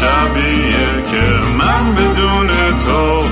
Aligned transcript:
شبیه 0.00 1.02
که 1.10 1.24
من 1.58 1.94
بدون 1.94 2.46
تو 2.84 3.23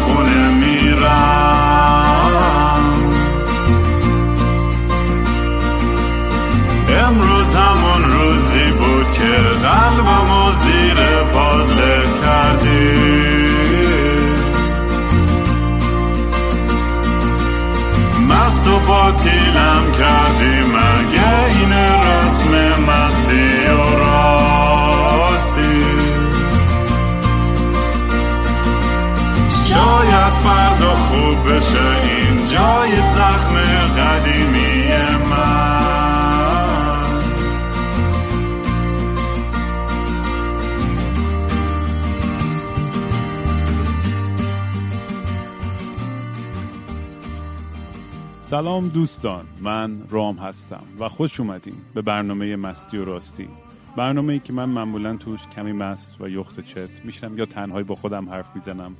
سلام 48.52 48.88
دوستان 48.88 49.44
من 49.60 49.98
رام 50.10 50.36
هستم 50.36 50.82
و 51.00 51.08
خوش 51.08 51.40
اومدیم 51.40 51.74
به 51.94 52.02
برنامه 52.02 52.56
مستی 52.56 52.96
و 52.96 53.04
راستی. 53.04 53.48
برنامه 53.96 54.32
ای 54.32 54.38
که 54.38 54.52
من 54.52 54.64
معمولا 54.64 55.16
توش 55.16 55.48
کمی 55.48 55.72
مست 55.72 56.20
و 56.20 56.28
یخت 56.28 56.60
چت 56.60 57.04
میشنم 57.04 57.38
یا 57.38 57.46
تنهایی 57.46 57.84
با 57.84 57.94
خودم 57.94 58.28
حرف 58.28 58.46
می‌زنم 58.54 58.92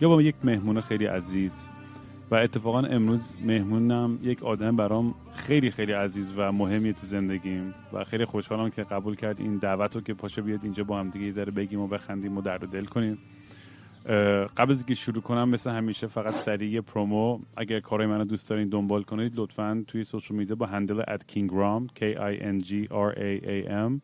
یا 0.00 0.08
با 0.08 0.22
یک 0.22 0.34
مهمون 0.44 0.80
خیلی 0.80 1.06
عزیز. 1.06 1.68
و 2.30 2.34
اتفاقا 2.34 2.80
امروز 2.80 3.36
مهمونم 3.44 4.18
یک 4.22 4.42
آدم 4.42 4.76
برام 4.76 5.14
خیلی 5.34 5.70
خیلی 5.70 5.92
عزیز 5.92 6.32
و 6.36 6.52
مهمی 6.52 6.92
تو 6.92 7.06
زندگیم 7.06 7.74
و 7.92 8.04
خیلی 8.04 8.24
خوشحالم 8.24 8.70
که 8.70 8.82
قبول 8.82 9.16
کرد 9.16 9.40
این 9.40 9.56
دعوت 9.56 9.94
رو 9.94 10.00
که 10.00 10.14
پاشه 10.14 10.42
بیاد 10.42 10.60
اینجا 10.62 10.84
با 10.84 11.00
هم 11.00 11.10
دیگه 11.10 11.32
ذره 11.32 11.50
بگیم 11.50 11.80
و 11.80 11.86
بخندیم 11.86 12.38
و 12.38 12.40
درد 12.40 12.68
دل 12.68 12.84
کنیم. 12.84 13.18
قبل 14.56 14.70
از 14.70 14.78
اینکه 14.78 14.94
شروع 14.94 15.22
کنم 15.22 15.48
مثل 15.48 15.70
همیشه 15.70 16.06
فقط 16.06 16.34
سریع 16.34 16.80
پرومو 16.80 17.38
اگر 17.56 17.80
کارهای 17.80 18.06
منو 18.10 18.24
دوست 18.24 18.50
دارین 18.50 18.68
دنبال 18.68 19.02
کنید 19.02 19.32
لطفا 19.34 19.84
توی 19.86 20.04
سوشال 20.04 20.36
میدیا 20.36 20.56
با 20.56 20.66
هندل 20.66 21.02
ات 21.08 21.22
kingram 21.22 21.86
k 21.98 22.02
i 22.16 22.42
n 22.42 22.64
g 22.64 22.88
r 22.90 23.14
a 23.16 23.44
a 23.46 23.70
m 23.70 24.00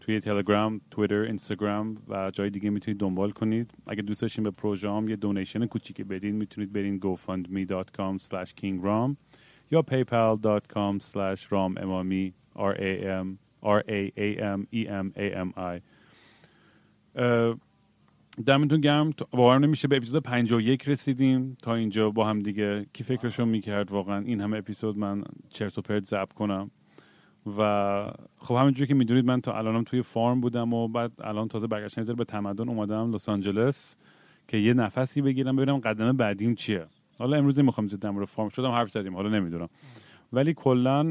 توی 0.00 0.20
تلگرام، 0.20 0.80
تویتر، 0.90 1.14
اینستاگرام 1.14 1.94
و 2.08 2.30
جای 2.30 2.50
دیگه 2.50 2.70
می‌تونید 2.70 3.00
دنبال 3.00 3.30
کنید. 3.30 3.70
اگر 3.86 4.02
دوست 4.02 4.22
داشتین 4.22 4.44
به 4.44 4.50
پروژه 4.50 5.02
یه 5.08 5.16
دونیشن 5.16 5.66
کوچیکی 5.66 6.04
بدین 6.04 6.36
می‌تونید 6.36 6.72
برین 6.72 7.00
gofundme.com 7.00 8.18
slash 8.22 8.50
kingram 8.60 9.16
یا 9.70 9.82
paypal.com 9.82 10.98
slash 10.98 11.48
ramemami 11.50 12.32
r 12.56 12.74
a 12.78 12.92
m 13.24 13.38
r 13.62 13.80
a 13.88 14.12
a 14.16 14.28
m 14.58 14.66
e 14.72 14.86
m 14.86 15.12
a 15.16 15.26
m 15.46 15.52
i 15.56 15.80
دمتون 18.46 18.80
گرم. 18.80 19.10
باورم 19.30 19.64
نمیشه 19.64 19.88
به 19.88 19.96
اپیزود 19.96 20.22
51 20.22 20.88
رسیدیم. 20.88 21.56
تا 21.62 21.74
اینجا 21.74 22.10
با 22.10 22.26
هم 22.26 22.38
دیگه 22.38 22.86
کی 22.92 23.04
فکرشو 23.04 23.44
می‌کرد 23.44 23.90
واقعا. 23.90 24.18
این 24.18 24.40
همه 24.40 24.58
اپیزود 24.58 24.98
من 24.98 25.24
چرت 25.50 25.78
و 25.78 25.82
پرت 25.82 26.04
ضبط 26.04 26.32
کنم. 26.32 26.70
و 27.58 28.12
خب 28.38 28.54
همینجوری 28.54 28.86
که 28.86 28.94
می‌دونید 28.94 29.24
من 29.24 29.40
تا 29.40 29.58
الانم 29.58 29.84
توی 29.84 30.02
فارم 30.02 30.40
بودم 30.40 30.72
و 30.72 30.88
بعد 30.88 31.12
الان 31.20 31.48
تازه 31.48 31.66
برگشتن 31.66 32.14
به 32.14 32.24
تمدن 32.24 32.68
اومدم 32.68 33.14
لس 33.14 33.28
آنجلس 33.28 33.96
که 34.48 34.56
یه 34.56 34.74
نفسی 34.74 35.22
بگیرم 35.22 35.56
ببینم 35.56 35.78
قدم 35.78 36.16
بعدیم 36.16 36.54
چیه. 36.54 36.86
حالا 37.18 37.36
امروز 37.36 37.60
می‌خوام 37.60 37.86
زیاد 37.86 38.00
در 38.00 38.24
فارم 38.24 38.48
شدم 38.48 38.70
حرف 38.70 38.90
زدیم 38.90 39.14
حالا 39.14 39.28
نمی‌دونم. 39.28 39.68
ولی 40.32 40.54
کلا 40.54 41.02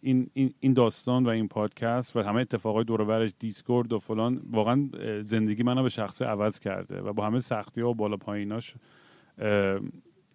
این, 0.00 0.30
این, 0.60 0.72
داستان 0.72 1.24
و 1.24 1.28
این 1.28 1.48
پادکست 1.48 2.16
و 2.16 2.22
همه 2.22 2.40
اتفاقای 2.40 2.84
دور 2.84 3.04
برش 3.04 3.30
دیسکورد 3.38 3.92
و 3.92 3.98
فلان 3.98 4.42
واقعا 4.50 4.88
زندگی 5.20 5.62
منو 5.62 5.82
به 5.82 5.88
شخصه 5.88 6.24
عوض 6.24 6.58
کرده 6.58 7.00
و 7.00 7.12
با 7.12 7.26
همه 7.26 7.40
سختی 7.40 7.80
ها 7.80 7.90
و 7.90 7.94
بالا 7.94 8.16
پاییناش 8.16 8.74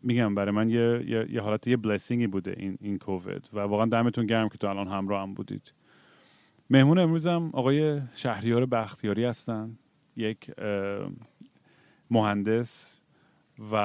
میگم 0.03 0.36
برای 0.36 0.52
من 0.52 0.69
یه, 0.69 1.03
یه, 1.08 1.28
یه 1.30 1.42
حالت 1.42 1.68
یه 1.68 1.78
بلسینگی 1.78 2.28
بوده 2.28 2.56
این 2.58 2.78
این 2.81 2.98
کووید 2.98 3.50
و 3.53 3.59
واقعا 3.59 3.86
دمتون 3.86 4.25
گرم 4.25 4.50
که 4.50 4.58
تو 4.58 4.68
الان 4.68 4.88
همراه 4.88 5.22
هم 5.22 5.34
بودید. 5.34 5.74
مهمون 6.69 7.00
امروزم 7.00 7.50
آقای 7.53 8.02
شهریار 8.14 8.66
بختیاری 8.66 9.25
هستن 9.25 9.78
یک 10.16 10.52
مهندس 12.12 13.00
و 13.72 13.75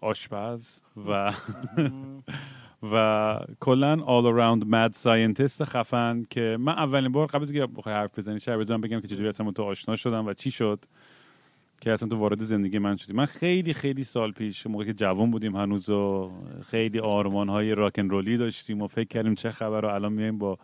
آشپز 0.00 0.80
و 1.08 1.32
و 2.82 3.38
کلا 3.60 3.96
all 3.96 4.26
around 4.26 4.64
mad 4.64 5.02
scientist 5.02 5.62
خفن 5.62 6.22
که 6.30 6.56
من 6.60 6.72
اولین 6.72 7.12
بار 7.12 7.26
قبل 7.26 7.42
از 7.42 7.50
اینکه 7.52 7.72
بخوای 7.76 7.94
حرف 7.94 8.18
بزنی 8.18 8.40
شهر 8.40 8.58
بزنم 8.58 8.80
بگم 8.80 9.00
که 9.00 9.08
چجوری 9.08 9.28
اصلا 9.28 9.50
تو 9.50 9.62
آشنا 9.62 9.96
شدم 9.96 10.26
و 10.26 10.32
چی 10.34 10.50
شد 10.50 10.84
که 11.80 11.92
اصلا 11.92 12.08
تو 12.08 12.16
وارد 12.16 12.40
زندگی 12.40 12.78
من 12.78 12.96
شدی. 12.96 13.12
من 13.12 13.24
خیلی 13.24 13.74
خیلی 13.74 14.04
سال 14.04 14.32
پیش 14.32 14.66
موقعی 14.66 14.86
که 14.86 14.92
جوان 14.94 15.30
بودیم 15.30 15.56
هنوز 15.56 15.90
و 15.90 16.30
خیلی 16.70 16.98
آرمان 16.98 17.48
های 17.48 17.74
راکن 17.74 18.10
رولی 18.10 18.36
داشتیم 18.36 18.82
و 18.82 18.86
فکر 18.86 19.08
کردیم 19.08 19.34
چه 19.34 19.50
خبر 19.50 19.84
و 19.84 19.88
الان 19.88 20.12
میایم 20.12 20.38
با 20.38 20.58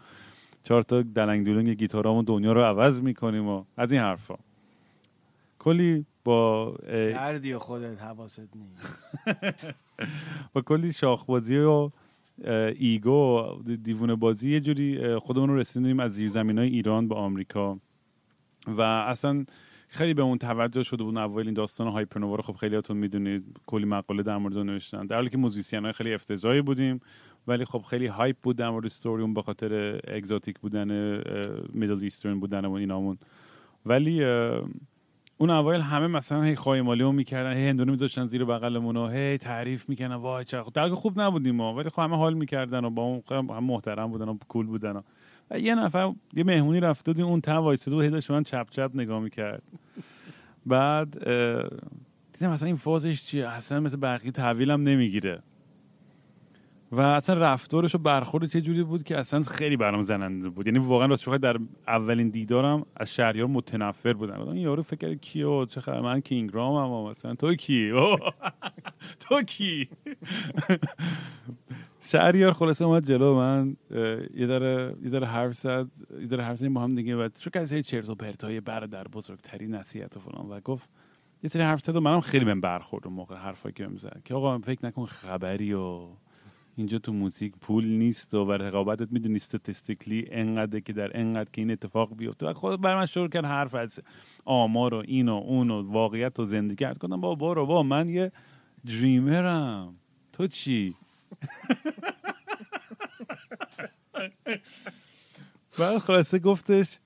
چهار 0.63 0.83
تا 0.83 1.03
دلنگ 1.03 1.47
دولنگ 1.47 1.71
گیتارامون 1.71 2.25
دنیا 2.25 2.53
رو 2.53 2.63
عوض 2.63 3.01
می‌کنیم 3.01 3.49
و 3.49 3.65
از 3.77 3.93
این 3.93 4.01
حرفا. 4.01 4.35
کلی 5.59 6.07
با 6.25 6.75
کردی 6.93 7.57
خودت 7.57 8.03
حواست 8.03 8.49
نیست. 8.57 8.99
با 10.53 10.61
کلی 10.61 10.93
شاخبازی 10.93 11.59
و 11.59 11.91
ego 12.79 13.45
دیوونه 13.83 14.15
بازی 14.15 14.51
یه 14.51 14.61
جوری 14.61 15.17
خودمون 15.19 15.49
رو 15.49 15.57
رسیدیم 15.57 16.01
از 16.01 16.15
زیرزمین 16.15 16.59
های 16.59 16.69
ایران 16.69 17.09
به 17.09 17.15
آمریکا. 17.15 17.79
و 18.67 18.81
اصلا 18.81 19.45
خیلی 19.89 20.15
به 20.15 20.23
اون 20.23 20.39
توجه 20.39 20.83
شده 20.83 21.05
بود 21.05 21.19
اول 21.19 21.45
این 21.45 21.55
داستان 21.55 21.89
هایپرنووا 21.89 22.37
رو 22.37 22.43
خب 22.43 22.55
خیلیاتون 22.55 22.97
می‌دونید 22.97 23.45
کلی 23.67 23.85
مقاله 23.85 24.23
در 24.23 24.37
مورد 24.37 24.59
نوشتن. 24.59 25.07
در 25.07 25.17
حالی 25.17 25.31
که 25.31 25.39
musician 25.39 25.83
های 25.83 25.93
خیلی 25.93 26.15
افتضاحی 26.15 26.63
بودیم 26.63 27.01
ولی 27.47 27.65
خب 27.65 27.83
خیلی 27.91 28.07
hype 28.07 28.37
بود 28.43 28.57
در 28.57 28.71
مورد 28.71 28.87
استوریوم 28.87 29.35
به 29.35 29.43
خاطر 29.43 30.01
exotic 30.09 30.59
بودن 30.59 30.89
میدل 31.73 31.99
ایسترن 32.03 32.41
بودن 32.41 32.65
و 32.65 32.73
اینامون. 32.73 33.19
ولی 33.87 34.25
اون 35.41 35.51
اوایل 35.51 35.81
همه 35.81 36.07
مثلا 36.07 36.43
هی 36.43 36.57
خواهی 36.57 36.81
رو 36.81 37.13
می‌کردن 37.13 37.53
هی 37.53 37.69
هندونه 37.69 37.91
میذاشتن 37.91 38.27
زیر 38.27 38.45
بغلمون 38.45 38.97
و 38.97 39.09
هی 39.09 39.39
تعریف 39.39 39.89
می‌کنن 39.89 40.15
وای 40.15 40.45
چه 40.45 40.63
خوب 40.63 40.95
خوب 40.95 41.21
نبودیم 41.21 41.55
ما 41.55 41.75
ولی 41.75 41.91
خب 41.91 42.03
همه 42.03 42.17
حال 42.17 42.35
می‌کردن 42.35 42.85
و 42.85 42.91
با 42.91 43.03
اون 43.03 43.23
هم 43.31 43.65
محترم 43.65 44.11
بودن 44.11 44.29
و 44.29 44.39
کول 44.49 44.67
بودن 44.67 45.03
و, 45.51 45.59
یه 45.59 45.75
نفر 45.75 46.13
یه 46.35 46.45
مهمونی 46.45 46.81
رفته 46.81 47.13
بود 47.13 47.23
اون 47.23 47.41
تا 47.41 47.63
وایساده 47.63 47.97
و 47.97 48.01
هی 48.01 48.11
داشت 48.11 48.31
من 48.31 48.43
چپ 48.43 48.67
چپ 48.71 48.91
نگاه 48.95 49.21
می‌کرد. 49.21 49.63
بعد 50.67 51.19
دیدم 52.33 52.53
مثلا 52.53 52.67
این 52.67 52.77
فازش 52.77 53.23
چیه؟ 53.23 53.49
اصلا 53.49 53.81
مثل 53.81 53.97
بقیه 53.97 54.31
تحویلم 54.31 54.83
نمی‌گیره. 54.83 55.43
و 56.93 57.01
اصلا 57.01 57.39
رفتارش 57.39 57.95
و 57.95 57.99
برخورد 57.99 58.47
چه 58.47 58.61
جوری 58.61 58.83
بود 58.83 59.03
که 59.03 59.19
اصلا 59.19 59.43
خیلی 59.43 59.77
برام 59.77 60.03
زننده 60.03 60.49
بود. 60.49 60.67
یعنی 60.67 60.79
واقعا 60.79 61.07
راست 61.07 61.29
در 61.29 61.57
اولین 61.87 62.29
دیدارم 62.29 62.87
از 62.97 63.15
شهریار 63.15 63.47
متنفر 63.47 64.13
بودم. 64.13 64.49
این 64.49 64.57
یارو 64.57 64.83
فکر 64.83 65.15
کیو؟ 65.15 65.65
چه 65.65 65.81
خبر؟ 65.81 66.01
من 66.01 66.21
کینگرام 66.21 66.77
هم 66.77 67.11
مثلا 67.11 67.35
تو 67.35 67.55
کی؟ 67.55 67.93
تو 69.21 69.43
کی؟ 69.43 69.89
شهریار 72.01 72.53
خلاصه 72.53 72.85
اومد 72.85 73.07
جلو 73.07 73.35
من 73.35 73.77
یه 74.35 74.47
ذره 74.47 74.95
یه 75.03 75.09
ذره 75.09 75.27
حرف 75.27 75.55
زد 75.55 75.87
یه 76.21 76.27
ذره 76.27 76.45
حرف 76.45 76.57
زدیم 76.57 76.75
با 76.75 76.81
هم 76.81 76.95
دیگه 76.95 77.17
و 77.17 77.29
چون 77.39 77.67
که 77.67 77.83
چرت 77.83 78.09
و 78.09 78.15
پرتای 78.15 78.61
برادر 78.61 79.09
بزرگتری 79.09 79.67
نصیحت 79.67 80.17
و 80.17 80.21
فلان 80.21 80.47
و 80.47 80.61
گفت 80.61 80.89
یه 81.43 81.51
سری 81.51 81.63
حرف 81.63 81.85
زد 81.85 81.97
و 81.97 82.01
منم 82.01 82.21
خیلی 82.21 82.45
من 82.45 82.61
برخورد 82.61 83.09
موقع 83.09 83.37
حرفایی 83.37 83.73
که 83.73 83.87
می‌زد 83.87 84.23
که 84.25 84.35
آقا 84.35 84.59
فکر 84.59 84.87
نکن 84.87 85.05
خبری 85.05 85.73
و 85.73 86.09
اینجا 86.79 86.99
تو 86.99 87.13
موسیقی 87.13 87.55
پول 87.61 87.87
نیست 87.87 88.35
و 88.35 88.53
رقابتت 88.53 89.13
می‌دونی 89.13 89.37
استاتستیکلی 89.37 90.29
انقدر 90.31 90.81
که 90.81 90.93
در 90.93 91.21
انقدر 91.21 91.51
که 91.53 91.61
این 91.61 91.71
اتفاق 91.71 92.17
بیفته. 92.17 92.47
و 92.47 92.53
خود 92.53 92.81
بر 92.81 92.97
من 92.97 93.07
شروع 93.07 93.29
کرد 93.29 93.45
حرف 93.45 93.75
از 93.75 94.01
آمار 94.45 94.95
و 94.95 95.03
این 95.07 95.29
و 95.29 95.35
اون 95.35 95.71
و 95.71 95.93
واقعیت 95.93 96.41
و 96.41 96.45
زندگی 96.45 96.77
کرد 96.77 96.99
کنم 96.99 97.21
با 97.21 97.35
برو 97.35 97.67
با 97.67 97.83
من 97.83 98.09
یه 98.09 98.33
دریمرم 98.87 99.95
تو 100.33 100.47
چی؟ 100.47 100.95
بعد 105.79 105.99
خلاصه 105.99 106.39
گفتش 106.39 106.99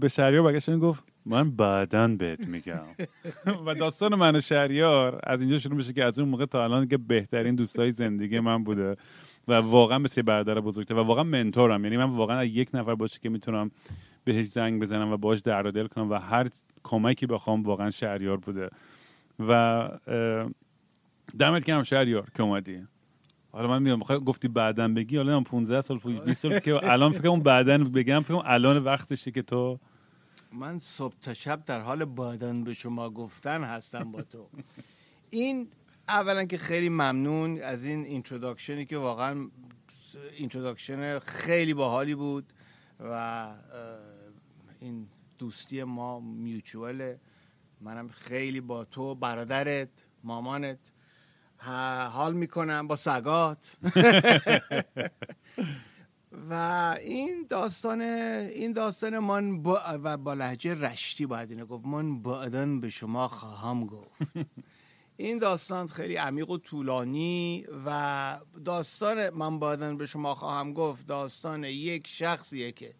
به 0.00 0.08
شهریار 0.08 0.52
بگشتن 0.52 0.78
گفت 0.78 1.04
من 1.28 1.50
بعدا 1.50 2.08
بهت 2.08 2.40
میگم. 2.40 2.84
و 3.66 3.74
داستان 3.74 4.14
من 4.14 4.36
و 4.36 4.40
شهریار 4.40 5.20
از 5.22 5.40
اینجا 5.40 5.58
شروع 5.58 5.76
میشه 5.76 5.92
که 5.92 6.04
از 6.04 6.18
اون 6.18 6.28
موقع 6.28 6.46
تا 6.46 6.64
الان 6.64 6.88
که 6.88 6.96
بهترین 6.96 7.54
دوستای 7.54 7.90
زندگی 7.90 8.40
من 8.40 8.64
بوده 8.64 8.96
و 9.48 9.52
واقعا 9.52 9.98
مثل 9.98 10.22
برادر 10.22 10.60
بزرگتر 10.60 10.94
و 10.94 11.02
واقعا 11.02 11.24
منتورم. 11.24 11.84
یعنی 11.84 11.96
من 11.96 12.04
واقعا 12.04 12.44
یک 12.44 12.70
نفر 12.74 12.94
باشه 12.94 13.18
که 13.22 13.28
می‌تونم 13.28 13.70
بهش 14.24 14.46
زنگ 14.46 14.82
بزنم 14.82 15.12
و 15.12 15.16
باش 15.16 15.38
در 15.38 15.62
دل 15.62 15.86
کنم 15.86 16.10
و 16.10 16.14
هر 16.14 16.48
کمکی 16.82 17.26
بخوام 17.26 17.62
واقعا 17.62 17.90
شهریار 17.90 18.36
بوده. 18.36 18.70
و 19.48 19.88
دمت 21.38 21.64
گرم 21.64 21.82
شهریار 21.82 22.26
که 22.36 22.42
اومدی. 22.42 22.82
حالا 23.52 23.68
من 23.68 23.82
میگم 23.82 24.18
گفتی 24.18 24.48
بعدن 24.48 24.94
بگی؟ 24.94 25.16
حالا 25.16 25.36
هم 25.36 25.44
15 25.44 25.80
سال 25.80 25.98
20 25.98 26.42
سال 26.42 26.58
که 26.58 26.90
الان 26.90 27.12
فکر 27.12 27.28
کنم 27.28 27.40
بعدن 27.40 27.84
بگم 27.84 28.20
فکر 28.20 28.42
الان 28.44 28.78
وقتشه 28.78 29.30
که 29.30 29.42
تو 29.42 29.78
من 30.52 30.78
صبح 30.78 31.14
تا 31.22 31.34
شب 31.34 31.64
در 31.64 31.80
حال 31.80 32.04
بادن 32.04 32.64
به 32.64 32.72
شما 32.72 33.10
گفتن 33.10 33.64
هستم 33.64 34.12
با 34.12 34.22
تو. 34.22 34.46
این 35.30 35.68
اولا 36.08 36.44
که 36.44 36.58
خیلی 36.58 36.88
ممنون 36.88 37.62
از 37.62 37.84
این 37.84 38.04
introduction 38.04 38.80
ی 38.80 38.86
که 38.86 38.98
واقعا 38.98 39.48
introduction 40.36 41.18
خیلی 41.18 41.74
باحالی 41.74 42.14
بود 42.14 42.52
و 43.00 43.48
این 44.80 45.08
دوستی 45.38 45.84
ما 45.84 46.20
mutual 46.20 47.06
ه 47.06 47.20
منم 47.80 48.08
خیلی 48.08 48.60
با 48.60 48.84
تو 48.84 49.14
برادرت 49.14 49.88
مامانت 50.24 50.78
حال 52.12 52.34
می‌کنم 52.34 52.88
با 52.88 52.96
سگات. 52.96 53.76
و 56.50 56.52
این 57.00 57.46
داستان 57.48 58.00
این 58.00 58.72
داستان 58.72 59.18
من 59.18 59.62
با 59.62 59.80
و 59.84 60.16
با 60.16 60.34
لهجه 60.34 60.74
رشتی 60.74 61.26
باید 61.26 61.50
اینو 61.50 61.66
گفت. 61.66 61.86
من 61.86 62.22
بعدن 62.22 62.80
به 62.80 62.88
شما 62.88 63.28
خواهم 63.28 63.86
گفت. 63.86 64.22
این 65.16 65.38
داستان 65.38 65.86
خیلی 65.86 66.16
عمیق 66.16 66.50
و 66.50 66.58
طولانی 66.58 67.66
و 67.86 68.38
داستان 68.64 69.30
من 69.34 69.58
بعدن 69.58 69.96
به 69.96 70.06
شما 70.06 70.34
خواهم 70.34 70.72
گفت 70.72 71.06
داستان 71.06 71.64
یک 71.64 72.06
شخصیه 72.06 72.72
که 72.72 72.94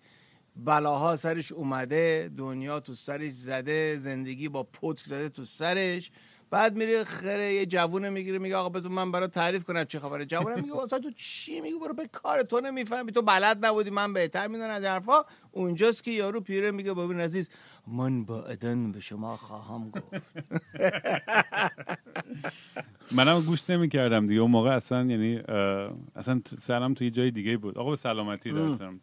بلاها 0.56 1.16
سرش 1.16 1.52
اومده 1.52 2.30
دنیا 2.36 2.80
تو 2.80 2.94
سرش 2.94 3.32
زده 3.32 3.96
زندگی 3.96 4.48
با 4.48 4.62
پتک 4.62 5.04
زده 5.04 5.28
تو 5.28 5.44
سرش. 5.44 6.10
بعد 6.50 6.76
میره 6.76 7.04
خره 7.04 7.54
یه 7.54 7.66
جوونه 7.66 8.10
می‌گیره 8.10 8.38
میگه 8.38 8.56
آقا 8.56 8.68
بذار 8.68 8.92
من 8.92 9.12
برات 9.12 9.30
تعریف 9.30 9.64
کنم 9.64 9.84
چه 9.84 9.98
خبره. 9.98 10.26
جوونه 10.26 10.56
میگه 10.60 10.74
واسه 10.74 10.98
تو 10.98 11.10
چی 11.16 11.60
میگه 11.60 11.78
برو 11.78 11.94
به 11.94 12.06
کار 12.12 12.42
تو 12.42 12.60
نمی‌فهمی. 12.60 13.12
تو 13.12 13.22
بلد 13.22 13.66
نبودی 13.66 13.90
من 13.90 14.12
بهتر 14.12 14.48
می‌دونم. 14.48 14.70
از 14.70 14.84
حرفا 14.84 15.24
اونجاست 15.52 16.04
که 16.04 16.10
یارو 16.10 16.40
پیره 16.40 16.70
میگه 16.70 16.94
ببین 16.94 17.20
عزیز 17.20 17.50
من 17.86 18.24
با 18.24 18.42
ادن 18.44 18.92
به 18.92 19.00
شما 19.00 19.36
خواهم 19.36 19.90
گفت. 19.90 20.04
منم 23.16 23.40
گوش 23.40 23.70
نمی 23.70 23.88
کردم 23.88 24.26
دیگه. 24.26 24.40
اون 24.40 24.50
موقع 24.50 24.70
اصلا 24.70 25.04
یعنی 25.04 25.36
اصلا 26.16 26.40
تو- 26.44 26.56
سرم 26.56 26.94
توی 26.94 27.10
جای 27.10 27.30
دیگه 27.30 27.56
بود. 27.56 27.78
آقا 27.78 27.90
به 27.90 27.96
سلامتی 27.96 28.52
دستم 28.52 29.00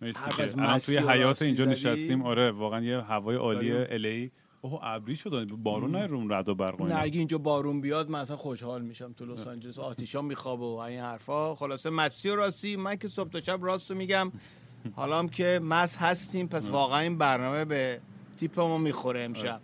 مرسی 0.00 0.86
توی 0.86 0.98
حیات 1.10 1.42
اینجا؟ 1.42 1.64
نشستیم. 1.64 2.22
آره 2.22 2.50
واقعا 2.50 2.80
یه 2.84 3.00
هوای 3.00 3.36
عالی 3.36 3.72
الی 3.72 4.32
اوه 4.64 4.80
ابری 4.82 5.16
شد. 5.16 5.48
بارون 5.62 5.90
نه 5.96 6.06
روم 6.06 6.32
رد 6.32 6.48
و 6.48 6.54
برق. 6.54 6.82
نه 6.82 6.96
اگه 7.02 7.18
اینجا 7.18 7.38
بارون 7.38 7.80
بیاد 7.80 8.10
من 8.10 8.18
اصلا 8.20 8.36
خوشحال 8.36 8.82
میشم 8.82 9.12
تو 9.12 9.24
لس 9.26 9.46
آنجلس. 9.46 9.78
آتیشا 9.78 10.22
میخوابه 10.22 10.64
و 10.64 10.76
این 10.76 11.00
حرفا. 11.00 11.54
خلاصه 11.54 11.90
مستی 11.90 12.28
و 12.28 12.36
راستی 12.36 12.76
من 12.76 12.96
که 12.96 13.08
صبح 13.08 13.30
تا 13.30 13.40
شب 13.40 13.58
راست 13.62 13.90
رو 13.90 13.96
میگم. 13.96 14.32
حالا 14.96 15.18
هم 15.18 15.28
که 15.28 15.60
مس 15.62 15.96
هستیم 15.96 16.48
پس 16.48 16.68
واقعا 16.68 17.00
این 17.00 17.18
برنامه 17.18 17.64
به 17.64 18.00
تیپ 18.38 18.60
ما 18.60 18.78
می‌خوره 18.78 19.20
امشب. 19.22 19.60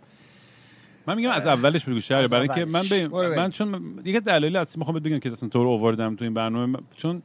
من 1.07 1.15
میگم 1.15 1.29
از 1.29 1.47
اولش 1.47 1.85
بگو 1.85 1.99
شهر 1.99 2.27
برای 2.27 2.49
اینکه 2.49 2.65
من 2.65 2.83
بریم. 2.91 3.11
من 3.11 3.51
چون 3.51 3.99
یه 4.05 4.19
دلایلی 4.19 4.57
هست 4.57 4.77
می‌خوام 4.77 4.99
بگم 4.99 5.19
که 5.19 5.31
اصلا 5.31 5.49
تو 5.49 5.63
رو 5.63 5.69
آوردم 5.69 6.15
تو 6.15 6.23
این 6.23 6.33
برنامه. 6.33 6.65
من- 6.65 6.83
چون 6.95 7.23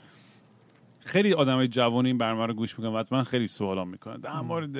خیلی 1.01 1.33
آدمای 1.33 1.69
جوان 1.69 2.07
این 2.07 2.19
برنامه 2.19 2.47
رو 2.47 2.55
گوش 2.55 2.79
می‌کنن 2.79 2.95
و 2.95 2.99
حتما 2.99 3.25
خیلی 3.25 3.47
سوالا 3.47 3.85
می‌کنن. 3.85 4.17
در 4.17 4.41
مورد 4.41 4.77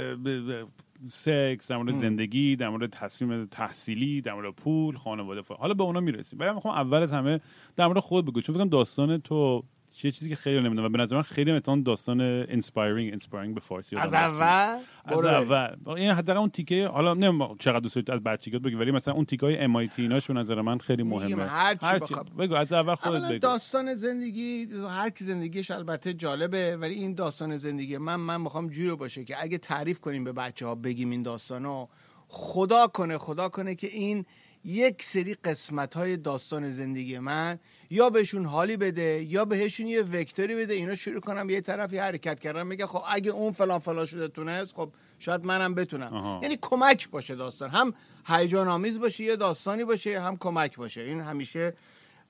سکس 1.05 1.71
در 1.71 1.77
مورد 1.77 1.93
زندگی 1.93 2.57
در 2.57 2.69
مورد 2.69 2.91
تصمیم 2.91 3.47
تحصیلی 3.47 4.21
در 4.21 4.35
مورد 4.35 4.55
پول 4.55 4.97
خانواده 4.97 5.43
فر. 5.43 5.55
حالا 5.55 5.75
به 5.75 5.83
اونا 5.83 6.01
می‌رسیم 6.01 6.39
ولی 6.39 6.49
من 6.49 6.55
می‌خوام 6.55 6.75
اول 6.75 7.03
از 7.03 7.13
همه 7.13 7.41
در 7.77 7.87
مورد 7.87 7.99
خود 7.99 8.25
بگو 8.25 8.41
چون 8.41 8.55
فکر 8.55 8.63
کنم 8.63 8.71
داستان 8.71 9.19
تو 9.19 9.65
چیه 9.95 10.13
چیزی 10.13 10.29
که 10.29 10.37
خیلی 10.37 10.61
نمی‌دونم 10.61 10.87
و 10.87 10.89
به 10.89 10.99
نظر 10.99 11.17
من 11.17 11.23
خیلی 11.23 11.53
مثلا 11.53 11.83
داستان 11.87 12.21
inspiring 12.21 13.11
inspiring 13.11 13.55
به 13.55 13.61
فارسی 13.61 13.97
از. 13.97 14.15
اول 14.15 14.79
از. 15.05 15.25
اول 15.25 15.77
این 15.87 16.11
حداقل 16.11 16.39
اون 16.39 16.51
تیکه 16.51 16.87
حالا 16.87 17.15
نمی‌دونم 17.15 17.57
چقدر 17.59 17.81
دوست 17.81 18.11
از 18.11 18.21
بچگیت 18.21 18.63
بگی 18.63 18.75
ولی 18.75 18.91
مثلا 18.91 19.15
اون 19.15 19.25
تیکه 19.25 19.47
های 19.47 19.59
MIT 19.59 20.03
ایناش 20.03 20.27
به 20.27 20.35
نظر 20.35 20.61
من 20.61 20.79
خیلی 20.79 21.03
مهمه 21.03 21.45
هر 21.45 21.75
چی. 21.75 22.15
بگو 22.39 22.55
از 22.55 22.73
اول 22.73 22.95
خودت 22.95 23.29
بگو 23.29 23.39
داستان 23.39 23.95
زندگی 23.95 24.69
هر 24.89 25.11
کی 25.11 25.25
زندگیش 25.25 25.71
البته 25.71 26.15
جالبه 26.15 26.77
ولی 26.77 26.95
این 26.95 27.15
داستان 27.15 27.57
زندگی 27.57 27.97
من 27.97 28.17
من 28.17 28.41
می‌خوام 28.41 28.69
جوری 28.69 28.97
باشه 28.97 29.25
که 29.25 29.37
اگه 29.43 29.59
تعریف 29.59 30.01
کنیم 30.01 30.25
به 30.25 30.33
بچه 30.33 30.67
ها 30.67 30.75
بگیم 30.75 31.11
این 31.11 31.23
داستانو 31.23 31.87
خدا 32.29 32.87
کنه 32.87 33.19
خدا 33.19 33.49
کنه 33.49 33.75
که 33.75 33.87
این 33.87 34.25
یک 34.65 35.03
سری 35.03 35.35
قسمت 35.35 35.95
های 35.95 36.17
داستان 36.17 36.71
زندگی 36.71 37.19
من 37.19 37.59
یا 37.91 38.11
بهشون 38.11 38.45
حالی 38.45 38.77
بده 38.77 39.23
یا 39.29 39.45
بهشون 39.45 39.87
یه 39.87 40.03
وکتوری 40.03 40.57
بده 40.57 40.75
اینا 40.75 40.95
شروع 40.95 41.21
کنم 41.21 41.51
یه 41.51 41.61
طرفی 41.61 41.99
حرکت 41.99 42.41
کردن 42.41 42.67
میگه 42.67 42.87
خب 42.87 43.03
اگه 43.09 43.31
اون 43.31 43.53
فلان 43.53 43.79
فلان 43.79 44.07
شده 44.07 44.29
تونست 44.29 44.75
خب 44.75 44.93
شاید 45.19 45.45
منم 45.45 45.75
بتونم. 45.75 46.15
آها. 46.15 46.41
یعنی 46.43 46.59
کمک 46.63 47.11
باشه 47.11 47.35
داستان. 47.35 47.71
هم 47.71 47.95
هیجان 48.27 48.69
آمیز 48.69 49.01
باشه 49.01 49.25
یه 49.25 49.37
داستانی 49.37 49.85
باشه 49.85 50.21
هم 50.21 50.37
کمک 50.37 50.77
باشه. 50.77 51.01
این 51.01 51.21
همیشه 51.21 51.75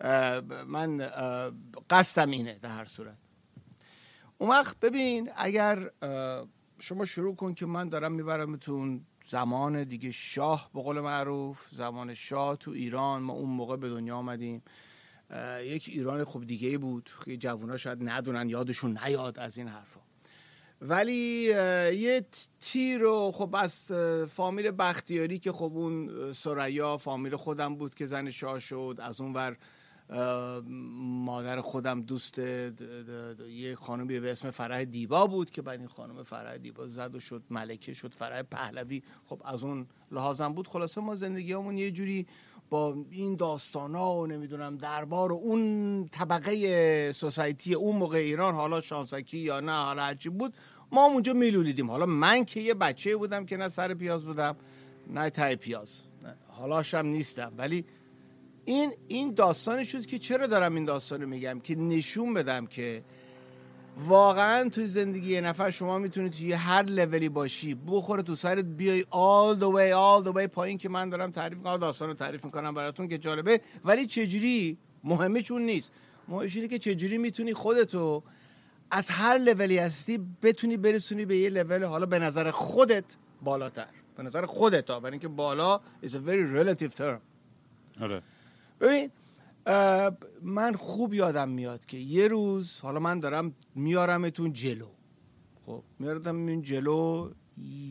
اه، 0.00 0.40
من 0.66 1.00
اه، 1.00 1.52
قصدم 1.90 2.30
اینه 2.30 2.58
در 2.62 2.68
هر 2.68 2.84
صورت. 2.84 3.16
اون 4.38 4.50
وقت 4.50 4.80
ببین 4.80 5.30
اگر 5.36 5.90
شما 6.78 7.04
شروع 7.04 7.34
کن 7.34 7.54
که 7.54 7.66
من 7.66 7.88
دارم 7.88 8.12
میبرمتون 8.12 9.06
زمان 9.28 9.84
دیگه 9.84 10.10
شاه 10.10 10.70
به 10.74 10.82
قول 10.82 11.00
معروف 11.00 11.68
زمان 11.72 12.14
شاه 12.14 12.56
تو 12.56 12.70
ایران. 12.70 13.22
ما 13.22 13.32
اون 13.32 13.50
موقع 13.50 13.76
به 13.76 13.88
دنیا 13.88 14.16
آمدیم. 14.16 14.62
یک 15.60 15.88
ایران 15.88 16.24
خوب 16.24 16.46
دیگه 16.46 16.78
بود. 16.78 17.10
خیلی 17.20 17.36
جوونا 17.36 17.76
شاید 17.76 17.98
ندونن 18.02 18.48
یادشون 18.48 18.98
نیاد 19.04 19.38
از 19.38 19.58
این 19.58 19.68
حرفا. 19.68 20.00
ولی 20.80 21.12
یه 21.12 22.26
تیر 22.60 23.00
رو 23.00 23.32
خب 23.34 23.54
از 23.54 23.92
فامیل 24.28 24.70
بختیاری 24.70 25.38
که 25.38 25.52
خب 25.52 25.72
اون 25.74 26.32
سریا 26.32 26.96
فامیل 26.96 27.36
خودم 27.36 27.76
بود 27.76 27.94
که 27.94 28.06
زن 28.06 28.30
شاه 28.30 28.58
شد. 28.58 28.98
از 29.02 29.20
اون 29.20 29.32
ور 29.32 29.56
مادر 31.24 31.60
خودم 31.60 32.02
دوست 32.02 32.38
یه 32.38 33.76
خانمی 33.81 34.20
به 34.20 34.32
اسم 34.32 34.50
فرح 34.50 34.84
دیبا 34.84 35.26
بود 35.26 35.50
که 35.50 35.62
بعد 35.62 35.78
این 35.78 35.88
خانم 35.88 36.22
فرح 36.22 36.56
دیبا 36.56 36.86
زد 36.86 37.14
و 37.14 37.20
شد 37.20 37.43
ملکه 37.50 37.93
شد 37.93 38.14
فرح 38.14 38.43
پهلوی. 38.43 39.02
خب 39.26 39.43
از 39.44 39.64
اون 39.64 39.86
لحاظم 40.10 40.52
بود. 40.52 40.69
خلاصه 40.69 41.00
ما 41.00 41.14
زندگیمون 41.14 41.78
یه 41.78 41.90
جوری 41.90 42.26
با 42.70 42.96
این 43.10 43.36
داستان 43.36 43.94
ها 43.94 44.16
و 44.16 44.26
نمی‌دونم 44.26 44.76
دربار 44.76 45.32
و 45.32 45.36
اون 45.36 46.08
طبقه 46.08 47.12
سوسایتی 47.12 47.74
اون 47.74 47.96
موقع 47.96 48.18
ایران 48.18 48.54
حالا 48.54 48.80
شانسکی 48.80 49.38
یا 49.38 49.60
نه 49.60 49.72
حالا 49.72 50.02
هرچی 50.02 50.28
بود 50.28 50.54
ما 50.92 51.06
هم 51.06 51.12
اونجا 51.12 51.32
میلولیدیم. 51.32 51.90
حالا 51.90 52.06
من 52.06 52.44
که 52.44 52.60
یه 52.60 52.74
بچه 52.74 53.16
بودم 53.16 53.46
که 53.46 53.56
نه 53.56 53.68
سر 53.68 53.94
پیاز 53.94 54.24
بودم 54.24 54.56
نه 55.10 55.30
تای 55.30 55.56
پیاز. 55.56 56.02
نه، 56.22 56.34
حالاش 56.48 56.94
هم 56.94 57.06
نیستم. 57.06 57.52
ولی 57.56 57.84
این 58.64 58.92
این 59.08 59.34
داستانی 59.34 59.84
شد 59.84 60.06
که 60.06 60.18
چرا 60.18 60.46
دارم 60.46 60.74
این 60.74 60.84
داستان 60.84 61.22
رو 61.22 61.28
میگم؟ 61.28 61.60
که 61.60 61.74
نشون 61.74 62.34
بدم 62.34 62.66
که 62.66 63.04
واقعا 63.98 64.69
توی 64.69 64.86
زندگی 64.86 65.32
یه 65.32 65.41
نفر 65.41 65.70
شما 65.70 65.98
می‌تونید 65.98 66.32
توی 66.32 66.53
هر 66.53 66.82
لولی 66.82 67.29
باشی. 67.29 67.74
بخوره 67.86 68.22
تو 68.22 68.34
سرت 68.34 68.65
بیای 68.65 69.03
all 69.03 69.58
the 69.58 69.69
way 69.77 69.93
all 69.93 70.27
the 70.29 70.36
way 70.36 70.46
پایین 70.46 70.79
که 70.79 70.89
من 70.89 71.08
دارم 71.08 71.31
تعریف 71.31 71.58
می‌کنم 71.58 71.77
داستان 71.77 72.08
رو 72.08 72.15
تعریف 72.15 72.44
می‌کنم 72.44 72.74
براتون 72.74 73.08
که 73.08 73.19
جالبه. 73.19 73.60
ولی 73.84 74.06
چجوری؟ 74.06 74.79
مهمه 75.05 75.43
چون 75.43 75.63
نیست. 75.63 75.93
مهمش 76.29 76.56
اینه 76.56 76.69
که 76.69 76.79
چجوری 76.79 77.19
می‌تونی 77.19 77.55
خودتو 77.55 78.22
از 78.91 79.10
هر 79.10 79.39
لولی 79.39 79.79
هستی 79.79 80.20
بتونی 80.43 80.77
برسونی 80.77 81.24
به 81.24 81.36
یه 81.36 81.51
لول 81.51 81.84
حالا 81.84 82.06
به 82.06 82.19
نظر 82.19 82.51
خودت 82.51 83.05
بالاتر. 83.43 83.86
به 84.17 84.22
نظر 84.22 84.46
خودت 84.46 84.91
ها 84.91 85.01
برای 85.01 85.13
اینکه 85.13 85.29
بالا 85.29 85.81
is 86.03 86.08
a 86.08 86.19
very 86.29 86.46
relative 86.56 86.94
term. 86.98 87.20
آره. 88.01 88.22
ببین 88.81 89.10
من 90.42 90.72
خوب 90.72 91.14
یادم 91.14 91.48
میاد 91.48 91.86
که 91.86 91.96
یه 91.96 92.28
روز 92.28 92.80
حالا 92.80 93.00
من 93.00 93.20
دارم 93.20 93.54
میارمتون 93.74 94.52
جلو. 94.52 94.88
خب 95.66 95.82
میارم 95.98 96.46
این 96.46 96.62
جلو 96.62 97.30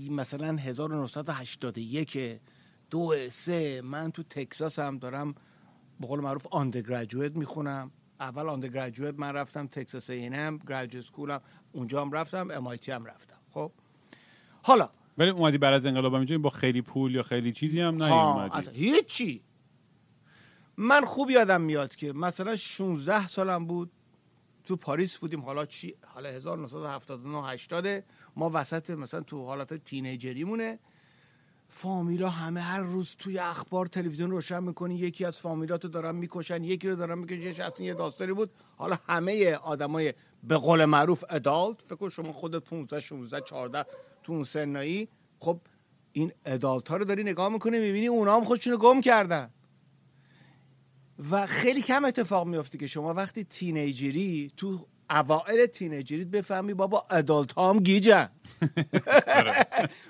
مثلا 0.09 0.57
1981 0.57 2.39
دو 2.89 3.13
سه 3.29 3.81
من 3.81 4.11
تو 4.11 4.23
تکساس 4.23 4.79
هم 4.79 4.97
دارم 4.97 5.35
به 5.99 6.07
قول 6.07 6.19
معروف 6.19 6.47
آندرگراجویت 6.51 7.35
می‌خونم. 7.35 7.91
اول 8.19 8.49
آندرگراجویت 8.49 9.15
من 9.17 9.33
رفتم 9.33 9.67
تکساس 9.67 10.09
اینم 10.09 10.57
گراجویت 10.67 11.05
سکولم 11.05 11.41
اونجا 11.71 12.01
هم 12.01 12.11
رفتم 12.11 12.51
امایتی 12.51 12.91
هم 12.91 13.05
رفتم. 13.05 13.37
خب 13.51 13.71
حالا 14.63 14.89
ولی 15.17 15.29
اومدی 15.29 15.57
بعد 15.57 15.73
از 15.73 15.85
انقلاب 15.85 16.13
اینجا 16.13 16.37
با 16.37 16.49
خیلی 16.49 16.81
پول 16.81 17.15
یا 17.15 17.23
خیلی 17.23 17.51
چیزی 17.51 17.79
هم 17.79 18.03
نیومدی. 18.03 18.69
هیچی. 18.73 19.41
من 20.77 21.01
خوب 21.01 21.29
یادم 21.29 21.61
میاد 21.61 21.95
که 21.95 22.13
مثلا 22.13 22.55
16 22.55 23.27
سالم 23.27 23.65
بود. 23.65 23.91
تو 24.65 24.75
پاریس 24.75 25.17
بودیم. 25.17 25.41
حالا 25.41 25.65
چی؟ 25.65 25.95
حالا 26.05 26.29
1979 26.29 27.47
80 27.47 28.03
ما 28.35 28.51
وسط 28.53 28.89
مثلا 28.89 29.21
تو 29.21 29.45
حالت 29.45 29.73
تینیجریمونه. 29.73 30.79
فامیلا 31.69 32.29
همه 32.29 32.61
هر 32.61 32.79
روز 32.81 33.15
توی 33.15 33.39
اخبار 33.39 33.85
تلویزیون 33.85 34.31
روشن 34.31 34.63
می‌کنی. 34.63 34.95
یکی 34.95 35.25
از 35.25 35.39
فامیلاتو 35.39 35.87
دارن 35.87 36.15
می‌کشن 36.15 36.63
یکی 36.63 36.89
رو 36.89 36.95
دارن 36.95 37.17
می‌کشن. 37.17 37.41
یه 37.41 37.87
یه 37.87 37.93
داستانی 37.93 38.33
بود. 38.33 38.51
حالا 38.77 38.97
همه 39.07 39.55
آدمای 39.55 40.13
به 40.43 40.57
قول 40.57 40.85
معروف 40.85 41.23
ادالت. 41.29 41.81
فکر 41.81 42.09
شما 42.09 42.33
خودت 42.33 42.63
15 42.63 42.99
16 42.99 43.41
14 43.41 43.85
تو 44.23 44.33
اون 44.33 44.43
سنایی. 44.43 45.09
خب 45.39 45.59
این 46.11 46.31
ادالت 46.45 46.89
ها 46.89 46.97
رو 46.97 47.05
داری 47.05 47.23
نگاه 47.23 47.49
می‌کنی 47.49 47.79
می‌بینی 47.79 48.07
اونا 48.07 48.35
هم 48.35 48.43
خودشونو 48.43 48.77
گم 48.77 49.01
کردن. 49.01 49.49
و 51.32 51.48
خیلی 51.48 51.82
کم 51.82 52.05
اتفاق 52.05 52.48
میافته 52.48 52.77
که 52.77 52.88
شما 52.88 53.13
وقتی 53.13 53.43
تینیجری 53.43 54.51
تو 54.58 54.88
اوائل 55.10 55.65
تینیجریت 55.65 56.27
بفهمی 56.27 56.74
بابا 56.74 57.05
ادالت 57.12 57.58
هم 57.58 57.79
گیجن. 57.79 58.29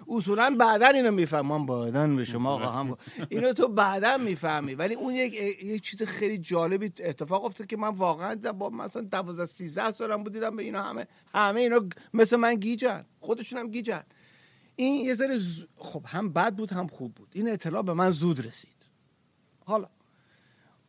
اصولا 0.07 0.55
بعدا 0.59 0.87
اینو 0.87 1.11
میفهم. 1.11 1.45
من 1.47 1.65
بعدا 1.65 2.07
به 2.07 2.23
شما 2.23 2.57
خواهم 2.57 2.97
اینو 3.29 3.53
تو 3.53 3.67
بعدا 3.67 4.17
می‌فهمی. 4.17 4.75
ولی 4.75 4.95
اون 4.95 5.13
یک 5.13 5.33
یک 5.63 5.81
چیز 5.81 6.03
خیلی 6.03 6.37
جالبی 6.37 6.85
اتفاق 6.85 7.45
افتاد 7.45 7.67
که 7.67 7.77
من 7.77 7.89
واقعا 7.89 8.35
با 8.35 8.69
مثلا 8.69 9.01
12 9.01 9.45
13 9.45 9.91
سالم 9.91 10.23
بود 10.23 10.33
دیدم 10.33 10.55
به 10.55 10.63
اینا 10.63 10.81
همه 10.81 11.07
همه 11.33 11.59
اینا 11.59 11.89
مثل 12.13 12.35
من 12.35 12.55
گیجن. 12.55 13.05
خودشون 13.19 13.59
هم 13.59 13.71
گیجن. 13.71 14.03
این 14.75 15.05
یه 15.05 15.13
ذره 15.13 15.37
ز... 15.37 15.63
خب 15.75 16.05
هم 16.07 16.33
بد 16.33 16.55
بود 16.55 16.71
هم 16.71 16.87
خوب 16.87 17.15
بود. 17.15 17.27
این 17.33 17.51
اطلاع 17.51 17.81
به 17.81 17.93
من 17.93 18.09
زود 18.09 18.45
رسید. 18.45 18.87
حالا 19.65 19.87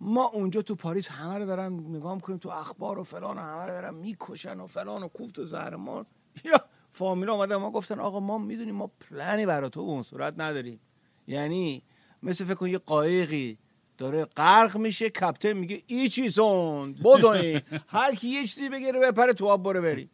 ما 0.06 0.24
اونجا 0.24 0.62
تو 0.62 0.74
پاریس 0.74 1.08
همه 1.08 1.38
رو 1.38 1.46
دارن 1.46 1.72
نگاه 1.72 2.14
می‌کنیم 2.14 2.38
تو 2.38 2.48
اخبار 2.48 2.98
و 2.98 3.04
فلان 3.04 3.38
و 3.38 3.40
همه 3.40 3.62
رو 3.62 3.70
دارن 3.70 3.94
می‌کشن 3.94 4.60
و 4.60 4.66
فلان 4.66 5.02
و 5.02 5.08
کوفت 5.08 5.38
و 5.38 5.44
زهرمان 5.44 6.06
یا 6.44 6.60
فامیلا 6.90 7.34
اومدن 7.34 7.56
ما 7.56 7.70
گفتن 7.70 8.00
آقا 8.00 8.20
ما 8.20 8.38
می‌دونیم 8.38 8.74
ما 8.74 8.86
پلنی 8.86 9.46
برای 9.46 9.70
تو 9.70 9.80
اون 9.80 10.02
صورت 10.02 10.34
نداریم. 10.38 10.80
یعنی 11.26 11.82
مثل 12.22 12.44
فکر 12.44 12.54
کن 12.54 12.68
یه 12.68 12.78
قایقی 12.78 13.58
داره 13.98 14.24
غرق 14.24 14.76
میشه 14.76 15.10
کپتن 15.10 15.52
میگه 15.52 15.82
ای 15.86 16.08
چیزون 16.08 16.92
بدوین 16.92 17.60
هر 17.88 18.14
کی 18.14 18.28
یه 18.28 18.46
چیزی 18.46 18.68
بگیره 18.68 19.00
بپره 19.00 19.32
تو 19.32 19.46
آب 19.46 19.62
برو 19.62 19.82
بریم. 19.82 20.10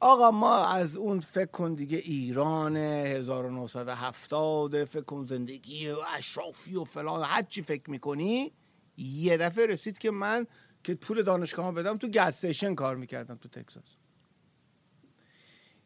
آقا 0.00 0.30
ما 0.30 0.66
از 0.66 0.96
اون 0.96 1.20
فکر 1.20 1.46
کن 1.46 1.74
دیگه 1.74 1.98
ایران 1.98 2.76
1970 2.76 4.84
فکر 4.84 5.02
کن 5.02 5.24
زندگی 5.24 5.90
و 5.90 5.96
اشرافی 6.16 6.76
و 6.76 6.84
فلان 6.84 7.22
هر 7.22 7.42
چی 7.42 7.62
فکر 7.62 7.90
می‌کنی 7.90 8.52
یه 8.96 9.36
دفعه 9.36 9.66
رسید 9.66 9.98
که 9.98 10.10
من 10.10 10.46
که 10.84 10.94
پول 10.94 11.22
دانشگاه 11.22 11.72
بدم 11.72 11.96
تو 11.96 12.08
gas 12.08 12.18
station 12.18 12.74
کار 12.74 12.96
می‌کردم 12.96 13.36
تو 13.36 13.48
تکساس. 13.48 13.96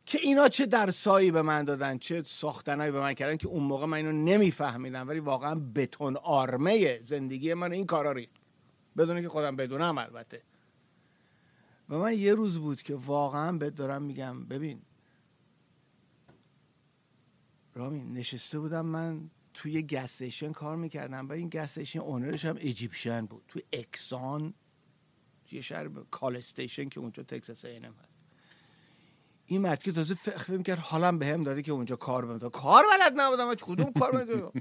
که 0.07 0.19
اینا 0.23 0.49
چه 0.49 0.67
درسایی 0.67 1.31
به 1.31 1.43
من 1.43 1.65
دادن 1.65 1.99
چه 1.99 2.23
ساختنایی 2.23 2.91
به 2.91 3.01
من 3.01 3.15
کردن 3.15 3.37
که 3.37 3.49
اون 3.49 3.63
موقع 3.63 3.87
من 3.87 3.97
اینو 3.97 4.13
نمیفهمیدم 4.13 5.09
ولی 5.09 5.21
واقعا 5.21 5.55
بتون 5.55 6.17
آرمه 6.17 7.03
زندگی 7.03 7.55
من 7.55 7.73
این 7.73 7.87
کارا 7.87 8.13
ریخت 8.13 8.33
بدون 8.97 9.23
که 9.23 9.29
خودم 9.29 9.57
بدونم 9.57 9.99
البته. 9.99 10.43
و 11.89 11.99
من 11.99 12.19
یه 12.19 12.35
روز 12.35 12.59
بود 12.59 12.83
که 12.83 12.95
واقعا 12.95 13.53
بهت 13.53 13.75
دارم 13.75 14.03
میگم 14.03 14.45
ببین. 14.45 14.83
رامین 17.75 18.13
نشسته 18.13 18.59
بودم 18.59 18.87
من 18.87 19.31
توی 19.55 19.83
gas 19.83 20.04
station 20.04 20.53
کار 20.53 20.77
می‌کردم 20.77 21.29
و 21.29 21.33
این 21.33 21.49
gas 21.49 21.64
station 21.64 21.99
owner 21.99 22.32
ش 22.32 22.45
هم 22.45 22.57
Egyptian 22.57 23.27
بود. 23.27 23.43
توی 23.49 23.63
Exxon 23.73 24.55
توی 25.47 25.63
شهر 25.63 25.89
کال 26.11 26.41
که 26.89 27.01
اونجا 27.01 27.23
تکساس 27.23 27.65
اینم 27.65 27.95
هست. 28.03 28.27
این 29.47 29.61
مرد 29.61 29.83
که 29.83 29.93
تازه 29.93 30.15
فکر 30.15 30.53
می‌کرد 30.53 30.79
حالم 30.79 31.19
به 31.19 31.27
هم 31.27 31.45
داده 31.45 31.63
که 31.63 31.73
اونجا 31.73 31.97
کار 31.97 32.27
بهم 32.27 32.51
کار 32.51 32.85
بلد 32.91 33.21
نبودم 33.21 33.55
کدوم 33.55 33.93
کار 33.93 34.13
بلد 34.13 34.53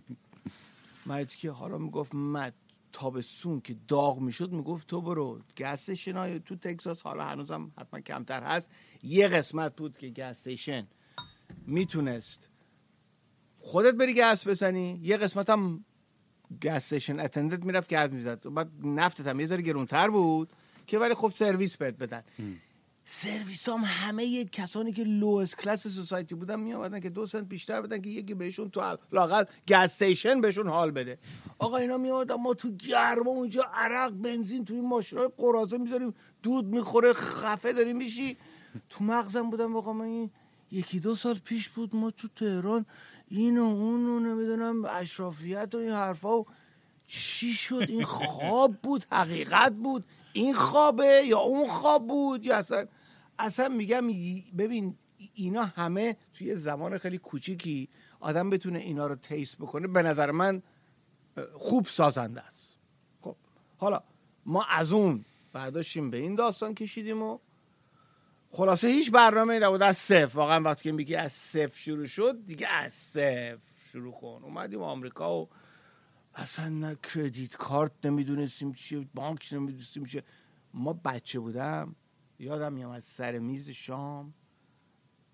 مردی 1.06 1.36
که 1.36 1.52
حالا 1.52 1.78
می‌گفت 1.78 2.16
مد 2.16 2.54
تابستون 2.92 3.62
که 3.62 3.76
داغ 3.88 4.20
می‌شد 4.20 4.52
می‌گفت 4.52 4.88
تو 4.88 5.02
برو 5.02 5.42
گس 5.58 6.08
های 6.08 6.40
تو 6.40 6.56
تکساس 6.56 7.02
حالا 7.02 7.24
هنوزم 7.24 7.72
حتما 7.78 8.00
کمتر 8.00 8.44
هست. 8.44 8.70
یه 9.04 9.28
قسمت 9.28 9.76
بود 9.76 9.98
که 9.98 10.10
گس 10.10 10.48
می‌تونست 11.66 12.50
خودت 13.60 13.94
بری 13.94 14.14
گس 14.14 14.48
بزنی. 14.48 15.00
یه 15.04 15.18
قسمت 15.18 15.50
هم 15.50 15.86
gas 16.64 16.72
station 16.72 17.20
attendant 17.20 17.66
می‌رفت 17.66 17.90
گرد 17.90 18.14
می‌زد. 18.14 18.54
بعد 18.54 18.70
نفتت 18.84 19.28
هم 19.28 19.40
یه 19.40 19.46
ذره 19.46 19.62
گرونتر 19.62 20.10
بود 20.10 20.50
که 20.88 21.00
ولی 21.00 21.14
خب 21.14 21.30
سرویس 21.30 21.78
بهت 21.78 21.98
بدن. 21.98 22.24
سرویس 23.06 23.70
هم 23.70 23.82
همه 23.86 24.46
کسانی 24.46 24.92
که 24.92 25.04
lowest 25.04 25.56
class 25.56 25.88
society 25.88 26.36
بودن 26.36 26.60
می 26.60 26.74
آمدن 26.74 27.00
که 27.00 27.10
دو 27.10 27.26
سنت 27.26 27.44
بیشتر 27.44 27.82
بدن 27.82 28.02
که 28.02 28.10
یکی 28.10 28.34
بهشون 28.34 28.70
تو 28.70 28.98
لاقل 29.12 29.44
gas 29.68 29.76
station 29.76 30.42
بهشون 30.42 30.68
حال 30.68 30.92
بده. 30.92 31.18
آقا 31.60 31.78
اینا 31.78 31.98
می 31.98 32.10
آمدن 32.10 32.36
ما 32.36 32.54
تو 32.54 32.72
گرما 32.72 33.32
اونجا 33.32 33.64
عرق 33.74 34.12
بنزین 34.12 34.66
توی 34.66 34.82
ماشینای 34.82 35.30
قراضه 35.38 35.78
می‌ذاریم 35.78 36.14
دود 36.44 36.66
می‌خوره 36.66 37.14
خفه 37.14 37.74
داریم 37.74 37.98
میشی. 37.98 38.38
تو 38.90 39.04
مغزم 39.04 39.50
بودم 39.50 39.74
واقعا 39.74 39.94
من 39.94 40.06
این 40.06 40.30
یکی 40.72 41.00
دو 41.00 41.16
سال 41.16 41.38
پیش 41.38 41.70
بود 41.70 41.96
ما 41.96 42.12
تو 42.12 42.28
تهران 42.28 42.86
اینو 43.30 43.64
اونو 43.64 44.20
نمی‌دونم 44.20 44.86
اشرافیت 44.86 45.76
و 45.76 45.78
این 45.78 45.92
حرفا 45.92 46.40
و 46.40 46.46
چی 47.08 47.54
شد؟ 47.54 47.86
این 47.90 48.04
خواب 48.04 48.76
بود 48.84 49.06
حقیقت 49.12 49.74
بود. 49.74 50.06
این 50.34 50.54
خوابه 50.54 51.24
یا 51.26 51.40
اون 51.40 51.68
خواب 51.68 52.08
بود؟ 52.08 52.46
یا 52.46 52.58
اصلا 52.58 52.86
اصلا 53.40 53.70
میگم 53.70 54.08
ببین 54.58 54.96
اینا 55.34 55.64
همه 55.64 56.18
توی 56.34 56.56
زمان 56.56 56.98
خیلی 56.98 57.18
کوچیکی 57.18 57.90
آدم 58.20 58.50
بتونه 58.50 58.80
اینا 58.80 59.08
رو 59.08 59.16
تیست 59.16 59.58
بکنه. 59.58 59.88
به 59.88 60.04
نظر 60.04 60.32
من 60.32 60.62
خوب 61.54 61.86
سازنده 61.86 62.42
است. 62.42 62.78
خب 63.22 63.36
حالا 63.78 64.04
ما 64.46 64.64
از 64.70 64.92
اون 64.92 65.26
برداشتیم 65.54 66.10
به 66.10 66.18
این 66.18 66.36
داستان 66.36 66.76
کشیدیم 66.76 67.22
و 67.22 67.40
خلاصه 68.52 68.88
هیچ 68.88 69.12
برنامه 69.12 69.60
نبود. 69.60 69.82
از 69.82 69.98
صفر. 69.98 70.38
واقعا 70.38 70.64
وقتی 70.64 70.84
که 70.84 70.92
میگی 70.92 71.16
از 71.16 71.32
صفر 71.32 71.76
شروع 71.76 72.06
شد 72.06 72.46
دیگه 72.46 72.68
از 72.68 72.94
صفر 72.94 73.60
شروع 73.92 74.14
کن. 74.14 74.42
اومدیم 74.44 74.82
آمریکا 74.82 75.42
و 75.42 75.50
اصلا 76.36 76.70
نه 76.70 76.96
کردیت 76.96 77.56
کارت 77.56 77.92
نمی‌دونستیم 78.04 78.74
چیه 78.74 79.08
بانک 79.14 79.50
نمی‌دونستیم 79.52 80.06
چیه. 80.06 80.24
ما 80.74 80.94
بچه 80.94 81.40
بودم. 81.40 81.96
یادم 82.40 82.74
میام 82.74 83.00
سر 83.00 83.40
میز 83.40 83.70
شام 83.70 84.34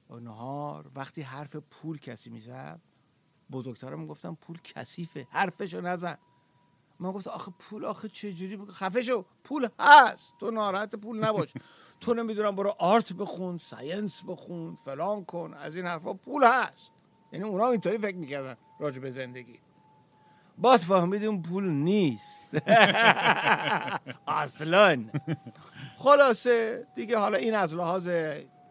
و 0.10 0.20
نهار 0.20 0.92
وقتی 0.96 1.22
حرف 1.22 1.56
پول 1.56 1.98
کسی 1.98 2.30
می‌زد 2.30 2.82
بزرگترم 3.52 4.00
می‌گفتم 4.00 4.36
پول 4.42 4.58
کثیفه 4.64 5.28
حرفشو 5.30 5.82
نزن. 5.82 6.18
من 7.00 7.12
گفتم 7.12 7.32
آخه 7.32 7.52
پول 7.60 7.86
آخه 7.86 8.10
چجوری؟ 8.10 8.60
خفه 8.72 9.04
شو. 9.04 9.26
پول 9.44 9.68
هست. 9.80 10.34
تو 10.40 10.52
ناراحت 10.52 10.96
پول 10.96 11.24
نباش. 11.26 11.54
تو 12.00 12.14
نمی‌دونم 12.14 12.56
برو 12.56 12.76
art 12.80 13.14
بخون 13.14 13.58
science 13.58 14.24
بخون 14.28 14.76
فلان 14.76 15.26
کن. 15.26 15.54
از 15.54 15.76
این 15.76 15.86
حرفا 15.86 16.14
پول 16.14 16.44
هست. 16.44 16.92
یعنی 17.32 17.46
اونا 17.46 17.68
اینطوری 17.68 17.98
فکر 17.98 18.18
می‌کردن 18.18 18.58
راجع 18.80 19.00
به 19.00 19.12
زندگی. 19.12 19.60
باید 20.58 20.82
فهمیدیم 20.82 21.42
پول 21.42 21.64
نیست. 21.64 22.44
اصلا. 24.28 25.04
خلاصه 25.98 26.88
دیگه 26.96 27.18
حالا 27.18 27.38
این 27.38 27.56
از 27.56 27.76
لحاظ 27.76 28.08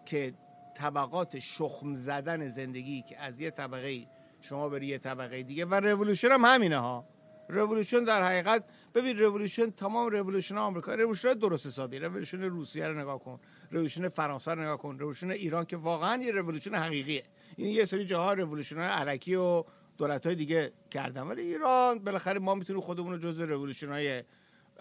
که 0.06 0.34
طبقات 0.74 1.38
شخم 1.38 1.94
زدن 1.94 2.48
زندگی 2.48 3.02
که 3.02 3.18
از 3.18 3.40
یه 3.40 3.50
طبقه 3.50 4.06
شما 4.40 4.68
بری 4.68 4.86
یه 4.86 4.98
طبقه 4.98 5.42
دیگه. 5.42 5.64
و 5.64 5.74
revolution 5.74 6.32
هم 6.32 6.44
همینه 6.44 6.78
ها. 6.78 7.04
revolution 7.48 8.04
در 8.04 8.22
حقیقت 8.22 8.64
ببین 8.94 9.18
revolution 9.18 9.70
تمام 9.70 10.06
revolution 10.06 10.58
آمریکا 10.58 10.94
revolution 10.94 11.32
درست 11.32 11.66
حسابی 11.66 11.98
رولوشن 11.98 12.42
روسیه 12.42 12.88
رو 12.88 13.00
نگاه 13.00 13.18
کن 13.18 13.40
رولوشن 13.70 14.08
فرانسه 14.08 14.54
رو 14.54 14.62
نگاه 14.62 14.78
کن 14.78 14.98
رولوشن 14.98 15.30
ایران 15.30 15.64
که 15.64 15.76
واقعا 15.76 16.22
یه 16.22 16.32
رولوشن 16.32 16.74
حقیقیه. 16.74 17.24
این 17.56 17.68
یه 17.68 17.84
سری 17.84 18.04
جاها 18.04 18.32
رولوشن 18.32 18.78
علکی 18.78 19.34
و 19.34 19.64
دولت 19.98 20.26
های 20.26 20.34
دیگه 20.34 20.72
کردن. 20.90 21.22
ولی 21.22 21.42
ایران 21.42 21.98
بالاخره 21.98 22.38
ما 22.38 22.54
می‌تونیم 22.54 22.82
خودمون 22.82 23.12
رو 23.12 23.18
جزء 23.18 23.44
رولوشن 23.44 23.88
های 23.88 24.22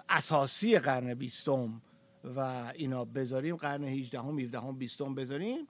اساسی 0.09 0.79
قرن 0.79 1.13
بیستم 1.13 1.81
و 2.23 2.39
اینا 2.75 3.05
بذاریم. 3.05 3.55
قرن 3.55 3.83
18 3.83 4.19
هم 4.19 4.39
17 4.39 4.59
هم 4.59 4.77
20 4.77 5.01
بذاریم 5.01 5.67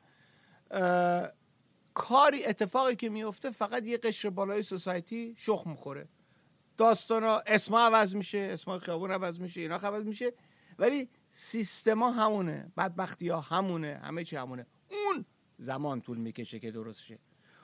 کاری 1.94 2.46
اتفاقی 2.46 2.96
که 2.96 3.10
میفته 3.10 3.52
فقط 3.52 3.88
یه 3.88 3.98
قشر 3.98 4.30
بالای 4.30 4.62
society 4.62 5.34
شخم 5.38 5.68
می‌خوره. 5.68 6.08
داستان 6.78 7.24
ها 7.24 7.44
اسما 7.48 7.80
عوض 7.80 8.16
میشه 8.16 8.38
اسما 8.38 8.80
خیابون 8.80 9.12
عوض 9.12 9.40
میشه 9.40 9.62
اینا 9.62 9.76
عوض 9.76 10.04
میشه. 10.04 10.34
ولی 10.80 11.10
سیستما 11.30 12.12
همونه 12.12 12.72
بدبختی 12.78 13.30
ها 13.30 13.42
همونه 13.42 14.02
همه 14.04 14.24
چی 14.24 14.36
همونه. 14.36 14.68
اون 14.90 15.26
زمان 15.58 16.02
طول 16.02 16.18
می‌کشه 16.18 16.60
که 16.60 16.72
درست 16.72 17.02
شه. 17.02 17.20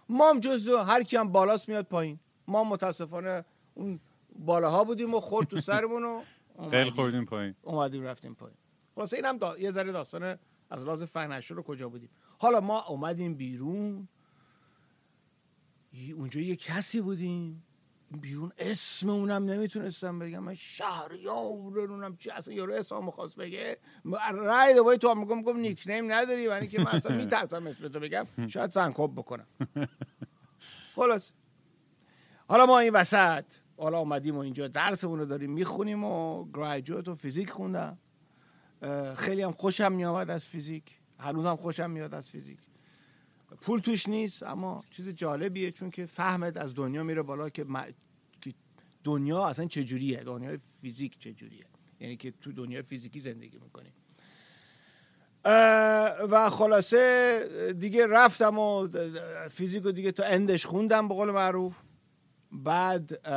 ما 0.10 0.30
هم 0.30 0.40
جز 0.40 0.70
هر 0.70 1.04
کی 1.04 1.18
هم 1.18 1.32
بالاست 1.32 1.70
میاد 1.70 1.86
پایین. 1.86 2.20
ما 2.48 2.64
متاسفانه 2.64 3.46
اون 3.74 4.00
بالاها 4.40 4.84
بودیم 4.84 5.14
و 5.14 5.20
خورد 5.20 5.48
تو 5.48 5.62
سرمون 5.70 6.04
و 6.04 6.22
خیلی 6.70 6.90
خوردیم 6.90 7.26
پایین. 7.26 7.56
اومدیم 7.62 8.04
رفتیم 8.04 8.34
پایین. 8.34 8.58
خلاص 8.96 9.14
اینم 9.14 9.38
دا... 9.38 9.60
یه 9.60 9.72
ذره 9.72 9.92
داستان 9.92 10.38
از 10.70 10.86
لحاظ 10.86 11.04
فنشو 11.04 11.56
رو 11.56 11.64
کجا 11.64 11.90
بودیم. 11.90 12.10
حالا 12.40 12.60
ما 12.62 12.82
اومدیم 12.82 13.36
بیرون. 13.36 14.08
اونجا 16.16 16.42
یه 16.42 16.56
کسی 16.56 17.02
بودیم. 17.02 17.64
بیرون 18.12 18.52
اسم 18.58 19.10
اونم 19.10 19.46
نمی‌تونستم 19.46 20.20
بگم. 20.20 20.40
من 20.40 20.54
شهریار 20.54 21.88
نونم 21.88 22.16
چی 22.18 22.30
اصلا 22.30 22.54
یارو 22.54 22.74
اسم 22.74 23.10
خواست 23.12 23.36
بگه. 23.36 23.78
رای 24.34 24.74
دوباره 24.74 24.98
تو 24.98 25.10
هم 25.10 25.38
میگم 25.38 25.58
نیک 25.58 25.84
نیم 25.88 26.12
نداری. 26.12 26.44
یعنی 26.44 26.68
که 26.68 26.80
من 26.80 26.88
اصلا 26.88 27.16
میترسم 27.22 27.68
اسم 27.68 27.88
تو 27.88 28.00
بگم. 28.00 28.28
شاید 28.54 28.72
سنکوب 28.72 29.16
بکنم. 29.16 29.48
خلاص. 30.96 31.32
حالا 32.48 32.66
ما 32.66 32.80
این 32.80 32.94
وسط 32.94 33.46
حالا 33.78 34.00
اومدیم 34.00 34.36
و 34.36 34.40
اینجا 34.40 34.68
درسمون 34.68 35.20
رو 35.20 35.26
داریم 35.26 35.52
می‌خونیم 35.52 36.04
و 36.04 36.46
گریجویت 36.54 37.08
و 37.08 37.16
فیزیک 37.16 37.50
خوندم. 37.50 37.98
خیلی 39.16 39.42
هم 39.42 39.52
خوشم 39.52 39.92
میاد 39.92 40.30
از 40.30 40.46
فیزیک. 40.46 41.00
هنوزم 41.20 41.56
خوشم 41.56 41.92
میاد 41.92 42.14
از 42.14 42.30
فیزیک. 42.30 42.60
پول 43.62 43.80
توش 43.80 44.08
نیست 44.08 44.44
اما 44.44 44.84
چیز 44.92 45.08
جالبیه 45.08 45.72
چون 45.72 45.90
که 45.90 46.06
فهمت 46.06 46.58
از 46.58 46.76
دنیا 46.76 47.04
میره 47.04 47.22
بالا 47.22 47.50
که, 47.50 47.66
دنیا 49.04 49.48
اصلا 49.48 49.66
چجوریه 49.66 50.24
دنیای 50.24 50.58
فیزیک 50.82 51.20
چجوریه؟ 51.20 51.66
یعنی 52.00 52.16
که 52.16 52.32
تو 52.32 52.52
دنیای 52.52 52.82
فیزیکی 52.82 53.20
زندگی 53.20 53.58
می‌کنیم 53.58 53.94
و 56.30 56.50
خلاصه 56.50 57.74
دیگه 57.80 58.08
رفتم 58.08 58.60
و 58.60 58.88
فیزیک 59.52 59.84
دیگه 59.84 60.12
تا 60.12 60.24
اندش 60.24 60.66
خوندم 60.66 61.08
به 61.08 61.14
قول 61.14 61.32
معروف. 61.32 61.76
بعد 62.52 63.28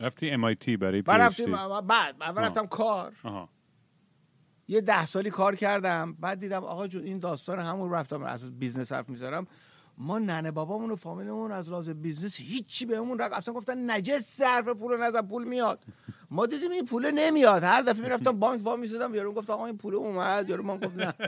رفتی 0.00 0.36
MIT 0.36 0.68
برای 0.70 1.02
رفتیم 1.06 1.52
بعد 1.80 2.16
رفتم 2.20 2.66
کار. 2.66 3.12
یه 4.68 4.80
ده 4.80 5.06
سالی 5.06 5.30
کار 5.30 5.56
کردم 5.56 6.12
بعد 6.20 6.38
دیدم 6.38 6.64
آقا 6.64 6.86
جون 6.86 7.04
این 7.04 7.18
داستان 7.18 7.58
همون 7.58 7.90
رفتم 7.90 8.22
از 8.22 8.58
بیزنس 8.58 8.92
حرف 8.92 9.08
می‌ذارم 9.08 9.46
ما 9.98 10.18
ننه 10.18 10.50
بابامون 10.50 10.90
و 10.90 10.96
فامیلمون 10.96 11.52
از 11.52 11.70
لحاظ 11.70 11.90
بیزنس 11.90 12.36
هیچی 12.40 12.86
بهمون 12.86 13.18
رق 13.18 13.32
اصلا 13.32 13.54
گفتن 13.54 13.90
نجس 13.90 14.22
صرف 14.22 14.68
پول 14.68 15.00
نزن 15.00 15.22
پول 15.22 15.44
میاد. 15.44 15.84
ما 16.30 16.46
دیدیم 16.46 16.70
این 16.70 16.84
پول 16.84 17.10
نمیاد. 17.10 17.62
هر 17.64 17.82
دفعه 17.82 18.02
می‌رفتم 18.02 18.32
بانک 18.32 18.60
وا 18.66 18.76
می‌زدم 18.76 19.14
یارو 19.14 19.32
گفت 19.32 19.50
آقا 19.50 19.66
این 19.66 19.76
پول 19.76 19.94
اومد. 19.94 20.48
یارو 20.48 20.62
من 20.62 20.76
گفت 20.76 20.96
نه. 20.96 21.14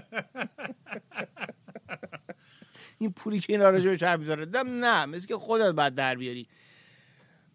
این 2.98 3.12
پولی 3.12 3.40
که 3.40 3.52
اینا 3.52 3.70
رو 3.70 3.96
چرب 3.96 4.20
می‌ذاره 4.20 4.62
نه 4.64 5.06
مثل 5.06 5.26
که 5.26 5.36
خودت 5.36 5.72
باید 5.74 5.94
در 5.94 6.14
بیاری. 6.14 6.48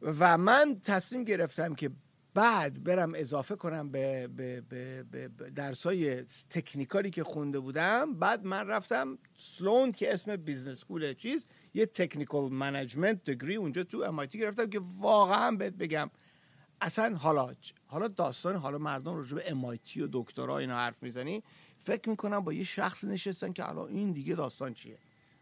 و 0.01 0.38
من 0.38 0.79
تصمیم 0.83 1.23
گرفتم 1.23 1.75
که 1.75 1.91
بعد 2.33 2.83
برم 2.83 3.11
اضافه 3.15 3.55
کنم 3.55 3.89
به, 3.89 4.27
به, 4.27 4.61
به, 4.61 5.03
به 5.03 5.50
درسای 5.50 6.23
technical 6.50 7.03
ی 7.03 7.10
که 7.09 7.23
خونده 7.23 7.59
بودم 7.59 8.13
بعد 8.13 8.45
من 8.45 8.67
رفتم 8.67 9.17
Sloan 9.38 9.91
که 9.91 10.13
اسم 10.13 10.35
business 10.36 10.77
school 10.77 11.13
چیز 11.13 11.45
یه 11.73 11.85
technical 11.86 12.50
management 12.51 13.24
degree 13.24 13.55
اونجا 13.55 13.83
تو 13.83 13.97
MIT 13.98 14.39
گرفتم 14.39 14.69
که 14.69 14.81
واقعا 15.00 15.51
بهت 15.51 15.73
بگم 15.73 16.09
اصلا 16.81 17.15
حالا 17.15 17.55
حالا 17.88 18.07
داستان 18.07 18.55
حالا 18.55 18.77
مردم 18.77 19.15
راجع 19.15 19.35
به 19.35 19.51
MIT 19.51 20.01
و 20.01 20.07
دکترا 20.11 20.57
اینا 20.57 20.75
حرف 20.75 21.03
می‌زنی 21.03 21.43
فکر 21.77 22.09
می‌کنم 22.09 22.39
با 22.39 22.53
یه 22.53 22.63
شخص 22.63 23.03
نشستن 23.03 23.53
که 23.53 23.63
حالا 23.63 23.88
این 23.88 24.11
دیگه 24.11 24.35
داستان 24.35 24.73
چیه. 24.73 24.97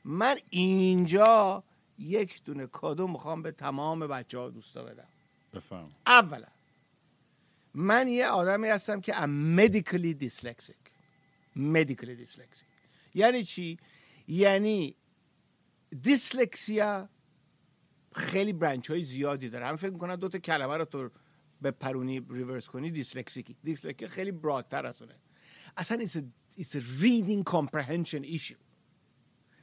من 0.05 0.37
اینجا 0.49 1.63
یک 1.99 2.43
دونه 2.43 2.67
کادو 2.67 3.07
می‌خوام 3.07 3.41
به 3.41 3.51
تمام 3.51 3.99
بچه 3.99 4.37
ها 4.37 4.49
دوستا 4.49 4.83
بدم. 4.83 5.07
بفهم 5.53 5.89
اولا 6.05 6.47
من 7.73 8.07
یه 8.07 8.27
آدمی 8.27 8.67
هستم 8.67 9.01
که 9.01 9.15
ام 9.15 9.57
medically 9.57 10.23
dyslexic. 10.23 10.89
Medically 11.55 12.25
dyslexic. 12.25 12.65
یعنی 13.13 13.43
چی؟ 13.43 13.77
یعنی 14.27 14.95
دیسلکسیا 16.01 17.09
خیلی 18.15 18.53
برنچ 18.53 18.89
های 18.89 19.03
زیادی 19.03 19.49
داره. 19.49 19.65
هم 19.65 19.75
فکر 19.75 19.91
می‌کنم 19.91 20.15
دو 20.15 20.29
تا 20.29 20.39
کلمه 20.39 20.77
رو 20.77 20.85
تو 20.85 21.09
به 21.61 21.71
پرونی 21.71 22.25
ریورس 22.29 22.69
کنی 22.69 22.91
دیسلکسیکی 22.91 23.55
دیسلکسی 23.63 24.07
خیلی 24.07 24.31
برادتر 24.31 24.85
از 24.85 25.01
اونه. 25.01 25.15
اصلا 25.77 26.05
a 26.57 26.79
reading 27.01 27.43
comprehension 27.53 28.23
issue. 28.23 28.57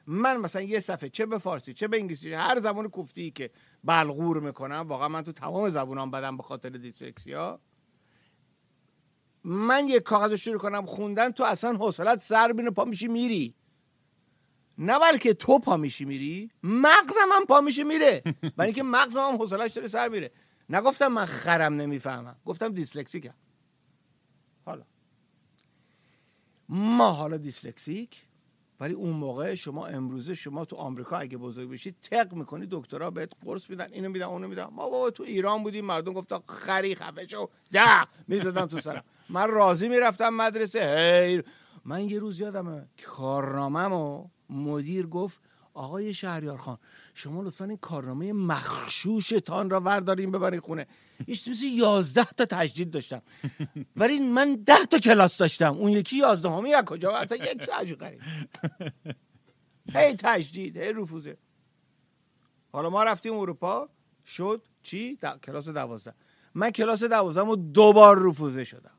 من 0.06 0.36
مثلا 0.36 0.62
یه 0.62 0.80
صفحه 0.80 1.08
چه 1.08 1.26
به 1.26 1.38
فارسی 1.38 1.72
چه 1.72 1.88
به 1.88 1.96
انگلیسی 1.96 2.32
هر 2.32 2.60
زبان 2.60 2.88
کوفتی 2.88 3.30
که 3.30 3.50
بلغور 3.84 4.40
می‌کنم 4.40 4.84
واقعا 4.88 5.08
من 5.08 5.22
تو 5.22 5.32
تمام 5.32 5.70
زبونام 5.70 6.10
بدم 6.10 6.36
به 6.36 6.42
خاطر 6.42 6.68
دیسلکسیا 6.68 7.60
من 9.48 9.88
یه 9.88 10.00
کاغذ 10.00 10.30
رو 10.30 10.36
شروع 10.36 10.58
کنم 10.58 10.86
خوندن 10.86 11.30
تو 11.30 11.44
اصلا 11.44 11.72
حوصلت 11.72 12.20
سر 12.20 12.52
بینه 12.52 12.70
پا 12.70 12.84
میشی 12.84 13.08
میری. 13.08 13.54
نه 14.78 14.98
بلکه 14.98 15.34
تو 15.34 15.58
پا 15.58 15.76
میشی 15.76 16.04
میری. 16.04 16.50
مغزم 16.62 17.28
هم 17.32 17.46
پا 17.46 17.60
میشه 17.60 17.84
میره. 17.84 18.22
برای 18.56 18.68
اینکه 18.68 18.82
مغزم 18.82 19.20
هم 19.20 19.36
حوصلش 19.36 19.72
داره 19.72 19.88
سر 19.88 20.08
میره. 20.08 20.32
نگفتم 20.70 21.08
من 21.08 21.24
خرم 21.24 21.74
نمی‌فهمم. 21.74 22.36
گفتم 22.44 22.68
دیسلکسیکم. 22.68 23.34
حالا. 24.64 24.84
ما 26.68 27.12
حالا 27.12 27.36
دیسلکسیک 27.36 28.22
ولی 28.80 28.94
اون 28.94 29.10
موقع 29.10 29.54
شما 29.54 29.86
امروزه 29.86 30.34
شما 30.34 30.64
تو 30.64 30.76
آمریکا 30.76 31.16
اگه 31.16 31.36
بزرگ 31.36 31.70
بشید 31.70 31.96
تق 32.00 32.34
می‌کنی 32.34 32.66
دکترا 32.70 33.10
بهت 33.10 33.32
قرص 33.44 33.70
میدن 33.70 33.92
اینو 33.92 34.08
میدن 34.08 34.26
اونو 34.26 34.48
میدن. 34.48 34.64
ما 34.64 34.88
بابا 34.88 35.10
تو 35.10 35.22
ایران 35.22 35.62
بودیم 35.62 35.84
مردم 35.84 36.12
گفتن 36.12 36.38
خری 36.48 36.94
خفه 36.94 37.26
شو 37.26 37.48
ده 37.72 38.06
می‌زدن 38.28 38.66
تو 38.66 38.80
سرم. 38.80 39.04
من 39.28 39.50
راضی 39.50 39.88
می‌رفتم 39.88 40.28
مدرسه 40.28 40.78
هی 40.80 41.42
من 41.84 42.04
یه 42.04 42.18
روز 42.18 42.40
یادمه 42.40 42.88
کارنامه 43.06 43.84
و 43.84 44.24
مدیر 44.50 45.06
گفت 45.06 45.40
آقای 45.74 46.14
شهریار 46.14 46.56
خان 46.58 46.78
شما 47.14 47.42
لطفا 47.42 47.64
این 47.64 47.76
کارنامه 47.76 48.32
مخشوشتان 48.32 49.70
را 49.70 49.80
وردارین 49.80 50.30
ببرین 50.30 50.60
خونه. 50.60 50.86
ایش 51.26 51.48
مثل 51.48 51.64
یازده 51.64 52.24
تا 52.24 52.44
تجدید 52.44 52.90
داشتم. 52.90 53.22
ولی 53.96 54.20
من 54.20 54.54
ده 54.54 54.86
تا 54.90 54.98
کلاس 54.98 55.38
داشتم. 55.38 55.74
اون 55.74 55.92
یکی 55.92 56.16
یازده 56.16 56.50
همی 56.50 56.74
از 56.74 56.84
کجا؟ 56.84 57.16
اصلا 57.16 57.38
یک 57.38 57.68
عجیب 57.68 57.98
غریب. 57.98 58.20
هی 59.94 60.14
تجدید 60.18 60.76
هی 60.76 60.92
رفوزه. 60.92 61.36
حالا 62.72 62.90
ما 62.90 63.04
رفتیم 63.04 63.38
اروپا. 63.38 63.88
شد 64.26 64.62
چی؟ 64.82 65.18
کلاس 65.42 65.68
دوازده. 65.68 66.14
من 66.54 66.70
کلاس 66.70 67.04
دوازده 67.04 67.44
و 67.44 67.56
دوبار 67.56 68.28
رفوزه 68.28 68.64
شدم. 68.64 68.95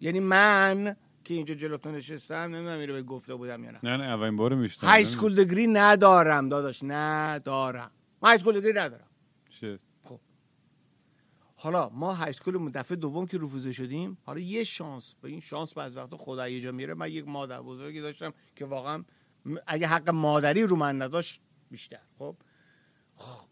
یعنی 0.00 0.20
من 0.20 0.96
که 1.24 1.34
اینجا 1.34 1.54
جلوتون 1.54 1.94
نشستم 1.94 2.34
نمی‌دونم 2.34 2.78
اینو 2.78 2.92
به 2.92 3.02
گفته 3.02 3.34
بودم 3.34 3.64
یا 3.64 3.70
نه. 3.70 3.78
نه 3.82 3.96
نه 3.96 4.04
اولین 4.04 4.36
بار 4.36 4.54
میشتم 4.54 4.86
های 4.86 5.04
سکول 5.04 5.34
دگری 5.34 5.66
ندارم 5.66 6.48
داداش 6.48 6.80
ندارم. 6.82 7.90
من 8.22 8.28
های 8.28 8.38
سکول 8.38 8.60
دگری 8.60 8.72
ندارم. 8.72 9.06
چه؟ 9.50 9.78
خب. 10.02 10.20
حالا 11.56 11.88
ما 11.88 12.12
های 12.12 12.32
سکول 12.32 12.70
دفعه 12.70 12.96
دوم 12.96 13.26
که 13.26 13.38
رفوزه 13.38 13.72
شدیم 13.72 14.18
حالا 14.22 14.40
یه 14.40 14.64
شانس 14.64 15.14
به 15.22 15.28
این 15.28 15.40
شانس 15.40 15.74
بعض 15.74 15.96
وقتا 15.96 16.16
خدا 16.16 16.48
یه 16.48 16.60
جا 16.60 16.72
میره. 16.72 16.94
من 16.94 17.12
یک 17.12 17.28
مادر 17.28 17.62
بزرگی 17.62 18.00
داشتم 18.00 18.32
که 18.56 18.64
واقعا 18.64 19.04
اگه 19.66 19.86
حق 19.86 20.10
مادری 20.10 20.62
رو 20.62 20.76
من 20.76 21.02
نداشت 21.02 21.40
بیشتر. 21.70 22.00
خب. 22.18 22.36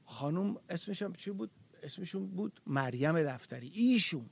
خانم 0.04 0.56
اسمشم 0.68 1.12
چی 1.12 1.30
بود؟ 1.30 1.50
اسمشون 1.82 2.26
بود 2.26 2.60
مریم 2.66 3.22
دفتری. 3.22 3.68
ایشون. 3.68 4.30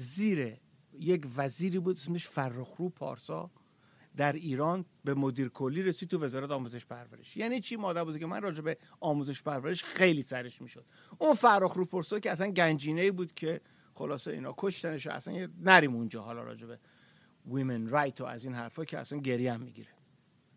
زیر 0.00 0.56
یک 0.98 1.26
وزیری 1.36 1.78
بود 1.78 1.96
اسمش 1.96 2.28
فرخرو 2.28 2.88
پارسا. 2.88 3.50
در 4.16 4.32
ایران 4.32 4.84
به 5.04 5.14
مدیر 5.14 5.48
کلی 5.48 5.82
رسید 5.82 6.08
تو 6.08 6.18
وزارت 6.18 6.50
آموزش 6.50 6.86
پرورش. 6.86 7.36
یعنی 7.36 7.60
چی؟ 7.60 7.76
مادر 7.76 8.04
بوده 8.04 8.18
که 8.18 8.26
من 8.26 8.42
راجع 8.42 8.60
به 8.60 8.78
آموزش 9.00 9.42
پرورش 9.42 9.84
خیلی 9.84 10.22
سرش 10.22 10.62
می‌شد. 10.62 10.84
اون 11.18 11.34
فرخرو 11.34 11.84
پارسا 11.84 12.18
که 12.20 12.30
اصلا 12.30 12.50
گنجینه 12.50 13.10
بود 13.10 13.34
که 13.34 13.60
خلاصه 13.94 14.30
اینا 14.30 14.54
کشتنش 14.58 15.06
اصلا 15.06 15.48
نریم 15.60 15.94
اونجا 15.94 16.22
حالا 16.22 16.42
راجع 16.42 16.66
به 16.66 16.78
ویمن 17.46 17.88
رایت 17.88 18.20
و 18.20 18.24
از 18.24 18.44
این 18.44 18.54
حرفا 18.54 18.84
که 18.84 18.98
اصلا 18.98 19.18
گریه 19.18 19.52
هم 19.52 19.60
می‌گیره. 19.60 19.88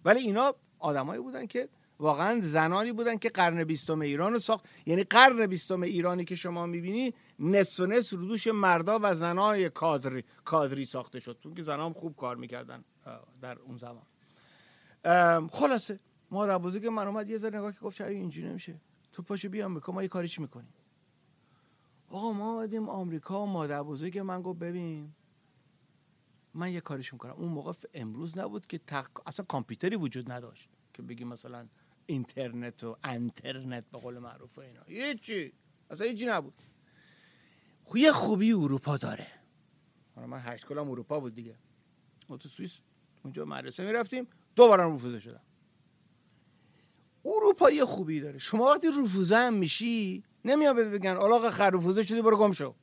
ولی 0.06 0.19
اینا 0.19 0.56
آدمایی 0.79 1.21
بودن 1.21 1.45
که 1.45 1.69
واقعا 2.03 2.39
زنانی 2.39 2.91
بودن 2.91 3.17
که 3.17 3.29
قرن 3.29 3.63
بیستم 3.63 3.99
ایران 3.99 4.33
رو 4.33 4.39
ساخت. 4.39 4.65
یعنی 4.85 5.03
قرن 5.03 5.47
بیستم 5.47 5.81
ایرانی 5.81 6.25
که 6.25 6.35
شما 6.35 6.65
می‌بینی 6.65 7.13
نصف 7.39 7.79
و 7.79 7.85
نصف 7.85 8.13
رو 8.45 8.53
مردا 8.53 8.99
و 9.01 9.15
زنای 9.15 9.69
کادری, 9.69 10.23
کادری 10.45 10.85
ساخته 10.85 11.19
شد. 11.19 11.37
چون 11.39 11.53
که 11.53 11.63
زنان 11.63 11.93
خوب 11.93 12.15
کار 12.15 12.35
می‌کردن 12.35 12.83
در 13.41 13.59
اون 13.59 13.77
زمان. 13.77 14.05
خلاصه 15.51 15.99
مادر 16.31 16.57
بزرگ 16.57 16.87
من 16.87 17.07
اومد 17.07 17.29
یه 17.29 17.37
ذره 17.37 17.57
نگاه 17.57 17.71
که 17.71 17.79
گفت 17.79 17.97
شاید 17.97 18.11
اینجوری 18.11 18.47
نمیشه. 18.47 18.81
تو 19.11 19.23
پاشو 19.23 19.49
بیا 19.49 19.65
آمریکا 19.65 19.91
ما 19.91 20.01
یه 20.01 20.07
کاری 20.07 20.27
چی 20.27 20.41
می‌کنیم؟ 20.41 20.73
آقا 22.09 22.31
ما 22.31 22.53
اومدیم 22.53 22.89
آمریکا 22.89 23.43
و 23.43 23.45
مادر 23.45 23.83
بزرگ 23.83 24.19
من 24.19 24.41
گفت 24.41 24.59
ببین 24.59 25.13
من 26.53 26.71
یه 26.71 26.81
کاریش 26.81 27.13
می‌کنم. 27.13 27.33
اون 27.33 27.49
موقع 27.49 27.73
امروز 27.93 28.37
نبود 28.37 28.67
که 28.67 28.77
تق... 28.77 29.07
اصلا 29.25 29.45
کامپیوتری 29.45 29.95
وجود 29.95 30.31
نداشت 30.31 30.69
که 30.93 31.01
بگی 31.01 31.23
مثلا 31.23 31.67
اینترنت 32.05 32.83
و 32.83 32.97
انترنت 33.03 33.83
به 33.91 33.97
قول 33.97 34.19
معروف 34.19 34.59
اینا. 34.59 34.81
هیچی. 34.87 35.53
اصلا 35.89 36.07
هیچی 36.07 36.25
نبود. 36.25 36.53
یه 37.95 38.11
خوبی 38.11 38.53
اروپا 38.53 38.97
داره. 38.97 39.27
حالا 40.15 40.27
من 40.27 40.39
هشت 40.43 40.65
کلم 40.65 40.89
اروپا 40.89 41.19
بود 41.19 41.35
دیگه. 41.35 41.55
ما 42.29 42.37
تو 42.37 42.49
سوئیس 42.49 42.81
اونجا 43.23 43.45
مدرسه 43.45 43.85
می‌رفتیم 43.85 44.27
دوباره 44.55 44.83
رفوزه 44.83 45.19
شدم. 45.19 45.41
اروپا 47.25 47.69
یه 47.71 47.85
خوبی 47.85 48.19
داره. 48.19 48.37
شما 48.37 48.63
وقتی 48.63 48.87
رفوزه 48.87 49.35
هم 49.35 49.53
میشی 49.53 50.23
نمیاد 50.45 50.75
بگن 50.75 51.09
علاقه 51.17 51.51
خر 51.51 51.69
رفوزه 51.69 52.03
شدی 52.03 52.21
برو 52.21 52.37
گم 52.37 52.51
شو. 52.51 52.75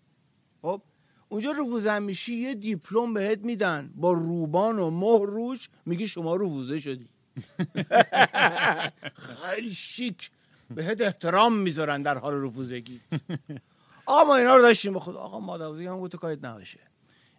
خب؟ 0.62 0.82
اونجا 1.28 1.52
رفوزه 1.52 1.90
هم 1.90 2.02
میشی 2.02 2.34
یه 2.34 2.54
دیپلم 2.54 3.14
بهت 3.14 3.38
میدن. 3.38 3.92
با 3.96 4.12
روبان 4.12 4.78
و 4.78 4.90
مهر 4.90 5.26
روش 5.26 5.68
میگی 5.86 6.06
شما 6.06 6.36
رفوزه 6.36 6.80
شدی. 6.80 7.08
خیلی 9.14 9.74
شیک. 9.74 10.30
بهت 10.70 11.00
احترام 11.00 11.58
می‌ذارن 11.58 12.02
در 12.02 12.18
حال 12.18 12.44
رفوزگی. 12.44 13.00
آقا 14.06 14.24
ما 14.24 14.36
اینا 14.36 14.56
رو 14.56 14.62
داشتیم. 14.62 14.92
به 14.92 15.00
خود 15.00 15.16
آقا 15.16 15.40
مادربزرگی 15.40 15.86
هم 15.86 16.00
گفت 16.00 16.12
تو 16.12 16.18
کاریت 16.18 16.44
نباشه. 16.44 16.80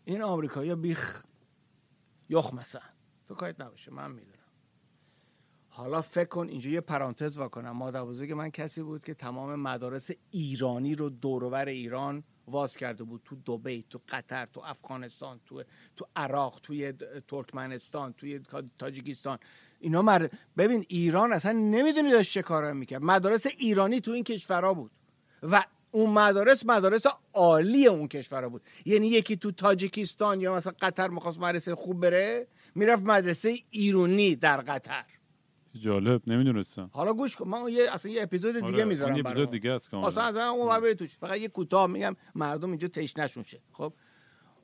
این 0.05 0.21
آمریکایی 0.21 0.75
بیخ 0.75 1.23
یخ 2.29 2.53
مثلا 2.53 2.81
تو 3.27 3.35
کاریت 3.35 3.61
نباشه. 3.61 3.91
من 3.91 4.11
می‌دونم. 4.11 4.37
حالا 5.69 6.01
فکر 6.01 6.27
کن 6.29 6.47
اینجا 6.47 6.69
یه 6.69 6.81
پرانتز 6.81 7.37
واکنم. 7.37 7.71
مادر 7.71 8.03
بزرگ 8.03 8.31
من 8.31 8.49
کسی 8.49 8.81
بود 8.81 9.03
که 9.03 9.13
تمام 9.13 9.55
مدارس 9.55 10.11
ایرانی 10.31 10.95
رو 10.95 11.09
دورور 11.09 11.65
ایران 11.65 12.23
واز 12.47 12.77
کرده 12.77 13.03
بود. 13.03 13.21
تو 13.25 13.35
دبی 13.35 13.85
تو 13.89 14.01
قطر 14.09 14.45
تو 14.45 14.61
افغانستان 14.65 15.39
تو 15.45 15.63
تو 15.95 16.07
عراق 16.15 16.59
توی 16.63 16.93
ترکمنستان 17.27 18.13
توی 18.13 18.39
تاجیکستان. 18.77 19.39
اینا 19.81 20.01
مر... 20.01 20.27
ببین 20.57 20.85
ایران 20.87 21.33
اصلا 21.33 21.51
نمی‌دونی 21.51 22.11
داشت 22.11 22.33
چه 22.33 22.41
کارا 22.41 22.73
می‌کرد. 22.73 23.01
مدارس 23.01 23.45
ایرانی 23.57 24.01
تو 24.01 24.11
این 24.11 24.23
کشورها 24.23 24.73
بود. 24.73 24.91
و 25.43 25.65
اون 25.91 26.09
مدارس 26.09 26.65
مدارس 26.65 27.05
عالی 27.33 27.87
اون 27.87 28.07
کشورها 28.07 28.49
بود. 28.49 28.61
یعنی 28.85 29.07
یکی 29.07 29.37
تو 29.37 29.51
تاجیکستان 29.51 30.41
یا 30.41 30.55
مثلا 30.55 30.73
قطر 30.81 31.07
می‌خواست 31.07 31.39
مدرسه 31.39 31.75
خوب 31.75 32.01
بره 32.01 32.47
می‌رفت 32.75 33.03
مدرسه 33.03 33.57
ایرانی 33.69 34.35
در 34.35 34.57
قطر. 34.57 35.05
جالب 35.73 36.21
نمی‌دونستم. 36.27 36.89
حالا 36.93 37.13
گوش 37.13 37.35
کن 37.35 37.47
من 37.47 37.69
یه 37.69 37.91
اصلا 37.91 38.11
یه 38.11 38.23
اپیزود 38.23 38.55
دیگه 38.55 38.67
آره، 38.67 38.83
می‌ذارم 38.83 39.11
اون 39.11 39.27
اپیزود 39.27 39.51
دیگه 39.51 39.71
است. 39.71 39.93
اصلا 39.93 40.23
اصلا 40.23 40.49
اون 40.49 40.79
بر 40.79 40.93
توش. 40.93 41.17
فقط 41.17 41.37
یه 41.37 41.47
کوتاه 41.47 41.87
میگم 41.87 42.15
مردم 42.35 42.69
اینجا 42.69 42.87
تشنشون 42.87 43.43
شه 43.43 43.61
خب؟ 43.71 43.93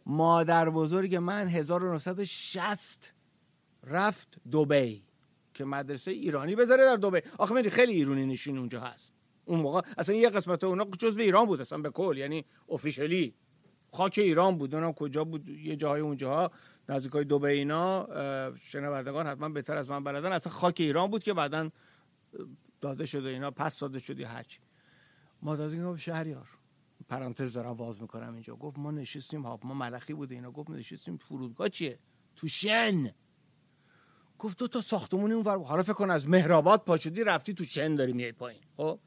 مادر 0.06 0.69
بزرگ 0.69 1.15
من 1.15 1.47
1960 1.47 3.13
رفت 3.84 4.38
دبی. 4.51 5.07
که 5.58 5.65
مدرسه 5.65 6.12
ایرانی 6.12 6.56
بذاره 6.56 6.86
در 6.86 6.96
دبی. 6.96 7.22
آخه 7.38 7.54
می‌دونی 7.54 7.76
خیلی 7.76 7.93
ایرانی 7.93 8.26
نشین 8.26 8.58
اونجا 8.58 8.82
هست. 8.82 9.13
اون 9.46 9.60
موقع 9.60 9.82
اصلا 9.98 10.15
یه 10.15 10.30
قسمت 10.30 10.63
اونا 10.63 10.86
جزو 10.86 11.20
ایران 11.20 11.46
بود 11.46 11.62
اصلا 11.62 11.78
به 11.78 11.89
کل 11.89 12.17
یعنی 12.17 12.46
افیشلی 12.70 13.36
خاک 13.91 14.15
ایران 14.17 14.58
بود. 14.58 14.76
اونم 14.76 14.93
کجا 14.93 15.24
بود 15.24 15.50
یه 15.50 15.76
جاهای 15.76 16.02
اونجاها 16.02 16.52
نزدیکای 16.89 17.24
دبی 17.24 17.48
اینا. 17.48 18.08
شنوندگان 18.60 19.28
حتما 19.28 19.50
بهتر 19.50 19.78
از 19.78 19.89
من 19.89 20.04
بلدن. 20.04 20.32
اصلا 20.32 20.54
خاک 20.54 20.76
ایران 20.80 21.12
بود 21.12 21.24
که 21.24 21.34
بعدا 21.34 21.70
داده 22.82 23.06
شده 23.06 23.30
اینا 23.30 23.52
پس 23.52 23.80
داده 23.80 24.00
شده 24.00 24.28
هرچی 24.28 24.60
مادر 25.41 25.76
گفت 25.76 26.02
شهریار. 26.02 26.48
پرانتز 27.10 27.54
دارم 27.54 27.72
واز 27.72 28.02
می‌کنم 28.02 28.34
اینجا. 28.34 28.56
گفت 28.56 28.78
ما 28.80 28.91
نشستیم 28.91 29.41
ها 29.41 29.60
ما 29.63 29.74
ملخی 29.74 30.13
بوده 30.13 30.36
اینا. 30.36 30.52
گفت 30.52 30.70
نشستیم 30.70 31.17
فرودگاه 31.17 31.70
چیه؟ 31.70 32.00
تو 32.36 32.48
شن 32.48 33.12
گفت 34.39 34.60
دو 34.60 34.67
تا 34.67 34.82
ساختمون 34.82 35.32
اون 35.32 35.43
ور. 35.43 35.63
حالا 35.63 35.84
فکر 35.84 35.93
کن 35.93 36.10
از 36.10 36.30
مهرآباد 36.30 36.84
پا 36.84 36.97
شدی 36.97 37.23
رفتی 37.23 37.54
تو 37.54 37.63
شن 37.63 37.95
داری 37.95 38.13
میای 38.13 38.32
پایین. 38.32 38.62
خب؟ 38.78 39.00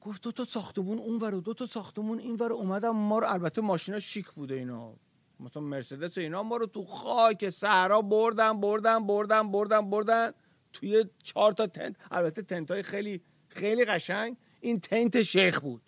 گفت 0.00 0.22
دو 0.22 0.32
تا 0.32 0.44
ساختمون 0.44 0.98
اون 0.98 1.18
ور 1.18 1.34
و 1.34 1.40
دو 1.40 1.54
تا 1.54 1.66
ساختمون 1.66 2.18
این 2.18 2.36
ور. 2.36 2.52
اومدم 2.52 2.96
ما 2.96 3.18
رو 3.18 3.32
البته 3.32 3.60
ماشینا 3.62 3.98
شیک 4.00 4.30
بوده 4.30 4.54
اینا. 4.54 4.94
مثلا 5.40 5.62
مرسدس 5.62 6.18
اینا 6.18 6.42
ما 6.42 6.56
رو 6.56 6.66
تو 6.66 6.84
خاک 6.84 7.50
صحرا 7.50 8.02
بردن 8.02 8.60
بردن 8.60 9.06
بردن 9.06 9.50
بردن 9.50 9.90
بردن. 9.90 10.30
توی 10.72 11.04
چهار 11.22 11.52
تا 11.52 11.66
تنت. 11.66 11.96
البته 12.10 12.42
تنت 12.42 12.70
های 12.70 12.82
خیلی 12.82 13.20
خیلی 13.48 13.84
قشنگ. 13.84 14.36
این 14.60 14.80
تنت 14.80 15.22
شیخ 15.22 15.60
بود. 15.60 15.82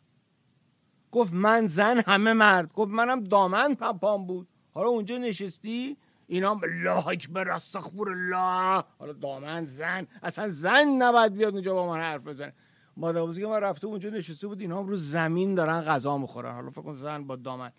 گفت 1.13 1.33
من 1.33 1.67
زن 1.67 1.99
همه 1.99 2.33
مرد. 2.33 2.73
گفت 2.73 2.91
منم 2.91 3.25
دامن 3.25 3.75
پپام 3.75 4.27
بود. 4.27 4.49
حالا 4.75 4.89
اونجا 4.89 5.19
نشستی؟ 5.19 5.97
اینا 6.31 6.61
الله 6.63 7.09
اکبر 7.09 7.49
استغفر 7.49 8.09
الله 8.09 8.85
حالا 8.99 9.13
دامن 9.13 9.67
زن 9.67 10.07
اصلا 10.23 10.49
زن 10.49 10.89
نباید 10.89 11.35
بیاد 11.35 11.53
اونجا 11.53 11.75
با 11.75 11.87
من 11.87 12.01
حرف 12.01 12.25
بزنه. 12.25 12.55
مادر 12.97 13.23
بزرگ 13.23 13.45
من 13.45 13.61
رفته 13.61 13.87
اونجا 13.87 14.11
نشسته 14.11 14.47
بود 14.47 14.61
اینا 14.61 14.79
هم 14.79 14.87
رو 14.87 14.97
زمین 14.97 15.55
دارن 15.55 15.81
غذا 15.81 16.19
می‌خورن. 16.19 16.55
حالا 16.55 16.71
فکر 16.71 16.83
کن 16.83 16.95
زن 16.95 17.25
با 17.25 17.37
دامن. 17.37 17.73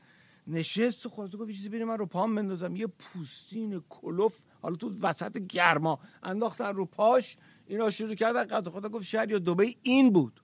نشست 0.47 1.07
خودت 1.07 1.35
گفت 1.35 1.51
چیزی 1.51 1.69
بریم 1.69 1.87
من 1.87 1.97
رو 1.97 2.05
پام 2.05 2.35
بندازم. 2.35 2.75
یه 2.75 2.87
پوستین 2.87 3.83
کلوف 3.89 4.41
حالا 4.61 4.75
تو 4.75 4.91
وسط 5.01 5.37
گرما 5.37 5.99
انداختن 6.23 6.75
رو 6.75 6.85
پاش. 6.85 7.37
اینا 7.65 7.89
شروع 7.89 8.15
کردن 8.15 8.45
قد 8.45 8.67
خدا 8.67 8.89
گفت 8.89 9.05
شهر 9.05 9.31
یا 9.31 9.39
دبی 9.39 9.77
این 9.81 10.13
بود. 10.13 10.41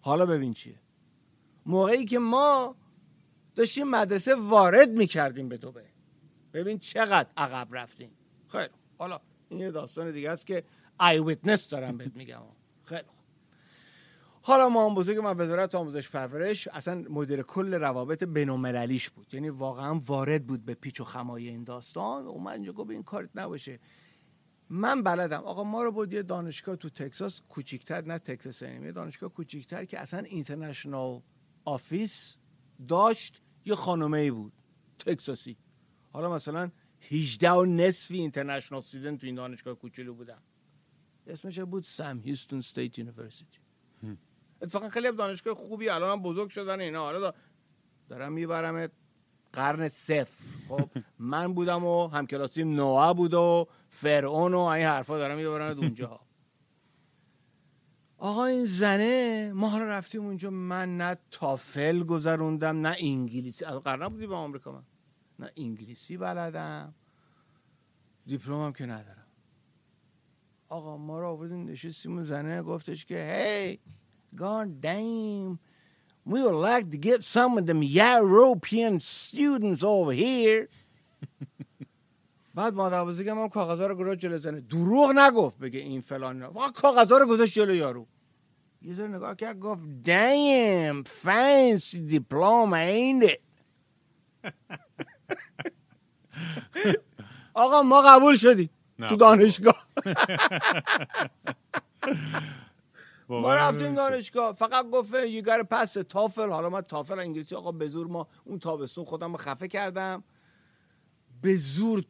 حالا 0.00 0.26
ببین 0.26 0.54
چیه. 0.54 0.80
موقعی 1.66 2.04
که 2.04 2.18
ما 2.18 2.76
داشتیم 3.56 3.88
مدرسه 3.88 4.34
وارد 4.34 4.90
می‌کردیم 4.90 5.48
به 5.48 5.56
دبی 5.56 5.80
ببین 6.60 6.78
چقدر 6.78 7.28
عقب 7.36 7.68
رفتیم 7.70 8.10
خیلی. 8.48 8.68
حالا 8.98 9.20
این 9.48 9.60
یه 9.60 9.70
داستان 9.70 10.12
دیگه 10.12 10.30
است 10.30 10.46
که 10.46 10.64
eyewitness 10.98 11.68
دارم 11.68 11.96
بهت 11.96 12.16
میگم. 12.16 12.42
خیلی. 12.84 13.02
حالا 14.42 14.68
مامان 14.68 14.90
بزرگ 14.90 15.18
من 15.18 15.36
وزارت 15.36 15.74
آموزش 15.74 16.10
پرورش 16.10 16.68
اصلا 16.68 17.04
مدیر 17.10 17.42
کل 17.42 17.74
روابط 17.74 18.24
بین‌المللیش 18.24 19.10
بود. 19.10 19.34
یعنی 19.34 19.48
واقعا 19.48 20.00
وارد 20.06 20.46
بود 20.46 20.64
به 20.64 20.74
پیچ 20.74 21.00
و 21.00 21.04
خمای 21.04 21.48
این 21.48 21.64
داستان. 21.64 22.26
اومد 22.26 22.52
اینجا 22.52 22.72
گفت 22.72 22.90
این 22.90 23.02
کارت 23.02 23.30
نباشه. 23.34 23.80
من 24.70 25.02
بلدم. 25.02 25.42
آقا 25.44 25.64
ما 25.64 25.82
رو 25.82 25.92
برد 25.92 26.12
یه 26.12 26.22
دانشگاه 26.22 26.76
تو 26.76 26.88
تکساس 26.88 27.42
کوچیکتر 27.48 28.04
نه 28.04 28.18
تکساس 28.18 28.62
اینیم 28.62 28.84
یه 28.84 28.92
دانشگاه 28.92 29.30
کوچیکتر 29.30 29.84
که 29.84 29.98
اصلا 29.98 30.20
international 30.20 31.22
office 31.64 32.36
داشت 32.88 33.42
یه 33.64 33.74
خانومه 33.74 34.18
ای 34.18 34.30
بود. 34.30 34.52
تکساسی. 34.98 35.56
حالا 36.18 36.30
مثلا 36.30 36.70
18 37.10 37.50
و 37.50 37.64
نصفی 37.64 38.16
international 38.16 38.78
student 38.78 39.20
تو 39.20 39.26
این 39.26 39.34
دانشگاه 39.34 39.74
کوچولو 39.74 40.14
بودن. 40.14 40.38
اسمش 41.26 41.58
بود؟ 41.58 41.82
Sam 41.82 42.20
Houston 42.24 42.58
State 42.58 42.98
University. 42.98 43.58
اتفاقا 44.62 44.88
خیلی 44.88 45.12
دانشگاه 45.12 45.54
خوبی 45.54 45.88
الان 45.88 46.10
هم 46.10 46.22
بزرگ 46.22 46.48
شدن 46.48 46.80
اینا. 46.80 47.00
حالا 47.00 47.30
دا- 47.30 47.34
دارم 48.08 48.32
می‌برم 48.32 48.88
قرن 49.52 49.88
صفر. 49.88 50.44
خب 50.68 50.90
من 51.18 51.54
بودم 51.54 51.84
و 51.84 52.08
همکلاسیم 52.08 52.74
نوآ 52.74 53.14
بود 53.14 53.34
و 53.34 53.66
فرعون 53.90 54.54
و 54.54 54.60
این 54.60 54.86
حرفا 54.86 55.18
دارم 55.18 55.36
می‌برن 55.36 55.78
اونجا. 55.78 56.20
آقا 58.18 58.44
این 58.44 58.64
زنه 58.64 59.52
ما 59.54 59.68
حالا 59.68 59.84
رفتیم 59.84 60.24
اونجا. 60.24 60.50
من 60.50 60.96
نه 60.96 61.18
تافل 61.30 62.02
گذروندم 62.02 62.80
نه 62.80 62.96
انگلیسی. 63.00 63.64
از 63.64 63.78
قرن 63.78 64.08
بودی 64.08 64.26
به 64.26 64.34
آمریکا 64.34 64.72
من. 64.72 64.82
نه 65.38 65.50
انگلیسی 65.56 66.16
بلدم. 66.16 66.94
دیپلمم 68.26 68.72
که 68.72 68.86
ندارم. 68.86 69.26
آقا 70.68 70.96
ما 70.96 71.20
رو 71.20 71.28
آوردیم 71.28 71.68
نشستیم 71.68 72.12
اون 72.12 72.24
زنه 72.24 72.62
گفتش 72.62 73.06
که 73.06 73.34
هی 73.34 73.80
God 74.36 74.68
damn 74.82 75.58
we 76.26 76.42
would 76.42 76.54
like 76.54 76.90
to 76.90 76.98
get 76.98 77.24
some 77.24 77.56
of 77.58 77.66
them 77.66 77.82
European 77.82 79.00
students 79.00 79.82
over 79.82 80.12
here. 80.12 80.68
بعد 82.54 82.74
مادر 82.74 83.04
بزرگم 83.04 83.38
هم 83.38 83.48
کاغذها 83.48 83.86
رو 83.86 83.94
گذاشت 83.94 84.20
جلو 84.20 84.38
زنه. 84.38 84.60
دروغ 84.60 85.12
نگفت 85.16 85.58
بگه 85.58 85.80
این 85.80 86.00
فلان 86.00 86.42
اینا. 86.42 86.52
فقط 86.52 86.72
کاغذها 86.72 87.18
رو 87.18 87.26
گذاشت 87.26 87.54
جلو 87.54 87.74
یارو. 87.74 88.06
یه 88.82 88.94
ذره 88.94 89.08
نگاه 89.08 89.36
کرد 89.36 89.58
گفت 89.58 89.82
damn 90.04 91.04
fancy 91.08 91.98
diploma 92.10 92.76
ain't 92.76 93.24
it? 93.24 93.40
آقا 97.54 97.82
ما 97.82 98.02
قبول 98.02 98.36
شدیم 98.36 98.70
نه 98.98 99.08
تو 99.08 99.16
دانشگاه. 99.16 99.86
ما 103.28 103.54
رفتیم 103.54 103.94
دانشگاه. 103.94 104.52
فقط 104.52 104.90
گفت 104.90 105.24
گر 105.26 105.62
پس 105.62 105.92
تافل 105.92 106.50
حالا 106.50 106.70
من 106.70 106.80
تافل 106.80 107.18
انگلیسی 107.18 107.54
آقا 107.54 107.72
به 107.72 107.88
زور 107.88 108.06
ما 108.06 108.28
اون 108.44 108.58
تابستون 108.58 109.04
خودم 109.04 109.32
رو 109.32 109.38
خفه 109.38 109.68
کردم. 109.68 110.24
به 111.42 111.56
زور 111.56 112.04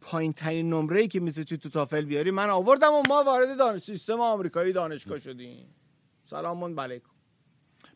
پایین 0.00 0.32
ترین 0.32 0.70
نمره 0.70 1.00
ای 1.00 1.08
که 1.08 1.20
می‌تونی 1.20 1.44
تو 1.44 1.68
تافل 1.68 2.04
بیاری 2.04 2.30
من 2.30 2.50
آوردم 2.50 2.92
و 2.92 3.02
ما 3.08 3.22
وارد 3.22 3.58
دانش 3.58 3.82
سیستم 3.82 4.20
آمریکایی 4.20 4.72
دانشگاه 4.72 5.18
شدیم. 5.18 5.74
سلام 6.24 6.80
علیکم. 6.80 7.11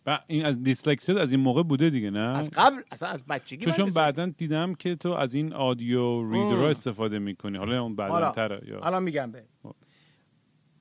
و 0.07 0.19
این 0.27 0.45
از 0.45 0.63
دیسلکسی 0.63 1.13
از 1.13 1.31
این 1.31 1.41
موقع 1.41 1.63
بوده 1.63 1.91
دیگه 1.91 2.11
نه؟ 2.11 2.39
از 2.39 2.51
قبل؟ 2.51 2.81
اصلا 2.91 3.09
از 3.09 3.25
بچگی 3.27 3.73
چون 3.73 3.91
بعدا 3.91 4.27
دیدم 4.27 4.75
که 4.75 4.95
تو 4.95 5.11
از 5.13 5.35
این 5.35 5.53
آدیو 5.53 6.33
ریدرها 6.33 6.65
ام. 6.65 6.71
استفاده 6.71 7.19
می‌کنی. 7.19 7.59
حالا 7.59 7.83
اون 7.83 7.97
بعدا 7.97 8.33
حالا 8.33 8.61
یا؟ 8.67 8.81
الان 8.81 9.03
میگم 9.03 9.31
به 9.31 9.45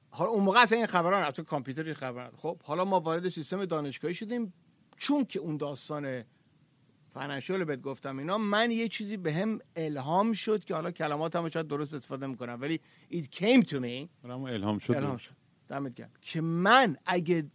حالا 0.09 0.31
اون 0.31 0.43
موقع 0.43 0.59
اصلا 0.59 0.77
این 0.77 0.87
خبران 0.87 1.23
اصلا 1.23 1.45
کامپیوتر 1.45 1.83
این 1.83 1.93
خبران 1.93 2.31
خب 2.37 2.61
حالا 2.63 2.85
ما 2.85 2.99
وارد 2.99 3.27
سیستم 3.27 3.65
دانشگاهی 3.65 4.13
شدیم. 4.13 4.53
چون 4.97 5.25
که 5.25 5.39
اون 5.39 5.57
داستان 5.57 6.23
فنشل 7.09 7.63
بهت 7.63 7.81
گفتم 7.81 8.17
اینا 8.17 8.37
من 8.37 8.71
یه 8.71 8.87
چیزی 8.87 9.17
به 9.17 9.33
هم 9.33 9.59
الهام 9.75 10.33
شد 10.33 10.63
که 10.63 10.75
حالا 10.75 10.91
کلمات 10.91 11.35
هم 11.35 11.49
شاید 11.49 11.67
درست 11.67 11.93
استفاده 11.93 12.27
می‌کنم. 12.27 12.57
ولی 12.61 12.79
it 13.11 13.25
came 13.35 13.63
to 13.63 13.75
me. 13.75 14.07
الهام 14.29 14.79
شد. 14.79 14.93
الهام 14.93 15.17
شد. 15.17 15.35
دمت 15.67 15.93
گرم. 15.93 16.09
که 16.21 16.41
من 16.41 16.97
اگه 17.05 17.45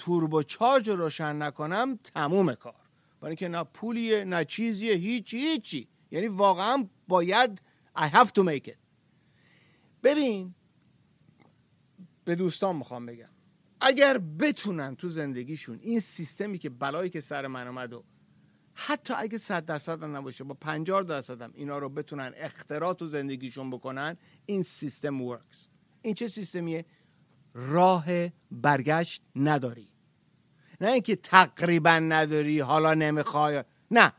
توربو 0.00 0.42
چارج 0.42 0.88
رو 0.88 0.96
روشن 0.96 1.42
نکنم 1.42 1.96
تموم 1.96 2.54
کار. 2.54 2.74
برای 3.20 3.30
اینکه 3.30 3.48
نه 3.48 3.64
پولیه 3.64 4.24
نه 4.24 4.44
چیزیه 4.44 4.94
هیچی 4.94 5.38
هیچی. 5.38 5.88
یعنی 6.10 6.26
واقعا 6.26 6.88
باید 7.08 7.62
I 7.96 8.00
have 8.00 8.28
to 8.28 8.42
make 8.42 8.68
it. 8.68 8.76
ببین 10.02 10.54
به 12.24 12.34
دوستان 12.34 12.76
می‌خوام 12.76 13.06
بگم. 13.06 13.28
اگر 13.80 14.18
بتونن 14.18 14.96
تو 14.96 15.08
زندگیشون 15.08 15.78
این 15.82 16.00
سیستمی 16.00 16.58
که 16.58 16.70
بلایی 16.70 17.10
که 17.10 17.20
سر 17.20 17.46
من 17.46 17.66
اومد 17.66 17.92
و 17.92 18.04
حتی 18.74 19.14
اگه 19.16 19.38
صد 19.38 19.64
درصد 19.64 20.02
هم 20.02 20.16
نباشه 20.16 20.44
با 20.44 20.54
50 20.54 21.02
درصد 21.02 21.42
هم 21.42 21.50
اینا 21.54 21.78
رو 21.78 21.88
بتونن 21.88 22.32
اختراع 22.36 22.94
تو 22.94 23.06
زندگیشون 23.06 23.70
بکنن 23.70 24.16
این 24.46 24.62
سیستم 24.62 25.20
ورکس 25.20 25.68
این 26.02 26.14
چه 26.14 26.28
سیستمیه؟ 26.28 26.84
راه 27.54 28.06
برگشت 28.50 29.22
نداری. 29.36 29.89
نه 30.80 30.88
اینکه 30.88 31.16
تقریبا 31.16 31.98
نداری 31.98 32.60
حالا 32.60 32.94
نمی‌خوای. 32.94 33.64
نه. 33.90 34.12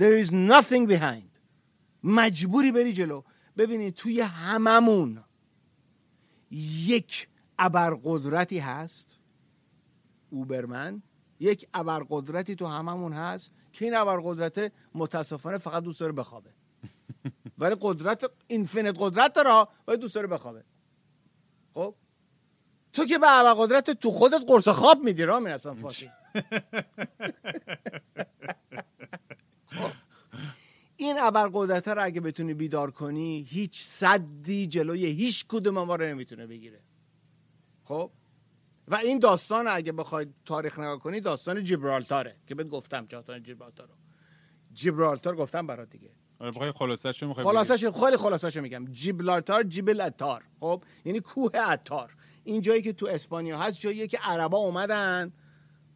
There 0.00 0.24
is 0.24 0.30
nothing 0.30 0.88
behind. 0.88 1.40
مجبوری 2.02 2.72
بری 2.72 2.92
جلو. 2.92 3.22
ببینید 3.56 3.94
توی 3.94 4.20
هممون 4.20 5.24
یک 6.86 7.28
ابرقدرتی 7.58 8.58
هست. 8.58 9.18
اوبرمن 10.30 11.02
یک 11.40 11.68
ابرقدرتی 11.74 12.54
تو 12.54 12.66
هممون 12.66 13.12
هست 13.12 13.50
که 13.72 13.84
این 13.84 13.94
ابرقدرت 13.94 14.72
متاسفانه 14.94 15.58
فقط 15.58 15.82
دوست 15.82 16.00
داره 16.00 16.12
بخوابه. 16.12 16.50
ولی 17.58 17.76
قدرت 17.80 18.30
اینفینیت 18.46 18.94
قدرت 18.98 19.32
داره 19.32 19.68
ولی 19.88 19.98
دوست 19.98 20.14
داره 20.14 20.26
بخوابه. 20.26 20.64
خب؟ 21.74 21.94
تو 22.96 23.04
که 23.04 23.18
به 23.18 23.26
ابرقدرت 23.30 23.90
تو 23.90 24.10
خودت 24.10 24.40
قرص 24.46 24.68
خواب 24.68 25.02
میدی 25.04 25.22
رامین 25.22 25.52
اصلا 25.52 25.74
فاسی 25.74 26.10
خب. 29.66 29.90
این 30.96 31.16
ابرقدرت 31.20 31.88
رو 31.88 32.04
اگه 32.04 32.20
بتونی 32.20 32.54
بیدار 32.54 32.90
کنی 32.90 33.46
هیچ 33.48 33.82
صدی 33.82 34.66
جلوی 34.66 35.06
هیچ 35.06 35.46
کدوم 35.48 35.74
ما 35.74 35.96
رو 35.96 36.04
نمی‌تونه 36.04 36.46
بگیره. 36.46 36.80
خب؟ 37.84 38.10
و 38.88 38.94
این 38.94 39.18
داستان 39.18 39.68
اگه 39.68 39.92
بخواید 39.92 40.34
تاریخ 40.44 40.78
نگاه 40.78 40.98
کنی 40.98 41.20
داستان 41.20 41.64
جیبرالتاره 41.64 42.36
که 42.46 42.54
بهت 42.54 42.68
گفتم 42.68 43.06
جاتان 43.06 43.42
جیبرالتار 43.42 43.86
رو 43.86 43.94
جیبرالتار 44.72 45.36
گفتم 45.36 45.66
برات 45.66 45.90
دیگه. 45.90 46.10
آره 46.38 46.50
بخوای 46.50 46.72
خلاصش 46.72 47.22
می‌خوای 47.22 47.46
خلاصش 47.46 47.84
خیلی 47.84 48.16
خلاصش 48.16 48.56
میگم. 48.56 48.84
جیبرالتار 48.84 49.62
جیبل 49.62 50.00
اتار. 50.00 50.44
خب؟ 50.60 50.82
یعنی 51.04 51.20
کوه 51.20 51.50
اتار. 51.70 52.16
این 52.46 52.60
جایی 52.60 52.82
که 52.82 52.92
تو 52.92 53.06
اسپانیا 53.06 53.58
هست 53.58 53.80
جاییه 53.80 54.06
که 54.06 54.18
عربا 54.18 54.58
اومدن 54.58 55.32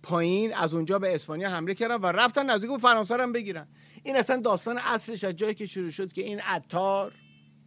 پایین 0.02 0.54
از 0.54 0.74
اونجا 0.74 0.98
به 0.98 1.14
اسپانیا 1.14 1.50
حمله 1.50 1.74
کردن 1.74 1.96
و 1.96 2.06
رفتن 2.06 2.50
نزدیک 2.50 2.80
فرانسه 2.80 3.16
هم 3.16 3.32
بگیرن. 3.32 3.68
این 4.02 4.16
اصلا 4.16 4.36
داستان 4.36 4.78
اصلش 4.78 5.24
از 5.24 5.36
جایی 5.36 5.54
که 5.54 5.66
شروع 5.66 5.90
شد 5.90 6.12
که 6.12 6.22
این 6.22 6.40
اتار 6.56 7.12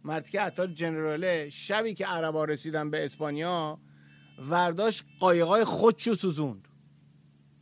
مرد 0.04 0.30
که 0.30 0.42
اتار 0.42 0.66
جنراله 0.66 1.50
شبی 1.50 1.94
که 1.94 2.06
عربا 2.06 2.44
رسیدن 2.44 2.90
به 2.90 3.04
اسپانیا 3.04 3.78
ورداشت 4.38 5.04
قایقای 5.20 5.64
خودشو 5.64 6.14
سوزوند. 6.14 6.68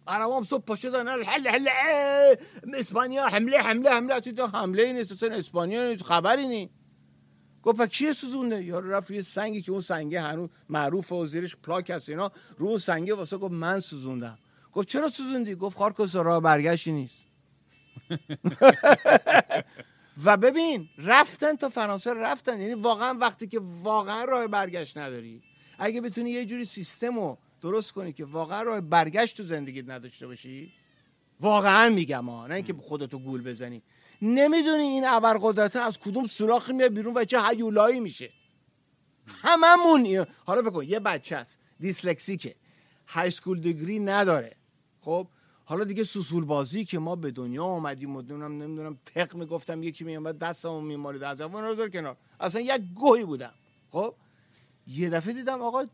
عربا 0.06 0.36
هم 0.36 0.44
صبح 0.44 0.64
پاشو 0.64 0.88
دادن 0.88 1.24
حل 1.24 1.48
حل 1.48 1.68
اسپانیا 2.74 3.28
حمله 3.28 3.58
حمله 3.58 3.90
حمله. 3.90 4.20
تو 4.20 4.46
حمله 4.46 4.92
نیست 4.92 5.12
اصلا 5.12 5.34
اسپانیا 5.34 5.88
نیست 5.88 6.02
خبری 6.02 6.46
نی 6.46 6.70
گفت 7.62 7.78
پس 7.78 7.88
کیه 7.88 8.12
سوزونده؟ 8.12 8.64
یارو 8.64 8.90
رفت 8.90 9.10
روی 9.10 9.22
سنگی 9.22 9.62
که 9.62 9.72
اون 9.72 9.80
سنگه 9.80 10.20
هنوز 10.20 10.48
معروف 10.68 11.12
و 11.12 11.26
زیرش 11.26 11.56
پلاک 11.56 11.90
هست 11.90 12.08
اینا. 12.08 12.32
رو 12.58 12.66
اون 12.66 12.78
سنگه 12.78 13.14
واسه 13.14 13.36
گفت 13.36 13.52
من 13.52 13.80
سوزوندم. 13.80 14.38
گفت 14.72 14.88
چرا 14.88 15.10
سوزوندی؟ 15.10 15.54
گفت 15.54 15.76
خارکوس 15.76 16.16
راه 16.16 16.40
برگشتی 16.40 16.92
نیست. 16.92 17.14
و 20.24 20.36
ببین 20.36 20.88
رفتن 20.98 21.56
تا 21.56 21.68
فرانسه 21.68 22.14
رفتن. 22.14 22.60
یعنی 22.60 22.74
واقعا 22.74 23.18
وقتی 23.20 23.46
که 23.46 23.60
واقعا 23.62 24.24
راه 24.24 24.46
برگشت 24.46 24.98
نداری. 24.98 25.42
اگه 25.78 26.00
بتونی 26.00 26.30
یه 26.30 26.44
جوری 26.44 26.64
سیستم 26.64 27.14
رو 27.14 27.38
درست 27.60 27.92
کنی 27.92 28.12
که 28.12 28.24
واقعا 28.24 28.62
راه 28.62 28.80
برگشت 28.80 29.36
تو 29.36 29.42
زندگیت 29.42 29.88
نداشته 29.88 30.26
باشی 30.26 30.72
واقعا 31.40 31.88
میگم 31.88 32.28
ها 32.28 32.46
نه 32.46 32.54
اینکه 32.54 32.72
خودتو 32.72 33.18
گول 33.18 33.42
بزنی. 33.42 33.82
نمی‌دونی 34.22 34.82
این 34.82 35.04
ابرقدرته 35.06 35.80
از 35.80 35.98
کدوم 35.98 36.26
سوراخی 36.26 36.72
میاد 36.72 36.94
بیرون 36.94 37.14
و 37.14 37.24
چه 37.24 37.42
هیولایی 37.48 38.00
میشه. 38.00 38.30
هممون 39.26 40.26
حالا 40.44 40.62
فکر 40.62 40.70
کن 40.70 40.84
یه 40.84 41.00
بچه 41.00 41.36
است 41.36 41.58
دیسلکسیکه. 41.80 42.54
های 43.08 43.30
سکول 43.30 43.60
دیگری 43.60 43.98
نداره. 43.98 44.56
خب 45.00 45.26
حالا 45.64 45.84
دیگه 45.84 46.04
سوسول 46.04 46.44
بازی 46.44 46.84
که 46.84 46.98
ما 46.98 47.16
به 47.16 47.30
دنیا 47.30 47.64
آمدیم 47.64 48.16
و 48.16 48.22
نمی‌دونم 48.22 48.98
تق 49.06 49.34
می‌گفتم 49.34 49.82
یکی 49.82 50.04
میومد 50.04 50.38
دستمو 50.38 50.80
میمالید 50.80 51.22
از 51.22 51.40
اون 51.40 51.64
رو 51.64 51.88
کنار. 51.88 52.16
اصلا 52.40 52.60
یک 52.60 52.82
گوهی 52.94 53.24
بودم. 53.24 53.54
خب 53.90 54.14
یه 54.86 55.10
دفعه 55.10 55.32
دیدم 55.32 55.62
آقا 55.62 55.84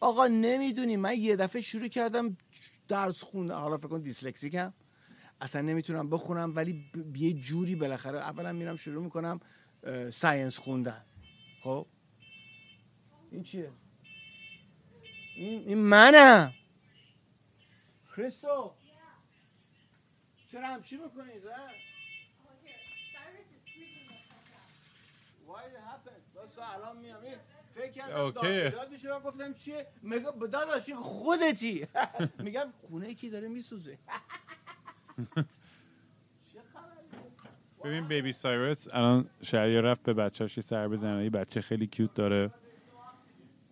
آقا 0.00 0.26
نمی‌دونی 0.26 0.96
من 0.96 1.18
یه 1.18 1.36
دفعه 1.36 1.62
شروع 1.62 1.88
کردم 1.88 2.36
درس 2.88 3.22
خوندم 3.22 3.54
حالا 3.54 3.78
فکر 3.78 3.88
کن 3.88 4.00
dyslexic 4.00 4.58
م. 4.58 4.72
اصلا 5.44 5.60
نمی‌تونم 5.60 6.10
بخونم 6.10 6.52
ولی 6.56 6.72
ب- 6.72 7.16
یه 7.16 7.32
جوری 7.32 7.76
بالاخره 7.76 8.18
اولا 8.18 8.52
میرم 8.52 8.76
شروع 8.76 9.04
می‌کنم 9.04 9.40
science 10.10 10.58
خوندن. 10.58 11.04
خب؟ 11.62 11.86
این 13.30 13.42
چیه؟ 13.42 13.70
این, 15.36 15.68
این 15.68 15.78
منم 15.78 16.52
کریستو. 18.16 18.74
چرا 20.48 20.66
همچی 20.66 20.96
می‌کنی 20.96 21.40
زن 21.40 21.70
الان 26.74 26.96
میام. 26.96 27.22
فکر 27.74 27.92
کردم. 27.92 28.30
داد 28.70 28.90
میشه 28.90 29.08
گفتم 29.20 29.54
چیه؟ 29.54 29.86
میگه 30.02 30.30
به 30.40 30.46
داداش 30.46 30.90
خودتی. 30.92 31.86
میگم 32.44 32.72
خونه 32.82 33.14
کی 33.14 33.30
داره 33.30 33.48
میسوزه؟ 33.48 33.98
ببین 37.84 38.08
بیبی 38.08 38.32
سایرس 38.32 38.88
الان 38.92 39.26
شهریار 39.42 39.82
رفت 39.82 40.02
به 40.02 40.14
بچه‌اش 40.14 40.56
یه 40.56 40.62
سر 40.62 40.88
بزنه. 40.88 41.24
یه 41.24 41.30
بچه 41.30 41.60
خیلی 41.60 41.86
کیوت 41.86 42.14
داره 42.14 42.50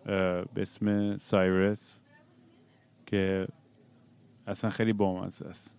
به 0.05 0.47
اسم 0.57 1.17
سایرس 1.17 2.03
که 3.07 3.49
اصلا 4.47 4.71
خیلی 4.71 4.93
بامزه 4.93 5.47
است. 5.47 5.77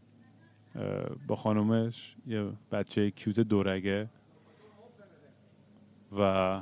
با 1.27 1.35
خانومش 1.35 2.15
یه 2.27 2.51
بچه 2.71 3.11
کیوت 3.11 3.39
دورگه. 3.39 4.09
و 6.17 6.61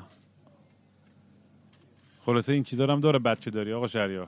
خلاصه 2.21 2.53
این 2.53 2.63
چیزا 2.63 2.87
هم 2.87 2.99
داره 2.99 3.19
بچه 3.19 3.51
داری 3.51 3.73
آقا 3.73 3.87
شهریار. 3.87 4.27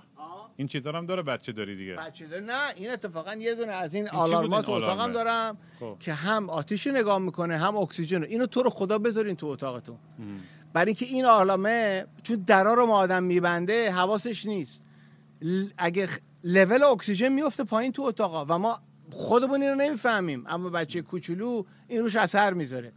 این 0.58 0.68
چیزا 0.68 0.90
رو 0.90 0.98
هم 0.98 1.06
داره 1.06 1.22
بچه 1.22 1.52
داری 1.52 1.76
دیگه. 1.76 1.96
بچه 1.96 2.28
داره. 2.28 2.44
نه 2.44 2.74
این 2.76 2.92
اتفاقا 2.92 3.34
یه 3.34 3.56
دونه 3.56 3.72
از 3.72 3.96
این 3.96 4.10
آلارمات 4.10 4.66
تو 4.66 4.72
این 4.72 4.84
اتاقم؟ 4.84 5.12
دارم 5.12 5.58
خب. 5.80 5.98
که 6.00 6.14
هم 6.14 6.50
آتیش 6.50 6.88
رو 6.88 6.94
نگاه 6.94 7.20
می‌کنه 7.20 7.58
هم 7.58 7.78
اکسیژن 7.78 8.22
رو. 8.22 8.28
اینو 8.30 8.46
تو 8.46 8.64
رو 8.64 8.70
خدا 8.70 8.98
بذارین 8.98 9.36
تو 9.36 9.48
اتاقتون. 9.48 9.98
برای 10.74 10.88
اینکه 10.88 11.06
این 11.06 11.26
آلارمه 11.26 12.06
چون 12.24 12.44
درا 12.48 12.74
رو 12.74 12.86
ما 12.86 12.98
آدم 12.98 13.24
میبنده 13.24 13.92
حواسش 13.92 14.46
نیست. 14.46 14.82
اگه 15.78 16.10
لول 16.44 16.84
اکسیژن 16.84 17.30
میفته 17.30 17.64
پایین 17.64 17.92
تو 17.92 18.02
اتاقا 18.02 18.46
و 18.46 18.60
ما 18.60 18.80
خودمون 19.12 19.64
اینو 19.64 19.76
نمی‌فهمیم 19.76 20.44
اما 20.48 20.70
بچه 20.70 21.02
کوچولو 21.02 21.64
این 21.88 22.00
روش 22.02 22.16
اثر 22.16 22.54
می‌ذاره. 22.54 22.94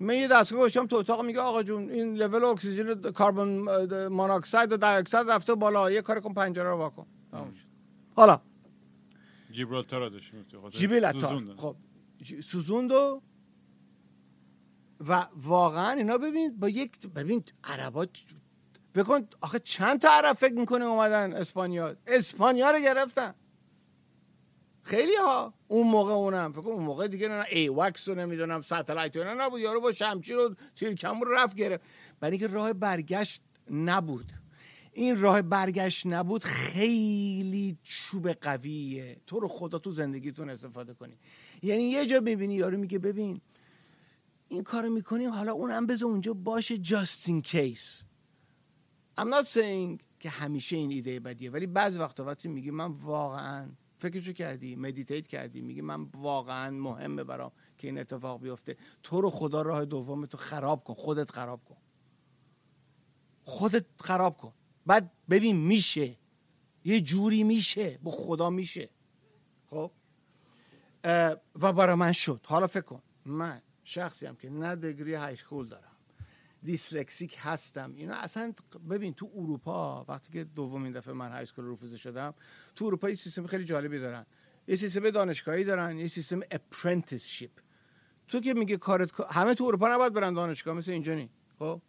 من 0.00 0.14
یه 0.14 0.28
دستگاه 0.28 0.60
گوشم 0.60 0.86
تو 0.86 0.96
اتاق 0.96 1.24
میگه 1.24 1.40
آقا 1.40 1.62
جون 1.62 1.90
این 1.90 2.14
لول 2.14 2.44
اکسیژن 2.44 3.12
کربن 3.12 3.48
مونوکسید 4.08 4.72
و 4.72 4.76
دی 4.76 4.86
اکسید 4.86 5.30
رفته 5.30 5.54
بالا 5.54 5.90
یه 5.90 6.02
کار 6.02 6.20
کن 6.20 6.34
پنجره 6.34 6.70
رو 6.70 6.76
واکن. 6.76 7.06
حالا. 8.16 8.40
Gibraltar 9.50 10.00
رو 10.00 10.08
داشت 10.08 10.32
سوزوندن. 11.12 11.56
خب 11.56 11.76
سوزوند 12.44 12.92
و 12.92 13.22
و 15.08 15.26
واقعا 15.36 15.90
اینا 15.90 16.18
ببین 16.18 16.58
با 16.58 16.68
یک 16.68 17.08
ببین 17.08 17.44
عربا 17.64 18.06
بکن 18.94 19.28
آخه 19.40 19.58
چند 19.58 20.00
تا 20.00 20.08
عرب 20.10 20.32
فکر 20.32 20.54
می‌کنه 20.54 20.84
اومدن 20.84 21.32
اسپانیا؟ 21.32 21.96
اسپانیا 22.06 22.70
رو 22.70 22.78
گرفتن. 22.78 23.34
خیلی 24.88 25.16
ها. 25.16 25.54
اون 25.68 25.86
موقع 25.86 26.12
اونم. 26.12 26.52
فکر 26.52 26.68
اون 26.68 26.84
موقع 26.84 27.08
دیگه 27.08 27.28
نه 27.28 27.44
AWACS 27.50 28.08
رو 28.08 28.14
نمی‌دونم 28.14 28.60
satellite 28.60 29.16
و 29.16 29.18
اینا 29.18 29.34
نبود 29.34 29.60
یارو 29.60 29.80
با 29.80 29.92
شمشیر 29.92 30.38
و 30.38 30.54
تیرکم 30.76 31.20
رو 31.20 31.34
رفت 31.34 31.56
گرفت. 31.56 31.84
برای 32.20 32.38
اینکه 32.38 32.54
راه 32.54 32.72
برگشت 32.72 33.42
نبود. 33.70 34.32
این 34.92 35.20
راه 35.20 35.42
برگشت 35.42 36.06
نبود 36.06 36.44
خیلی 36.44 37.78
چوب 37.82 38.32
قویه. 38.32 39.16
تو 39.26 39.40
رو 39.40 39.48
خدا 39.48 39.78
تو 39.78 39.90
زندگیتون 39.90 40.50
استفاده 40.50 40.94
کنی. 40.94 41.18
یعنی 41.62 41.82
یه 41.82 42.06
جا 42.06 42.20
می‌بینی 42.20 42.54
یارو 42.54 42.78
میگه 42.78 42.98
ببین 42.98 43.40
این 44.48 44.62
کارو 44.62 44.90
می‌کنی 44.90 45.24
حالا 45.24 45.52
اونم 45.52 45.86
بذار 45.86 46.10
اونجا 46.10 46.34
باشه 46.34 46.76
in 47.26 47.42
case. 47.42 48.04
I'm 49.20 49.30
not 49.34 49.46
saying 49.46 49.98
که 50.20 50.28
همیشه 50.28 50.76
این 50.76 50.90
ایده 50.90 51.20
بدیه 51.20 51.50
ولی 51.50 51.66
بعض 51.66 51.98
وقتا 51.98 52.24
وقتی 52.24 52.48
میگی 52.48 52.70
من 52.70 52.86
واقعا 52.86 53.68
فکرشو 53.98 54.32
کردی 54.32 54.76
مدیتیت 54.76 55.26
کردی 55.26 55.60
میگی 55.60 55.80
من 55.80 56.02
واقعا 56.02 56.70
مهمه 56.70 57.24
برام 57.24 57.52
که 57.78 57.88
این 57.88 57.98
اتفاق 57.98 58.40
بیفته. 58.40 58.76
تو 59.02 59.20
رو 59.20 59.30
خدا 59.30 59.62
راه 59.62 59.84
دوم 59.84 60.26
تو 60.26 60.36
خراب 60.36 60.84
کن 60.84 60.94
خودت 60.94 61.30
خراب 61.30 61.64
کن. 61.64 61.76
خودت 63.44 63.84
خراب 64.00 64.36
کن. 64.36 64.52
بعد 64.86 65.12
ببین 65.30 65.56
میشه. 65.56 66.18
یه 66.84 67.00
جوری 67.00 67.44
میشه. 67.44 67.98
با 68.02 68.10
خدا 68.10 68.50
میشه. 68.50 68.90
خب؟ 69.70 69.92
و 71.54 71.72
برای 71.72 71.94
من 71.94 72.12
شد. 72.12 72.40
حالا 72.44 72.66
فکر 72.66 72.80
کن. 72.80 73.02
من 73.24 73.62
شخصی 73.84 74.26
هم 74.26 74.36
که 74.36 74.50
نه 74.50 74.76
degree 74.76 75.14
high 75.14 75.36
school 75.36 75.68
دارم. 75.68 75.87
dyslexic 76.62 77.36
هستم. 77.38 77.94
اینا 77.96 78.14
اصلا 78.14 78.52
ببین 78.90 79.14
تو 79.14 79.30
اروپا 79.34 80.04
وقتی 80.08 80.32
که 80.32 80.44
دومین 80.44 80.92
دفعه 80.92 81.14
من 81.14 81.32
high 81.32 81.42
school 81.42 81.72
رفوزه 81.72 81.96
شدم 81.96 82.34
تو 82.74 82.84
اروپا 82.84 83.08
یه 83.08 83.14
سیستم 83.14 83.46
خیلی 83.46 83.64
جالبی 83.64 83.98
دارن. 83.98 84.26
یه 84.66 84.76
سیستم 84.76 85.10
دانشگاهی 85.10 85.64
دارن 85.64 85.98
یه 85.98 86.08
سیستم 86.08 86.40
apprenticeship 86.50 87.50
تو 88.28 88.40
که 88.40 88.54
میگه 88.54 88.76
کارت 88.76 89.20
همه 89.20 89.54
تو 89.54 89.64
اروپا 89.64 89.88
نباید 89.88 90.12
برن 90.12 90.34
دانشگاه 90.34 90.74
مثل 90.74 90.92
اینجا 90.92 91.14
نی. 91.14 91.30
خب؟ 91.58 91.82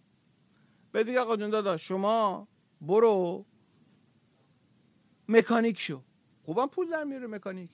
به 0.92 1.04
دیگه 1.04 1.20
آقا 1.20 1.38
جون 1.38 1.50
دادا 1.50 1.78
شما 1.78 2.48
برو 2.82 3.46
مکانیک 5.28 5.80
شو. 5.80 6.04
خوبم 6.46 6.68
پول 6.68 6.90
در 6.90 7.04
میاره 7.04 7.28
مکانیک. 7.28 7.72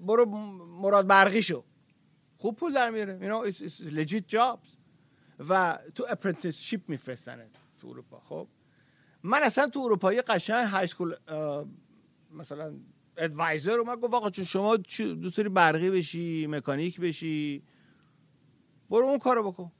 برو 0.00 0.24
مراد 0.80 1.06
برقی 1.06 1.42
شو. 1.42 1.64
خوب 2.36 2.56
پول 2.56 2.72
در 2.72 2.90
میاره. 2.90 3.50
It's 3.50 3.80
legit 3.80 4.34
jobs. 4.34 4.81
و 5.48 5.78
تو 5.94 6.06
apprenticeship 6.08 6.88
میفرستن 6.88 7.50
تو 7.80 7.88
اروپا. 7.88 8.20
خب 8.20 8.48
من 9.22 9.42
اصلا 9.42 9.66
تو 9.66 9.80
اروپایی 9.80 10.20
قشنگ 10.20 10.66
های 10.66 10.86
سکول 10.86 11.14
مثلا 12.30 12.74
ادوایزر 13.16 13.78
اومد 13.78 14.00
گفت 14.00 14.14
آقا 14.14 14.30
چون 14.30 14.44
شما 14.44 14.76
دوست 14.76 15.36
داری 15.36 15.48
برقی 15.48 15.90
بشی 15.90 16.46
مکانیک 16.46 17.00
بشی 17.00 17.62
برو 18.90 19.06
اون 19.06 19.18
کارو 19.18 19.52
بکن. 19.52 19.72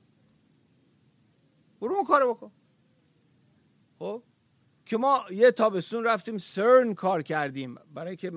برو 1.80 1.94
اون 1.94 2.04
کارو 2.04 2.34
بکن. 2.34 2.52
خب 3.98 4.22
که 4.86 4.96
ما 4.96 5.24
یه 5.30 5.50
تابستون 5.50 6.04
رفتیم 6.04 6.38
سرن 6.38 6.94
کار 6.94 7.22
کردیم. 7.22 7.78
برای 7.94 8.16
که 8.16 8.32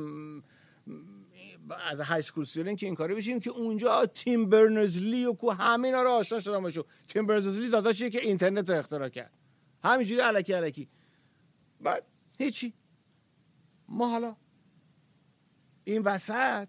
از 1.71 1.99
های 1.99 2.21
سکول 2.21 2.75
که 2.75 2.85
این 2.85 2.95
کاری 2.95 3.15
بشیم 3.15 3.39
که 3.39 3.49
اونجا 3.49 4.05
تیم 4.05 4.49
برنزلی 4.49 5.25
و 5.25 5.33
کو 5.33 5.51
همین 5.51 5.93
رو 5.93 6.09
آشنا 6.09 6.39
شدم 6.39 6.61
باشو. 6.63 6.85
تیم 7.07 7.25
برنزلی 7.25 7.69
داداشیه 7.69 8.09
که 8.09 8.21
اینترنت 8.21 8.69
رو 8.69 8.75
اختراع 8.75 9.09
کرد. 9.09 9.31
همینجوری 9.83 10.21
علکی 10.21 10.53
علکی. 10.53 10.89
بعد 11.81 12.05
هیچی. 12.39 12.73
ما 13.89 14.09
حالا 14.09 14.35
این 15.83 16.01
وسط 16.01 16.67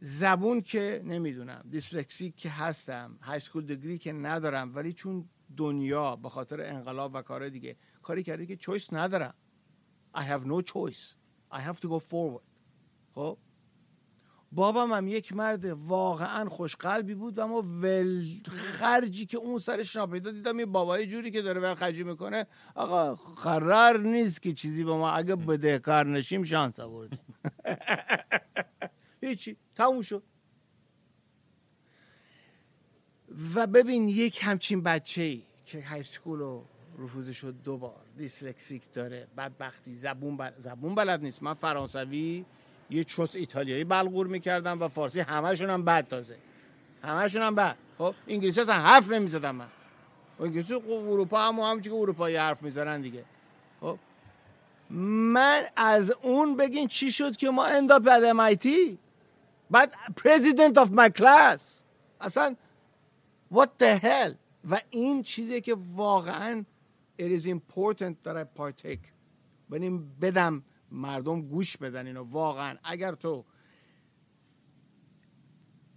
زبون 0.00 0.60
که 0.60 1.02
نمی‌دونم 1.04 1.64
دیسلکسیک 1.70 2.36
که 2.36 2.50
هستم 2.50 3.18
های 3.22 3.40
سکول 3.40 3.66
دگری 3.66 3.98
که 3.98 4.12
ندارم 4.12 4.74
ولی 4.74 4.92
چون 4.92 5.28
دنیا 5.56 6.16
به 6.16 6.28
خاطر 6.28 6.60
انقلاب 6.60 7.14
و 7.14 7.22
کار 7.22 7.48
دیگه 7.48 7.76
کاری 8.02 8.22
کرده 8.22 8.46
که 8.46 8.56
چویس 8.56 8.92
ندارم. 8.92 9.34
I 10.16 10.20
have 10.20 10.44
no 10.46 10.60
choice. 10.62 11.16
I 11.52 11.60
have 11.60 11.80
to 11.80 11.88
go 11.88 12.00
forward. 12.00 12.46
خب؟ 13.14 13.38
بابام 14.56 14.92
هم 14.92 15.08
یک 15.08 15.32
مرد 15.32 15.64
واقعا 15.64 16.48
خوشقلبی 16.48 17.14
بود 17.14 17.38
و 17.38 17.46
ما 17.46 17.62
ول 17.62 18.26
خرجی 18.50 19.26
که 19.26 19.38
اون 19.38 19.58
سرش 19.58 19.96
ناپیدا 19.96 20.30
دیدم 20.30 20.58
یه 20.58 20.66
بابای 20.66 21.06
جوری 21.06 21.30
که 21.30 21.42
داره 21.42 21.74
خرجی 21.74 22.04
می‌کنه. 22.04 22.46
آقا 22.74 23.14
قرار 23.14 24.00
نیست 24.00 24.42
که 24.42 24.52
چیزی 24.52 24.84
با 24.84 24.98
ما 24.98 25.10
اگه 25.10 25.36
بدهکار 25.36 26.06
نشیم 26.06 26.44
شانس 26.44 26.80
آوردیم. 26.80 27.18
هیچی 29.22 29.56
تموم 29.74 30.02
شد. 30.02 30.22
و 33.54 33.66
ببین 33.66 34.08
یک 34.08 34.40
همچین 34.42 34.82
بچه 34.82 35.22
ای 35.22 35.42
که 35.64 35.84
high 35.84 36.02
school 36.02 36.38
رو 36.38 36.64
رفوزه 36.98 37.32
شد 37.32 37.54
دو 37.64 37.78
بار 37.78 38.04
dyslexic 38.16 38.92
داره 38.92 39.28
بدبختی 39.36 39.94
زبون, 39.94 40.36
بل... 40.36 40.50
زبون 40.58 40.94
بلد 40.94 41.22
نیست. 41.22 41.42
من 41.42 41.54
فرانسوی 41.54 42.44
یه 42.90 43.04
چوس 43.04 43.36
ایتالیایی 43.36 43.84
بلغور 43.84 44.26
می‌کردم 44.26 44.80
و 44.80 44.88
فارسی 44.88 45.20
همشون 45.20 45.70
هم 45.70 45.84
بد 45.84 46.08
تازه. 46.08 46.36
همشون 47.02 47.42
هم 47.42 47.54
بد. 47.54 47.76
خب 47.98 48.14
انگلیسی 48.28 48.60
اصلا 48.60 48.74
حرف 48.74 49.10
نمی‌زدم 49.10 49.54
من. 49.54 49.68
انگلیسی 50.40 50.74
اروپا 50.74 51.48
هم 51.48 51.54
همون 51.54 51.80
که 51.80 51.92
اروپایی 51.92 52.36
حرف 52.36 52.62
می‌زنن 52.62 53.00
دیگه. 53.00 53.24
خب 53.80 53.98
من 54.90 55.62
از 55.76 56.14
اون 56.22 56.56
بگین 56.56 56.88
چی 56.88 57.12
شد 57.12 57.36
که 57.36 57.50
ما 57.50 57.64
اندا 57.64 57.98
پد 57.98 58.24
امایتی 58.24 58.98
بعد 59.70 59.92
president 60.20 60.74
of 60.76 60.88
my 60.88 61.20
class. 61.20 61.60
اصلا 62.20 62.56
what 63.54 63.68
the 63.82 64.02
hell 64.02 64.34
و 64.70 64.80
این 64.90 65.22
چیزی 65.22 65.60
که 65.60 65.76
واقعا 65.94 66.64
it 67.22 67.40
is 67.40 67.46
important 67.46 68.14
that 68.24 68.36
I 68.36 68.60
partake. 68.60 69.12
بدم 70.20 70.62
مردم 70.90 71.42
گوش 71.42 71.76
بدن 71.76 72.06
اینو 72.06 72.22
واقعا. 72.22 72.78
اگر 72.84 73.14
تو 73.14 73.44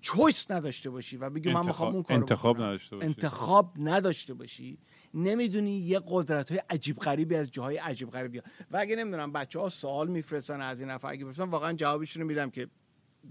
چویس 0.01 0.51
نداشته 0.51 0.89
باشی 0.89 1.17
و 1.17 1.29
بگی 1.29 1.53
من 1.53 1.65
می‌خوام 1.65 1.93
اون 1.93 2.03
کارو 2.03 2.19
انتخاب 2.19 2.57
نداشته 2.57 2.95
باشی. 2.95 3.07
انتخاب 3.07 3.73
نداشته 3.79 4.33
باشی 4.33 4.79
نمی‌دونی 5.13 5.79
یه 5.79 6.01
قدرت 6.07 6.51
های 6.51 6.61
عجیب 6.69 6.97
غریبی 6.97 7.35
از 7.35 7.51
جاهای 7.51 7.77
عجیب 7.77 8.09
غریبی 8.09 8.41
و 8.71 8.77
اگه 8.77 8.95
نمی‌دونم 8.95 9.31
بچه 9.31 9.59
ها 9.59 9.69
سوال 9.69 10.07
میفرستن 10.07 10.61
از 10.61 10.79
این 10.79 10.89
نفر 10.89 11.07
اگه 11.07 11.25
بفرستن 11.25 11.49
واقعا 11.49 11.73
جوابشون 11.73 12.23
میدم 12.23 12.49
که 12.49 12.69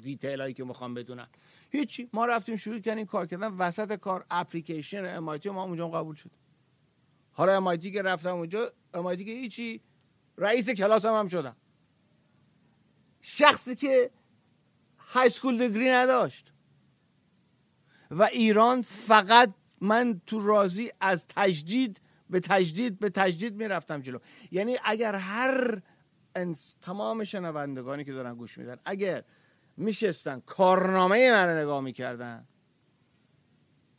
دیتیل 0.01 0.41
هایی 0.41 0.55
که 0.55 0.65
می‌خوام 0.65 0.95
بدونن. 0.95 1.29
هیچی. 1.71 2.11
ما 2.13 2.27
رفتیم 2.27 2.57
شروع 2.57 2.79
کردیم 2.79 3.07
کار 3.07 3.27
کردن 3.27 3.49
وسط 3.49 3.97
کار 3.97 4.27
اپلیکیشن 4.31 5.17
امایتی 5.17 5.51
ما 5.51 5.65
اونجا 5.65 5.89
قبول 5.89 6.15
شد. 6.15 6.31
حالا 7.33 7.57
امایتی 7.57 7.91
که 7.91 8.03
رفتم 8.03 8.35
اونجا 8.35 8.73
امایتی 8.95 9.25
که 9.25 9.31
هیچی. 9.31 9.81
رئیس 10.39 10.71
کلاس 10.71 11.05
هم, 11.05 11.15
هم 11.15 11.29
شدم. 11.29 11.57
شخصی 13.21 13.75
که 13.75 14.11
های 14.99 15.31
سکول 15.31 15.69
دگری 15.69 15.89
نداشت. 15.91 16.53
و 18.11 18.23
ایران 18.23 18.83
فقط 18.83 19.55
من 19.81 20.21
تو 20.27 20.41
راضی 20.41 20.91
از 21.01 21.27
تجدید 21.29 22.01
به 22.31 22.41
تجدید 22.41 22.99
به 22.99 23.11
تجدید 23.11 23.55
می‌رفتم 23.55 24.01
جلو. 24.01 24.19
یعنی 24.51 24.77
اگر 24.85 25.15
هر 25.15 25.83
تمام 26.81 27.25
شنوندگانی 27.25 28.05
که 28.05 28.13
دارن 28.13 28.35
گوش 28.35 28.59
میدن 28.59 28.77
اگر 28.85 29.25
میشستن 29.77 30.41
کارنامه 30.41 31.31
من 31.31 31.59
نگاه 31.59 31.81
می‌کردن 31.81 32.49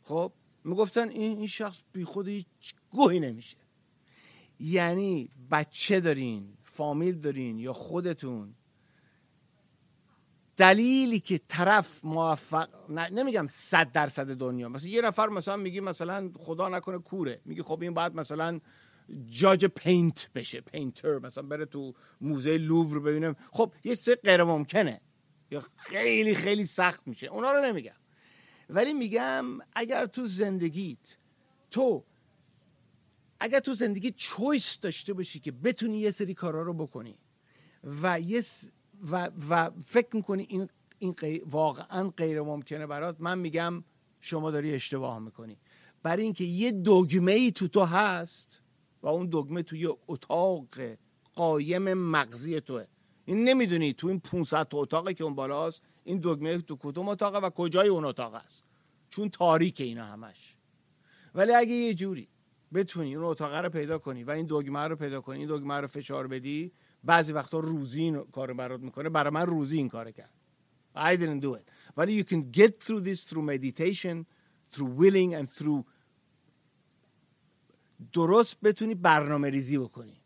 خب 0.02 0.32
می‌گفتن 0.64 1.08
این 1.08 1.38
این 1.38 1.46
شخص 1.46 1.80
بی 1.92 2.04
خود 2.04 2.28
هیچ 2.28 2.46
گوهی 2.90 3.20
نمیشه. 3.20 3.56
یعنی 4.60 5.30
بچه 5.50 6.00
دارین 6.00 6.56
فامیل 6.62 7.14
دارین 7.14 7.58
یا 7.58 7.72
خودتون 7.72 8.54
دلیلی 10.56 11.20
که 11.20 11.40
طرف 11.48 12.04
موفق 12.04 12.90
نمیگم 12.90 13.46
صد 13.46 13.92
درصد 13.92 14.34
دنیا. 14.34 14.68
مثلا 14.68 14.90
یه 14.90 15.02
نفر 15.02 15.28
مثلا 15.28 15.56
میگی 15.56 15.80
مثلا 15.80 16.30
خدا 16.36 16.68
نکنه 16.68 16.98
کوره. 16.98 17.40
میگی 17.44 17.62
خب 17.62 17.82
این 17.82 17.94
باید 17.94 18.14
مثلا 18.14 18.60
جاج 19.26 19.64
پینت 19.64 20.30
بشه 20.34 20.60
پینتر 20.60 21.18
مثلا 21.18 21.44
بره 21.44 21.64
تو 21.64 21.94
موزه 22.20 22.58
لوور 22.58 23.00
ببینم 23.00 23.36
خب 23.52 23.72
یه 23.84 23.96
چیز 23.96 24.14
غیر 24.24 24.44
ممکنه. 24.44 25.00
یا 25.50 25.64
خیلی 25.76 26.34
خیلی 26.34 26.64
سخت 26.64 27.06
میشه. 27.06 27.26
اونا 27.26 27.52
رو 27.52 27.64
نمیگم. 27.64 27.96
ولی 28.70 28.92
میگم 28.92 29.44
اگر 29.74 30.06
تو 30.06 30.26
زندگیت 30.26 31.16
تو 31.70 32.04
اگر 33.40 33.60
تو 33.60 33.74
زندگی 33.74 34.10
چویس 34.10 34.78
داشته 34.78 35.12
باشی 35.12 35.40
که 35.40 35.52
بتونی 35.52 35.98
یه 35.98 36.10
سری 36.10 36.34
کارا 36.34 36.62
رو 36.62 36.74
بکنی 36.74 37.18
و 37.84 38.20
یه 38.20 38.44
و, 39.02 39.30
و 39.48 39.70
فکر 39.84 40.16
می‌کنی 40.16 40.46
این, 40.48 40.68
این 40.98 41.14
واقعا 41.46 42.08
غیر 42.08 42.42
ممکنه 42.42 42.86
برات 42.86 43.16
من 43.18 43.38
میگم 43.38 43.84
شما 44.20 44.50
داری 44.50 44.74
اشتباه 44.74 45.18
می‌کنی. 45.18 45.58
برای 46.02 46.22
اینکه 46.22 46.44
یه 46.44 46.72
دگمه 46.72 47.32
ای 47.32 47.52
تو 47.52 47.68
تو 47.68 47.84
هست 47.84 48.60
و 49.02 49.08
اون 49.08 49.28
دگمه 49.32 49.62
توی 49.62 49.88
اتاق 50.08 50.66
قایم 51.34 51.94
مغزی 51.94 52.60
توه. 52.60 52.86
این 53.24 53.44
نمی‌دونی 53.44 53.92
تو 53.92 54.06
این 54.06 54.20
500 54.20 54.68
تا 54.68 54.78
اتاقی 54.78 55.14
که 55.14 55.24
اون 55.24 55.34
بالاست 55.34 55.82
این 56.04 56.18
دگمه 56.18 56.58
تو 56.58 56.76
کدوم 56.76 57.08
اتاقه 57.08 57.38
و 57.38 57.50
کجای 57.50 57.88
اون 57.88 58.04
اتاق 58.04 58.34
است. 58.34 58.64
چون 59.10 59.28
تاریک 59.28 59.80
اینا 59.80 60.04
همش. 60.04 60.56
ولی 61.34 61.54
اگه 61.54 61.72
یه 61.72 61.94
جوری 61.94 62.28
بتونی 62.74 63.14
اون 63.14 63.24
اتاقه 63.24 63.60
رو 63.60 63.70
پیدا 63.70 63.98
کنی 63.98 64.24
و 64.24 64.30
این 64.30 64.46
دگمه 64.46 64.80
رو 64.80 64.96
پیدا 64.96 65.20
کنی 65.20 65.38
این 65.38 65.48
دگمه 65.48 65.74
رو 65.74 65.86
فشار 65.86 66.26
بدی 66.26 66.72
بعضی 67.04 67.32
وقتا 67.32 67.58
روزی 67.58 68.02
این 68.02 68.24
کار 68.24 68.52
برات 68.52 68.80
می‌کنه. 68.80 69.08
برای 69.08 69.30
من 69.30 69.46
روزی 69.46 69.76
این 69.76 69.88
کار 69.88 70.10
کرد. 70.10 70.32
I 70.96 71.16
didn't 71.16 71.42
do 71.42 71.56
it. 71.56 71.70
ولی 71.96 72.22
you 72.22 72.26
can 72.26 72.58
get 72.58 72.70
through 72.84 73.00
this 73.00 73.24
through 73.24 73.42
meditation 73.42 74.26
through 74.74 75.00
willing 75.00 75.34
and 75.34 75.48
through 75.58 75.84
درست 78.12 78.60
بتونی 78.60 78.94
برنامه 78.94 79.50
ریزی 79.50 79.78
بکنی. 79.78 80.16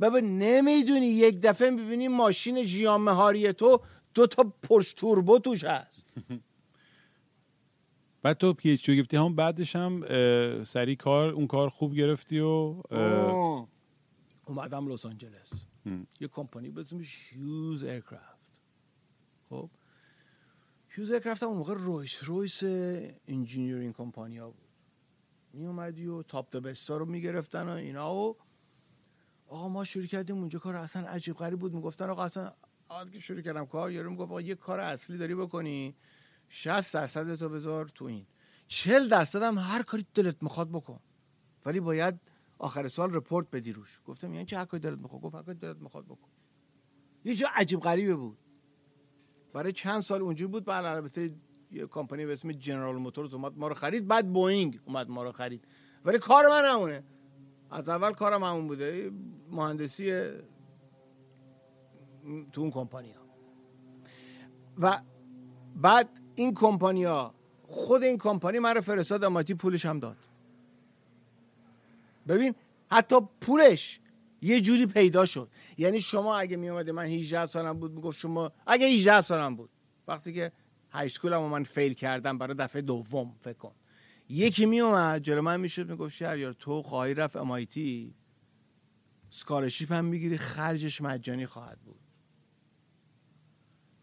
بابا 0.00 0.18
نمی‌دونی 0.18 1.06
یک 1.06 1.40
دفعه 1.40 1.70
می‌بینی 1.70 2.08
ماشین 2.08 2.64
ژیان 2.64 3.00
مهاری 3.00 3.52
تو 3.52 3.80
دو 4.14 4.26
تا 4.26 4.52
پورش 4.62 4.94
توربو 4.94 5.38
توش 5.38 5.64
هست. 5.64 6.04
بعد 8.26 8.38
تو 8.38 8.52
PhD 8.52 8.90
گرفتی 8.90 9.16
همون 9.16 9.34
بعدش 9.34 9.76
هم 9.76 10.02
اه، 10.02 10.64
سریع 10.64 10.96
کار 10.96 11.28
اون 11.28 11.46
کار 11.46 11.68
خوب 11.68 11.94
گرفتی 11.94 12.38
و 12.38 12.82
اومدم 14.46 14.92
لس 14.92 15.06
آنجلس. 15.06 15.66
یه 16.20 16.28
کمپانی 16.28 16.70
به 16.70 16.80
اسمش 16.80 17.32
Hughes 17.32 17.84
Aircraft. 17.84 18.52
خب؟ 19.48 19.70
Hughes 20.88 21.10
Aircraft 21.10 21.42
هم 21.42 21.48
اون 21.48 21.58
موقع 21.58 21.74
Rolls-Royce 21.74 22.62
engineering 23.28 23.94
company 23.94 24.38
ها 24.38 24.50
بود 24.50 24.68
می 25.52 25.66
اومدی 25.66 26.06
و 26.06 26.22
top 26.22 26.56
the 26.56 26.71
best 26.71 26.91
ا 26.91 26.96
رو 26.96 27.06
می‌گرفتن 27.06 27.68
و 27.68 27.72
اینا 27.72 28.14
و 28.14 28.36
آقا 29.46 29.68
ما 29.68 29.84
شروع 29.84 30.06
کردیم 30.06 30.36
اونجا 30.36 30.58
کار 30.58 30.76
اصلا 30.76 31.08
عجیب 31.08 31.34
غریب 31.34 31.58
بود. 31.58 31.74
می‌گفتن 31.74 32.10
آقا 32.10 32.24
اصلا 32.24 32.52
آقا 32.88 33.04
که 33.04 33.18
شروع 33.18 33.40
کردم 33.40 33.66
کار. 33.66 33.90
یارو 33.90 34.10
می‌گفت 34.10 34.30
آقا 34.30 34.40
یه 34.40 34.54
کار 34.54 34.80
اصلی 34.80 35.18
داری 35.18 35.34
بکنی. 35.34 35.94
60 36.48 36.94
درصد 36.94 37.34
تو 37.34 37.48
بذار 37.48 37.88
تو 37.88 38.04
این. 38.04 38.26
40 38.66 39.08
درصد 39.08 39.42
هم 39.42 39.58
هر 39.58 39.82
کاری 39.82 40.06
دلت 40.14 40.42
می‌خواد 40.42 40.68
بکن. 40.68 41.00
ولی 41.66 41.80
باید 41.80 42.20
آخر 42.58 42.88
سال 42.88 43.14
رپورت 43.14 43.50
بدی 43.50 43.72
روش. 43.72 44.00
گفتم 44.04 44.34
یعنی 44.34 44.46
چه 44.46 44.58
هر 44.58 44.64
کاری 44.64 44.80
دلت 44.80 44.98
می‌خواد؟ 44.98 45.22
گفت 45.22 45.34
هر 45.34 45.42
کاری 45.42 45.58
دلت 45.58 45.76
می‌خواد 45.76 46.04
بکن. 46.04 46.28
یه 47.24 47.34
جا 47.34 47.48
عجیب 47.54 47.80
غریبه 47.80 48.14
بود. 48.14 48.38
برای 49.52 49.72
چند 49.72 50.00
سال 50.02 50.22
اونجوری 50.22 50.52
بود 50.52 50.64
بعد 50.64 50.84
البته 50.84 51.34
یه 51.70 51.86
کمپانی 51.86 52.26
به 52.26 52.32
اسم 52.32 52.52
جنرال 52.52 52.96
موتورز 52.96 53.34
اومد 53.34 53.58
ما 53.58 53.68
رو 53.68 53.74
خرید 53.74 54.08
بعد 54.08 54.32
بوئینگ 54.32 54.80
اومد 54.84 55.10
ما 55.10 55.24
رو 55.24 55.32
خرید. 55.32 55.64
ولی 56.04 56.18
کار 56.18 56.48
من 56.48 56.64
همونه. 56.64 57.04
از 57.70 57.88
اول 57.88 58.12
کارم 58.12 58.44
همون 58.44 58.66
بوده. 58.66 59.10
مهندسی 59.50 60.30
تو 62.52 62.60
اون 62.60 62.70
کمپانی 62.70 63.12
ها 63.12 63.26
و 64.78 65.02
بعد 65.76 66.20
این 66.36 66.54
کمپانیا 66.54 67.34
خود 67.68 68.02
این 68.02 68.18
کمپانی 68.18 68.58
من 68.58 68.74
رو 68.74 68.80
فرستاد 68.80 69.24
اماتی 69.24 69.54
پولش 69.54 69.86
هم 69.86 70.00
داد. 70.00 70.16
ببین 72.28 72.54
حتی 72.90 73.16
پولش 73.40 74.00
یه 74.42 74.60
جوری 74.60 74.86
پیدا 74.86 75.26
شد. 75.26 75.48
یعنی 75.78 76.00
شما 76.00 76.36
اگه 76.36 76.56
می 76.56 76.68
اومده 76.68 76.92
من 76.92 77.04
18 77.04 77.46
سالم 77.46 77.72
بود 77.72 77.92
می‌گفت 77.92 78.18
شما 78.18 78.52
اگه 78.66 78.86
18 78.86 79.20
سالم 79.20 79.56
بود. 79.56 79.70
وقتی 80.08 80.32
که 80.32 80.52
های 80.90 81.06
اسکولم 81.06 81.42
من 81.42 81.62
فیل 81.62 81.92
کردم 81.92 82.38
برای 82.38 82.54
دفعه 82.54 82.82
دوم 82.82 83.36
فکر 83.40 83.58
کن. 83.58 83.72
یکی 84.28 84.66
می 84.66 84.80
اومد 84.80 85.22
جلو 85.22 85.42
من 85.42 85.60
می‌شد 85.60 85.90
می‌گفت 85.90 86.14
شهریار 86.14 86.52
تو 86.52 86.82
خواهی 86.82 87.14
رفت 87.14 87.36
امایتی 87.36 88.14
سکالرشیپ 89.30 89.92
هم 89.92 90.04
می‌گیری 90.04 90.38
خرجش 90.38 91.00
مجانی 91.00 91.46
خواهد 91.46 91.78
بود. 91.78 92.00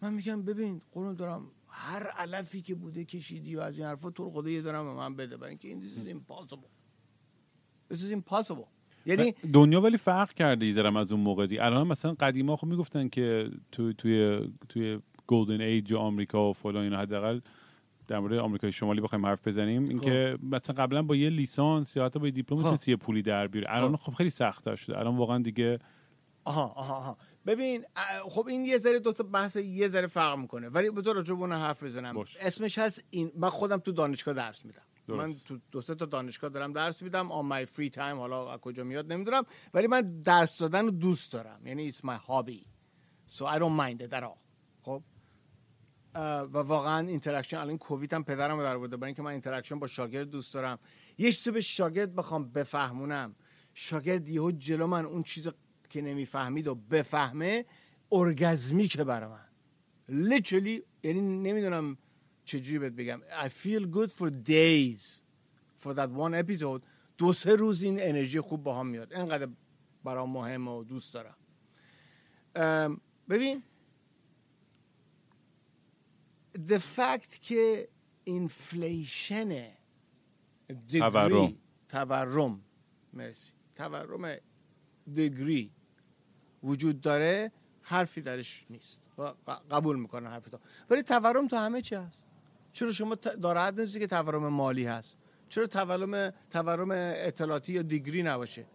من 0.02 0.14
میگم 0.14 0.42
ببین 0.42 0.82
قرون 0.92 1.16
دارم 1.16 1.52
هر 1.76 2.04
علفی 2.18 2.62
که 2.62 2.76
بوده 2.76 3.06
کشیدی 3.06 3.56
و 3.56 3.60
از 3.60 3.78
این 3.78 3.88
حرفا 3.88 4.10
تو 4.10 4.32
خدا 4.32 4.50
یه 4.50 4.62
ذره 4.62 4.84
به 4.84 4.94
من 4.94 5.16
بده. 5.16 5.38
برای 5.38 5.50
اینکه 5.50 5.68
این 5.68 6.20
impossible. 6.20 6.70
This 7.94 7.98
is 7.98 8.12
impossible. 8.12 8.68
یعنی 9.06 9.34
دنیا 9.54 9.82
ولی 9.82 9.98
فرق 9.98 10.34
کرده 10.34 10.66
ایزرم 10.66 10.96
از 10.96 11.12
اون 11.12 11.22
موقع 11.22 11.48
دی 11.48 11.60
الان 11.60 11.88
مثلا 11.88 12.14
قدیما 12.20 12.56
خب 12.56 12.68
می‌گفتن 12.68 13.08
که 13.08 13.52
تو 13.72 13.94
توی 13.94 14.50
توی 14.70 15.00
golden 15.28 15.62
age 15.62 15.94
آمریکا 15.94 16.50
و 16.50 16.54
فلان 16.54 16.84
اینا 16.84 16.98
حداقل 16.98 17.40
در 18.08 18.20
مورد 18.20 18.38
آمریکای 18.38 18.72
شمالی 18.72 19.02
بخوایم 19.02 19.26
حرف 19.26 19.48
بزنیم. 19.48 19.86
اینکه 19.86 20.38
مثلا 20.44 20.76
قبلا 20.84 21.02
با 21.02 21.16
یه 21.16 21.30
لیسانس 21.30 21.96
یا 21.96 22.06
حتی 22.06 22.20
با 22.20 22.26
یه 22.26 22.32
دیپلم 22.32 22.58
خب. 22.58 22.64
می‌تونستی 22.64 22.92
یه 22.92 22.98
پولی 22.98 23.22
در 23.22 23.48
بیاری. 23.48 23.68
الان 23.70 23.96
خب. 23.96 24.14
خیلی 24.14 24.30
سخت 24.30 24.76
شده. 24.76 25.00
الان 25.00 25.18
واقعا 25.18 25.40
دیگه 25.40 25.80
آها 26.44 26.68
آها 26.68 26.96
آها. 26.96 27.18
ببین 27.46 27.86
خب 28.24 28.48
این 28.48 28.66
یه 28.66 28.78
ذره 28.78 29.00
دو 29.00 29.14
تا 29.14 29.24
بحث 29.24 29.56
یه 29.56 29.88
ذره 29.88 30.08
فرق 30.08 30.38
می‌کنه. 30.38 30.70
ولی 30.70 30.90
بذار 30.90 31.16
راجع 31.16 31.36
به 31.36 31.48
حرف 31.48 31.84
بزنم. 31.84 32.14
باش. 32.14 32.38
اسمش 32.38 32.78
هست 32.78 33.04
این 33.10 33.32
من 33.36 33.50
خودم 33.50 33.78
تو 33.78 33.92
دانشگاه 33.92 34.34
درس 34.34 34.66
میدم. 34.66 34.82
درست. 35.08 35.20
من 35.20 35.34
تو 35.34 35.60
دو 35.72 35.82
سه 35.82 35.96
تا 35.96 36.06
دانشگاه 36.06 36.50
دارم 36.50 36.74
درس 36.74 37.02
میدم. 37.02 37.32
on 37.32 37.46
my 37.46 37.66
free 37.66 37.90
time 37.90 38.18
حالا 38.18 38.54
از 38.54 38.60
کجا 38.60 38.84
میاد 38.84 39.14
نمی‌دونم. 39.14 39.44
ولی 39.74 39.88
من 39.88 40.22
درس 40.22 40.58
دادن 40.58 40.86
رو 40.86 40.92
دوست 40.92 41.34
دارم. 41.34 41.68
یعنی 41.68 41.92
it's 41.92 41.98
my 41.98 42.18
hobby. 42.28 42.68
So 43.28 43.46
I 43.46 43.60
don't 43.60 43.78
mind 43.80 44.02
it 44.08 44.14
at 44.14 44.24
all. 44.24 44.40
خب؟ 44.82 45.04
و 46.16 46.58
واقعا 46.58 47.08
interaction 47.08 47.58
الان 47.58 47.78
کووید 47.78 48.14
هم 48.14 48.24
پدرم 48.24 48.58
رو 48.58 48.64
در 48.64 48.78
برده 48.78 48.98
برای 48.98 49.08
اینکه 49.08 49.22
من 49.22 49.32
interaction 49.32 49.80
با 49.80 49.88
شاگرد 49.88 50.30
دوست 50.30 50.54
دارم. 50.54 50.80
یه 51.18 51.32
چیزی 51.32 51.52
به 51.52 51.62
شاگرد 51.62 52.16
بخوام 52.16 52.52
بفهمونم. 52.52 53.36
شاگرد 53.74 54.30
یهو 54.30 54.52
جلو 54.52 54.88
من 54.88 55.06
اون 55.06 55.24
چیز 55.24 55.50
که 55.94 56.02
نمی‌فهمید 56.02 56.68
و 56.68 56.76
بفهمه 56.76 57.66
orgasmic 58.12 58.94
ه 58.94 59.04
برای 59.04 59.30
من. 59.30 59.50
Literally 60.30 60.82
یعنی 61.04 61.22
نمی‌دونم 61.22 61.98
چجوری 62.46 62.80
بهت 62.80 62.94
بگم. 62.94 63.22
I 63.46 63.50
feel 63.50 63.86
good 63.98 64.12
for 64.12 64.30
days 64.50 65.22
for 65.78 65.94
that 65.94 66.10
one 66.10 66.34
episode. 66.44 66.82
دو 67.18 67.34
سه 67.34 67.56
روز 67.56 67.84
این 67.84 67.98
انرژی 68.02 68.42
خوب 68.42 68.64
با 68.64 68.80
هم 68.80 68.88
میاد. 68.88 69.14
انقدر 69.14 69.50
برام 70.04 70.30
مهمه 70.30 70.72
و 70.72 70.84
دوست 70.84 71.14
دارم. 71.14 71.38
ببین 73.30 73.64
the 76.68 76.80
fact 76.98 77.40
که 77.42 77.90
اینفلیشن 78.24 79.68
تورم. 80.92 81.54
تورم 81.90 82.62
مرسی. 83.14 83.52
تورم 83.76 84.36
دگری 85.16 85.72
وجود 86.64 87.02
داره 87.02 87.52
حرفی 87.82 88.22
درش 88.22 88.66
نیست. 88.70 89.00
قبول 89.72 90.00
می‌کنن 90.00 90.28
حرف 90.28 90.46
تو 90.46 90.60
ولی 90.90 91.04
تورم 91.04 91.48
تو 91.48 91.56
همه 91.56 91.82
چی 91.82 91.96
هست. 91.96 92.24
چرا 92.74 92.92
شما 92.92 93.18
ناراحت 93.40 93.80
نیستی 93.80 94.00
که 94.00 94.08
تورم 94.08 94.48
مالی 94.48 94.86
هست. 94.86 95.18
چرا 95.50 95.68
تورم 95.68 96.30
تورم 96.50 96.92
اطلاعاتی 96.92 97.74
یا 97.74 97.82
دیگری 97.82 98.24
نباشه؟ 98.24 98.66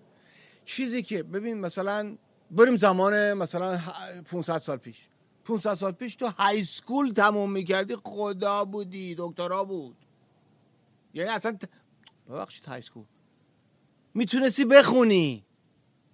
چیزی 0.64 1.02
که 1.02 1.22
ببین 1.22 1.60
مثلا 1.60 2.16
بریم 2.50 2.76
زمان 2.76 3.32
مثلا 3.32 3.78
ه- 3.78 4.22
500 4.24 4.58
سال 4.58 4.76
پیش. 4.76 5.08
500 5.44 5.74
سال 5.74 5.92
پیش 5.92 6.16
تو 6.16 6.26
های 6.26 6.62
سکول 6.62 7.10
تموم 7.10 7.52
می‌کردی 7.52 7.96
خدا 8.04 8.64
بودی 8.64 9.14
دکترا 9.18 9.64
بود. 9.64 9.96
یعنی 11.14 11.30
اصلا. 11.30 11.58
ببخشید 12.28 12.64
های 12.64 12.82
سکول 12.82 13.04
می‌تونستی 14.14 14.64
بخونی. 14.64 15.44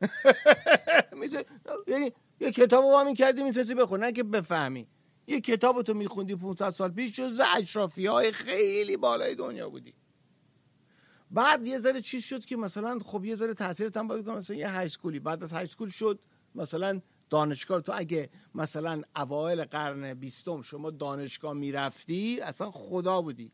یعنی 1.89 2.13
یه 2.41 2.51
کتاب 2.51 2.85
رو 2.85 2.97
همین 2.97 3.15
کردی 3.15 3.43
می‌تونستی 3.43 3.75
بخونی. 3.75 4.03
نه 4.03 4.13
که 4.13 4.23
بفهمی. 4.23 4.87
یه 5.27 5.41
کتاب 5.41 5.83
تو 5.83 5.95
میخوندی 5.95 6.37
500 6.37 6.71
سال 6.71 6.91
پیش 6.91 7.17
جز 7.17 7.41
اشرافی 7.57 8.07
های 8.07 8.33
خیلی 8.33 8.97
بالای 8.97 9.35
دنیا 9.35 9.69
بودی. 9.69 9.95
بعد 11.31 11.67
یه 11.67 11.79
ذره 11.79 12.01
چیز 12.01 12.25
شد 12.25 12.45
که 12.45 12.57
مثلا 12.57 12.99
خب 12.99 13.25
یه 13.25 13.37
ذره 13.37 13.55
تاثیرت 13.55 13.97
هم 13.97 14.09
باید 14.09 14.25
کنه 14.25 14.37
مثلا 14.37 14.57
یه 14.57 14.71
high 14.71 14.87
school 14.87 15.16
ی 15.16 15.21
بعد 15.21 15.43
از 15.43 15.53
high 15.53 15.65
school 15.65 15.89
شد 15.89 16.19
مثلا 16.55 17.01
دانشگاه 17.31 17.81
تو 17.81 17.93
اگه 17.97 18.31
مثلا 18.55 19.03
اوایل 19.17 19.65
قرن 19.65 20.15
بیستم 20.15 20.63
شما 20.63 20.91
دانشگاه 20.91 21.53
می‌رفتی 21.53 22.41
اصلا 22.41 22.71
خدا 22.71 23.23
بودی. 23.23 23.53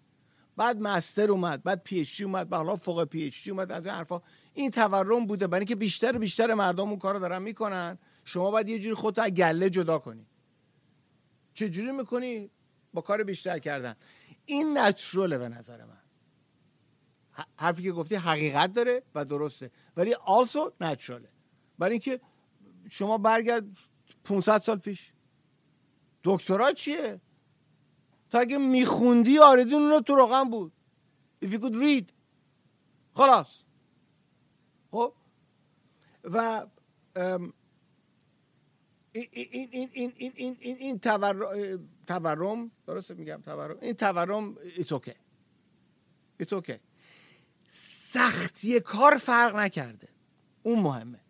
بعد 0.61 0.81
master 0.81 1.31
اومد 1.31 1.63
بعد 1.63 1.83
PhD 1.83 2.21
اومد 2.21 2.55
حالا 2.55 2.77
فوق 2.77 3.05
PhD 3.05 3.49
اومد 3.49 3.73
از 3.73 3.87
این 3.87 3.95
حرفا. 3.95 4.23
این 4.55 4.71
تورم 4.71 5.27
بوده 5.27 5.47
برای 5.47 5.61
اینکه 5.61 5.77
بیشتر 5.77 6.19
بیشتر 6.19 6.55
مردم 6.55 6.89
اون 6.89 6.99
کارو 6.99 7.19
دارن 7.19 7.43
می‌کنن. 7.43 7.99
شما 8.25 8.51
باید 8.51 8.69
یه 8.69 8.79
جوری 8.79 8.95
خودتو 8.95 9.23
از 9.23 9.31
گله 9.31 9.71
جدا 9.71 9.99
کنی. 9.99 10.27
چه 11.55 11.69
جوری 11.69 11.93
می‌کنی؟ 11.93 12.51
با 12.95 13.01
کار 13.01 13.25
بیشتر 13.25 13.59
کردن. 13.59 13.97
این 14.47 14.79
نچرله 14.79 15.39
به 15.39 15.49
نظر 15.49 15.85
من. 15.85 16.01
حرفی 17.57 17.83
که 17.83 17.93
گفتی 17.93 18.15
حقیقت 18.15 18.73
داره 18.73 19.03
و 19.15 19.25
درسته. 19.25 19.71
ولی 19.97 20.15
also 20.15 20.73
نچراله 20.81 21.29
برای 21.79 21.93
اینکه 21.93 22.21
شما 22.91 23.19
برگرد 23.19 23.65
500 24.25 24.59
سال 24.59 24.79
پیش. 24.79 25.13
دکترا 26.25 26.73
چیه؟ 26.73 27.21
تا 28.31 28.39
اگه 28.39 28.59
میخوندی 28.59 29.39
آردین 29.39 29.75
اون 29.75 30.03
تو 30.03 30.15
روغن 30.15 30.45
بود. 30.51 30.73
If 31.45 31.49
you 31.49 31.59
could 31.59 31.75
read. 31.75 32.05
خلاص. 33.15 33.59
خب؟ 34.91 35.13
و 36.25 36.67
این 39.13 39.29
این 39.33 39.69
این 39.73 39.89
این 39.93 40.13
این 40.37 40.57
این 40.61 40.77
این, 40.77 40.99
تورم 40.99 41.89
تورم 42.07 42.71
درست 42.87 43.11
میگم 43.11 43.41
تورم. 43.45 43.79
این 43.81 43.93
تورم 43.93 44.57
it's 44.77 44.93
okay 44.93 45.13
it's 46.39 46.53
okay 46.53 46.75
سختی 48.13 48.81
کار 48.81 49.17
فرق 49.17 49.57
نکرده. 49.57 50.09
اون 50.63 50.79
مهمه. 50.79 51.21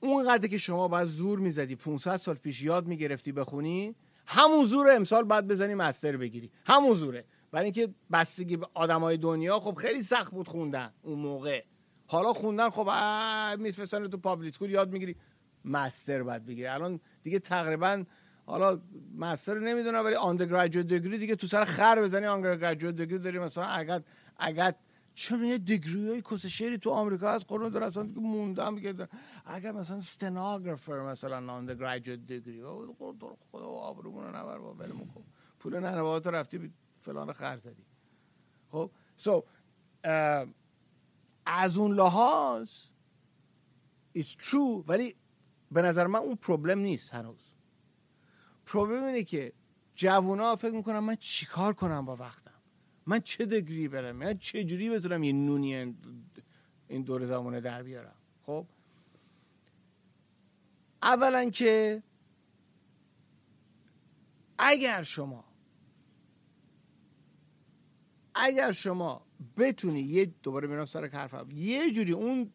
اون 0.00 0.32
قدر 0.32 0.48
که 0.48 0.58
شما 0.58 0.88
باید 0.88 1.08
زور 1.08 1.38
می‌زدی 1.38 1.76
500 1.76 2.16
سال 2.16 2.34
پیش 2.34 2.62
یاد 2.62 2.86
می‌گرفتی 2.86 3.32
بخونی 3.32 3.94
همون 4.32 4.64
زور 4.66 4.90
امسال 4.90 5.24
باید 5.24 5.46
بزنی 5.46 5.74
master 5.74 6.16
بگیری. 6.16 6.50
همون 6.66 6.94
زوره. 6.94 7.24
برای 7.50 7.64
اینکه 7.64 7.88
بستگی 8.12 8.56
به 8.56 8.66
آدمای 8.74 9.16
دنیا 9.16 9.60
خب 9.60 9.74
خیلی 9.74 10.02
سخت 10.02 10.32
بود 10.32 10.48
خوندن 10.48 10.92
اون 11.02 11.18
موقع. 11.18 11.62
حالا 12.06 12.32
خوندن 12.32 12.70
خب 12.70 12.90
میفرستن 13.58 14.08
تو 14.08 14.18
public 14.18 14.54
school 14.54 14.70
یاد 14.70 14.92
می‌گیری 14.92 15.16
master 15.64 16.22
باید 16.22 16.46
بگیری. 16.46 16.66
الان 16.66 17.00
دیگه 17.22 17.38
تقریبا 17.38 18.04
حالا 18.46 18.80
master 19.16 19.58
نمی‌دونم 19.58 20.04
ولی 20.04 20.14
undergraduate 20.14 20.86
degree 20.86 21.18
دیگه 21.18 21.36
تو 21.36 21.46
سر 21.46 21.64
خر 21.64 22.02
بزنی 22.02 22.26
undergraduate 22.26 22.96
degree 22.96 23.18
داری 23.18 23.38
مثلا 23.38 23.64
اگر 23.64 24.02
اگر 24.38 24.74
چون 25.20 25.44
یه 25.44 25.58
degree 25.58 26.08
های 26.08 26.22
کس 26.22 26.46
شعری 26.46 26.78
تو 26.78 26.90
آمریکا 26.90 27.32
هست؟ 27.32 27.44
قرون 27.48 27.68
در 27.68 27.82
اصلا 27.82 28.06
که 28.06 28.20
موندم 28.20 28.74
میگه. 28.74 29.08
اگر 29.44 29.72
مثلا 29.72 30.00
stenographer 30.00 31.00
مثلا 31.00 31.52
undergraduate 31.52 32.20
degree 32.20 32.62
خدا 33.50 33.66
آبرومون 33.66 34.24
رو 34.24 34.36
نبر 34.36 34.58
با 34.58 34.74
ولمون 34.74 35.08
کن. 35.08 35.24
پول 35.58 35.78
ننوات 35.78 36.26
رفتی 36.26 36.72
فلان 36.96 37.32
خر 37.32 37.58
زدی. 37.58 37.84
خب 38.68 38.90
سو 39.16 39.44
از 41.46 41.76
اون 41.76 41.94
لحاظ 41.94 42.70
it's 44.18 44.34
true 44.36 44.84
ولی 44.88 45.16
به 45.70 45.82
نظر 45.82 46.06
من 46.06 46.18
اون 46.18 46.36
پروبلم 46.36 46.78
نیست 46.78 47.14
هنوز. 47.14 47.50
پروبلم 48.66 49.04
اینه 49.04 49.24
که 49.24 49.52
جوونا 49.94 50.56
فکر 50.56 50.74
می‌کنن 50.74 50.98
من 50.98 51.16
چیکار 51.16 51.72
کنم 51.72 52.04
با 52.04 52.16
وقتم؟ 52.16 52.49
من 53.10 53.20
چه 53.20 53.46
دگری 53.46 53.88
برم؟ 53.88 54.16
من 54.16 54.38
چه 54.38 54.64
جوری 54.64 54.90
بتونم 54.90 55.22
یه 55.22 55.32
نونی 55.32 55.94
این 56.88 57.02
دور 57.02 57.24
زمانه 57.24 57.60
در 57.60 57.82
بیارم؟ 57.82 58.14
خب؟ 58.46 58.66
اولا 61.02 61.50
که 61.50 62.02
اگر 64.58 65.02
شما 65.02 65.44
اگر 68.34 68.72
شما 68.72 69.26
بتونی 69.56 70.00
یه 70.00 70.26
دوباره 70.42 70.68
میرم 70.68 70.84
سر 70.84 71.06
حرفم. 71.06 71.48
یه 71.54 71.90
جوری 71.90 72.12
اون 72.12 72.52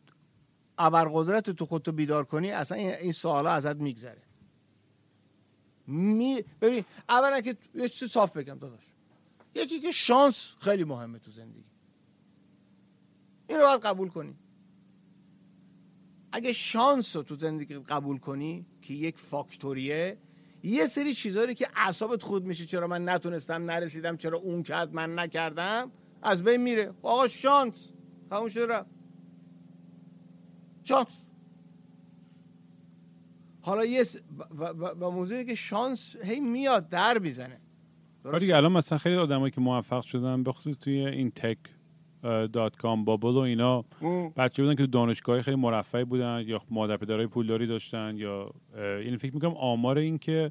ابرقدرت 0.78 1.50
تو 1.50 1.66
خودتو 1.66 1.92
بیدار 1.92 2.26
کنی 2.26 2.52
اصلا 2.52 2.78
این 2.78 3.12
سوالا 3.12 3.52
ازت 3.52 3.76
میگذره. 3.76 4.22
می... 5.88 6.44
ببین 6.62 6.86
اولا 7.10 7.42
که 7.42 7.58
یه 7.76 7.90
چیز 7.90 8.12
صاف 8.12 8.38
بگم 8.38 8.58
داداش. 8.60 8.95
یکی 9.56 9.80
که 9.80 9.92
شانس 9.92 10.56
خیلی 10.60 10.84
مهمه 10.84 11.20
تو 11.20 11.32
زندگی. 11.32 11.66
این 13.48 13.58
رو 13.58 13.66
باید 13.66 13.82
قبول 13.82 14.10
کنی. 14.10 14.36
اگه 16.32 16.54
شانس 16.54 17.16
رو 17.16 17.24
تو 17.24 17.36
زندگی 17.36 17.76
قبول 17.76 18.18
کنی 18.18 18.66
که 18.82 18.94
یک 18.94 19.18
فاکتوریه 19.18 20.18
یه 20.64 20.88
سری 20.88 21.14
چیزایی 21.14 21.56
که 21.56 21.68
اعصابت 21.76 22.24
خود 22.24 22.46
میشه 22.46 22.66
چرا 22.66 22.88
من 22.88 23.10
نتونستم 23.10 23.72
نرسیدم 23.72 24.18
چرا 24.18 24.38
اون 24.38 24.64
کرد 24.64 24.94
من 24.94 25.20
نکردم 25.20 25.92
از 26.22 26.44
بین 26.44 26.62
میره. 26.62 26.92
خب 26.92 27.06
آقا 27.06 27.28
شانس. 27.28 27.92
تموم 28.30 28.48
شده 28.48 28.66
رفت. 28.66 28.90
شانس. 30.84 31.26
حالا 33.62 33.86
یه 33.86 34.04
س... 34.04 34.18
و, 34.38 34.64
و, 34.64 35.12
موضوعی 35.12 35.46
که 35.46 35.56
شانس 35.56 36.16
هی 36.16 36.40
میاد 36.40 36.90
در 36.90 37.18
می‌زنه. 37.18 37.62
دیگه 38.40 38.56
الان 38.56 38.72
مثلا 38.72 38.98
خیلی 38.98 39.16
آدمایی 39.16 39.52
که 39.52 39.62
موفق 39.62 40.02
شدن 40.02 40.44
به 40.44 40.52
خصوص 40.52 40.78
توی 40.78 41.06
این 41.08 41.32
تک 41.32 41.58
دات 42.54 42.76
کام 42.76 43.06
بابل 43.06 43.30
و 43.30 43.38
اینا 43.38 43.86
بچه 44.38 44.64
بودن 44.64 44.76
که 44.76 44.86
دانشگاه 44.86 45.42
خیلی 45.42 45.58
مرفعی 45.58 46.04
بودن 46.04 46.44
یا 46.48 46.62
مادر 46.70 46.98
پدرای 46.98 47.28
پولداری 47.28 47.68
داشتن 47.68 48.18
یا 48.18 48.52
این 48.78 49.18
فکر 49.18 49.34
می‌کنم 49.34 49.54
آمار 49.58 49.98
این 49.98 50.18
که 50.18 50.50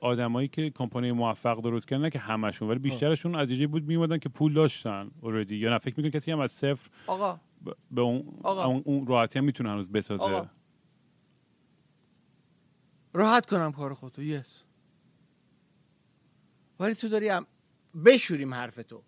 آدمایی 0.00 0.48
که 0.48 0.70
کمپانی 0.70 1.12
موفق 1.12 1.60
درست 1.60 1.88
کردن 1.88 2.02
نه 2.02 2.10
که 2.10 2.18
همشون 2.18 2.68
ولی 2.68 2.78
بیشترشون 2.78 3.34
از 3.34 3.50
یه 3.50 3.66
بود 3.66 3.86
میومدن 3.86 4.18
که 4.18 4.28
پول 4.28 4.52
داشتن 4.52 5.10
اوردی 5.20 5.56
یا 5.56 5.70
نه 5.70 5.78
فکر 5.78 5.94
می‌کنم 5.96 6.10
کسی 6.10 6.32
هم 6.32 6.40
از 6.40 6.52
صفر 6.52 6.90
آقا. 7.06 7.40
به 7.90 8.00
اون 8.00 8.24
آقا. 8.42 8.82
اون 8.84 9.06
راحتی 9.06 9.38
هم 9.38 9.44
می‌تونه 9.44 9.70
هنوز 9.70 9.92
بسازه. 9.92 10.22
آقا. 10.22 10.46
راحت 13.14 13.46
کنم 13.46 13.72
کار 13.72 13.94
خودتو 13.94 14.22
یس 14.22 14.64
ولی 16.80 16.94
تو 16.94 17.08
داری 17.08 17.28
هم 17.28 17.46
بشوریم 18.04 18.54
حرف 18.54 18.76
تو. 18.76 19.02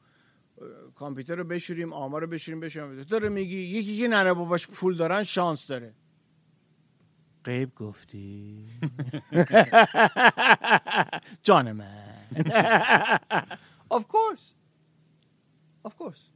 کامپیوتر 0.95 1.37
رو 1.37 1.45
بشوریم 1.45 1.93
آمار 1.93 2.21
رو 2.21 2.27
بشوریم 2.27 2.61
بشوریم. 2.61 2.97
تو 2.97 3.05
داره 3.05 3.29
میگی 3.29 3.57
یکی 3.57 3.99
که 3.99 4.09
نره 4.09 4.33
باباش 4.33 4.67
پول 4.67 4.97
دارن 4.97 5.25
شانس 5.25 5.67
داره. 5.67 5.95
قیب 7.45 7.75
گفتی. 7.75 8.69
جان 11.43 11.73
من. 11.73 12.13
Of 13.97 14.09
course. 14.09 14.55
Of 15.85 15.97
course. 15.99 16.31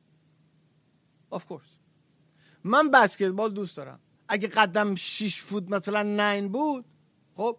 Of 1.33 1.47
course. 1.49 1.79
من 2.65 2.91
بسکتبال 2.91 3.55
دوست 3.55 3.77
دارم. 3.77 4.01
اگه 4.29 4.49
قدم 4.49 4.95
6 4.95 5.41
فوت 5.41 5.71
مثلا 5.71 6.03
9 6.03 6.49
بود 6.49 6.85
خب 7.35 7.59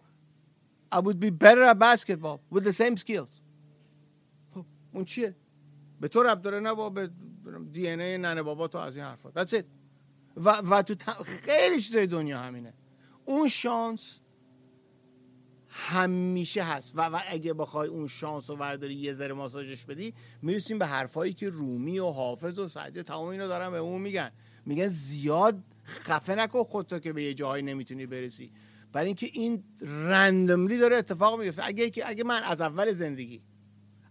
I 0.94 0.98
would 0.98 1.20
be 1.20 1.30
better 1.30 1.62
at 1.62 1.78
basketball 1.78 2.40
with 2.50 2.64
the 2.64 2.72
same 2.72 2.96
skills. 2.96 3.37
اون 4.98 5.04
چیه؟ 5.04 5.36
به 6.00 6.08
تو 6.08 6.22
رب 6.22 6.42
داره 6.42 6.60
نه 6.60 6.74
با 6.74 6.90
به 6.90 7.10
دی 7.72 7.88
ان 7.88 8.00
ای 8.00 8.18
ننه 8.18 8.42
بابا 8.42 8.68
تو 8.68 8.78
از 8.78 8.96
این 8.96 9.04
حرفا. 9.04 9.30
That's 9.30 9.50
it. 9.50 9.64
و, 10.36 10.50
و 10.50 10.82
تو 10.82 11.12
خیلی 11.22 11.82
چیزای 11.82 12.06
دنیا 12.06 12.38
همینه. 12.38 12.74
اون 13.24 13.48
شانس 13.48 14.20
همیشه 15.68 16.62
هست. 16.62 16.92
و, 16.96 17.00
و 17.00 17.20
اگه 17.28 17.54
بخوای 17.54 17.88
اون 17.88 18.06
شانس 18.06 18.50
رو 18.50 18.56
ورداری 18.56 18.94
یه 18.94 19.14
ذره 19.14 19.34
ماساژش 19.34 19.84
بدی 19.84 20.14
می‌رسیم 20.42 20.78
به 20.78 20.86
حرفایی 20.86 21.32
که 21.32 21.48
رومی 21.48 21.98
و 21.98 22.06
حافظ 22.06 22.58
و 22.58 22.68
سعدی 22.68 23.02
تمام 23.02 23.28
اینو 23.28 23.48
دارن 23.48 23.70
به 23.70 23.78
اون 23.78 24.02
میگن. 24.02 24.30
میگن 24.66 24.88
زیاد 24.88 25.62
خفه 25.84 26.34
نکن 26.34 26.62
خودتو 26.62 26.98
که 26.98 27.12
به 27.12 27.22
یه 27.22 27.34
جایی 27.34 27.62
نمی‌تونی 27.62 28.06
برسی. 28.06 28.52
برای 28.92 29.06
اینکه 29.06 29.30
این 29.32 29.64
رندملی 29.80 30.78
داره 30.78 30.96
اتفاق 30.96 31.40
میفته 31.40 31.62
اگه 31.64 31.92
اگه 32.04 32.24
من 32.24 32.42
از 32.42 32.60
اول 32.60 32.92
زندگی 32.92 33.42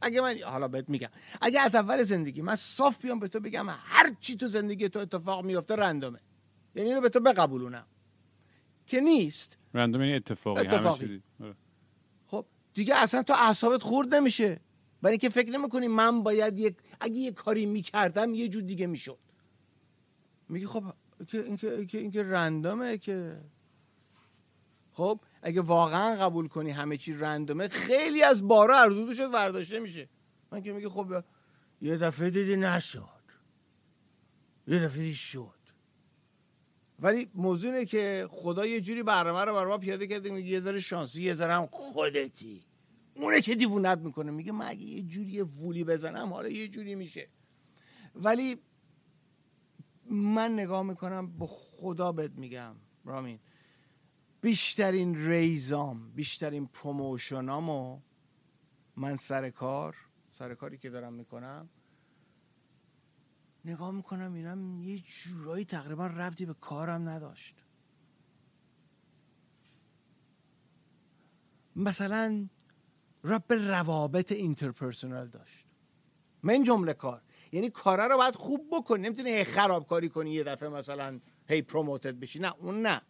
اگه 0.01 0.21
من 0.21 0.41
حالا 0.41 0.67
بهت 0.67 0.89
میگم. 0.89 1.09
اگه 1.41 1.59
از 1.59 1.75
اول 1.75 2.03
زندگی 2.03 2.41
من 2.41 2.55
صاف 2.55 3.01
بیام 3.01 3.19
به 3.19 3.27
تو 3.27 3.39
بگم 3.39 3.69
هر 3.69 4.13
چی 4.19 4.37
تو 4.37 4.47
زندگی 4.47 4.89
تو 4.89 4.99
اتفاق 4.99 5.45
میفته 5.45 5.75
رندومه. 5.75 6.19
یعنی 6.75 6.89
اینو 6.89 7.01
به 7.01 7.09
تو 7.09 7.19
بقبولونم. 7.19 7.85
که 8.87 8.99
نیست. 8.99 9.57
رندوم 9.73 10.01
یعنی 10.01 10.13
اتفاقی, 10.13 10.67
اتفاقی. 10.67 11.23
آره. 11.41 11.55
خب 12.27 12.45
دیگه 12.73 12.95
اصلا 12.95 13.23
تو 13.23 13.33
اعصابت 13.33 13.83
خورد 13.83 14.15
نمیشه. 14.15 14.59
برای 15.01 15.11
اینکه 15.11 15.29
فکر 15.29 15.51
نمی‌کنی 15.51 15.87
من 15.87 16.23
باید 16.23 16.59
یک 16.59 16.75
اگه 16.99 17.15
یه 17.15 17.31
کاری 17.31 17.65
می‌کردم 17.65 18.33
یه 18.33 18.47
جور 18.47 18.61
دیگه 18.61 18.87
می‌شد. 18.87 19.17
میگی 20.49 20.65
خب 20.65 20.83
که 21.27 21.43
اینکه 21.43 21.85
که 21.85 21.97
اینکه 21.97 22.23
رندومه 22.23 22.97
که 22.97 23.37
خب 24.91 25.19
اگه 25.41 25.61
واقعا 25.61 26.15
قبول 26.15 26.47
کنی 26.47 26.69
همه 26.69 26.97
چی 26.97 27.13
رندومه 27.13 27.67
خیلی 27.67 28.23
از 28.23 28.47
بارا 28.47 28.79
اردو 28.79 29.13
شد 29.13 29.33
ورداشته 29.33 29.79
میشه. 29.79 30.09
من 30.51 30.61
که 30.61 30.73
میگه 30.73 30.89
خب 30.89 31.23
یه 31.81 31.97
دفعه 31.97 32.29
دیدی 32.29 32.55
نشد. 32.55 33.17
یه 34.67 34.79
دفعه 34.79 34.97
دیدی 34.97 35.15
شد. 35.15 35.57
ولی 36.99 37.29
موضوع 37.35 37.71
اینه 37.73 37.85
که 37.85 38.27
خدا 38.31 38.65
یه 38.65 38.81
جوری 38.81 39.03
برنامه 39.03 39.45
رو 39.45 39.53
برای 39.53 39.67
ما 39.71 39.77
پیاده 39.77 40.07
کرده 40.07 40.29
میگه 40.29 40.49
یه 40.49 40.59
ذره 40.59 40.79
شانسی 40.79 41.23
یه 41.23 41.33
ذره 41.33 41.53
هم 41.53 41.67
خودتی. 41.71 42.63
اونه 43.15 43.41
که 43.41 43.55
دیوونت 43.55 43.97
می‌کنه. 43.97 44.31
میگه 44.31 44.51
من 44.51 44.65
اگه 44.67 44.83
یه 44.83 45.01
جوری 45.01 45.41
وولی 45.41 45.83
بزنم 45.83 46.33
حالا 46.33 46.49
یه 46.49 46.67
جوری 46.67 46.95
میشه. 46.95 47.27
ولی 48.15 48.57
من 50.09 50.53
نگاه 50.53 50.83
می‌کنم 50.83 51.38
به 51.38 51.47
خدا 51.47 52.11
بهت 52.11 52.31
میگم 52.31 52.75
رامین. 53.05 53.39
بیشترین 54.41 55.27
ریزام 55.27 56.11
بیشترین 56.11 56.67
پروموشنامو 56.67 57.99
من 58.95 59.15
سر 59.15 59.49
کار 59.49 59.95
سر 60.33 60.53
کاری 60.53 60.77
که 60.77 60.89
دارم 60.89 61.13
می‌کنم 61.13 61.69
نگاه 63.65 63.91
می‌کنم 63.91 64.33
اینم 64.33 64.83
یه 64.83 64.99
جورایی 64.99 65.65
تقریبا 65.65 66.07
ربطی 66.07 66.45
به 66.45 66.53
کارم 66.53 67.09
نداشت. 67.09 67.55
مثلا 71.75 72.47
رب 73.23 73.53
روابط 73.53 74.31
اینترپرسونال 74.31 75.27
داشت. 75.27 75.65
من 76.43 76.63
جمله 76.63 76.93
کار. 76.93 77.21
یعنی 77.51 77.69
کارا 77.69 78.07
رو 78.07 78.17
باید 78.17 78.35
خوب 78.35 78.67
بکنی. 78.71 79.03
نمی‌تونی 79.03 79.31
هی 79.31 79.43
خرابکاری 79.43 80.09
کنی 80.09 80.31
یه 80.31 80.43
دفعه 80.43 80.69
مثلا 80.69 81.19
هی 81.49 81.61
پروموتد 81.61 82.19
بشی. 82.19 82.39
نه 82.39 82.53
اون 82.55 82.81
نه. 82.81 83.01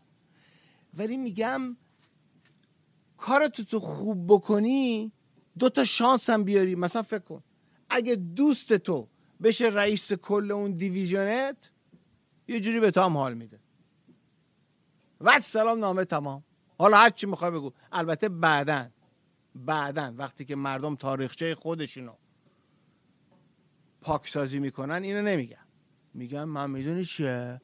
ولی 0.98 1.18
میگم 1.18 1.78
کار 3.18 3.48
تو 3.48 3.80
خوب 3.80 4.28
بکنی 4.28 5.12
دو 5.60 5.70
تا 5.70 5.86
شانس 5.86 6.30
هم 6.30 6.44
بیاری. 6.44 6.76
مثلا 6.76 7.02
فکر 7.02 7.20
کن 7.20 7.44
اگه 7.90 8.16
دوست 8.16 8.74
تو 8.74 9.08
بشه 9.44 9.66
رئیس 9.66 10.14
کل 10.14 10.52
اون 10.52 10.72
دیویژنت 10.72 11.70
یه 12.48 12.60
جوری 12.60 12.80
به 12.80 12.92
تو 12.92 13.02
هم 13.02 13.18
حال 13.18 13.34
میده. 13.34 13.60
و 15.22 15.40
سلام 15.40 15.80
نامه 15.80 16.06
تمام. 16.06 16.44
حالا 16.78 16.98
هر 16.98 17.10
چی 17.10 17.26
می‌خوای 17.26 17.52
بگو. 17.52 17.72
البته 17.92 18.30
بعدن 18.30 18.92
بعدن 19.56 20.16
وقتی 20.16 20.46
که 20.46 20.56
مردم 20.56 20.96
تاریخچه 20.96 21.56
خودشونو 21.56 22.14
پاکسازی 24.02 24.60
می‌کنن 24.60 25.04
اینو 25.04 25.22
نمیگن. 25.22 25.66
میگن 26.14 26.44
من 26.44 26.70
می‌دونی 26.70 27.06
چیه؟ 27.06 27.62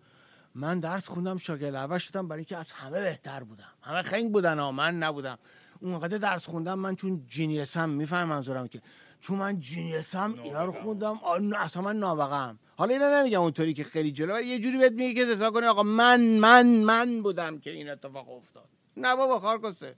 من 0.55 0.79
درس 0.79 1.07
خوندم 1.09 1.37
شاگرد 1.37 1.75
اول 1.75 1.97
شدم 1.97 2.27
برای 2.27 2.43
که 2.43 2.57
از 2.57 2.71
همه 2.71 3.01
بهتر 3.01 3.43
بودم. 3.43 3.73
همه 3.81 4.01
خنگ 4.01 4.31
بودن 4.31 4.59
ها 4.59 4.71
من 4.71 4.97
نبودم. 4.97 5.37
اونقدر 5.81 6.17
درس 6.17 6.45
خوندم 6.45 6.79
من 6.79 6.95
چون 6.95 7.23
جینیسم 7.27 7.89
میفهم 7.89 8.27
منظورم 8.27 8.67
که. 8.67 8.81
چون 9.21 9.39
من 9.39 9.59
جینیسم 9.59 10.35
اینا 10.43 10.65
رو 10.65 10.71
خوندم 10.71 11.19
اصلا 11.59 11.81
من 11.83 11.99
نابغم 11.99 12.59
حالا 12.75 12.93
اینا 12.93 13.19
نمیگم 13.19 13.41
اونطوری 13.41 13.73
که 13.73 13.83
خیلی 13.83 14.11
جلو 14.11 14.41
یه 14.41 14.59
جوری 14.59 14.77
بهت 14.77 14.91
میگه 14.91 15.13
که 15.13 15.33
دفاع 15.33 15.49
کنی 15.51 15.65
آقا 15.65 15.83
من 15.83 16.21
من 16.21 16.65
من 16.67 17.21
بودم 17.21 17.59
که 17.59 17.71
این 17.71 17.89
اتفاق 17.89 18.29
افتاد. 18.29 18.69
نه 18.97 19.15
بابا 19.15 19.39
کار 19.39 19.61
کسته 19.61 19.95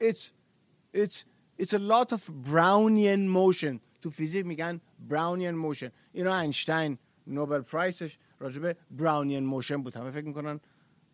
it's 0.00 0.30
it's 0.94 1.24
it's 1.62 1.72
a 1.72 1.78
lot 1.78 2.12
of 2.12 2.20
Brownian 2.50 3.28
motion. 3.28 3.80
تو 4.02 4.10
فیزیک 4.10 4.46
میگن 4.46 4.80
Brownian 5.08 5.54
motion 5.54 5.90
اینا 6.12 6.38
اینشتین 6.38 6.98
Nobel 7.26 7.60
Prize 7.60 7.96
ش. 7.96 8.18
راجبه 8.42 8.76
Brownian 8.90 9.44
motion 9.44 9.82
بود. 9.82 9.96
همه 9.96 10.10
فکر 10.10 10.26
می‌کنن 10.26 10.60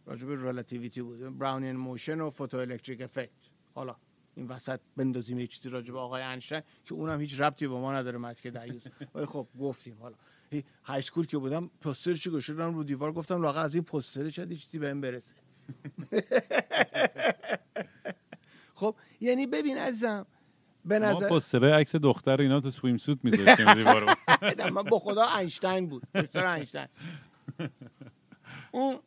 راجبه 0.06 0.34
relativity 0.34 1.02
بود. 1.02 1.38
Brownian 1.38 1.76
motion 1.76 2.20
و 2.20 2.30
photoelectric 2.30 3.00
effect 3.00 3.30
حالا 3.74 3.96
این 4.38 4.46
وسط 4.46 4.80
بندازیم 4.96 5.38
یه 5.38 5.46
چیزی 5.46 5.68
راجبه 5.70 5.98
آقای 5.98 6.22
اینشتین 6.22 6.62
که 6.84 6.94
اونم 6.94 7.20
هیچ 7.20 7.40
ربطی 7.40 7.66
به 7.66 7.74
ما 7.74 7.92
نداره 7.92 8.18
مت 8.18 8.40
که 8.40 8.50
دیوز 8.50 8.82
ولی 9.14 9.26
خب 9.26 9.48
گفتیم. 9.60 9.96
حالا 10.00 10.16
high 10.84 10.98
school 10.98 11.26
که 11.26 11.38
بودم 11.38 11.70
پوسترش 11.80 12.28
گشودم 12.28 12.74
رو 12.74 12.84
دیوار 12.84 13.12
گفتم 13.12 13.42
لااقل 13.42 13.62
از 13.62 13.74
این 13.74 13.84
پوستر 13.84 14.28
شد 14.28 14.52
چیزی 14.52 14.78
بهم 14.78 15.00
برسه. 15.00 15.34
خب 18.74 18.96
یعنی 19.20 19.46
ببین 19.46 19.78
عزیزم 19.78 20.26
به 20.88 20.98
نظر 20.98 21.28
پوستر 21.28 21.74
عکس 21.74 21.96
دختر 21.96 22.40
اینا 22.40 22.60
تو 22.60 22.70
سویم 22.70 22.96
سوت 22.96 23.18
میذاشتیم 23.22 23.74
دیوارو 23.74 24.06
من 24.72 24.82
با 24.82 24.98
خدا 24.98 25.26
اینشتین 25.38 25.86
بود. 25.86 26.02
پوستر 26.14 26.46
اینشتین. 26.46 26.86
اون 28.72 28.98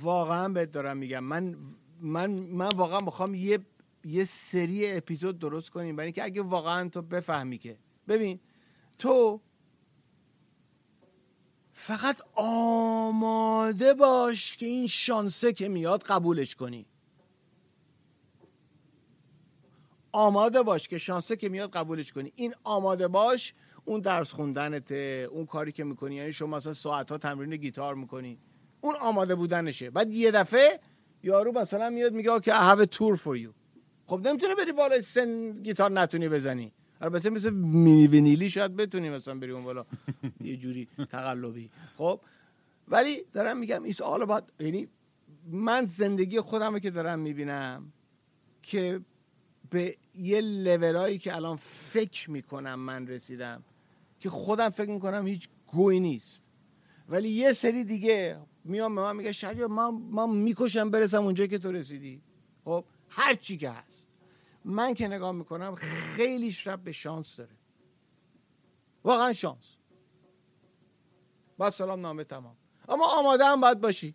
واقعا 0.00 0.48
بهت 0.48 0.72
دارم 0.72 0.96
میگم. 0.96 1.24
من 1.24 1.56
من 2.00 2.30
من 2.30 2.68
واقعا 2.68 3.00
می‌خوام 3.00 3.34
یه 3.34 3.58
یه 4.04 4.24
سری 4.24 4.92
اپیزود 4.92 5.38
درست 5.38 5.70
کنیم. 5.70 5.96
برای 5.96 6.06
اینکه 6.06 6.24
اگه 6.24 6.42
واقعا 6.42 6.88
تو 6.88 7.02
بفهمی 7.02 7.58
که 7.58 7.76
ببین 8.08 8.40
تو 8.98 9.40
فقط 11.72 12.22
آماده 12.34 13.94
باش 13.94 14.56
که 14.56 14.66
این 14.66 14.86
شانسه 14.86 15.52
که 15.52 15.68
میاد 15.68 16.02
قبولش 16.02 16.54
کنی. 16.54 16.86
آماده 20.12 20.62
باش 20.62 20.88
که 20.88 20.98
شانسه 20.98 21.36
که 21.36 21.48
میاد 21.48 21.70
قبولش 21.70 22.12
کنی. 22.12 22.32
این 22.36 22.54
آماده 22.64 23.08
باش 23.08 23.54
اون 23.84 24.00
درس 24.00 24.32
خوندنته 24.32 25.28
اون 25.30 25.46
کاری 25.46 25.72
که 25.72 25.84
می‌کنی. 25.84 26.14
یعنی 26.14 26.32
شما 26.32 26.56
مثلا 26.56 26.74
ساعت 26.74 27.12
ها 27.12 27.18
تمرین 27.18 27.56
گیتار 27.56 27.94
می‌کنی. 27.94 28.38
اون 28.80 28.94
آماده 28.94 29.34
بودنشه. 29.34 29.90
بعد 29.90 30.14
یه 30.14 30.30
دفعه 30.30 30.80
یارو 31.22 31.52
مثلا 31.52 31.90
میاد 31.90 32.12
میگه 32.12 32.40
که 32.40 32.52
I 32.52 32.76
have 32.76 32.80
a 32.80 32.96
tour 32.96 33.16
for 33.16 33.36
you. 33.44 33.52
خب 34.06 34.28
نمی‌تونه 34.28 34.54
بری 34.54 34.72
بالا 34.72 35.00
سن 35.00 35.52
گیتار 35.52 35.90
نتونی 35.90 36.28
بزنی. 36.28 36.72
البته 37.00 37.30
مثل 37.30 37.50
Milli 37.50 38.06
Vanilli 38.06 38.50
شاید 38.50 38.76
بتونی 38.76 39.10
مثلا 39.10 39.34
بری 39.34 39.50
اون 39.50 39.64
بالا. 39.64 39.86
یه 40.44 40.56
جوری 40.56 40.88
تقلبی. 41.10 41.70
خب؟ 41.96 42.20
ولی 42.88 43.24
دارم 43.32 43.58
میگم 43.58 43.82
it's 43.82 44.02
all 44.02 44.20
about 44.26 44.42
یعنی 44.60 44.88
من 45.46 45.86
زندگی 45.86 46.40
خودم 46.40 46.78
که 46.78 46.90
دارم 46.90 47.18
می‌بینم 47.18 47.92
که 48.62 49.00
به 49.70 49.96
یه 50.14 50.40
لولایی 50.40 51.18
که 51.18 51.36
الان 51.36 51.56
فکر 51.56 52.30
می‌کنم 52.30 52.74
من 52.74 53.06
رسیدم 53.06 53.64
که 54.20 54.30
خودم 54.30 54.68
فکر 54.68 54.90
می‌کنم 54.90 55.26
هیچ 55.26 55.48
گوی 55.66 56.00
نیست. 56.00 56.42
ولی 57.08 57.28
یه 57.28 57.52
سری 57.52 57.84
دیگه 57.84 58.40
میام 58.64 58.94
به 58.94 59.00
من 59.00 59.16
میگه 59.16 59.32
شریع 59.32 59.66
من, 59.66 59.90
من 59.90 60.30
می‌کشم 60.30 60.90
برسم 60.90 61.24
اونجایی 61.24 61.48
که 61.48 61.58
تو 61.58 61.72
رسیدی. 61.72 62.22
خب 62.64 62.84
هر 63.08 63.34
چی 63.34 63.56
که 63.56 63.70
هست. 63.70 64.08
من 64.64 64.94
که 64.94 65.08
نگاه 65.08 65.32
می‌کنم 65.32 65.74
خیلی 65.74 66.56
رب 66.66 66.84
به 66.84 66.92
شانس 66.92 67.36
داره. 67.36 67.50
واقعا 69.04 69.32
شانس. 69.32 69.76
با 71.58 71.70
سلام 71.70 72.00
نامه 72.00 72.24
تمام. 72.24 72.56
اما 72.88 73.06
آماده 73.06 73.44
هم 73.44 73.60
باید 73.60 73.80
باشی. 73.80 74.14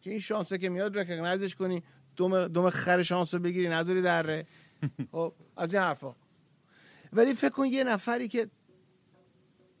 که 0.00 0.10
این 0.10 0.20
شانسه 0.20 0.58
که 0.58 0.68
میاد 0.68 0.98
رکگنایزش 0.98 1.54
کنی. 1.54 1.82
دوم, 2.16 2.48
دوم 2.48 2.70
خر 2.70 3.02
شانس 3.02 3.34
رو 3.34 3.40
بگیری 3.40 3.68
نداری 3.68 4.02
دره. 4.02 4.46
خب 5.12 5.32
از 5.56 5.74
این 5.74 5.82
حرفا. 5.82 6.14
ولی 7.12 7.34
فکر 7.34 7.50
کن 7.50 7.66
یه 7.66 7.84
نفری 7.84 8.28
که 8.28 8.50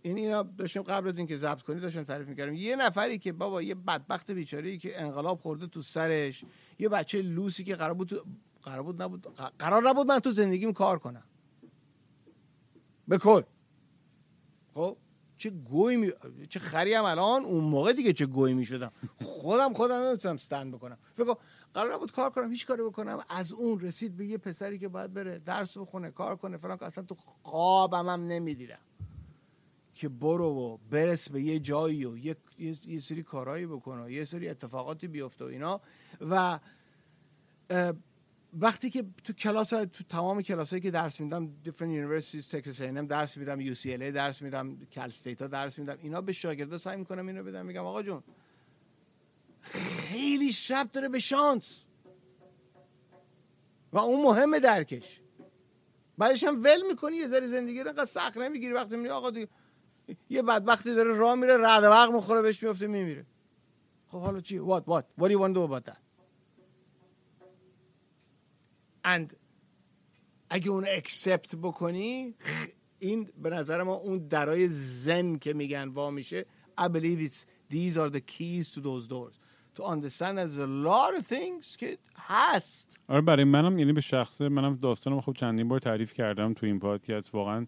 این 0.02 0.16
اینا 0.16 0.42
داشتیم 0.42 0.82
قبل 0.82 1.08
از 1.08 1.18
اینکه 1.18 1.36
ضبط 1.36 1.62
کنی 1.62 1.80
داشتم 1.80 2.04
تعریف 2.04 2.28
می‌کردم 2.28 2.54
یه 2.54 2.76
نفری 2.76 3.18
که 3.18 3.32
بابا 3.32 3.62
یه 3.62 3.74
بدبخت 3.74 4.30
بیچاره 4.30 4.76
که 4.76 5.02
انقلاب 5.02 5.40
خورده 5.40 5.66
تو 5.66 5.82
سرش 5.82 6.44
یه 6.78 6.88
بچه 6.88 7.22
لوسی 7.22 7.64
که 7.64 7.76
قرار 7.76 7.94
بود 7.94 8.22
قرار 8.62 8.82
بود 8.82 9.02
نبود 9.02 9.26
قرار 9.58 9.88
نبود 9.88 10.06
من 10.06 10.18
تو 10.18 10.30
زندگیم 10.30 10.72
کار 10.72 10.98
کنم. 10.98 11.22
به 13.08 13.18
کل. 13.18 13.42
خب 14.74 14.96
چه 15.36 15.50
گوی 15.50 15.96
می... 15.96 16.12
چه 16.48 16.60
خری 16.60 16.94
هم 16.94 17.04
الان 17.04 17.44
اون 17.44 17.64
موقع 17.64 17.92
دیگه 17.92 18.12
چه 18.12 18.26
گوی 18.26 18.54
می 18.54 18.64
شدم 18.64 18.92
خودم 19.24 19.72
خودم 19.72 19.94
نمی‌تونم 19.94 20.34
استند 20.34 20.74
بکنم. 20.74 20.98
فکر 21.14 21.34
قرار 21.76 21.94
نبود 21.94 22.12
کار 22.12 22.30
کنم 22.30 22.50
هیچ 22.50 22.66
کاری 22.66 22.82
بکنم. 22.82 23.24
از 23.28 23.52
اون 23.52 23.80
رسید 23.80 24.16
به 24.16 24.26
یه 24.26 24.38
پسری 24.38 24.78
که 24.78 24.88
باید 24.88 25.14
بره 25.14 25.38
درس 25.38 25.78
بخونه 25.78 26.10
کار 26.10 26.36
کنه 26.36 26.56
فلان 26.56 26.78
اصلا 26.80 27.04
تو 27.04 27.14
خوابم 27.42 28.08
هم 28.08 28.26
نمی‌دیدم 28.26 28.78
که 29.94 30.08
برو 30.08 30.48
و 30.48 30.78
برس 30.90 31.28
به 31.28 31.42
یه 31.42 31.58
جایی 31.58 32.04
و 32.04 32.18
یه, 32.18 32.36
یه 32.86 33.00
سری 33.00 33.22
کارهایی 33.22 33.66
بکنه 33.66 34.12
یه 34.12 34.24
سری 34.24 34.48
اتفاقاتی 34.48 35.08
بیفته 35.08 35.44
و 35.44 35.48
اینا. 35.48 35.80
و 36.20 36.60
وقتی 38.52 38.90
که 38.90 39.04
تو 39.24 39.32
کلاس 39.32 39.68
تو 39.68 40.04
تمام 40.08 40.42
کلاسایی 40.42 40.82
که 40.82 40.90
درس 40.90 41.20
میدم 41.20 41.48
different 41.64 42.22
universities 42.22 42.46
تکساس 42.50 42.82
A&M 42.82 43.06
درس 43.08 43.36
میدم 43.36 43.74
UCLA 43.74 44.12
درس 44.14 44.42
میدم 44.42 44.78
استیتا 44.96 45.46
درس 45.46 45.78
میدم 45.78 45.98
اینا 46.02 46.20
به 46.20 46.32
شاگردا 46.32 46.78
سعی 46.78 46.96
می‌کنم 46.96 47.26
اینو 47.26 47.42
بدم 47.42 47.66
میگم 47.66 47.84
آقا 47.86 48.02
جون 48.02 48.22
خیلی 49.66 50.52
شب 50.52 50.88
داره 50.92 51.08
به 51.08 51.18
شانس. 51.18 51.82
و 53.92 53.98
اون 53.98 54.22
مهمه 54.22 54.60
درکش. 54.60 55.20
بعدش 56.18 56.44
هم 56.44 56.64
ول 56.64 56.86
می‌کنی 56.88 57.16
یه 57.16 57.28
ذره 57.28 57.46
زندگی 57.46 57.80
رو 57.80 57.88
انقدر 57.88 58.04
سخت 58.04 58.36
نمی‌گیری. 58.36 58.72
وقتی 58.72 58.96
میگی 58.96 59.08
آقا 59.08 59.30
دیگه 59.30 59.48
یه 60.30 60.42
بدبختی 60.42 60.94
داره 60.94 61.14
راه 61.14 61.34
میره 61.34 61.56
رعد 61.56 61.82
برق 61.82 62.10
مخوره 62.10 62.42
بهش 62.42 62.62
میفته 62.62 62.86
میمیره. 62.86 63.26
خب 64.06 64.20
حالا 64.20 64.40
چی؟ 64.40 64.58
What 64.58 64.82
what? 64.82 65.04
What 65.18 65.28
do 65.28 65.32
you 65.32 65.38
want 65.38 65.54
to 65.54 65.62
about 65.64 65.84
that? 65.84 66.00
And 69.04 69.34
اگه 70.50 70.70
اون 70.70 70.84
اکسپت 70.88 71.56
بکنی 71.56 72.34
این 72.98 73.30
به 73.42 73.50
نظر 73.50 73.82
ما 73.82 73.94
اون 73.94 74.28
درای 74.28 74.68
زن 74.68 75.38
که 75.38 75.52
میگن 75.52 75.88
وا 75.88 76.10
میشه 76.10 76.46
I 76.80 76.84
believe 76.84 77.28
it's 77.28 77.46
these 77.70 77.96
are 77.96 78.10
the 78.10 78.20
keys 78.20 78.72
to 78.74 78.80
those 78.80 79.06
doors. 79.08 79.40
To 79.76 79.82
understand 79.82 80.38
there's 80.38 80.56
a 80.56 80.70
lot 80.88 81.12
of 81.18 81.26
things 81.26 81.76
که 81.76 81.98
هست 82.18 83.00
آره 83.08 83.20
برای 83.20 83.44
منم 83.44 83.78
یعنی 83.78 83.92
به 83.92 84.00
شخصه 84.00 84.48
منم 84.48 84.74
داستانم 84.74 85.20
خب 85.20 85.32
چندین 85.32 85.68
بار 85.68 85.78
تعریف 85.78 86.12
کردم 86.12 86.54
تو 86.54 86.66
این 86.66 86.78
پادکست. 86.78 87.34
واقعا 87.34 87.66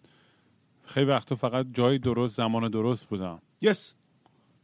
خیلی 0.83 1.05
وقتا 1.05 1.35
فقط 1.35 1.65
جای 1.73 1.97
درست 1.97 2.37
زمان 2.37 2.69
درست 2.69 3.05
بودم. 3.05 3.41
Yes. 3.65 3.77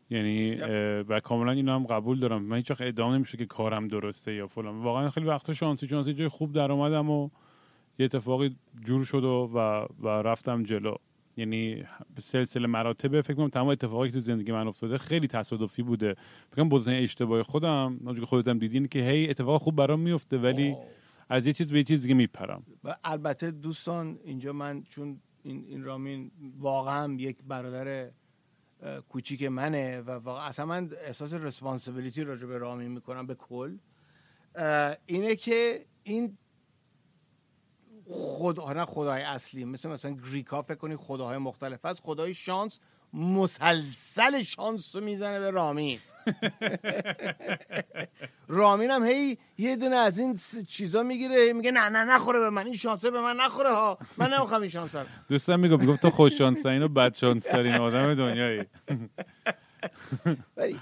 یعنی 0.09 0.55
و 1.01 1.19
کاملا 1.19 1.51
اینو 1.51 1.71
هم 1.71 1.85
قبول 1.85 2.19
دارم. 2.19 2.41
من 2.41 2.57
هیچ 2.57 2.71
وقت 2.71 2.81
ادعا 2.81 3.15
نمیشه 3.15 3.37
که 3.37 3.45
کارم 3.45 3.87
درسته 3.87 4.33
یا 4.33 4.47
فلان. 4.47 4.83
واقعا 4.83 5.09
خیلی 5.09 5.25
وقتا 5.25 5.53
شانسی 5.53 5.87
شانسی 5.87 6.13
جای 6.13 6.27
خوب 6.27 6.53
در 6.53 6.71
اومدم 6.71 7.09
و 7.09 7.29
یه 7.99 8.05
اتفاقی 8.05 8.55
جور 8.85 9.05
شد 9.05 9.23
و, 9.23 9.49
و 9.99 10.07
رفتم 10.07 10.63
جلو. 10.63 10.95
یعنی 11.37 11.83
سلسله 12.19 12.67
مراتب 12.67 13.21
فکر 13.21 13.33
کنم 13.33 13.49
تمام 13.49 13.67
اتفاقی 13.67 14.07
که 14.07 14.13
تو 14.13 14.19
زندگی 14.19 14.51
من 14.51 14.67
افتاده 14.67 14.97
خیلی 14.97 15.27
تصادفی 15.27 15.83
بوده. 15.83 16.13
فکر 16.49 16.55
کنم 16.55 16.69
بزرگ 16.69 17.03
اشتباه 17.03 17.43
خودم 17.43 18.15
که 18.15 18.25
خودتم 18.25 18.59
دیدین 18.59 18.87
که 18.87 18.99
هی 18.99 19.29
اتفاق 19.29 19.61
خوب 19.61 19.75
برام 19.75 19.99
میفته 19.99 20.37
ولی 20.37 20.75
از 21.29 21.47
یه 21.47 21.53
چیز 21.53 21.71
به 21.71 21.77
یه 21.77 21.83
چیز 21.83 22.01
دیگه 22.01 22.13
میپرم. 22.13 22.63
البته 23.03 23.51
دوستان 23.51 24.19
اینجا 24.23 24.53
من 24.53 24.83
چون 24.83 25.19
این, 25.43 25.65
این 25.67 25.83
رامین 25.83 26.31
واقعا 26.59 27.13
یک 27.13 27.37
برادر 27.47 28.11
کوچیک 29.09 29.43
منه 29.43 30.01
و 30.01 30.11
واقعا 30.11 30.43
اصلا 30.43 30.65
من 30.65 30.89
احساس 31.05 31.33
رسپانسیبیلیتی 31.33 32.23
راجع 32.23 32.47
به 32.47 32.57
رامین 32.57 32.91
می‌کنم 32.91 33.27
به 33.27 33.35
کل. 33.35 33.77
اینه 35.05 35.35
که 35.35 35.85
این 36.03 36.37
خدا 38.09 38.73
نه 38.73 38.85
خدای 38.85 39.21
اصلی. 39.21 39.65
مثل 39.65 39.89
مثلا 39.89 40.11
گریکا 40.11 40.61
فکر 40.61 40.75
کنی 40.75 40.95
خداهای 40.95 41.37
مختلف 41.37 41.85
از 41.85 42.01
خدای 42.03 42.33
شانس 42.33 42.79
مسلسل 43.13 44.41
شانس 44.41 44.95
رو 44.95 45.03
می‌زنه 45.03 45.39
به 45.39 45.51
رامین. 45.51 45.99
رامین 48.47 48.91
هم 48.91 49.03
هی 49.03 49.37
یه 49.57 49.75
دونه 49.75 49.95
از 49.95 50.19
این 50.19 50.39
چیزا 50.67 51.03
می‌گیره. 51.03 51.53
میگه 51.53 51.71
نه 51.71 51.89
نه 51.89 52.03
نخوره 52.03 52.39
به 52.39 52.49
من. 52.49 52.65
این 52.65 52.75
شانسه 52.75 53.11
به 53.11 53.21
من 53.21 53.35
نخوره 53.35 53.69
ها. 53.69 53.97
من 54.17 54.33
نمی‌خوام 54.33 54.61
این 54.61 54.69
شانس 54.69 54.95
رو. 54.95 55.05
دوستم 55.29 55.59
می‌گفت 55.59 55.81
می‌گفت 55.81 56.01
تو 56.01 56.09
خوش 56.09 56.37
شانس 56.37 56.65
و 56.65 56.87
بد 56.87 57.15
شانس 57.15 57.43
ترین 57.43 57.75
آدم 57.75 58.15
دنیایی. 58.15 58.65
ولی 60.57 60.79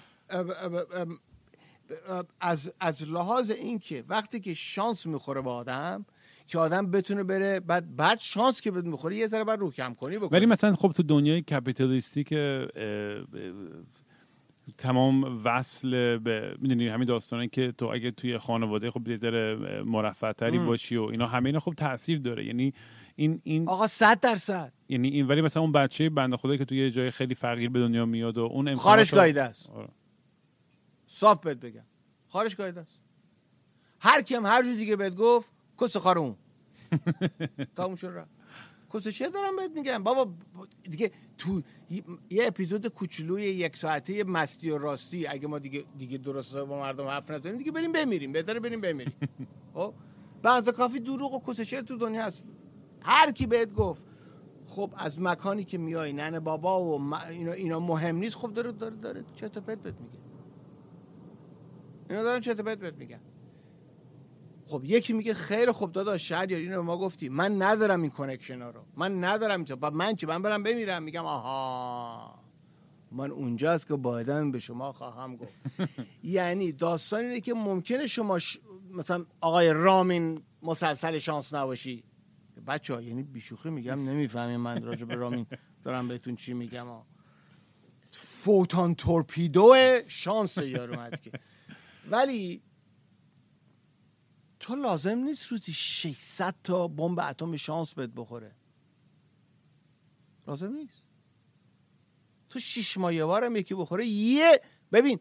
از 2.39 2.73
از 2.79 3.03
لحاظ 3.03 3.49
این 3.49 3.79
که 3.79 4.03
وقتی 4.07 4.39
که 4.39 4.53
شانس 4.53 5.05
می‌خوره 5.05 5.41
به 5.41 5.49
آدم 5.49 6.05
که 6.47 6.59
آدم 6.59 6.91
بتونه 6.91 7.23
بره 7.23 7.59
بعد 7.59 7.95
بعد 7.95 8.19
شانس 8.19 8.61
که 8.61 8.71
بده 8.71 8.89
می‌خوره 8.89 9.15
یه 9.15 9.27
ذره 9.27 9.43
بعد 9.43 9.59
رو 9.59 9.71
کم 9.71 9.93
کنی 9.93 10.17
بکنی. 10.17 10.29
ولی 10.31 10.45
مثلا 10.45 10.73
خب 10.73 10.91
تو 10.91 11.03
دنیای 11.03 11.41
کپیتالیستی 11.41 12.23
که 12.23 12.67
تمام 14.77 15.41
وصل 15.43 16.17
به 16.17 16.55
می‌دونی 16.61 16.87
همین 16.87 17.07
داستانه 17.07 17.47
که 17.47 17.71
تو 17.71 17.85
اگه 17.85 18.11
توی 18.11 18.37
خانواده 18.37 18.91
خب 18.91 19.07
یه 19.07 19.15
ذره 19.15 19.55
مرفه 19.85 20.33
تری 20.33 20.59
باشی 20.59 20.95
و 20.95 21.03
اینا 21.03 21.27
همه 21.27 21.45
اینا 21.45 21.59
خب 21.59 21.73
تاثیر 21.77 22.19
داره. 22.19 22.45
یعنی 22.45 22.73
این 23.15 23.41
این 23.43 23.69
آقا 23.69 23.87
صد 23.87 24.19
درصد. 24.19 24.73
یعنی 24.89 25.07
این 25.07 25.27
ولی 25.27 25.41
مثلا 25.41 25.63
اون 25.63 25.71
بچه 25.71 26.09
بنده 26.09 26.37
خدا 26.37 26.57
که 26.57 26.65
توی 26.65 26.77
یه 26.77 26.91
جای 26.91 27.11
خیلی 27.11 27.35
فقیر 27.35 27.69
به 27.69 27.79
دنیا 27.79 28.05
میاد 28.05 28.37
و 28.37 28.41
اون 28.41 28.75
خارش 28.75 29.13
گایده 29.13 29.41
است 29.41 29.69
آره. 29.69 29.87
صاف 31.07 31.39
بهت 31.39 31.57
بگم. 31.57 31.85
خارش 32.27 32.55
گایده 32.55 32.79
است 32.79 32.99
هر 33.99 34.21
کیم 34.21 34.45
هر 34.45 34.63
جور 34.63 34.75
دیگه 34.75 34.95
بهت 34.95 35.15
گفت 35.15 35.51
کس 35.81 35.97
خار 35.97 36.19
اون 36.19 36.35
تموم 37.77 37.95
شد 37.95 38.27
کس 38.93 39.07
چه 39.07 39.29
دارم 39.29 39.55
بهت 39.55 39.71
میگم؟ 39.71 40.03
بابا 40.03 40.33
دیگه 40.83 41.11
تو 41.37 41.61
یه 42.29 42.47
اپیزود 42.47 42.87
کوچولوی 42.87 43.41
یک 43.43 43.77
ساعته 43.77 44.23
مستی 44.23 44.69
و 44.71 44.77
راستی 44.77 45.27
اگه 45.27 45.47
ما 45.47 45.59
دیگه 45.59 45.85
دیگه 45.97 46.17
درست 46.17 46.57
با 46.57 46.79
مردم 46.79 47.07
حرف 47.07 47.31
نزنیم 47.31 47.57
دیگه 47.57 47.71
بریم 47.71 47.91
بمیریم. 47.91 48.31
بهتره 48.31 48.59
بریم 48.59 48.81
بمیریم. 48.81 49.13
خب؟ 49.73 49.93
بعضا 50.41 50.71
کافی 50.71 50.99
دروغ 50.99 51.49
و 51.49 51.53
کس 51.53 51.69
تو 51.69 51.97
دنیا 51.97 52.23
هست. 52.23 52.45
هر 53.01 53.31
کی 53.31 53.45
بهت 53.45 53.73
گفت 53.73 54.05
خب 54.67 54.93
از 54.97 55.21
مکانی 55.21 55.63
که 55.63 55.77
میای 55.77 56.13
ننه 56.13 56.39
بابا 56.39 56.81
و 56.83 56.99
م- 56.99 57.13
اینا, 57.13 57.51
اینا 57.51 57.79
مهم 57.79 58.15
نیست 58.15 58.35
خب 58.35 58.53
داره 58.53 58.71
داره 58.71 58.95
داره 58.95 59.25
و 59.57 59.61
پرت 59.61 59.79
بهت 59.79 59.95
میگه. 60.01 60.19
اینا 62.09 62.23
دارن 62.23 62.41
و 62.59 62.63
پرت 62.63 62.77
بهت 62.79 62.93
میگن. 62.93 63.19
خب 64.65 64.81
یکی 64.85 65.13
میگه 65.13 65.33
خیر 65.33 65.71
خب 65.71 65.91
داداش 65.91 66.29
شهریار 66.29 66.61
اینو 66.61 66.75
به 66.75 66.81
ما 66.81 66.97
گفتی. 66.97 67.29
من 67.29 67.61
ندارم 67.61 68.01
این 68.01 68.11
کنکشن 68.11 68.61
ها 68.61 68.69
رو. 68.69 68.81
من 68.97 69.23
ندارم 69.23 69.59
اینجا. 69.59 69.75
با 69.75 69.89
من 69.89 70.15
چی؟ 70.15 70.25
من 70.25 70.41
برم 70.41 70.63
بمیرم. 70.63 71.03
میگم 71.03 71.25
آها. 71.25 72.39
من 73.11 73.31
اونجاست 73.31 73.87
که 73.87 73.95
بایدن 73.95 74.51
به 74.51 74.59
شما 74.59 74.91
خواهم 74.93 75.35
گفت. 75.35 75.53
یعنی 76.23 76.71
داستان 76.71 77.25
اینه 77.25 77.41
که 77.41 77.53
ممکنه 77.53 78.07
شما 78.07 78.39
ش... 78.39 78.59
مثلا 78.91 79.25
آقای 79.41 79.73
رامین 79.73 80.41
مسلسل 80.61 81.17
شانس 81.17 81.53
نباشی. 81.53 82.03
بچه 82.67 82.93
ها 82.93 83.01
یعنی 83.01 83.23
بیشوخی 83.23 83.69
میگم 83.69 84.09
نمی‌فهمیم 84.09 84.59
من 84.59 84.83
راجع 84.83 85.05
به 85.05 85.15
رامین 85.15 85.45
دارم 85.83 86.07
بهتون 86.07 86.35
چی 86.35 86.53
میگم. 86.53 86.87
ها. 86.87 87.05
فوتان 88.11 88.95
تورپیدو 88.95 89.75
شانس 90.07 90.57
یارو 90.57 91.09
که. 91.09 91.31
ولی 92.09 92.61
تو 94.63 94.75
لازم 94.75 95.17
نیست 95.17 95.47
روزی 95.47 95.73
600 95.73 96.55
تا 96.63 96.87
بمب 96.87 97.19
اتم 97.19 97.55
شانس 97.55 97.93
بهت 97.93 98.09
بخوره. 98.15 98.51
لازم 100.47 100.73
نیست. 100.73 101.05
تو 102.49 102.59
شیش 102.59 102.97
ماه 102.97 103.15
یه 103.15 103.25
بارم 103.25 103.55
یکی 103.55 103.75
بخوره. 103.75 104.05
یه 104.05 104.61
ببین 104.91 105.19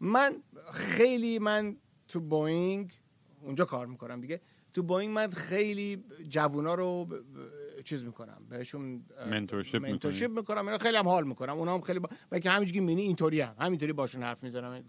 من 0.00 0.42
خیلی 0.72 1.38
من 1.38 1.76
تو 2.08 2.20
بوینگ 2.20 3.00
اونجا 3.42 3.64
کار 3.64 3.86
می‌کنم 3.86 4.20
دیگه. 4.20 4.40
تو 4.74 4.82
بوینگ 4.82 5.14
من 5.14 5.28
خیلی 5.28 6.04
جوونا 6.28 6.74
رو 6.74 7.04
ب- 7.04 7.14
ب- 7.14 7.82
چیز 7.82 8.04
می‌کنم. 8.04 8.46
بهشون 8.48 9.04
mentorship؟ 9.26 9.82
mentorship 9.82 10.30
می‌کنم. 10.30 10.66
اینا 10.66 10.78
خیلی 10.78 10.96
هم 10.96 11.08
حال 11.08 11.26
می‌کنم. 11.26 11.58
اونا 11.58 11.74
هم 11.74 11.80
خیلی 11.80 11.98
با... 11.98 12.08
و 12.30 12.38
که 12.38 12.50
همینجوری 12.50 12.74
که 12.74 12.80
می‌بینی 12.80 13.02
اینطوری 13.02 13.40
هم. 13.40 13.54
همینطوری 13.58 13.92
باشون 13.92 14.22
حرف 14.22 14.42
می‌زنم. 14.42 14.84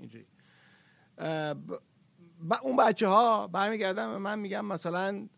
اینجوری. 0.00 0.26
ب... 1.18 1.89
اون 2.62 2.76
بچه 2.76 3.08
ها 3.08 3.46
برمیگردم 3.46 4.16
من 4.16 4.38
میگم 4.38 4.64
مثلا 4.64 5.28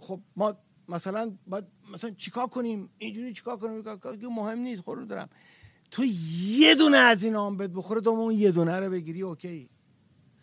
خب 0.00 0.20
ما 0.36 0.56
مثلا 0.88 1.36
باید 1.46 1.64
مثلا 1.92 2.10
چیکار 2.10 2.46
کنیم؟ 2.46 2.90
اینجوری 2.98 3.32
چیکار 3.32 3.56
کنیم؟ 3.56 3.82
که 3.82 4.28
مهم 4.28 4.58
نیست 4.58 4.82
خور 4.82 5.04
دارم. 5.04 5.28
تو 5.90 6.04
یه 6.48 6.74
دونه 6.74 6.96
از 6.96 7.24
این 7.24 7.36
هم 7.36 7.56
بهت 7.56 7.70
بخوره 7.70 8.00
دوم 8.00 8.18
اون 8.20 8.34
یه 8.34 8.50
دونه 8.50 8.80
رو 8.80 8.90
بگیری 8.90 9.22
okay. 9.22 9.68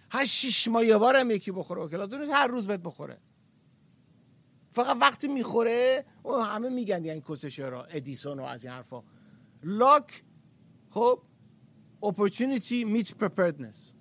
هر 0.09 0.25
شیش 0.25 0.67
ماه 0.67 0.85
یه 0.85 0.97
بارم 0.97 1.31
یکی 1.31 1.51
بخوره 1.51 1.81
okay. 1.81 1.97
لازم 1.97 2.21
هر 2.31 2.47
روز 2.47 2.67
بهت 2.67 2.79
بخوره. 2.79 3.17
فقط 4.71 4.97
وقتی 5.01 5.27
می‌خوره 5.27 6.05
اون 6.23 6.45
همه 6.45 6.69
میگن 6.69 7.05
یعنی 7.05 7.21
کسشه 7.29 7.65
را 7.65 7.85
ادیسون 7.85 8.39
و 8.39 8.43
از 8.43 8.63
این 8.63 8.73
حرفا. 8.73 9.03
luck 9.63 10.23
خب 10.89 11.19
opportunity 12.01 12.85
meets 12.85 13.11
preparedness. 13.21 13.92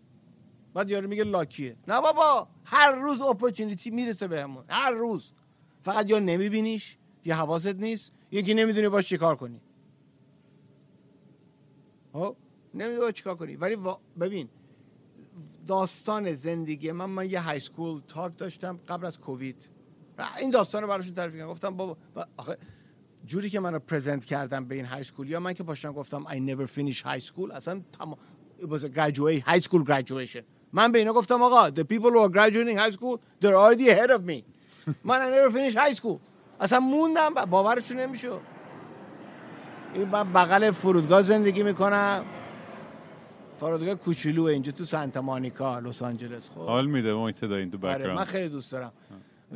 بعد 0.75 0.91
یارو 0.91 1.09
میگه 1.09 1.25
lucky 1.24 1.62
ه. 1.62 1.76
نه 1.89 2.01
بابا 2.01 2.49
هر 2.64 2.93
روز 2.93 3.18
opportunity 3.18 3.87
می‌رسه 3.87 4.29
بهمون. 4.29 4.64
هر 4.68 4.91
روز. 4.91 5.33
فقط 5.81 6.11
یا 6.11 6.18
نمیبینیش 6.18 6.97
یا 7.25 7.37
حواست 7.37 7.75
نیست 7.75 8.12
یکی 8.31 8.55
نمی‌دونی 8.55 8.89
باش 8.89 9.09
چیکار 9.09 9.37
کنی. 9.37 9.61
خب؟ 12.12 12.37
نمی‌دونی 12.75 13.01
باش 13.01 13.14
چیکار 13.14 13.35
کنی. 13.35 13.57
ولی 13.57 13.77
ببین 14.20 14.49
داستان 15.66 16.35
زندگی 16.35 16.93
من 16.93 17.05
من 17.05 17.31
یه 17.31 17.41
های 17.41 17.61
سکول 17.61 18.01
تاک 18.09 18.39
داشتم 18.39 18.81
قبل 18.89 19.07
از 19.07 19.18
کووید. 19.18 19.68
این 20.39 20.51
داستان 20.51 20.83
رو 20.83 20.89
براشون 20.89 21.14
تعریف 21.14 21.35
کردم 21.35 21.49
گفتم 21.49 21.77
بابا 21.77 21.97
آخه 22.37 22.59
جوری 23.27 23.51
که 23.51 23.61
منو 23.61 23.79
پرزنت 23.79 24.25
کردم 24.25 24.64
به 24.64 24.75
این 24.75 24.85
های 24.85 25.05
سکول 25.05 25.31
یا 25.31 25.41
من 25.41 25.53
که 25.53 25.62
پاشتم 25.62 25.93
گفتم 25.93 26.25
I 26.25 26.35
never 26.35 26.66
finish 26.66 27.03
high 27.03 27.29
school 27.29 27.53
اصلا 27.53 27.83
تمام 27.93 28.18
it 28.61 28.64
was 28.64 28.85
a 28.85 28.89
graduate 28.89 29.43
high 29.49 29.61
school 29.61 29.85
graduation. 29.85 30.62
من 30.73 30.93
به 30.93 30.99
اینا 30.99 31.12
گفتم 31.12 31.43
آقا 31.43 31.70
the 31.70 31.85
people 31.85 32.11
who 32.11 32.29
are 32.29 32.33
graduating 32.33 32.77
high 32.77 32.97
school 32.97 33.18
they're 33.41 33.57
already 33.57 33.91
ahead 33.91 34.11
of 34.11 34.23
me. 34.25 34.43
من 35.05 35.20
I 35.20 35.31
never 35.31 35.51
finish 35.57 35.75
high 35.75 35.95
school. 36.01 36.18
اصلا 36.61 36.81
موندم 36.81 37.35
باورشون 37.35 38.01
نمیشه 38.01 38.31
این 39.95 40.09
من 40.09 40.33
بغل 40.33 40.70
فرودگاه 40.70 41.23
زندگی 41.23 41.62
می‌کنم. 41.62 42.25
فرودگاه 43.57 43.95
کوچولو 43.95 44.43
اینجا 44.43 44.73
تو 44.73 44.85
سانتا 44.85 45.23
مانیکا 45.23 45.79
لس 45.79 46.03
آنجلس 46.03 46.51
خب. 46.51 46.61
حال 46.61 46.87
میده 46.87 47.14
ما 47.14 47.29
این 47.29 47.37
صدا 47.37 47.57
این 47.57 47.70
تو 47.70 47.87
آره 47.87 48.14
من 48.14 48.25
خیلی 48.25 48.49
دوست 48.49 48.73
دارم. 48.73 48.93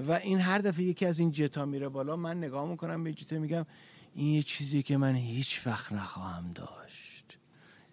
و 0.08 0.12
این 0.12 0.40
هر 0.40 0.58
دفعه 0.58 0.84
یکی 0.84 1.06
از 1.06 1.18
این 1.18 1.32
جتا 1.32 1.64
میره 1.64 1.88
بالا 1.88 2.16
من 2.16 2.38
نگاه 2.38 2.66
می‌کنم 2.68 3.04
به 3.04 3.12
جتا 3.12 3.38
میگم 3.38 3.66
این 4.14 4.34
یه 4.34 4.42
چیزی 4.42 4.82
که 4.82 4.96
من 4.96 5.14
هیچ 5.14 5.66
وقت 5.66 5.92
نخواهم 5.92 6.52
داشت. 6.54 7.38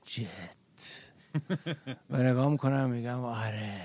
جت 0.06 0.63
و 2.10 2.18
نگاه 2.18 2.50
می‌کنم 2.50 2.90
میگم 2.90 3.24
آره. 3.24 3.80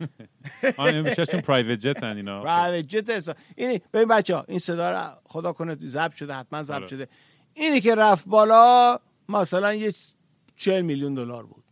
میشه 1.04 1.26
چون 1.26 1.40
پرایوت 1.40 1.78
جت 1.78 2.02
هن 2.02 2.16
اینا 2.16 2.40
بله 2.42 2.82
جت 2.82 3.36
این 3.56 3.80
ببین 3.92 4.08
بچه 4.08 4.36
ها 4.36 4.44
این 4.48 4.58
صدا 4.58 4.90
رو 4.90 5.10
خدا 5.24 5.52
کنه 5.52 5.76
ضبط 5.86 6.14
شده 6.14 6.34
حتما 6.34 6.62
ضبط 6.62 6.76
آره. 6.76 6.86
شده. 6.86 7.08
اینی 7.54 7.80
که 7.80 7.94
رفت 7.94 8.28
بالا 8.28 8.98
مثلا 9.28 9.74
یه 9.74 9.92
چهل 10.56 10.80
میلیون 10.80 11.14
دلار 11.14 11.46
بود. 11.46 11.64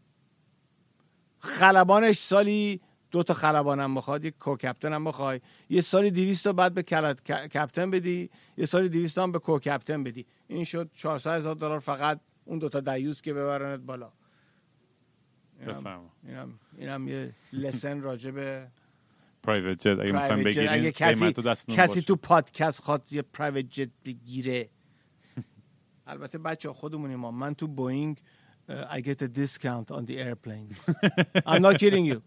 خلبانش 1.38 2.18
سالی 2.18 2.80
دو 3.10 3.22
تا 3.22 3.34
خلبانم 3.34 3.94
بخواد 3.94 4.24
یک 4.24 4.38
کو 4.38 4.56
کپتن 4.56 4.92
هم 4.92 5.04
بخوای. 5.04 5.40
یه 5.70 5.80
سالی 5.80 6.10
200 6.10 6.44
تا 6.44 6.52
بعد 6.52 6.74
به 6.74 6.82
کلت 6.82 7.24
کپتن 7.30 7.90
بدی 7.90 8.30
یه 8.56 8.66
سالی 8.66 8.88
200 8.88 9.14
تا 9.14 9.22
هم 9.22 9.32
به 9.32 9.38
کو 9.38 9.58
کپتن 9.58 10.04
بدی. 10.04 10.26
این 10.48 10.64
شد 10.64 10.90
400 10.94 11.36
هزار 11.36 11.54
دلار 11.54 11.78
فقط 11.78 12.20
اون 12.44 12.58
دو 12.58 12.68
تا 12.68 12.80
دیوس 12.80 13.22
که 13.22 13.34
ببرنت 13.34 13.80
بالا. 13.80 14.12
اینم, 15.66 16.00
اینم, 16.26 16.58
اینم 16.78 17.08
یه 17.08 17.34
lesson 17.52 18.00
راجع 18.00 18.30
به 18.30 18.68
private 19.42 19.78
jet 19.78 20.00
اگه 20.00 20.12
می‌خوایم. 20.12 20.44
بگیرین 20.44 20.68
اگه 20.68 20.92
کسی 20.92 21.34
کسی. 21.68 22.02
تو 22.02 22.16
پادکست 22.16 22.82
خواد 22.82 23.12
یه 23.12 23.22
private 23.22 23.70
jet 23.70 23.90
بگیره 24.04 24.68
البته 26.06 26.38
بچه 26.38 26.72
خودمونیم 26.72 27.18
ما 27.18 27.30
من 27.30 27.54
تو 27.54 27.66
بوینگ 27.66 28.20
I 28.68 29.00
get 29.00 29.22
a 29.22 29.28
discount 29.40 29.90
on 29.90 30.04
the 30.06 30.16
airplane 30.26 30.68
I'm 31.46 31.62
not 31.62 31.74
kidding 31.78 32.06
you 32.12 32.20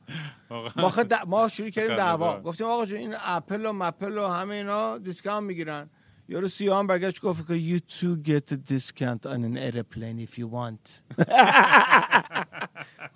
ما, 1.27 1.47
شروع 1.49 1.69
کردیم 1.69 1.89
خنده 1.89 1.95
دعوا 1.95 2.31
دار. 2.33 2.41
گفتیم 2.41 2.67
آقا 2.67 2.83
این 2.83 3.15
اپل 3.19 3.65
و 3.65 3.73
مپل 3.73 4.17
و 4.17 4.27
همه 4.27 4.55
اینا 4.55 4.97
discount 4.97 5.43
می‌گیرن 5.47 5.89
یارو 6.29 6.47
سیاه 6.47 6.87
برگشت 6.87 7.21
گفت 7.21 7.47
که 7.47 7.53
you 7.53 7.79
too 7.79 8.27
get 8.27 8.51
a 8.51 8.55
discount 8.71 9.25
on 9.25 9.43
an 9.43 9.57
airplane 9.57 10.19
if 10.19 10.39
you 10.39 10.47
want. 10.47 11.01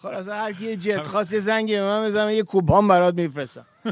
خلاص 0.01 0.28
هر 0.28 0.53
کی 0.53 0.76
جت 0.76 1.07
خواست 1.07 1.34
یه 1.34 1.39
زنگی 1.39 1.74
به 1.74 1.84
من 1.84 2.07
بزنم 2.07 2.30
یه 2.30 2.43
کوپان 2.43 2.88
برات 2.88 3.16
میفرستم. 3.16 3.66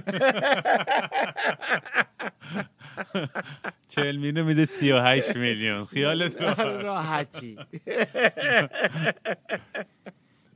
40 3.89 4.17
میلیون 4.17 4.45
میده 4.45 4.65
38 4.65 5.35
میلیون. 5.35 5.85
خیالت 5.85 6.41
راحت. 6.45 6.59
راحتی. 6.59 7.57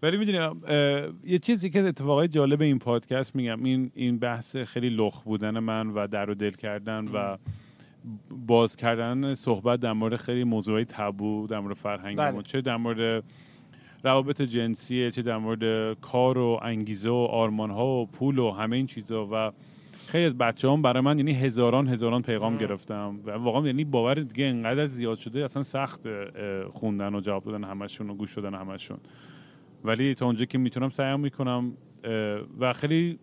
ولی 0.03 0.17
می‌دونی 0.17 0.61
یه 1.23 1.39
چیزی 1.39 1.69
که 1.69 1.81
اتفاقای 1.81 2.27
جالب 2.27 2.61
این 2.61 2.79
پادکست 2.79 3.35
میگم 3.35 3.63
این 3.63 3.91
این 3.95 4.19
بحث 4.19 4.55
خیلی 4.55 4.89
لخ 4.89 5.23
بودن 5.23 5.59
من 5.59 5.87
و 5.87 6.07
در 6.07 6.29
و 6.29 6.35
دل 6.35 6.51
کردن 6.51 7.07
و 7.07 7.37
باز 8.47 8.75
کردن 8.75 9.33
صحبت 9.33 9.79
در 9.79 9.93
مورد 9.93 10.15
خیلی 10.15 10.43
موضوعی 10.43 10.85
تبو 10.85 11.47
در 11.47 11.59
مورد 11.59 11.75
فرهنگمون 11.75 12.31
بله. 12.31 12.41
چه 12.41 12.61
در 12.61 12.77
مورد 12.77 13.23
روابط 14.03 14.41
جنسیه 14.41 15.11
چه 15.11 15.21
در 15.21 15.37
مورد 15.37 15.93
کار 15.99 16.37
و 16.37 16.59
انگیزه 16.61 17.09
و 17.09 17.13
آرمان 17.13 17.69
ها 17.69 17.87
و 17.87 18.05
پول 18.05 18.39
و 18.39 18.51
همه 18.51 18.75
این 18.75 18.85
چیزا 18.85 19.27
و 19.31 19.51
خیلی 20.07 20.25
از 20.25 20.37
بچه 20.37 20.69
هم 20.69 20.81
برای 20.81 21.01
من 21.01 21.17
یعنی 21.17 21.33
هزاران 21.33 21.87
هزاران 21.87 22.21
پیغام 22.21 22.57
گرفتم 22.57 23.19
و 23.25 23.31
واقعا 23.31 23.67
یعنی 23.67 23.83
باور 23.83 24.13
دیگه 24.13 24.45
انقدر 24.45 24.87
زیاد 24.87 25.17
شده 25.17 25.45
اصلا 25.45 25.63
سخت 25.63 26.01
خوندن 26.69 27.15
و 27.15 27.21
جواب 27.21 27.43
دادن 27.43 27.63
همشون 27.63 28.09
و 28.09 28.13
گوش 28.13 28.35
دادن 28.35 28.53
همشون 28.53 28.97
ولی 29.83 30.15
تا 30.15 30.25
اونجا 30.25 30.45
که 30.45 30.57
می‌تونم 30.57 30.89
سعی 30.89 31.17
می‌کنم 31.17 31.73
و 32.59 32.73
خیلی 32.73 33.19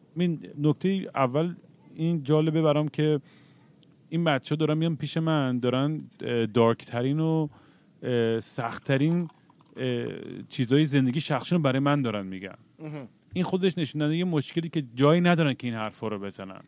نکته 0.58 1.10
اول 1.14 1.54
این 1.94 2.22
جالبه 2.22 2.62
برام 2.62 2.88
که 2.88 3.20
این 4.08 4.24
بچه 4.24 4.56
دارن 4.56 4.78
میان 4.78 4.96
پیش 4.96 5.16
من 5.16 5.58
دارن 5.58 6.00
دارک 6.54 6.84
ترین 6.84 7.20
و 7.20 7.48
سخت 8.40 8.84
ترین 8.84 9.28
چیزای 10.48 10.86
زندگی 10.86 11.20
شخصشون 11.20 11.56
رو 11.58 11.62
برای 11.62 11.78
من 11.78 12.02
دارن 12.02 12.26
میگن. 12.26 12.56
این 13.32 13.44
خودش 13.44 13.78
نشون 13.78 13.98
دهنده 13.98 14.16
یه 14.16 14.24
مشکلی 14.24 14.68
که 14.68 14.82
جایی 14.94 15.20
ندارن 15.20 15.54
که 15.54 15.66
این 15.66 15.76
حرفا 15.76 16.08
رو 16.08 16.18
بزنن. 16.18 16.60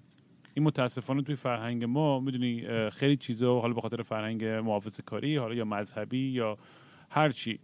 این 0.54 0.64
متاسفانه 0.64 1.22
توی 1.22 1.34
فرهنگ 1.34 1.84
ما 1.84 2.20
می‌دونی 2.20 2.64
خیلی 2.90 3.16
چیزا 3.16 3.60
حالا 3.60 3.74
به 3.74 3.80
خاطر 3.80 4.02
فرهنگ 4.02 4.44
محافظه 4.44 5.02
کاری 5.02 5.36
حالا 5.36 5.54
یا 5.54 5.64
مذهبی 5.64 6.30
یا 6.30 6.58
هر 7.10 7.30
چی 7.30 7.58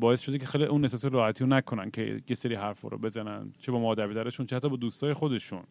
باعث 0.00 0.20
شده 0.20 0.38
که 0.38 0.46
خیلی 0.46 0.64
اون 0.64 0.82
احساس 0.82 1.04
راحتی 1.04 1.44
رو 1.44 1.50
نکنن 1.50 1.90
که 1.90 2.20
یه 2.28 2.36
سری 2.36 2.54
حرف 2.54 2.80
رو 2.80 2.98
بزنن 2.98 3.52
چه 3.58 3.72
با 3.72 3.78
مادر 3.78 4.06
پدرشون 4.08 4.46
چه 4.46 4.56
حتی 4.56 4.68
با 4.68 4.76
دوستای 4.76 5.12
خودشون. 5.12 5.62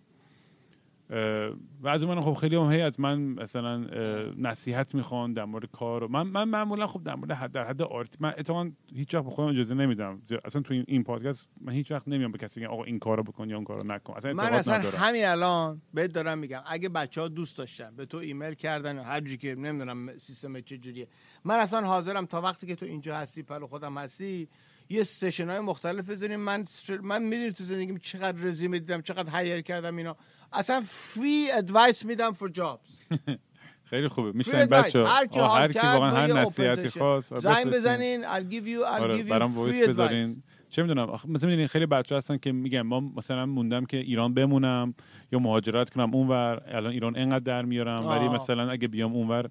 و 1.81 1.87
از 1.87 2.03
من 2.03 2.21
خب 2.21 2.33
خیلی 2.33 2.55
هم 2.55 2.71
هی 2.71 2.81
از 2.81 2.99
من 2.99 3.19
مثلا 3.19 3.77
نصیحت 4.37 4.95
می‌خوان 4.95 5.33
در 5.33 5.45
مورد 5.45 5.71
کار 5.71 6.07
من 6.07 6.27
من 6.27 6.43
معمولا 6.43 6.87
خب 6.87 7.03
در 7.03 7.15
مورد 7.15 7.31
حد 7.31 7.51
در 7.51 7.67
حد 7.67 7.81
art 7.81 8.21
من 8.21 8.33
اتفاقا 8.37 8.71
هیچ 8.93 9.15
وقت 9.15 9.23
به 9.23 9.29
خودم 9.29 9.49
اجازه 9.49 9.75
نمیدم. 9.75 10.21
اصلا 10.45 10.61
تو 10.61 10.83
این 10.87 11.03
پادکست 11.03 11.49
من 11.61 11.73
هیچ 11.73 11.91
وقت 11.91 12.07
نمیام 12.07 12.31
به 12.31 12.37
کسی 12.37 12.59
بگم 12.59 12.69
آقا 12.69 12.83
این 12.83 12.99
کارو 12.99 13.23
بکن 13.23 13.49
یا 13.49 13.55
اون 13.55 13.65
کارو 13.65 13.83
نکن. 13.93 14.13
اصلا 14.13 14.33
من 14.33 14.53
اصلا 14.53 14.77
ندارم. 14.77 14.97
همین 14.97 15.25
الان 15.25 15.81
بهت 15.93 16.13
دارم 16.13 16.37
میگم 16.37 16.61
اگه 16.65 16.89
بچه 16.89 17.21
ها 17.21 17.27
دوست 17.27 17.57
داشتن 17.57 17.95
به 17.95 18.05
تو 18.05 18.17
ایمیل 18.17 18.53
کردن 18.53 18.99
هر 18.99 19.21
که 19.21 19.55
نمی‌دونم 19.55 20.17
سیستم 20.17 20.59
چه 20.59 20.77
جوریه. 20.77 21.07
من 21.45 21.55
اصلا 21.55 21.87
حاضرم 21.87 22.25
تا 22.25 22.41
وقتی 22.41 22.67
که 22.67 22.75
تو 22.75 22.85
اینجا 22.85 23.17
هستی 23.17 23.43
پلو 23.43 23.67
خودم 23.67 23.97
هستی 23.97 24.47
یه 24.91 25.03
session 25.03 25.49
های 25.49 25.59
مختلف 25.59 26.09
بزنیم. 26.09 26.39
من 26.39 26.65
من 27.01 27.23
می‌دونی 27.23 27.51
تو 27.51 27.63
زندگیم 27.63 27.97
چقدر 27.97 28.37
رزومه 28.37 28.79
دیدم 28.79 29.01
چقدر 29.01 29.29
hire 29.29 29.61
کردم 29.61 29.97
اینا. 29.97 30.15
اصلا 30.53 30.81
free 30.85 31.47
advice 31.51 32.05
میدم 32.05 32.31
for 32.31 32.49
jobs 32.49 32.79
خیلی 33.83 34.07
خوبه. 34.07 34.31
میشن 34.31 34.65
بچه 34.65 35.05
هر 35.05 35.25
کی 35.25 35.39
هر 35.39 35.71
کی 35.71 35.79
واقعا 35.79 36.11
هر 36.11 36.27
نصیحتی 36.27 36.89
خواست 36.89 37.39
زنگ 37.39 37.65
بزنین. 37.65 38.25
I'll 38.25 38.51
give 38.51 38.65
you 38.65 38.85
I'll 38.85 39.01
آره 39.01 39.23
give 39.23 39.27
you 39.27 39.31
free 39.31 39.93
advice. 39.93 40.39
چه 40.69 40.81
می‌دونم 40.81 41.09
مثلا 41.09 41.49
می‌دونین 41.49 41.67
خیلی 41.67 41.85
بچه 41.85 42.15
هستن 42.15 42.37
که 42.37 42.51
میگن 42.51 42.81
ما 42.81 42.99
مثلا 42.99 43.45
موندم 43.45 43.85
که 43.85 43.97
ایران 43.97 44.33
بمونم 44.33 44.93
یا 45.31 45.39
مهاجرت 45.39 45.89
کنم 45.89 46.13
اونور 46.13 46.61
الان 46.65 46.91
ایران 46.91 47.17
انقدر 47.17 47.39
در 47.39 47.65
میارم 47.65 48.07
ولی. 48.07 48.27
مثلا 48.29 48.71
اگه 48.71 48.87
بیام 48.87 49.13
اونور 49.13 49.49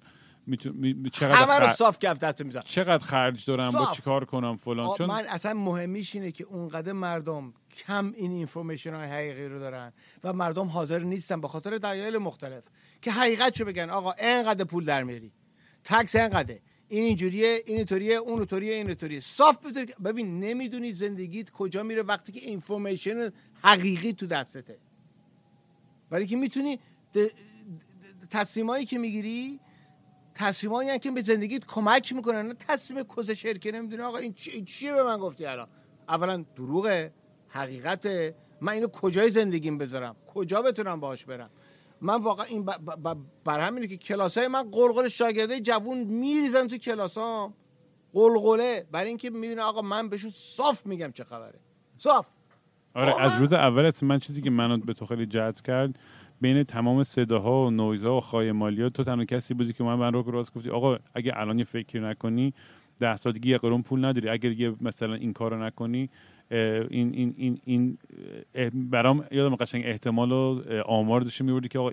میتو- 0.51 0.73
می- 0.73 0.93
می- 0.93 1.09
چقدر 1.09 1.35
همه 1.35 1.65
رو 1.67 1.73
صاف 1.73 1.99
کفتت 1.99 2.41
میزن 2.41 2.61
چقدر 2.65 3.05
خرج 3.05 3.45
دارم؟ 3.45 3.71
با 3.71 3.85
صاف. 3.85 3.95
چیکار 3.95 4.25
کنم 4.25 4.55
فلان؟ 4.57 4.97
چون 4.97 5.07
من 5.07 5.25
اصلا 5.29 5.53
مهمیش 5.53 6.15
اینه 6.15 6.31
که 6.31 6.43
اونقدر 6.43 6.91
مردم 6.93 7.53
کم 7.87 8.13
این 8.15 8.31
اینفورمیشن 8.31 8.93
های 8.93 9.07
حقیقی 9.07 9.45
رو 9.45 9.59
دارن 9.59 9.93
و 10.23 10.33
مردم 10.33 10.67
حاضر 10.67 10.99
نیستن 10.99 11.41
به 11.41 11.47
خاطر 11.47 11.77
دلایل 11.77 12.17
مختلف 12.17 12.63
که 13.01 13.11
حقیقت 13.11 13.53
چه 13.53 13.63
بگن 13.63 13.89
آقا 13.89 14.11
اینقدر 14.11 14.65
پول 14.65 14.83
در 14.83 15.03
میاری. 15.03 15.31
تکس 15.83 16.15
اینقدر 16.15 16.55
این 16.87 17.03
اینجوریه 17.03 17.63
این 17.65 17.77
اینطوریه 17.77 18.15
اون 18.15 18.37
اینطوریه 18.37 18.73
این 18.73 18.87
اینطوریه. 18.87 19.19
صاف 19.19 19.65
بذار 19.65 19.85
ببین 20.05 20.39
نمی‌دونی 20.39 20.93
زندگیت 20.93 21.49
کجا 21.49 21.83
میره 21.83 22.01
وقتی 22.03 22.31
که 22.31 22.39
اینفورمیشن 22.39 23.29
حقیقی 23.63 24.13
تو 24.13 24.25
دستته. 24.25 24.77
برای 26.09 26.25
که 26.25 26.35
می‌تونی 26.35 26.79
تصمیمایی 28.29 28.85
که 28.85 28.97
می‌گیری 28.97 29.59
تصمیمایی 30.35 30.99
که 30.99 31.11
به 31.11 31.21
زندگیت 31.21 31.65
کمک 31.65 32.13
می‌کنن. 32.13 32.47
نه 32.47 32.53
تصمیم 32.53 33.03
کوزه 33.03 33.33
شرکه 33.35 33.71
نمی‌دونی. 33.71 34.01
آقا 34.01 34.17
این, 34.17 34.33
چی- 34.33 34.51
این 34.51 34.65
چیه 34.65 34.93
به 34.93 35.03
من 35.03 35.17
گفتی 35.17 35.45
الان؟ 35.45 35.67
اولا 36.09 36.45
دروغه. 36.55 37.13
حقیقته. 37.47 38.35
من 38.61 38.73
اینو 38.73 38.87
کجای 38.87 39.29
زندگیم 39.29 39.77
بذارم؟ 39.77 40.15
کجا 40.33 40.61
بتونم 40.61 40.99
باهاش 40.99 41.25
برم؟ 41.25 41.49
من 42.01 42.21
واقعا 42.21 42.45
این 42.45 42.65
ب- 42.65 42.71
ب- 43.07 43.17
بر 43.43 43.59
همینه 43.59 43.87
که 43.87 43.97
کلاسای 43.97 44.47
من 44.47 44.71
قلقل 44.71 45.07
شاگرده 45.07 45.59
جوون 45.59 45.97
میریزن 45.97 46.67
تو 46.67 46.77
کلاسام. 46.77 47.53
قلقله. 48.13 48.85
برای 48.91 49.07
اینکه 49.07 49.29
می‌بینه 49.29 49.61
آقا 49.61 49.81
من 49.81 50.09
بهشون 50.09 50.31
صاف 50.33 50.85
میگم 50.85 51.11
چه 51.11 51.23
خبره. 51.23 51.59
صاف. 51.97 52.27
آره 52.93 53.21
از 53.21 53.39
روز 53.39 53.53
اول 53.53 53.85
اصلا 53.85 54.09
من 54.09 54.19
چیزی 54.19 54.41
که 54.41 54.49
منو 54.49 54.77
به 54.77 54.93
تو 54.93 55.05
خیلی 55.05 55.25
جذب 55.25 55.65
کرد 55.65 55.95
بین 56.41 56.63
تمام 56.63 57.03
صداها 57.03 57.67
و 57.67 57.71
نویزها 57.71 58.17
و 58.17 58.19
خای 58.21 58.51
مالیات 58.51 58.93
تو 58.93 59.03
تنها 59.03 59.25
کسی 59.25 59.53
بودی 59.53 59.73
که 59.73 59.83
من 59.83 59.95
من 59.95 60.13
رو 60.13 60.31
راست 60.31 60.53
گفتی 60.53 60.69
آقا 60.69 60.97
اگه 61.13 61.31
الان 61.35 61.59
یه 61.59 61.65
فکری 61.65 62.01
نکنی 62.01 62.53
ده 62.99 63.15
سالگی 63.15 63.49
یه 63.49 63.57
قرون 63.57 63.81
پول 63.81 64.05
نداری. 64.05 64.29
اگر 64.29 64.51
یه 64.51 64.73
مثلا 64.81 65.13
این 65.13 65.33
کارو 65.33 65.63
نکنی 65.63 66.09
این 66.51 67.13
این 67.13 67.33
این 67.37 67.59
این 67.65 67.97
برام 68.73 69.25
یادم 69.31 69.55
قشنگ 69.55 69.83
احتمال 69.85 70.31
و 70.31 70.61
آمار 70.85 71.21
داشته 71.21 71.43
میوردی 71.43 71.67
که 71.67 71.79
آقا 71.79 71.91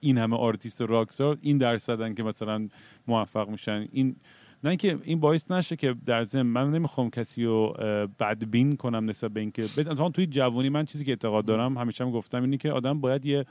این 0.00 0.18
همه 0.18 0.36
آرتیست 0.36 0.82
راکسار 0.82 1.38
این 1.40 1.58
درصدن 1.58 2.14
که 2.14 2.22
مثلا 2.22 2.68
موفق 3.06 3.48
میشن. 3.48 3.88
این 3.92 4.16
نه 4.64 4.70
اینکه 4.70 4.98
این 5.02 5.20
باعث 5.20 5.50
نشه 5.50 5.76
که 5.76 5.94
در 6.06 6.24
ضمن 6.24 6.42
من 6.46 6.70
نمی‌خوام 6.70 7.10
کسی 7.10 7.44
رو 7.44 7.76
بدبین 8.20 8.76
کنم 8.76 9.10
نسبت 9.10 9.30
به 9.30 9.40
اینکه 9.40 9.66
توی 10.14 10.26
جوانی 10.26 10.68
من 10.68 10.84
چیزی 10.84 11.04
که 11.04 11.12
اعتقاد 11.12 11.44
دارم 11.44 11.78
همیشه 11.78 12.04
هم 12.04 12.10
گفتم 12.10 12.42
اینه 12.42 12.56
که 12.56 12.72
آدم 12.72 13.00
باید 13.00 13.26
یه 13.26 13.44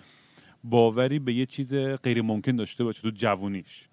باوری 0.64 1.20
به 1.20 1.34
یه 1.34 1.46
چیز 1.46 1.76
غیر 1.76 2.22
ممکن 2.22 2.56
داشته 2.56 2.84
باشه 2.84 3.02
تو 3.02 3.10
جوونیش. 3.10 3.90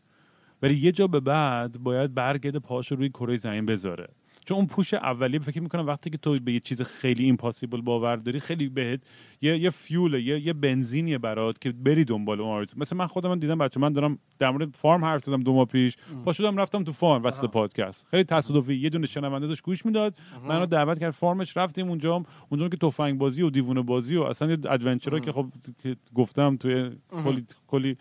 ولی 0.62 0.74
یه 0.74 0.92
جا 0.92 1.06
به 1.06 1.20
بعد 1.20 1.78
باید 1.78 2.14
برگرده 2.14 2.58
پاش 2.58 2.90
رو 2.90 2.96
روی 2.96 3.08
کره 3.08 3.36
زمین 3.36 3.66
بذاره. 3.66 4.08
چون 4.44 4.56
اون 4.56 4.66
پوش 4.66 4.94
اولیه 4.94 5.40
فکر 5.40 5.60
می‌کنم 5.60 5.86
وقتی 5.86 6.10
که 6.10 6.18
تو 6.18 6.38
به 6.38 6.52
یه 6.52 6.60
چیز 6.60 6.82
خیلی 6.82 7.24
ایمپاسیبل 7.24 7.80
باور 7.80 8.16
داری 8.16 8.40
خیلی 8.40 8.68
بهت 8.68 9.00
یه 9.42 9.58
یه 9.58 9.70
فیوله 9.70 10.22
یه 10.22 10.46
یه 10.46 10.52
بنزینیه 10.52 11.18
برات 11.18 11.60
که 11.60 11.72
بری 11.72 12.04
دنبال 12.04 12.40
اون 12.40 12.50
آرزو. 12.50 12.76
مثل 12.80 12.96
من 12.96 13.06
خودم 13.06 13.28
من 13.28 13.38
دیدم 13.38 13.58
بچه 13.58 13.80
من 13.80 13.92
دارم 13.92 14.18
در 14.38 14.50
مورد 14.50 14.74
فارم 14.74 15.04
حرف 15.04 15.24
زدم 15.24 15.42
دو 15.42 15.54
ماه 15.54 15.64
پیش. 15.64 15.96
پا 16.24 16.32
شدم 16.32 16.56
رفتم 16.56 16.84
تو 16.84 16.92
فارم 16.92 17.24
وسط 17.24 17.44
پادکست. 17.44 18.06
خیلی 18.10 18.24
تصادفی. 18.24 18.74
یه 18.74 18.90
دونه 18.90 19.06
شنونده 19.06 19.46
داشت 19.46 19.62
گوش 19.62 19.86
می‌داد. 19.86 20.14
منو 20.48 20.66
دعوت 20.66 21.00
کرد 21.00 21.10
فارمش. 21.10 21.56
رفتیم 21.56 21.88
اونجا 21.88 22.24
اونجا 22.48 22.68
که 22.68 22.76
تفنگ 22.76 23.18
بازی 23.18 23.42
و 23.42 23.50
دیوونه 23.50 23.82
بازی 23.82 24.16
و 24.16 24.22
اصلا 24.22 24.50
یه 24.50 24.58
ادونچرها 24.70 25.20
که 25.20 25.32
خب 25.32 25.46
که 25.82 25.96
گفتم 26.14 26.56
توی 26.56 26.90
کلی 27.24 27.46
کلی 27.66 27.96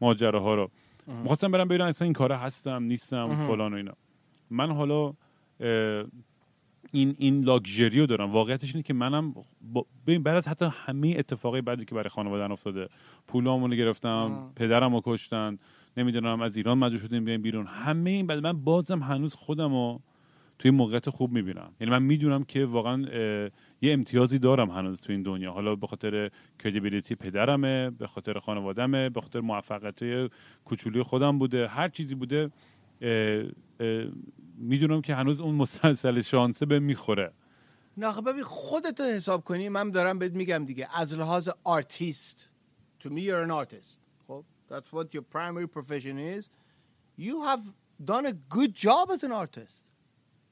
ماجراها 0.00 0.54
رو. 0.54 0.70
می‌خواستم 1.06 1.50
برم 1.50 1.68
ببینم 1.68 1.86
اصلا 1.86 2.04
این 2.04 2.12
کاره 2.12 2.36
هستم 2.36 2.82
نیستم 2.82 3.46
فلان 3.46 3.72
و 3.72 3.76
اینا. 3.76 3.92
من 4.50 4.70
حالا 4.70 5.12
این 6.92 7.14
این 7.18 7.44
لاکچری 7.44 8.00
رو 8.00 8.06
دارم. 8.06 8.30
واقعیتش 8.30 8.74
اینه 8.74 8.82
که 8.82 8.94
منم 8.94 9.34
ببین 10.06 10.22
بعد 10.22 10.36
از 10.36 10.48
حتی 10.48 10.68
همه 10.72 11.14
اتفاقای 11.18 11.60
بعدی 11.60 11.84
که 11.84 11.94
برای 11.94 12.08
خانواده‌ام 12.08 12.52
افتاده 12.52 12.88
پولامو 13.26 13.68
رو 13.68 13.74
گرفتم 13.74 14.52
پدرم 14.56 14.94
رو 14.94 15.02
کشتن 15.04 15.58
نمی‌دونم 15.96 16.40
از 16.40 16.56
ایران 16.56 16.78
مجبور 16.78 17.00
شدیم 17.00 17.24
بیایم 17.24 17.42
بیرون. 17.42 17.66
همه 17.66 18.10
این 18.10 18.26
بعد 18.26 18.38
من 18.38 18.52
بازم 18.52 19.02
هنوز 19.02 19.34
خودم 19.34 19.72
رو 19.72 20.00
توی 20.58 20.70
موقعیت 20.70 21.10
خوب 21.10 21.32
می‌بینم. 21.32 21.70
یعنی 21.80 21.90
من 21.90 22.02
می‌دونم 22.02 22.44
که 22.44 22.64
واقعا 22.64 23.02
یه 23.82 23.92
امتیازی 23.92 24.38
دارم 24.38 24.70
هنوز 24.70 25.00
تو 25.00 25.12
این 25.12 25.22
دنیا. 25.22 25.52
حالا 25.52 25.76
به 25.76 25.86
خاطر 25.86 26.30
کردیبیلیتی 26.58 27.14
پدرمه 27.14 27.90
به 27.90 28.06
خاطر 28.06 28.38
خانوادمه 28.38 29.08
به 29.08 29.20
خاطر 29.20 29.40
موفقیت 29.40 30.30
کوچولی 30.64 31.02
خودم 31.02 31.38
بوده. 31.38 31.68
هر 31.68 31.88
چیزی 31.88 32.14
بوده 32.14 32.50
می‌دونم 34.58 35.02
که 35.02 35.14
هنوز 35.14 35.40
اون 35.40 35.54
مسلسل 35.54 36.20
شانسه 36.20 36.66
به 36.66 36.78
می‌خوره. 36.78 37.32
نه 37.96 38.06
آخه 38.06 38.20
ببین 38.20 38.42
خودتو 38.42 39.02
حساب 39.02 39.44
کنی 39.44 39.68
من 39.68 39.90
دارم 39.90 40.18
بهت 40.18 40.32
میگم 40.32 40.64
دیگه. 40.64 40.88
از 40.94 41.14
لحاظ 41.14 41.48
آرتیست 41.64 42.50
to 43.00 43.06
me 43.06 43.20
you're 43.20 43.48
an 43.48 43.50
artist. 43.50 43.98
خب 44.28 44.44
that's 44.70 44.92
what 44.92 45.14
your 45.14 45.22
primary 45.22 45.66
profession 45.78 46.18
is. 46.18 46.50
You 47.18 47.36
have 47.48 47.62
done 48.04 48.26
a 48.26 48.34
good 48.56 48.72
job 48.74 49.10
as 49.10 49.24
an 49.24 49.32
artist. 49.32 49.84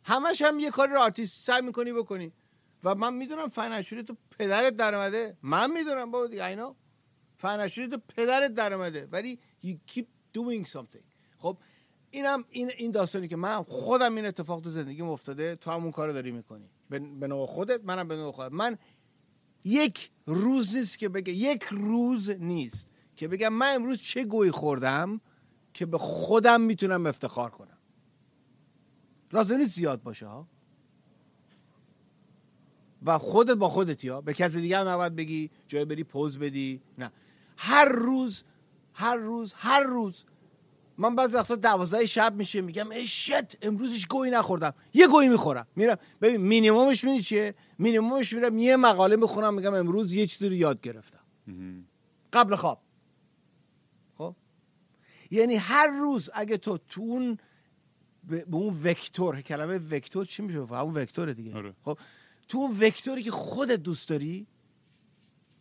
همش 0.05 0.43
هم 0.43 0.59
یه 0.59 0.71
کاری 0.71 0.93
رو 0.93 0.99
آرتیست 0.99 1.43
سعی 1.43 1.63
می‌کنی 1.63 1.93
بکنی. 1.93 2.33
و 2.85 2.95
من 2.95 3.15
می‌دونم 3.15 3.49
فن‌شوری 3.49 4.03
تو 4.03 4.17
پدرت 4.39 4.77
در 4.77 4.95
اومده. 4.95 5.37
من 5.43 5.71
می‌دونم 5.71 6.11
بابا 6.11 6.27
دیگه 6.27 6.45
اینا 6.45 6.77
فنشوری 7.37 7.89
تو 7.89 7.99
پدرت 8.17 8.55
در 8.55 8.75
اومده. 8.75 9.09
ولی 9.13 9.39
you 9.65 9.93
keep 9.93 10.07
doing 10.39 10.65
something. 10.73 11.07
خب 11.39 11.59
اینم 12.17 12.45
این 12.51 12.71
این 12.79 12.91
داستانی 12.91 13.29
که 13.29 13.37
من 13.37 13.63
خودم 13.63 14.15
این 14.15 14.27
اتفاق 14.27 14.61
تو 14.61 14.71
زندگی 14.71 15.03
افتاده 15.03 15.57
تو 15.57 15.71
همون 15.71 15.93
کارو 15.93 16.13
داری 16.13 16.31
می‌کنی. 16.31 16.69
به 16.91 17.27
نوع 17.27 17.47
خودت 17.47 17.81
منم 17.85 18.09
به 18.09 18.17
نوع 18.17 18.33
خودم. 18.33 18.57
من 18.57 18.79
یک 19.65 20.11
روز 20.27 20.77
نیست 20.77 20.99
که 20.99 21.09
بگه 21.09 21.33
یک 21.33 21.63
روز 21.71 22.31
نیست 22.31 22.89
که 23.17 23.29
بگم 23.29 23.49
من 23.49 23.75
امروز 23.75 24.01
چه 24.01 24.25
گویی 24.25 24.51
خوردم 24.51 25.21
که 25.75 25.87
به 25.87 25.99
خودم 25.99 26.61
می‌تونم 26.61 27.07
افتخار 27.07 27.51
کنم. 27.51 27.79
لازم 29.33 29.57
نیست 29.57 29.75
زیاد 29.75 30.03
باشه 30.03 30.27
ها. 30.27 30.47
و 33.05 33.19
خودت 33.19 33.57
با 33.57 33.69
خودتی 33.69 34.09
ها 34.09 34.21
به 34.21 34.35
کسی 34.35 34.61
دیگه 34.61 34.79
هم 34.79 34.89
نباید 34.89 35.17
بگی 35.17 35.51
جای 35.69 35.85
بری 35.85 36.05
پوز 36.05 36.39
بدی. 36.39 36.81
نه. 36.99 37.13
هر 37.57 37.89
روز 37.89 38.45
هر 38.95 39.17
روز 39.17 39.53
هر 39.57 39.83
روز 39.83 40.25
من 40.99 41.15
بعض 41.17 41.35
وقتا 41.35 41.57
دوازده 41.57 42.07
شب 42.07 42.35
میشه 42.35 42.61
میگم 42.61 42.91
ای 42.91 43.07
شت 43.07 43.65
امروزش 43.65 44.07
گویی 44.07 44.31
نخوردم. 44.31 44.75
یه 44.95 45.07
گویی 45.07 45.29
می‌خورم. 45.29 45.67
میرم 45.77 45.99
ببین 46.21 46.41
مینیممش 46.41 47.05
می‌دونی 47.05 47.23
چیه؟ 47.23 47.55
مینیممش 47.79 48.33
میرم 48.33 48.59
یه 48.59 48.77
مقاله 48.77 49.17
می‌خونم 49.17 49.55
میگم 49.55 49.75
امروز 49.75 50.13
یه 50.13 50.27
چیزی 50.27 50.49
رو 50.49 50.55
یاد 50.55 50.81
گرفتم. 50.81 51.21
قبل 52.33 52.57
خواب. 52.57 52.83
خب؟ 54.19 54.35
یعنی 55.31 55.55
هر 55.55 55.87
روز 55.87 56.31
اگه 56.35 56.57
تو 56.57 56.79
تو 56.79 57.01
اون 57.01 57.39
به 58.25 58.45
اون 58.53 58.81
وکتور 58.85 59.41
کلمه 59.41 59.79
وکتور 59.79 60.25
چی 60.25 60.43
میشه؟ 60.43 60.59
همون 60.59 60.95
وکتوره 60.95 61.35
دیگه. 61.35 61.55
آره. 61.55 61.75
خب؟ 61.85 61.99
تو 62.49 62.59
اون 62.59 62.77
وکتوری 62.81 63.23
که 63.23 63.31
خودت 63.31 63.83
دوست 63.83 64.09
داری 64.09 64.47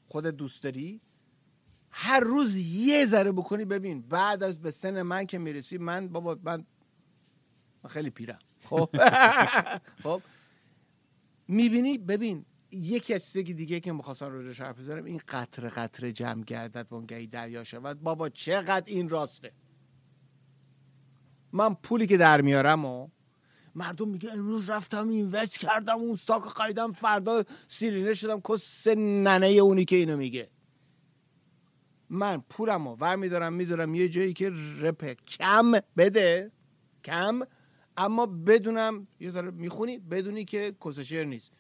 خودت 0.07 0.36
دوست 0.36 0.63
داری 0.63 1.01
هر 1.98 2.20
روز 2.20 2.56
یه 2.58 3.06
ذره 3.06 3.32
بکنی 3.32 3.66
ببین 3.66 4.02
بعد 4.02 4.43
از 4.43 4.62
به 4.62 4.72
سن 4.72 5.02
من 5.02 5.26
که 5.26 5.38
می‌رسی 5.38 5.78
من 5.78 6.08
بابا 6.08 6.38
من 6.43 6.66
خیلی 7.88 8.10
پیرم. 8.10 8.39
خب؟ 8.64 8.89
خب؟ 10.04 10.22
می‌بینی؟ 11.48 11.98
ببین 11.98 12.46
یکی 12.72 13.14
از 13.14 13.26
چیزی 13.26 13.54
دیگه 13.54 13.80
که 13.80 13.91
می‌خواستم 13.91 14.32
روش 14.32 14.62
حرف 14.62 14.80
بزنم 14.80 15.06
این 15.06 15.22
قطره 15.28 15.70
قطره 15.70 16.12
جمع 16.12 16.43
گردد 16.43 16.88
وانگهی 16.91 17.28
دریا 17.28 17.64
شود. 17.64 18.02
بابا 18.02 18.30
چقدر 18.30 18.84
این 18.86 19.10
راسته. 19.10 19.52
من 21.52 21.74
پولی 21.74 22.08
که 22.08 22.18
در 22.18 22.41
میارم 22.41 22.86
و 22.86 23.08
مردم 23.76 24.10
میگه 24.10 24.32
امروز 24.32 24.70
رفتم 24.70 25.10
اینوست 25.10 25.60
کردم 25.60 25.96
اون 25.96 26.16
ساک 26.16 26.43
خریدم 26.43 26.91
فردا 26.91 27.43
سیرینه 27.68 28.14
شدم. 28.14 28.41
کس 28.41 28.88
ننه 28.98 29.48
اونی 29.48 29.86
که 29.86 29.96
اینو 29.96 30.18
میگه. 30.18 30.55
من 32.10 32.43
پولم 32.49 32.88
رو 32.88 32.95
ور 32.95 33.16
میدارم 33.16 33.53
می‌ذارم 33.53 33.95
یه 33.95 34.10
جایی 34.10 34.34
که 34.34 34.51
رپ 34.80 35.06
کم 35.28 35.72
بده 35.97 36.51
کم 37.03 37.41
اما 37.97 38.26
بدونم 38.26 39.08
یه 39.20 39.30
ذره 39.30 39.51
می‌خونی 39.51 39.99
بدونی 39.99 40.45
که 40.45 40.76
کسشر 40.86 41.24
نیست. 41.24 41.51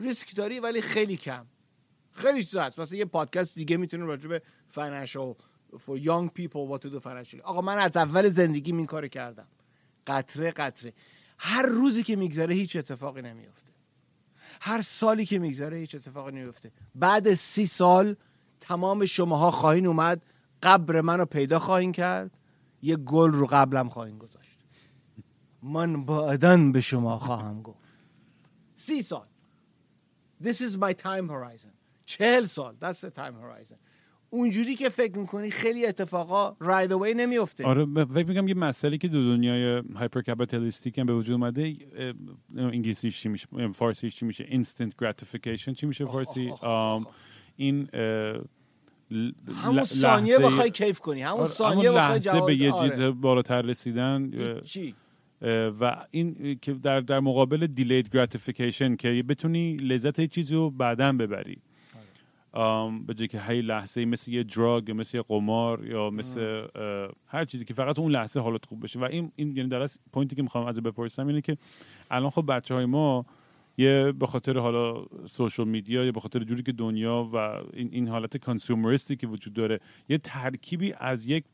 ریسک 0.00 0.36
داری 0.36 0.60
ولی 0.60 0.80
خیلی 0.80 1.16
کم. 1.16 1.46
خیلی 2.12 2.42
چیز 2.42 2.56
هست. 2.56 2.80
مثلا 2.80 2.98
یه 2.98 3.04
پادکست 3.04 3.54
دیگه 3.54 3.76
می‌تونیم 3.76 4.06
راجع 4.06 4.28
به 4.28 4.42
financial 4.74 5.36
for 5.76 6.02
young 6.02 6.28
people 6.38 6.72
what 6.72 6.80
to 6.82 6.88
do 6.94 7.00
financially. 7.00 7.40
آقا 7.42 7.60
من 7.60 7.78
از 7.78 7.96
اول 7.96 8.28
زندگی 8.28 8.72
این 8.72 8.86
کارو 8.86 9.08
کردم. 9.08 9.48
قطره 10.06 10.50
قطره. 10.50 10.92
هر 11.38 11.62
روزی 11.62 12.02
که 12.02 12.16
میگذره 12.16 12.54
هیچ 12.54 12.76
اتفاقی 12.76 13.22
نمیفته 13.22 13.72
هر 14.60 14.82
سالی 14.82 15.26
که 15.26 15.38
میگذره 15.38 15.76
هیچ 15.76 15.94
اتفاقی 15.94 16.32
نمیفته 16.32 16.72
بعد 16.94 17.34
سی 17.34 17.66
سال 17.66 18.16
تمام 18.62 19.06
شماها 19.06 19.50
خواهین 19.50 19.86
اومد 19.86 20.26
قبر 20.62 21.00
منو 21.00 21.24
پیدا 21.24 21.58
خواهین 21.58 21.92
کرد 21.92 22.38
یه 22.82 22.96
گل 22.96 23.30
رو 23.30 23.46
قبلم 23.46 23.88
خواهین 23.88 24.18
گذاشت. 24.18 24.58
من 25.62 26.04
بعدا 26.04 26.56
به 26.56 26.80
شما 26.80 27.18
خواهم 27.18 27.62
گفت. 27.62 27.78
سی 28.74 29.02
سال. 29.02 29.26
This 30.42 30.60
is 30.60 30.76
my 30.76 30.92
time 30.92 31.28
horizon. 31.28 31.72
چهل 32.06 32.46
سال. 32.46 32.74
That's 32.80 33.00
the 33.00 33.10
time 33.10 33.34
horizon. 33.42 33.76
اونجوری 34.30 34.74
که 34.74 34.88
فکر 34.88 35.18
می‌کنی 35.18 35.50
خیلی 35.50 35.86
اتفاقا 35.86 36.56
right 36.62 36.90
away 36.90 37.16
نمیفته 37.16 37.64
آره 37.66 38.04
فکر 38.04 38.28
میگم 38.28 38.48
یه 38.48 38.54
مسئله 38.54 38.98
که 38.98 39.08
دو 39.08 39.36
دنیای 39.36 39.82
هایپر 39.94 40.22
کپیتالیستیک 40.22 40.98
هم 40.98 41.06
به 41.06 41.14
وجود 41.14 41.32
اومده 41.32 41.76
انگلیسیش 42.56 43.20
چی 43.20 43.28
میشه؟ 43.28 43.72
فارسیش 43.74 44.16
چی 44.16 44.24
میشه؟ 44.24 44.44
Instant 44.44 45.04
gratification 45.04 45.72
چی 45.72 45.86
میشه 45.86 46.04
فارسی؟ 46.04 46.50
آخ، 46.50 46.64
آخ، 46.64 47.06
آخ. 47.06 47.14
این 47.62 47.88
همون 49.64 49.84
ثانیه 49.84 50.36
لحظه- 50.38 50.48
بخوای 50.48 50.70
کیف 50.70 51.00
کنی. 51.00 51.22
همون 51.22 51.40
آره، 51.40 51.48
ثانیه 51.48 51.92
بخوای 51.92 52.20
جواب 52.20 52.46
به 52.46 52.56
یه 52.56 52.72
آره. 52.72 53.10
بالاتر 53.10 53.62
رسیدن 53.62 54.30
چی؟ 54.60 54.94
و 55.80 56.06
این 56.10 56.58
که 56.62 56.72
در 56.72 57.00
در 57.00 57.20
مقابل 57.20 57.66
دیلید 57.66 58.06
gratification 58.16 58.96
که 58.96 59.24
بتونی 59.28 59.76
لذت 59.76 60.18
یه 60.18 60.26
چیزی 60.26 60.54
رو 60.54 60.70
بعدا 60.70 61.12
ببری. 61.12 61.58
آم، 62.52 63.06
به 63.06 63.14
جای 63.14 63.28
که 63.28 63.40
هی 63.40 63.62
لحظه 63.62 64.04
مثل 64.04 64.30
یه 64.30 64.42
دراگ 64.42 64.88
یا 64.88 64.94
مثل 64.94 65.16
یه 65.16 65.22
قمار 65.22 65.86
یا 65.86 66.10
مثل 66.10 66.66
هر 67.26 67.44
چیزی 67.44 67.64
که 67.64 67.74
فقط 67.74 67.98
اون 67.98 68.12
لحظه 68.12 68.40
حالت 68.40 68.66
خوب 68.66 68.82
بشه. 68.84 68.98
و 69.00 69.04
این 69.04 69.32
این 69.36 69.56
یعنی 69.56 69.68
در 69.68 69.82
اصل 69.82 69.98
پوینتی 70.12 70.36
که 70.36 70.42
می‌خوام 70.42 70.66
از 70.66 70.80
بپرسم 70.80 71.26
اینه 71.26 71.40
که 71.40 71.56
الان 72.10 72.30
خب 72.30 72.44
بچه 72.48 72.74
های 72.74 72.84
ما 72.84 73.26
یه 73.78 74.12
به 74.12 74.26
خاطر 74.26 74.58
حالا 74.58 75.04
social 75.26 75.68
media 75.68 76.04
یا 76.04 76.12
به 76.12 76.20
خاطر 76.20 76.38
جوری 76.38 76.62
که 76.62 76.72
دنیا 76.72 77.28
و 77.32 77.36
این, 77.36 77.88
این 77.92 78.08
حالت 78.08 78.36
consumerist 78.36 79.09
ی 79.09 79.16
که 79.16 79.26
وجود 79.26 79.52
داره 79.52 79.80
یه 80.08 80.18
ترکیبی 80.18 80.92
از 80.98 81.26
یک 81.26 81.44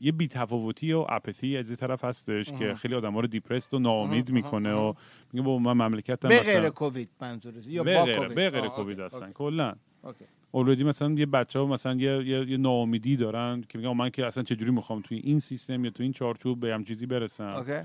یه 0.00 0.12
بیتفاوتی 0.12 0.92
و 0.92 1.06
apathy 1.08 1.56
از 1.56 1.70
یه 1.70 1.76
طرف 1.76 2.04
هستش 2.04 2.52
که 2.52 2.74
خیلی 2.74 2.94
آدم 2.94 3.18
رو 3.18 3.26
depressed 3.26 3.74
و 3.74 3.78
ناامید 3.78 4.30
می‌کنه 4.30 4.72
و 4.72 4.92
میگه 5.32 5.46
با 5.46 5.58
من 5.58 5.72
مملکتم 5.72 6.28
به 6.28 6.40
مثلا- 6.40 6.60
غیر 6.60 6.68
کووید 6.70 7.08
منظورت 7.20 7.66
یا 7.66 7.84
با 7.84 8.06
کووید. 8.14 8.34
به 8.34 8.50
غیر 8.50 8.66
کووید 8.68 9.00
هستن 9.00 9.32
کلا. 9.32 9.74
okay. 10.02 10.24
اولویدی 10.52 10.84
مثلا 10.84 11.10
یه 11.12 11.26
بچه 11.26 11.58
ها 11.58 11.66
مثلا 11.66 11.94
یه, 11.94 12.26
یه, 12.28 12.50
یه 12.50 12.56
ناامیدی 12.56 13.16
دارن 13.16 13.64
که 13.68 13.78
میگن 13.78 13.92
من 13.92 14.10
که 14.10 14.26
اصلا 14.26 14.42
چجوری 14.42 14.70
می‌خوام 14.70 15.00
توی 15.02 15.18
این 15.18 15.38
سیستم 15.40 15.84
یا 15.84 15.90
توی 15.90 16.04
این 16.04 16.12
چارچوب 16.12 16.60
به 16.60 16.74
هم 16.74 16.84
چیزی 16.84 17.06
برسم. 17.06 17.44
okay. 17.44 17.80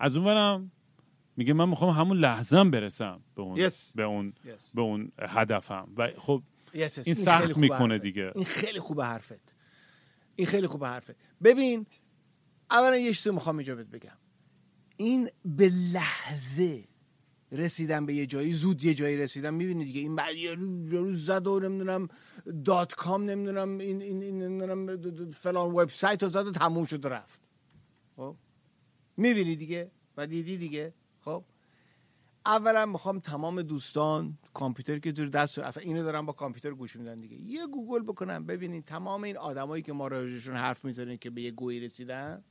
از 0.00 0.16
اونورم 0.16 0.70
میگه 1.36 1.52
من 1.52 1.68
می‌خوام 1.68 1.90
همون 1.90 2.16
لحظه 2.18 2.64
برسم 2.64 3.20
به 3.34 3.42
اون 3.42 3.68
Yes. 3.70 3.74
به 3.94 4.02
اون 4.02 4.32
Yes. 4.44 4.48
به 4.74 4.82
اون 4.82 5.12
هدفم 5.18 5.88
و 5.96 6.10
خب 6.18 6.42
Yes, 6.66 6.76
yes. 6.76 6.78
این 6.78 6.88
خیلی 7.04 7.14
سخت 7.14 7.56
می‌کنه 7.56 7.94
حرفت. 7.94 8.02
دیگه. 8.02 8.32
این 8.34 8.44
خیلی 8.44 8.80
خوبه 8.80 9.04
حرفت 9.04 9.54
این 10.36 10.46
خیلی 10.46 10.66
خوبه 10.66 10.88
حرفت 10.88 11.16
ببین 11.44 11.86
اولا 12.70 12.96
یه 12.96 13.14
چیزی 13.14 13.30
می‌خوام 13.30 13.56
اینجا 13.56 13.74
بهت 13.74 13.86
بگم 13.86 14.16
این 14.96 15.28
به 15.44 15.68
لحظه 15.92 16.84
رسیدن 17.52 18.06
به 18.06 18.14
یه 18.14 18.26
جایی 18.26 18.52
زود 18.52 18.84
یه 18.84 18.94
جایی 18.94 19.16
رسیدن 19.16 19.54
می‌بینی 19.54 19.84
دیگه 19.84 20.00
این 20.00 20.16
بعد 20.16 20.34
یه 20.36 20.54
روز 20.90 21.26
زد 21.26 21.46
و 21.46 21.60
نمی‌دونم 21.60 22.08
دات 22.64 22.94
کام 22.94 23.24
نمی‌دونم 23.24 23.78
این 23.78 24.02
این 24.02 24.22
این 24.22 24.42
نمی‌دونم 24.42 25.30
فلان 25.30 25.70
وبسایت 25.70 26.22
رو 26.22 26.28
زد 26.28 26.46
و 26.46 26.50
تموم 26.50 26.84
شد 26.84 27.04
و 27.04 27.08
رفت 27.08 27.40
خب 28.16 28.36
می‌بینی 29.16 29.56
دیگه 29.56 29.90
و 30.16 30.26
دیدی 30.26 30.56
دیگه 30.56 30.92
اولا 32.46 32.86
می‌خوام 32.86 33.20
تمام 33.20 33.62
دوستان 33.62 34.38
کامپیوتر 34.54 34.98
که 34.98 35.10
زیر 35.10 35.28
دست 35.28 35.58
اصلا 35.58 35.82
اینو 35.82 36.02
دارن 36.02 36.26
با 36.26 36.32
کامپیوتر 36.32 36.70
گوش 36.70 36.96
میدن 36.96 37.16
دیگه. 37.16 37.36
یه 37.36 37.66
گوگل 37.66 38.02
بکنن 38.02 38.46
ببینین 38.46 38.82
تمام 38.82 39.24
این 39.24 39.36
آدمایی 39.36 39.82
که 39.82 39.92
ما 39.92 40.08
راجعشون 40.08 40.56
حرف 40.56 40.84
می‌زنیم 40.84 41.16
که 41.16 41.30
به 41.30 41.42
یه 41.42 41.50
گهی 41.50 41.80
رسیدن 41.80 42.44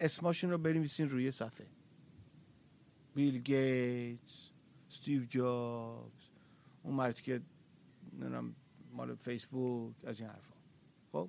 اسماشون 0.00 0.50
رو 0.50 0.58
بنویسین 0.58 1.08
روی 1.08 1.30
صفحه. 1.30 1.66
بیل 3.14 3.38
گیتس 3.38 4.50
استیو 4.90 5.24
جابز 5.24 6.12
اون 6.82 6.94
مردی 6.94 7.22
که 7.22 7.40
نمی‌دونم 8.12 8.54
مال 8.92 9.14
فیسبوک 9.14 9.94
از 10.04 10.20
این 10.20 10.28
حرفا. 10.28 10.54
خب؟ 11.12 11.28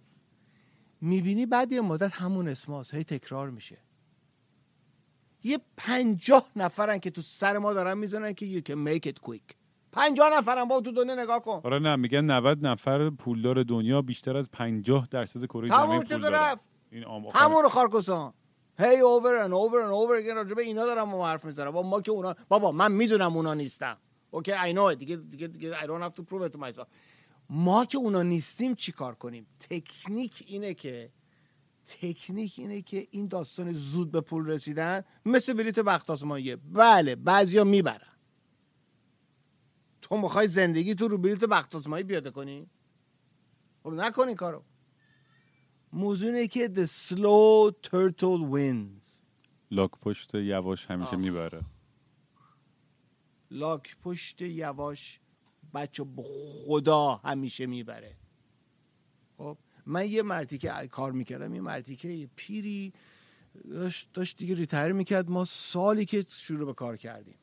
می‌بینی 1.01 1.45
بعد 1.45 1.71
یه 1.71 1.81
مدت 1.81 2.11
همون 2.13 2.47
اسماست 2.47 2.93
هی 2.93 3.03
تکرار 3.03 3.49
میشه. 3.49 3.77
یه 5.43 5.59
پنجاه 5.77 6.45
نفرن 6.55 6.97
که 6.97 7.09
تو 7.11 7.21
سر 7.21 7.57
ما 7.57 7.73
دارن 7.73 7.97
می‌زنن 7.97 8.33
که 8.33 8.59
you 8.59 8.63
can 8.69 8.75
make 8.89 9.09
it 9.11 9.29
quick. 9.29 9.53
پنجاه 9.91 10.29
نفرن 10.37 10.63
با 10.65 10.81
تو 10.81 10.91
دنیا 10.91 11.15
نگاه 11.15 11.39
کن. 11.43 11.61
آره 11.63 11.79
نه 11.79 11.95
میگن 11.95 12.25
90 12.31 12.65
نفر 12.65 13.09
پولدار 13.09 13.63
دنیا 13.63 14.01
بیشتر 14.01 14.37
از 14.37 14.51
50 14.51 15.07
درصد 15.11 15.45
کره 15.45 15.67
زمین 15.69 16.03
پول 16.03 16.25
رفت. 16.25 16.69
این 16.91 17.03
آخر- 17.03 17.37
همون 17.39 17.69
خارکوسان. 17.69 18.33
هی 18.79 18.99
اوور 18.99 19.35
ان 19.35 19.53
اوور 19.53 19.79
ان 19.79 19.89
اوور 19.91 20.15
اگین 20.15 20.35
راجبه 20.35 20.61
اینا 20.61 20.85
دارم 20.85 21.09
ما 21.09 21.27
حرف 21.27 21.45
می‌زنم. 21.45 21.71
با 21.71 21.83
ما 21.83 22.01
که 22.01 22.11
اونا 22.11 22.35
بابا 22.49 22.71
من 22.71 22.91
می‌دونم 22.91 23.35
اونا 23.37 23.53
نیستم 23.53 23.97
اوکی 24.31 24.51
I 24.51 24.75
know 24.75 24.93
it. 24.95 24.97
دیگه 24.97 25.15
دیگه 25.15 25.47
دیگه 25.47 25.73
I 25.79 25.83
don't 25.83 26.03
have 26.11 26.15
to 26.21 26.23
prove 26.23 26.49
it 26.49 26.53
to 26.53 26.59
myself. 26.59 26.87
ما 27.49 27.85
که 27.85 27.97
اونا 27.97 28.21
نیستیم 28.23 28.75
چی 28.75 28.91
کار 28.91 29.15
کنیم؟ 29.15 29.47
تکنیک 29.59 30.43
اینه 30.47 30.73
که 30.73 31.09
تکنیک 31.87 32.55
اینه 32.57 32.81
که 32.81 33.07
این 33.11 33.27
داستان 33.27 33.73
زود 33.73 34.11
به 34.11 34.21
پول 34.21 34.47
رسیدن 34.47 35.03
مثل 35.25 35.53
بلیت 35.53 35.79
بخت 35.79 36.09
آسمانیه. 36.09 36.55
بله 36.55 37.15
بعضیا 37.15 37.63
می‌برن. 37.63 38.13
تو 40.01 40.17
می‌خوای 40.17 40.47
زندگی 40.47 40.95
تو 40.95 41.07
رو 41.07 41.17
بلیت 41.17 41.45
بخت 41.45 41.75
آسمانی 41.75 42.03
پیاده 42.03 42.31
کنی؟ 42.31 42.67
خب 43.83 43.89
نکن 43.89 44.27
این 44.27 44.35
کارو. 44.35 44.63
موضوع 45.93 46.27
اینه 46.27 46.47
که 46.47 46.67
the 46.75 46.87
slow 46.87 47.73
turtle 47.89 48.53
wins. 48.53 49.07
لاک 49.71 49.91
پشت 49.91 50.35
یواش 50.35 50.85
همیشه 50.85 51.15
می‌بره. 51.15 51.61
لاک 53.51 53.97
پشت 54.03 54.41
یواش 54.41 55.19
بچه 55.73 56.03
به 56.03 56.23
خدا 56.65 57.15
همیشه 57.15 57.65
می‌بره. 57.65 58.15
من 59.87 60.07
یه 60.07 60.21
مردی 60.21 60.57
که 60.57 60.71
کار 60.91 61.11
می‌کردم 61.11 61.55
یه 61.55 61.61
مردی 61.61 61.95
که 61.95 62.29
پیری 62.35 62.93
داشت, 63.69 64.07
داشت 64.13 64.37
دیگه 64.37 64.55
retire 64.55 64.91
می‌کرد. 64.91 65.29
ما 65.29 65.45
سالی 65.45 66.05
که 66.05 66.25
شروع 66.29 66.65
به 66.65 66.73
کار 66.73 66.97
کردیم. 66.97 67.35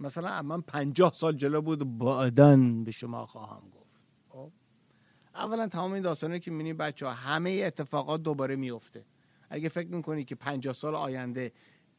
مثلا 0.00 0.42
من 0.42 0.60
پنجاه 0.60 1.12
سال 1.12 1.36
جلو 1.36 1.60
بود 1.60 1.98
بعدن 1.98 2.84
به 2.84 2.90
شما 2.90 3.26
خواهم 3.26 3.62
گفت. 3.70 3.86
خب؟ 4.28 4.50
اولا 5.34 5.68
تمام 5.68 5.92
این 5.92 6.02
داستانه 6.02 6.38
که 6.38 6.50
می‌بینی 6.50 6.72
بچه 6.72 7.06
ها 7.06 7.12
همه 7.12 7.50
اتفاقات 7.50 8.22
دوباره 8.22 8.56
میفته 8.56 9.04
اگه 9.50 9.68
فکر 9.68 9.88
می‌کنی 9.88 10.24
که 10.24 10.34
پنجاه 10.34 10.74
سال 10.74 10.94
آینده 10.94 11.52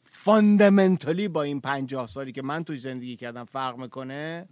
fundamentally 0.04 1.28
با 1.28 1.44
این 1.44 1.62
پنجاه 1.62 2.08
سالی 2.08 2.32
که 2.32 2.42
من 2.42 2.64
توی 2.64 2.78
زندگی 2.78 3.16
کردم 3.16 3.44
فرق 3.44 3.78
می‌کنه 3.78 4.48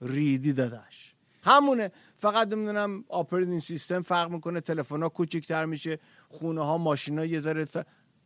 ریدی 0.00 0.52
داداش. 0.52 1.14
همونه. 1.42 1.92
فقط 2.16 2.48
نمی‌دونم 2.48 3.04
operating 3.08 3.60
system 3.60 4.02
فرق 4.02 4.30
می‌کنه 4.30 4.60
تلفن 4.60 5.02
ها 5.02 5.66
میشه 5.66 5.98
خونه 6.28 6.64
ها 6.64 6.78
ماشین 6.78 7.18
ها 7.18 7.24
یه 7.24 7.40
ذره 7.40 7.64
ف... 7.64 7.76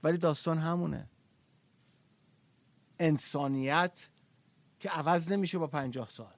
ولی 0.02 0.18
داستان 0.18 0.58
همونه. 0.58 1.06
انسانیت 3.00 4.08
که 4.80 4.88
عوض 4.88 5.32
نمیشه 5.32 5.58
با 5.58 5.66
پنجاه 5.66 6.08
سال. 6.08 6.32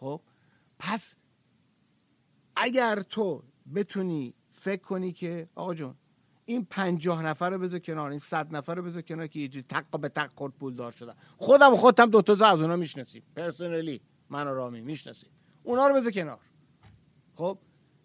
خب؟ 0.00 0.20
پس 0.78 1.14
اگر 2.56 3.00
تو 3.00 3.42
بتونی 3.74 4.34
فکر 4.52 4.82
کنی 4.82 5.12
که 5.12 5.48
آقا 5.54 5.74
جون 5.74 5.94
این 6.46 6.64
پنجاه 6.64 7.22
نفر 7.22 7.50
رو 7.50 7.58
بذار 7.58 7.78
کنار 7.78 8.10
این 8.10 8.18
صد 8.18 8.56
نفر 8.56 8.74
رو 8.74 8.82
بذار 8.82 9.02
کنار 9.02 9.26
که 9.26 9.40
یه 9.40 9.48
جوری 9.48 9.66
تق 9.68 10.00
به 10.00 10.08
تق 10.08 10.30
خود 10.34 10.54
پول 10.56 10.74
دار 10.74 10.92
شدن. 10.92 11.14
خودم 11.36 11.74
و 11.74 11.76
خودم 11.76 12.10
دو 12.10 12.22
تا 12.22 12.32
از 12.46 12.60
اونا 12.60 12.76
می‌شناسیم. 12.76 13.22
personally 13.36 14.00
من 14.30 14.46
و 14.46 14.54
رامی 14.54 14.80
می‌شناسیم. 14.80 15.30
اونا 15.66 15.86
رو 15.86 15.94
بذار 15.94 16.12
کنار. 16.12 16.38
خب 17.36 17.58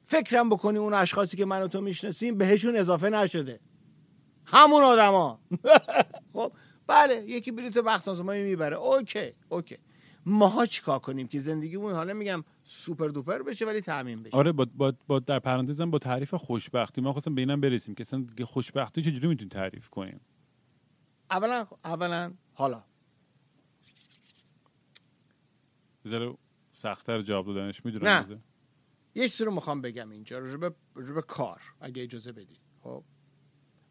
فکرم 0.05 0.49
بکنی 0.49 0.78
اون 0.78 0.93
اشخاصی 0.93 1.38
که 1.38 1.45
من 1.45 1.62
و 1.62 1.68
تو 1.68 1.82
می‌شناسیم 1.82 2.38
بهشون 2.38 2.76
اضافه 2.76 3.09
نشده. 3.09 3.59
همون 4.45 4.84
آدما. 4.84 5.39
خب 6.34 6.51
بله 6.88 7.24
یکی 7.28 7.51
بلیط 7.51 7.78
بخت 7.78 8.07
آزمایی 8.07 8.43
می‌بره. 8.43 8.76
okay 8.78 9.34
okay. 9.50 9.78
ماها 10.26 10.66
چیکار 10.66 10.99
کنیم 10.99 11.28
که 11.28 11.39
زندگیمون 11.39 11.93
حالا 11.93 12.14
میگم 12.14 12.43
super 12.66 13.08
duper 13.08 13.42
بشه 13.41 13.66
ولی 13.66 13.82
تأمین 13.82 14.24
بشه. 14.24 14.38
آره 14.38 14.51
با, 14.51 14.68
با, 14.78 14.93
با 15.07 15.20
در 15.20 15.39
پرانتزم 15.39 15.91
با 15.91 15.99
تعریف 15.99 16.34
خوشبختی. 16.34 17.01
ما 17.01 17.14
خواستم 17.14 17.36
به 17.36 17.41
اینم 17.41 17.62
برسیم 17.62 17.95
که 17.95 18.01
اصلا 18.01 18.26
خوشبختی 18.45 19.01
چجوری 19.01 19.28
می‌تونیم 19.28 19.49
تعریف 19.49 19.89
کنیم؟ 19.89 20.20
اولا 21.32 21.68
اولا 21.86 22.32
حالا. 22.53 22.84
سختتر 26.82 27.22
جواب 27.22 27.46
دادنش 27.46 27.86
می‌دونم 27.86 28.08
نه. 28.08 28.38
یه 29.16 29.30
چیزی 29.30 29.44
رو 29.44 29.52
می‌خوام 29.52 29.82
بگم 29.82 30.10
اینجا 30.10 30.40
راجب 30.40 30.76
راجب 30.96 31.20
کار 31.20 31.62
اگه 31.82 32.04
اجازه 32.04 32.32
بدی. 32.32 32.58
خب. 32.84 33.04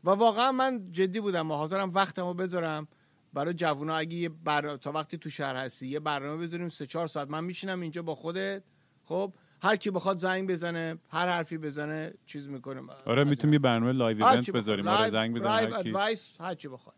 و 0.04 0.10
واقعا 0.10 0.52
من 0.52 0.92
جدی 0.92 1.20
بودم 1.20 1.50
و 1.50 1.54
حاضرم 1.54 1.90
وقتمو 1.94 2.34
بذارم 2.34 2.88
برای 3.32 3.54
جوونا. 3.54 3.96
اگه 3.96 4.16
یه 4.16 4.28
بر... 4.28 4.76
تا 4.76 4.92
وقتی 4.92 5.18
تو 5.18 5.30
شهر 5.30 5.56
هستی 5.56 5.88
یه 5.88 6.00
برنامه 6.00 6.42
بذاریم 6.42 6.68
سه 6.68 6.86
چهار 6.86 7.06
ساعت 7.06 7.30
من 7.30 7.44
میشینم 7.44 7.80
اینجا 7.80 8.02
با 8.02 8.14
خودت. 8.14 8.62
خب. 9.04 9.32
هر 9.62 9.76
کی 9.76 9.90
بخواد 9.90 10.18
زنگ 10.18 10.50
بزنه 10.50 10.98
هر 11.10 11.28
حرفی 11.28 11.58
بزنه 11.58 12.12
چیز 12.26 12.48
می‌کنه 12.48 12.82
آره 13.06 13.24
می‌تونیم 13.24 13.52
یه 13.52 13.58
برنامه 13.58 13.92
live 13.92 14.24
event. 14.24 14.50
بذاریم. 14.50 14.88
آره 14.88 15.10
زنگ 15.10 15.34
بزن 15.34 15.44
live 15.44 15.74
هر 15.74 15.82
کی. 15.82 15.88
advice 15.88 16.40
هر 16.40 16.54
چی 16.54 16.68
بخواد. 16.68 16.96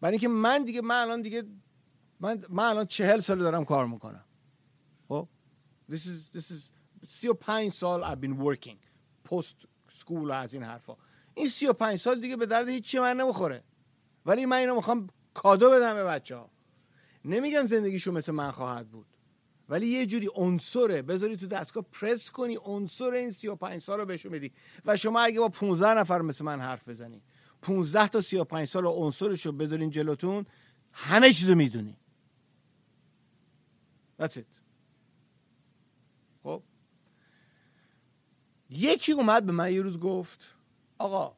برای 0.00 0.12
اینکه 0.12 0.28
من 0.28 0.64
دیگه 0.64 0.80
من 0.80 0.94
الان 0.94 1.22
دیگه 1.22 1.42
من 2.20 2.42
من 2.48 2.64
الان 2.64 2.86
چهل 2.86 3.20
سال 3.20 3.38
دارم 3.38 3.64
کار 3.64 3.86
می‌کنم. 3.86 4.24
This 5.90 6.06
is 6.06 6.30
this 6.32 6.50
is 6.50 6.70
35 7.06 7.72
سال 7.72 8.04
I've 8.04 8.20
been 8.20 8.36
working. 8.38 8.76
Post 9.28 9.66
school 10.00 10.28
و 10.28 10.32
از 10.32 10.54
این 10.54 10.62
حرفا. 10.62 10.96
این 11.34 11.48
35 11.48 11.98
سال 11.98 12.20
دیگه 12.20 12.36
به 12.36 12.46
درد 12.46 12.68
هیچی 12.68 12.98
من 12.98 13.16
نمی‌خوره. 13.16 13.62
ولی 14.26 14.46
من 14.46 14.56
اینو 14.56 14.74
می‌خوام 14.74 15.08
کادو 15.34 15.70
بدم 15.70 15.94
به 15.94 16.04
بچه 16.04 16.36
ها 16.36 16.50
نمیگم 17.24 17.66
زندگیشون 17.66 18.14
مثل 18.14 18.32
من 18.32 18.50
خواهد 18.50 18.88
بود. 18.88 19.06
ولی 19.68 19.86
یه 19.86 20.06
جوری 20.06 20.28
عنصره. 20.34 21.02
بذاری 21.02 21.36
تو 21.36 21.46
دستگاه 21.46 21.84
پرس 21.92 22.30
کنی 22.30 22.58
عنصر 22.64 23.12
این 23.12 23.30
35 23.30 23.80
سال 23.80 24.00
رو 24.00 24.06
بهشون 24.06 24.32
بدی 24.32 24.52
و 24.84 24.96
شما 24.96 25.20
اگه 25.20 25.40
با 25.40 25.48
15 25.48 25.94
نفر 25.94 26.20
مثل 26.22 26.44
من 26.44 26.60
حرف 26.60 26.88
بزنی 26.88 27.22
15 27.62 28.08
تا 28.08 28.20
35 28.20 28.68
سال 28.68 28.86
عنصرش 28.86 29.46
رو 29.46 29.52
بذارین 29.52 29.90
جلوتون 29.90 30.46
همه 30.92 31.32
چیزو 31.32 31.54
می‌دونی. 31.54 31.96
That's 34.20 34.36
it 34.36 34.46
خب 36.42 36.62
یکی 38.72 39.12
اومد 39.12 39.46
به 39.46 39.52
من 39.52 39.72
یه 39.72 39.82
روز 39.82 40.00
گفت 40.00 40.44
آقا 40.98 41.34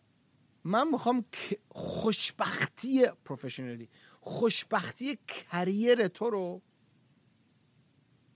من 0.64 0.88
می‌خوام 0.88 1.24
خوشبختی 1.68 3.06
پروفشنالی 3.24 3.88
خوشبختی 4.20 5.18
کریر 5.28 6.08
تو 6.08 6.30
رو 6.30 6.62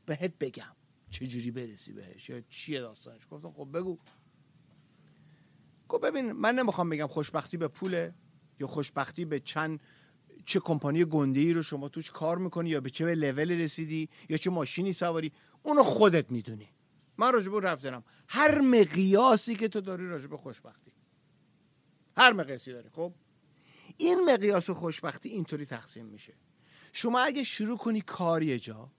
بهت 0.07 0.39
بگم. 0.39 0.77
چجوری 1.11 1.51
برسی 1.51 1.93
بهش؟ 1.93 2.29
یا 2.29 2.41
چیه 2.41 2.81
داستانش؟ 2.81 3.21
گفتم 3.31 3.51
خب 3.51 3.69
بگو. 3.75 3.99
گفت 5.89 6.05
ببین 6.05 6.33
من 6.33 6.55
نمی‌خوام 6.55 6.91
بگم 6.91 7.07
خوشبختی 7.07 7.57
به 7.57 7.69
پوله 7.69 8.15
یا 8.61 8.67
خوشبختی 8.67 9.25
به 9.25 9.41
چند 9.41 9.81
چه 10.47 10.61
کمپانی 10.61 11.05
گنده 11.05 11.41
ای 11.41 11.53
رو 11.53 11.63
شما 11.63 11.89
توش 11.89 12.11
کار 12.11 12.39
می‌کنی 12.39 12.71
یا 12.71 12.81
به 12.81 12.91
چه 12.91 13.15
لول 13.15 13.51
رسیدی 13.51 14.09
یا 14.29 14.37
چه 14.37 14.51
ماشینی 14.51 14.93
سواری. 14.93 15.33
اونو 15.63 15.83
خودت 15.83 16.31
می‌دونی. 16.31 16.69
من 17.19 17.33
راجب 17.33 17.57
رفت 17.57 17.83
زنم 17.83 18.05
هر 18.29 18.61
مقیاسی 18.61 19.57
که 19.57 19.69
تو 19.69 19.81
داری 19.81 20.09
راجب 20.09 20.37
خوشبختی. 20.37 20.93
هر 22.17 22.33
مقیاسی 22.33 22.73
داری 22.73 22.89
خب؟ 22.89 23.13
این 23.97 24.25
مقیاس 24.25 24.71
خوشبختی 24.71 25.29
اینطوری 25.29 25.67
تقسیم 25.67 26.07
میشه. 26.07 26.33
شما 26.93 27.21
اگه 27.21 27.45
شروع 27.45 27.79
کنی 27.79 28.01
کار 28.01 28.43
یه 28.43 28.59
جا 28.59 28.91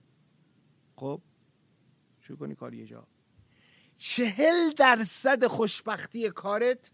خب؟ 0.96 1.20
شروع 2.20 2.38
کنی 2.38 2.54
کار 2.54 2.74
یه 2.74 2.86
جا. 2.86 3.06
چهل 3.98 4.72
درصد 4.76 5.46
خوشبختی 5.46 6.30
کارت 6.30 6.90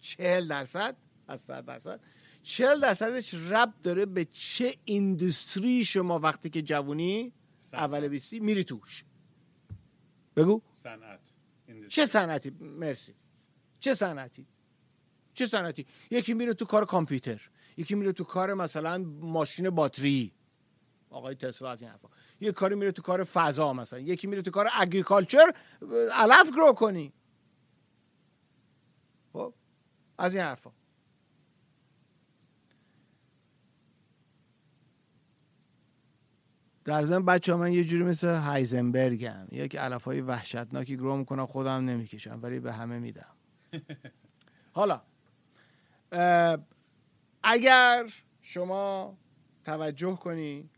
چهل 0.00 0.48
درصد 0.48 0.96
از 1.28 1.40
صد 1.40 1.64
درصد 1.64 2.00
چهل 2.42 2.80
درصدش 2.80 3.34
رب 3.34 3.74
داره 3.82 4.06
به 4.06 4.24
چه 4.24 4.76
ایندوستری 4.84 5.84
شما 5.84 6.18
وقتی 6.18 6.50
که 6.50 6.62
جوونی 6.62 7.32
اول 7.72 8.08
بیستی 8.08 8.40
میری 8.40 8.64
توش. 8.64 9.04
بگو. 10.36 10.60
صنعت. 10.82 11.20
چه 11.88 12.06
صنعتی؟ 12.06 12.50
مرسی. 12.60 13.14
چه 13.80 13.94
صنعتی؟ 13.94 14.46
چه 15.34 15.46
صنعتی؟ 15.46 15.86
یکی 16.10 16.34
میره 16.34 16.54
تو 16.54 16.64
کار 16.64 16.84
کامپیوتر. 16.84 17.40
یکی 17.76 17.94
میره 17.94 18.12
تو 18.12 18.24
کار 18.24 18.54
مثلا 18.54 18.98
ماشین 19.20 19.70
باتری. 19.70 20.32
آقای 21.10 21.34
تسلا 21.34 21.70
از 21.70 21.82
این 21.82 21.90
حرفا. 21.90 22.08
یه 22.40 22.52
کاری 22.52 22.74
میره 22.74 22.92
تو 22.92 23.02
کار 23.02 23.24
فضا 23.24 23.72
مثلا. 23.72 23.98
یکی 23.98 24.26
میره 24.26 24.42
تو 24.42 24.50
کار 24.50 24.68
اگریکالچر 24.74 25.52
علف 26.12 26.50
گرو 26.50 26.72
کنی. 26.72 27.12
خب؟ 29.32 29.54
از 30.18 30.34
این 30.34 30.42
حرفا. 30.42 30.70
در 36.86 37.04
ضمن 37.04 37.24
بچه 37.24 37.54
من 37.54 37.72
یه 37.72 37.84
جوری 37.84 38.04
مثل 38.04 38.34
هایزنبرگم. 38.34 39.46
یک 39.52 39.76
علف 39.76 40.04
های 40.04 40.20
وحشتناکی 40.20 40.96
گرو 40.96 41.16
می‌کنم 41.16 41.46
خودم 41.46 41.70
نمی‌کشم 41.70 42.38
ولی 42.42 42.60
به 42.60 42.72
همه 42.72 42.98
میدم. 42.98 43.34
حالا 44.72 45.00
اگر 47.42 48.12
شما 48.42 49.14
توجه 49.64 50.16
کنی 50.16 50.70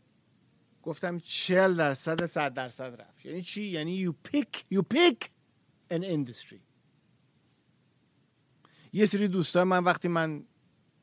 گفتم 0.83 1.19
40 1.19 1.75
درصد 1.75 2.25
100 2.25 2.53
درصد 2.53 3.01
رفت. 3.01 3.25
یعنی 3.25 3.41
چی؟ 3.41 3.63
یعنی 3.63 4.07
you 4.07 4.13
pick 4.29 4.75
you 4.75 4.81
pick 4.93 5.25
an 5.91 6.03
industry. 6.03 6.59
یه 8.93 9.05
سری 9.05 9.27
دوستان 9.27 9.63
من 9.63 9.83
وقتی 9.83 10.07
من 10.07 10.43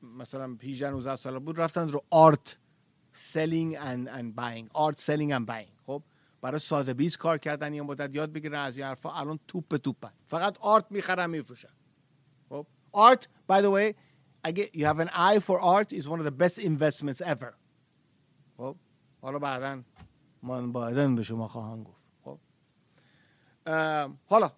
مثلا 0.03 0.57
18 0.63 0.91
19 0.91 1.17
سال 1.17 1.39
بود 1.39 1.61
رفتن 1.61 1.89
رو 1.89 2.05
آرت 2.11 2.57
selling 3.17 3.77
and, 3.77 4.09
and 4.09 4.35
buying 4.35 4.69
art 4.75 4.99
selling 4.99 5.33
and 5.33 5.47
buying. 5.47 5.87
خب؟ 5.87 6.03
برای 6.43 6.59
ساده 6.59 6.95
بیز 6.95 7.17
کار 7.17 7.39
کردن 7.39 7.75
یه 7.75 7.83
مدت. 7.83 8.15
یاد 8.15 8.33
بگیرن 8.33 8.61
از 8.61 8.77
این 8.77 8.87
حرفا 8.87 9.13
الان 9.13 9.39
توپ 9.49 9.77
توپن. 9.77 10.11
فقط 10.29 10.59
آرت 10.59 10.87
می‌خرن 10.91 11.31
میفروشن. 11.31 11.69
خب؟ 12.49 12.67
art 12.95 13.23
by 13.23 13.63
the 13.63 13.71
way 13.71 13.95
اگه 14.45 14.71
you 14.75 14.85
have 14.85 15.01
an 15.01 15.09
eye 15.09 15.41
for 15.41 15.61
art 15.61 15.93
is 15.93 16.09
one 16.09 16.21
of 16.21 16.25
the 16.25 16.45
best 16.45 16.59
investments 16.59 17.21
ever. 17.21 17.53
خب؟ 18.57 18.77
حالا 19.23 19.39
بعدا 19.39 19.83
من 20.43 20.73
بعدا 20.73 21.09
به 21.09 21.23
شما 21.23 21.49
خواهم 21.49 21.83
گفت. 21.83 22.03
خب؟ 22.25 22.39
حالا. 24.29 24.53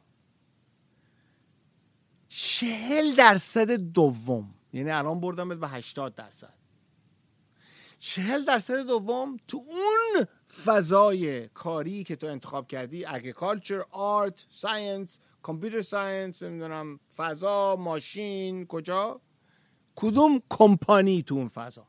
چهل 2.28 3.14
درصد 3.14 3.70
دوم. 3.70 4.54
یعنی 4.72 4.90
الان 4.90 5.20
بردم 5.20 5.60
به 5.60 5.68
80 5.68 6.14
درصد. 6.14 6.57
چهل 8.00 8.44
درصد 8.44 8.86
دوم 8.86 9.36
تو 9.48 9.64
اون 9.68 10.26
فضای 10.64 11.48
کاری 11.48 12.04
که 12.04 12.16
تو 12.16 12.26
انتخاب 12.26 12.66
کردی 12.66 13.04
agriculture 13.04 13.84
art 13.90 14.46
science 14.50 15.18
computer 15.42 15.82
science 15.82 16.42
نمی‌دونم 16.42 17.00
فضا 17.16 17.76
ماشین 17.76 18.66
کجا؟ 18.66 19.20
کدوم 19.96 20.42
کمپانی 20.50 21.22
تو 21.22 21.34
اون 21.34 21.48
فضا؟ 21.48 21.86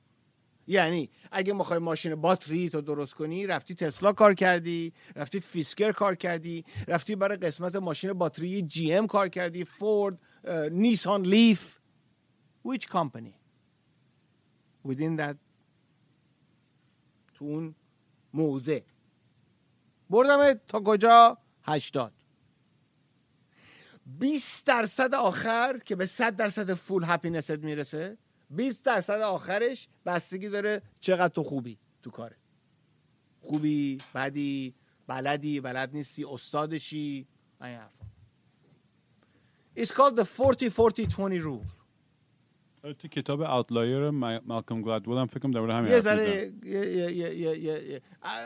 یعنی 0.67 1.09
اگه 1.31 1.53
می‌خوای 1.53 1.79
ماشین 1.79 2.15
باتری 2.15 2.69
تو 2.69 2.81
درست 2.81 3.13
کنی 3.13 3.47
رفتی 3.47 3.75
تسلا 3.75 4.13
کار 4.13 4.33
کردی 4.33 4.93
رفتی 5.15 5.39
فیسکر 5.39 5.91
کار 5.91 6.15
کردی 6.15 6.65
رفتی 6.87 7.15
برای 7.15 7.37
قسمت 7.37 7.75
ماشین 7.75 8.13
باتری 8.13 8.61
جی 8.61 8.93
ام 8.93 9.07
کار 9.07 9.29
کردی 9.29 9.63
فورد 9.63 10.19
نیسان 10.71 11.21
لیف. 11.21 11.75
Which 12.67 12.89
company? 12.89 13.35
Within 14.83 15.15
that 15.15 15.35
تو 17.39 17.45
اون 17.45 17.75
حوزه. 18.33 18.83
بردم 20.09 20.53
تا 20.67 20.79
کجا؟ 20.79 21.37
هشتاد. 21.63 22.13
20 24.19 24.65
درصد 24.65 25.13
آخر 25.13 25.77
که 25.85 25.95
به 25.95 26.05
100 26.05 26.35
درصد 26.35 26.73
فول 26.73 27.03
هپینست 27.07 27.51
می‌رسه 27.51 28.17
20 28.49 28.85
درصد 28.85 29.21
آخرش 29.21 29.87
بستگی 30.05 30.49
داره 30.49 30.81
چقدر 31.01 31.27
تو 31.27 31.43
خوبی 31.43 31.77
تو 32.03 32.11
کاره. 32.11 32.35
خوبی 33.41 34.01
بدی 34.15 34.73
بلدی 35.07 35.59
بلد 35.59 35.89
نیستی 35.93 36.25
استادشی 36.25 37.27
این 37.61 37.77
حرفا. 37.77 38.05
It's 39.77 39.91
called 39.91 40.15
the 40.15 40.25
40-40-20 40.25 41.41
rule. 41.41 41.78
تو 42.81 43.07
کتاب 43.07 43.41
اوتلایر 43.41 44.09
مالکوم 44.09 44.81
گلادول 44.81 45.17
هم 45.17 45.27
فکر 45.27 45.39
کنم 45.39 45.51
در 45.51 45.59
همین 45.59 45.91
یه 45.91 45.99
ذره 45.99 46.51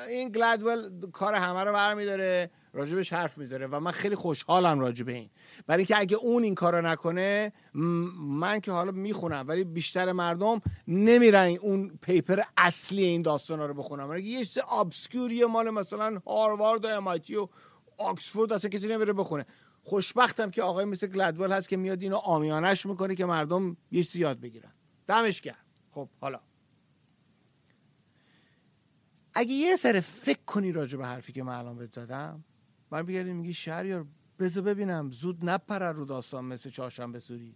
این 0.10 0.30
گلدول 0.30 0.89
کار 1.11 1.34
همه 1.34 1.64
رو 1.64 1.73
برمیداره 1.73 2.49
راجبش 2.73 3.14
حرف 3.14 3.38
می‌ذاره 3.38 3.68
و 3.68 3.80
من 3.80 3.91
خیلی 3.91 4.15
خوشحالم 4.15 4.80
راجب 4.80 5.07
این. 5.07 5.30
برای 5.68 5.80
اینکه 5.80 5.99
اگه 5.99 6.18
اون 6.18 6.43
این 6.43 6.55
کارو 6.55 6.81
نکنه 6.81 7.53
من 7.73 8.60
که 8.60 8.72
حالا 8.72 8.91
می‌خونم 8.91 9.45
ولی 9.47 9.64
بیشتر 9.64 10.11
مردم 10.11 10.61
نمیرن 10.88 11.57
اون 11.61 11.91
پیپر 12.01 12.39
اصلی 12.57 13.03
این 13.03 13.22
داستان 13.22 13.60
رو 13.60 13.73
بخونم 13.73 14.07
برای 14.07 14.23
یه 14.23 14.45
چیز 14.45 14.64
ابسکوری 14.72 15.45
مال 15.45 15.69
مثلا 15.69 16.22
هاروارد 16.27 16.85
و 16.85 16.88
امایتی 16.88 17.35
و 17.35 17.47
آکسفورد 17.97 18.53
اصلا 18.53 18.69
کسی 18.69 18.88
نمیره 18.88 19.14
بخونه. 19.14 19.45
خوشبختم 19.84 20.51
که 20.51 20.64
آقای 20.64 20.85
مثل 20.85 21.07
گلدول 21.07 21.51
هست 21.51 21.69
که 21.69 21.77
میاد 21.77 22.01
اینو 22.01 22.15
آمیانش 22.15 22.85
می‌کنه 22.85 23.15
که 23.15 23.26
مردم 23.26 23.77
یه 23.91 24.03
چیزی 24.03 24.19
یاد 24.19 24.39
بگیرن. 24.39 24.72
دمش 25.07 25.41
گرم. 25.41 25.55
خب 25.91 26.10
حالا. 26.22 26.39
اگه 29.34 29.51
یه 29.51 29.76
سر 29.76 29.99
فکر 29.99 30.43
کنی 30.45 30.72
راجع 30.72 30.97
به 30.97 31.05
حرفی 31.05 31.34
که 31.34 31.43
من 31.43 31.55
الان 31.55 31.77
بهت 31.77 31.93
زدم 31.93 32.43
من 32.91 33.05
بگردی 33.05 33.34
میگی 33.34 33.53
شهریار 33.53 34.05
بذار 34.39 34.64
ببینم. 34.64 35.11
زود 35.11 35.45
نپره 35.45 35.91
رو 35.91 36.05
داستان 36.05 36.45
مثل 36.45 36.69
چهارشنبه 36.69 37.19
سوری. 37.19 37.55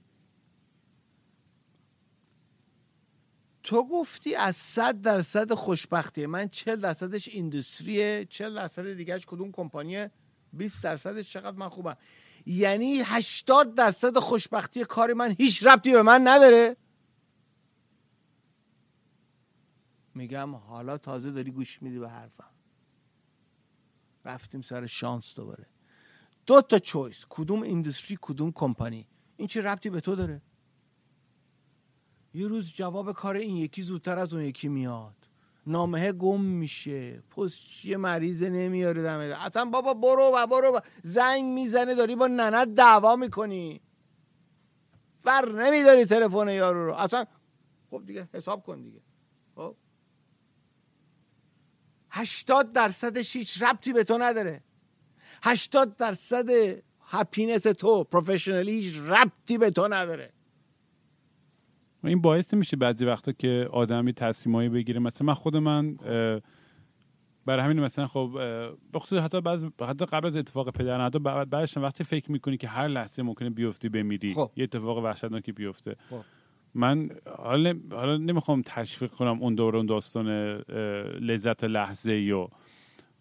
تو 3.63 3.87
گفتی 3.87 4.35
از 4.35 4.55
صد 4.55 5.01
درصد 5.01 5.53
خوشبختی. 5.53 6.25
من 6.25 6.49
چل 6.49 6.75
درصدش 6.75 7.27
ایندوستریه 7.27 8.25
چل 8.29 8.53
درصد 8.53 8.93
دیگهش 8.93 9.25
کدوم 9.27 9.51
کمپانیه؟ 9.51 10.11
20 10.57 10.83
درصدش 10.83 11.33
چقدر 11.33 11.57
من 11.57 11.69
خوبم. 11.69 11.97
یعنی 12.45 13.01
80 13.05 13.75
درصد 13.75 14.17
خوشبختی 14.17 14.85
کار 14.85 15.13
من 15.13 15.35
هیچ 15.39 15.65
ربطی 15.65 15.91
به 15.91 16.01
من 16.01 16.27
نداره. 16.27 16.75
میگم 20.15 20.55
حالا 20.55 20.97
تازه 20.97 21.31
داری 21.31 21.51
گوش 21.51 21.81
میدی 21.81 21.99
به 21.99 22.09
حرفم. 22.09 22.51
رفتیم 24.25 24.61
سر 24.61 24.87
شانس 24.87 25.33
دوباره. 25.35 25.65
دو 26.45 26.61
تا 26.61 26.79
چویس 26.79 27.25
کدوم 27.29 27.61
ایندustری 27.61 28.17
کدوم 28.21 28.51
کمپانی. 28.51 29.07
این 29.37 29.47
چه 29.47 29.61
ربطی 29.61 29.89
به 29.89 30.01
تو 30.01 30.15
داره؟ 30.15 30.41
یه 32.33 32.47
روز 32.47 32.71
جواب 32.71 33.11
کار 33.13 33.35
این 33.35 33.57
یکی 33.57 33.81
زودتر 33.81 34.19
از 34.19 34.33
اون 34.33 34.43
یکی 34.43 34.67
میاد. 34.67 35.26
نامه 35.67 36.11
گم 36.11 36.41
میشه. 36.41 37.19
پستچی 37.21 37.95
مریض 37.95 38.43
نمیاره 38.43 39.03
دمه. 39.03 39.23
اصلا 39.23 39.65
بابا 39.65 39.93
برو 39.93 40.31
و 40.35 40.47
برو 40.47 40.75
و 40.75 40.79
زنگ 41.03 41.45
می‌زنه 41.45 41.95
داری 41.95 42.15
با 42.15 42.27
ننت 42.27 42.75
دعوا 42.75 43.15
می‌کنی. 43.15 43.81
فر 45.23 45.51
نمیداری 45.51 46.05
تلفن 46.05 46.49
یارو 46.49 46.85
رو. 46.85 46.93
اصلا 46.93 47.25
خب 47.89 48.03
دیگه 48.05 48.27
حساب 48.33 48.63
کن 48.63 48.81
دیگه. 48.81 48.99
خب؟ 49.55 49.75
هشتاد 52.11 52.73
درصدش 52.73 53.35
هیچ 53.35 53.63
ربطی 53.63 53.93
به 53.93 54.03
تو 54.03 54.17
نداره. 54.17 54.61
هشتاد 55.43 55.95
درصد 55.95 56.49
هپینس 57.07 57.61
تو 57.61 58.03
پروفشنالی 58.03 58.71
هیچ 58.71 58.95
ربطی 58.99 59.57
به 59.57 59.71
تو 59.71 59.87
نداره. 59.87 60.33
و 62.03 62.07
این 62.07 62.21
باعث 62.21 62.53
میشه 62.53 62.77
بعضی 62.77 63.05
وقتا 63.05 63.31
که 63.31 63.69
آدمی 63.71 64.13
تصمیمایی 64.13 64.69
بگیره 64.69 64.99
مثلا 64.99 65.27
من 65.27 65.33
خود 65.33 65.57
من 65.57 65.97
برای 67.45 67.65
همین 67.65 67.79
مثلا 67.79 68.07
خب 68.07 68.39
بخصوص 68.93 69.19
حتی 69.19 69.41
بعض 69.41 69.65
حتی 69.87 70.05
قبل 70.05 70.27
از 70.27 70.37
اتفاق 70.37 70.69
پدر 70.69 71.05
حتی 71.05 71.19
بعد 71.19 71.49
بعدش 71.49 71.77
وقتی 71.77 72.03
فکر 72.03 72.31
می‌کنی 72.31 72.57
که 72.57 72.67
هر 72.67 72.87
لحظه 72.87 73.23
ممکنه 73.23 73.49
بیفتی 73.49 73.89
بمیری 73.89 74.33
خب. 74.33 74.51
یه 74.55 74.63
اتفاق 74.63 74.97
وحشتناکی 74.97 75.51
بیفته 75.51 75.95
خب. 76.09 76.19
من 76.75 77.09
حالا 77.37 77.73
حالا 77.91 78.17
نمی‌خوام 78.17 78.61
تشویق 78.65 79.11
کنم 79.11 79.41
اون 79.41 79.55
دور 79.55 79.77
اون 79.77 79.85
داستان 79.85 80.27
لذت 81.19 81.63
لحظه 81.63 82.13
یا 82.13 82.49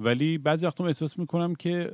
ولی 0.00 0.38
بعضی 0.38 0.66
وقتا 0.66 0.86
احساس 0.86 1.18
می‌کنم 1.18 1.54
که 1.54 1.90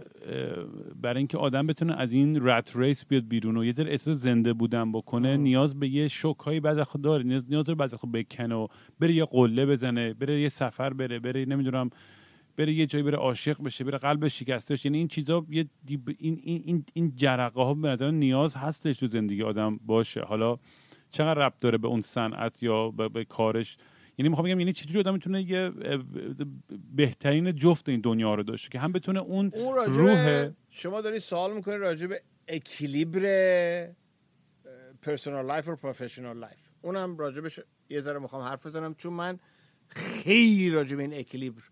برای 1.02 1.18
اینکه 1.18 1.38
آدم 1.38 1.66
بتونه 1.66 1.94
از 2.00 2.12
این 2.12 2.46
رت 2.46 2.76
ریس 2.76 3.04
بیاد 3.06 3.28
بیرون 3.28 3.56
و 3.56 3.64
یه 3.64 3.72
ذره 3.72 3.90
احساس 3.90 4.16
زنده 4.16 4.52
بودن 4.52 4.92
بکنه 4.92 5.36
نیاز 5.36 5.80
به 5.80 5.88
یه 5.88 6.08
شوک 6.08 6.38
هایی 6.38 6.60
بعضی 6.60 6.80
وقتا 6.80 6.98
داره. 6.98 7.24
نیاز 7.24 7.50
نیاز 7.50 7.64
داره 7.64 7.76
بعضی 7.76 7.96
وقتا 7.96 8.08
بکنه 8.08 8.54
و 8.54 8.66
بره 9.00 9.12
یه 9.12 9.24
قله 9.24 9.66
بزنه 9.66 10.14
بره 10.14 10.40
یه 10.40 10.48
سفر 10.48 10.92
بره 10.92 11.18
بره 11.18 11.44
نمی‌دونم 11.44 11.90
بره 12.56 12.72
یه 12.72 12.86
جایی 12.86 13.04
بره 13.04 13.16
عاشق 13.16 13.62
بشه 13.62 13.84
بره 13.84 13.98
قلبش 13.98 14.38
شکسته 14.38 14.74
بشه. 14.74 14.86
یعنی 14.86 14.98
این 14.98 15.08
چیزا 15.08 15.44
یه 15.50 15.66
دیب- 15.86 16.16
این 16.18 16.40
این 16.42 16.62
این, 16.64 16.84
این 16.94 17.12
جرقه 17.16 17.62
ها 17.62 17.74
به 17.74 17.88
نظر 17.88 18.10
نیاز 18.10 18.54
هستش 18.56 18.98
تو 18.98 19.06
زندگی 19.06 19.42
آدم 19.42 19.80
باشه. 19.86 20.20
حالا 20.20 20.56
چقدر 21.12 21.46
ربط 21.46 21.60
داره 21.60 21.78
به 21.78 21.88
اون 21.88 22.00
صنعت 22.00 22.62
یا 22.62 22.88
به, 22.88 23.08
به 23.08 23.24
کارش؟ 23.24 23.76
یعنی 24.18 24.28
می‌خوام 24.28 24.46
بگم 24.46 24.60
یعنی 24.60 24.72
چجوری 24.72 25.00
آدم 25.00 25.12
می‌تونه 25.14 25.42
یه 25.42 25.72
بهترین 26.96 27.56
جفت 27.56 27.88
این 27.88 28.00
دنیا 28.00 28.34
رو 28.34 28.42
داشته 28.42 28.68
که 28.68 28.78
هم 28.78 28.92
بتونه 28.92 29.20
اون 29.20 29.52
اون 29.54 29.74
روح 29.76 30.50
شما 30.70 31.00
داری 31.00 31.20
سوال 31.20 31.54
می‌کنی 31.54 31.76
راجع 31.76 32.06
به 32.06 32.22
équilibre 32.48 33.88
personal 35.02 35.46
life 35.46 35.68
و 35.68 35.76
professional 35.76 36.38
life 36.38 36.58
اونم 36.82 37.18
راجبش 37.18 37.60
یه 37.90 38.00
ذره 38.00 38.18
می‌خوام 38.18 38.42
حرف 38.42 38.66
بزنم 38.66 38.94
چون 38.94 39.12
من 39.12 39.38
خیلی 39.88 40.70
راجع 40.70 40.96
به 40.96 41.02
این 41.02 41.14
équilibre. 41.14 41.62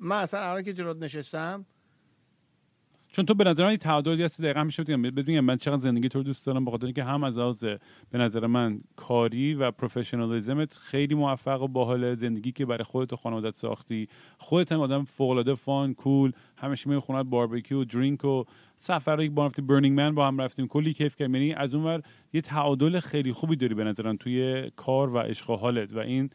من 0.00 0.16
اصلا 0.16 0.40
الان 0.40 0.62
که 0.62 0.72
جلوت 0.72 1.02
نشستم 1.02 1.66
چون 3.16 3.26
تو 3.26 3.34
به 3.34 3.44
نظر 3.44 3.62
من 3.62 3.68
این 3.68 3.78
تعادل 3.78 4.20
هست 4.20 4.42
دقیقا 4.42 4.64
میشه 4.64 4.82
بگم. 4.84 5.40
من 5.40 5.56
چقدر 5.56 5.78
زندگی 5.78 6.08
تو 6.08 6.18
رو 6.18 6.24
دوست 6.24 6.46
دارم 6.46 6.64
بخاطر 6.64 6.84
اینکه 6.84 7.04
هم 7.04 7.24
از 7.24 7.38
لحاظ 7.38 7.64
به 8.10 8.18
نظر 8.18 8.46
من 8.46 8.80
کاری 8.96 9.54
و 9.54 9.70
professionalism 9.70 10.68
ت 10.68 10.74
خیلی 10.74 11.14
موفق 11.14 11.62
و 11.62 11.68
باحال 11.68 12.14
زندگی 12.14 12.52
که 12.52 12.66
برای 12.66 12.84
خودت 12.84 13.12
و 13.12 13.16
خانوادت 13.16 13.54
ساختی. 13.54 14.08
خودت 14.38 14.72
هم 14.72 14.80
آدم 14.80 15.04
فوق 15.04 15.30
العاده 15.30 15.54
fun 15.54 15.94
cool 15.94 16.32
همیشه 16.56 16.88
میری 16.88 17.00
خونه 17.00 17.22
باربیکیو 17.22 17.80
و 17.80 17.84
drink 17.84 18.24
و 18.24 18.44
سفر 18.76 19.20
یک 19.20 19.30
بار 19.30 19.48
رفتیم 19.48 19.66
Burning 19.66 19.96
Man 19.96 20.14
با 20.14 20.26
هم 20.26 20.40
رفتیم. 20.40 20.66
کلی 20.66 20.92
کیف 20.92 21.16
کردیم. 21.16 21.34
یعنی 21.34 21.52
از 21.54 21.74
اونور 21.74 22.02
یه 22.32 22.40
تعادل 22.40 23.00
خیلی 23.00 23.32
خوبی 23.32 23.56
داری 23.56 23.74
به 23.74 23.84
نظرم 23.84 24.16
توی 24.16 24.70
کار 24.76 25.14
و 25.14 25.18
عشق 25.18 25.50
و 25.50 25.56
حالت. 25.56 25.92
و 25.92 25.98
این 25.98 26.30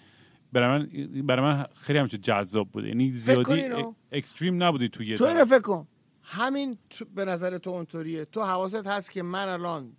برای 0.54 0.80
من 0.80 0.88
برای 1.22 1.46
من 1.46 1.66
خیلی 1.76 2.00
همچه 2.00 2.18
جذاب 2.18 2.70
بوده. 2.70 2.88
یعنی 2.88 3.12
زیادی. 3.12 3.64
extreme 4.12 4.64
نبودی 4.64 4.90
توی 4.90 5.18
تو. 5.18 5.26
اینو 5.26 5.46
فکر 5.46 5.60
کن. 5.60 5.88
همین 6.24 6.78
تو- 6.90 7.06
به 7.16 7.26
نظر 7.26 7.58
تو 7.58 7.70
اونطوریه. 7.70 8.26
تو 8.26 8.44
حواست 8.44 8.88
هست 8.88 9.12
که 9.12 9.24
من 9.24 9.50
الان 9.50 9.92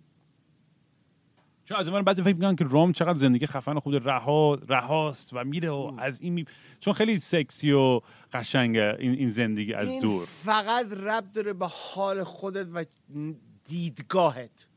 چون 1.65 1.77
از 1.77 1.87
اون 1.87 1.95
ور 1.95 2.01
بعضی 2.01 2.21
فکر 2.23 2.33
می‌کنن 2.35 2.55
که 2.55 2.63
روم 2.63 2.91
چقدر 2.91 3.17
زندگی 3.17 3.45
خفن 3.45 3.77
و 3.77 3.79
خوب 3.79 3.95
رها 4.09 4.55
رهاست 4.67 5.29
و 5.33 5.43
میره 5.43 5.69
و 5.69 5.95
از 5.97 6.21
این 6.21 6.33
می... 6.33 6.45
چون 6.79 6.93
خیلی 6.93 7.19
سکسی 7.19 7.71
و 7.71 8.01
قشنگه 8.33 8.95
این, 8.99 9.11
این 9.11 9.31
زندگی 9.31 9.73
از 9.73 9.87
این 9.87 10.01
دور. 10.01 10.25
فقط 10.25 10.91
ربط 10.91 11.31
داره 11.33 11.53
به 11.53 11.67
حال 11.67 12.23
خودت 12.23 12.67
و 12.73 12.85
دیدگاهت. 13.67 14.67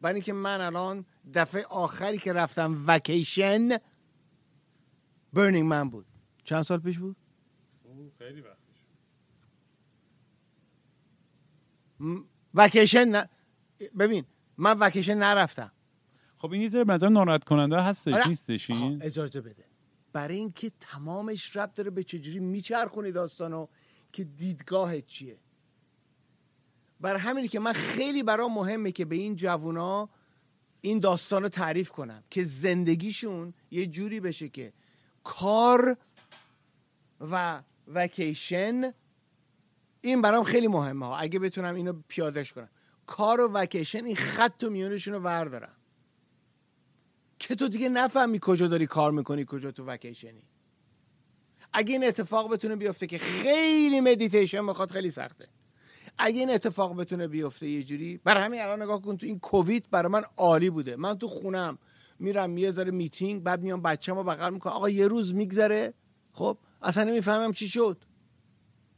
برای 0.00 0.14
اینکه 0.14 0.32
من 0.32 0.60
الان 0.60 1.04
دفعه 1.34 1.64
آخری 1.64 2.18
که 2.18 2.32
رفتم 2.32 2.84
وکیشن 2.86 3.68
برنینگ 5.32 5.68
من 5.68 5.88
بود. 5.88 6.06
چند 6.44 6.62
سال 6.62 6.78
پیش 6.78 6.98
بود؟ 6.98 7.16
خیلی 8.18 8.40
وقت 8.40 8.56
م- 8.56 8.56
وکیشن 12.54 13.24
ببین 13.98 14.24
من 14.58 14.78
وکیشن 14.78 15.18
نرفتم. 15.18 15.72
خب 16.38 16.52
این 16.52 16.62
یه 16.62 16.84
نظر 16.84 17.08
ناراحت 17.08 17.44
کننده 17.44 17.82
هستش 17.82 18.14
آره. 18.14 18.28
نیستش 18.28 18.70
این؟ 18.70 19.02
اجازه 19.02 19.40
بده. 19.40 19.64
برای 20.12 20.36
اینکه 20.36 20.72
تمامش 20.80 21.56
ربط 21.56 21.74
داره 21.74 21.90
به 21.90 22.04
چجوری 22.04 22.38
میچرخونی 22.38 23.12
داستانو 23.12 23.66
که 24.12 24.24
دیدگاهت 24.24 25.06
چیه. 25.06 25.36
برای 27.00 27.20
همینی 27.20 27.48
که 27.48 27.60
من 27.60 27.72
خیلی 27.72 28.22
برام 28.22 28.52
مهمه 28.52 28.92
که 28.92 29.04
به 29.04 29.16
این 29.16 29.36
جوونا 29.36 30.08
این 30.80 31.00
داستان 31.00 31.42
رو 31.42 31.48
تعریف 31.48 31.90
کنم 31.90 32.22
که 32.30 32.44
زندگیشون 32.44 33.54
یه 33.70 33.86
جوری 33.86 34.20
بشه 34.20 34.48
که 34.48 34.72
کار 35.24 35.96
و 37.20 37.62
وکیشن 37.94 38.92
این 40.06 40.22
برام 40.22 40.44
خیلی 40.44 40.68
مهمه 40.68 41.06
ها. 41.06 41.16
اگه 41.16 41.38
بتونم 41.38 41.74
اینو 41.74 41.92
پیادش 42.08 42.52
کنم. 42.52 42.68
کار 43.06 43.40
و 43.40 43.52
وکیشن 43.52 44.04
این 44.04 44.16
خط 44.16 44.64
و 44.64 44.70
میونشون 44.70 45.14
رو 45.14 45.20
وردارم. 45.20 45.72
که 47.38 47.54
تو 47.54 47.68
دیگه 47.68 47.88
نفهمی 47.88 48.38
کجا 48.42 48.68
داری 48.68 48.86
کار 48.86 49.12
می‌کنی 49.12 49.44
کجا 49.48 49.70
تو 49.70 49.84
وکیشنی. 49.84 50.42
اگه 51.72 51.92
این 51.92 52.04
اتفاق 52.04 52.52
بتونه 52.52 52.76
بیفته 52.76 53.06
که 53.06 53.18
خیلی 53.18 54.00
مدیتیشن 54.00 54.60
می‌خواد 54.60 54.90
خیلی 54.90 55.10
سخته. 55.10 55.48
اگه 56.18 56.40
این 56.40 56.50
اتفاق 56.50 56.96
بتونه 56.96 57.28
بیفته 57.28 57.68
یه 57.68 57.82
جوری 57.82 58.20
برای 58.24 58.44
همین 58.44 58.60
الان 58.60 58.82
نگاه 58.82 59.02
کن 59.02 59.16
تو 59.16 59.26
این 59.26 59.38
کووید 59.38 59.84
برای 59.90 60.12
من 60.12 60.22
عالی 60.36 60.70
بوده. 60.70 60.96
من 60.96 61.18
تو 61.18 61.28
خونم 61.28 61.78
میرم 62.18 62.58
یه 62.58 62.70
ذره 62.70 62.90
میتینگ 62.90 63.42
بعد 63.42 63.62
میام 63.62 63.82
بچه‌مو 63.82 64.22
بغل 64.22 64.54
می‌کنم. 64.54 64.72
آقا 64.72 64.90
یه 64.90 65.08
روز 65.08 65.34
میگذره. 65.34 65.94
خب 66.32 66.58
اصلا 66.82 67.04
نمی‌فهمم 67.04 67.52
چی 67.52 67.68
شد. 67.68 67.96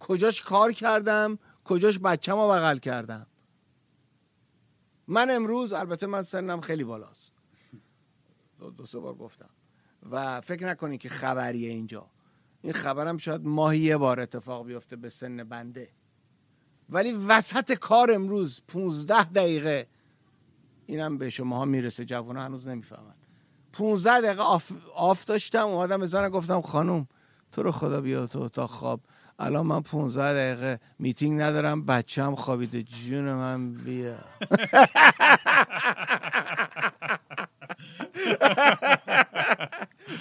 کجاش 0.01 0.43
کار 0.43 0.73
کردم 0.73 1.39
کجاش 1.65 1.99
بچه‌مو 1.99 2.49
بغل 2.49 2.79
کردم. 2.79 3.27
من 5.09 5.31
امروز 5.31 5.73
البته 5.73 6.07
من 6.07 6.23
سنم 6.23 6.61
خیلی 6.61 6.85
بالاست. 6.85 7.33
دو, 8.61 8.71
دو 8.71 8.87
سه 8.87 8.99
بار 8.99 9.15
گفتم. 9.15 9.51
و 10.11 10.41
فکر 10.41 10.67
نکنی 10.67 10.99
که 10.99 11.09
خبریه 11.09 11.71
اینجا. 11.71 12.07
این 12.63 12.73
خبرم 12.73 13.19
شاید 13.19 13.47
ماهی 13.47 13.79
یه 13.79 13.97
بار 13.97 14.21
اتفاق 14.21 14.67
بیفته 14.67 14.97
به 14.97 15.09
سن 15.09 15.45
بنده. 15.45 15.89
ولی 16.91 17.13
وسط 17.13 17.73
کار 17.73 18.13
امروز 18.13 18.61
15 18.69 19.25
دقیقه 19.25 19.87
اینم 20.87 21.19
به 21.19 21.31
شما 21.31 21.57
ها 21.57 21.65
می‌رسه. 21.65 22.05
جوان 22.05 22.37
هنوز 22.37 22.69
نمی‌فهمن. 22.69 23.15
15 23.73 24.21
دقیقه 24.21 24.43
off, 24.43 24.73
off 24.95 25.25
داشتم 25.25 25.69
اومدم 25.69 25.99
به 25.99 26.29
گفتم 26.29 26.61
خانم 26.61 27.07
تو 27.53 27.63
رو 27.63 27.73
خدا 27.73 28.01
بیا 28.01 28.27
تو 28.27 28.41
اتاق 28.41 28.71
خواب. 28.71 29.01
الان 29.39 29.67
من 29.67 29.83
15 29.83 30.35
دقیقه 30.35 30.81
میتینگ 30.99 31.41
ندارم 31.41 31.87
بچم 31.87 32.35
خوابیده. 32.35 32.83
جون 32.83 33.33
من 33.33 33.73
بیا. 33.75 34.15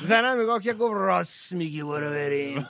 زنم 0.01 0.41
نگاه 0.41 0.59
که 0.61 0.73
گفت 0.73 0.93
راست 0.93 1.51
میگی 1.51 1.83
برو 1.83 2.09
بریم. 2.09 2.69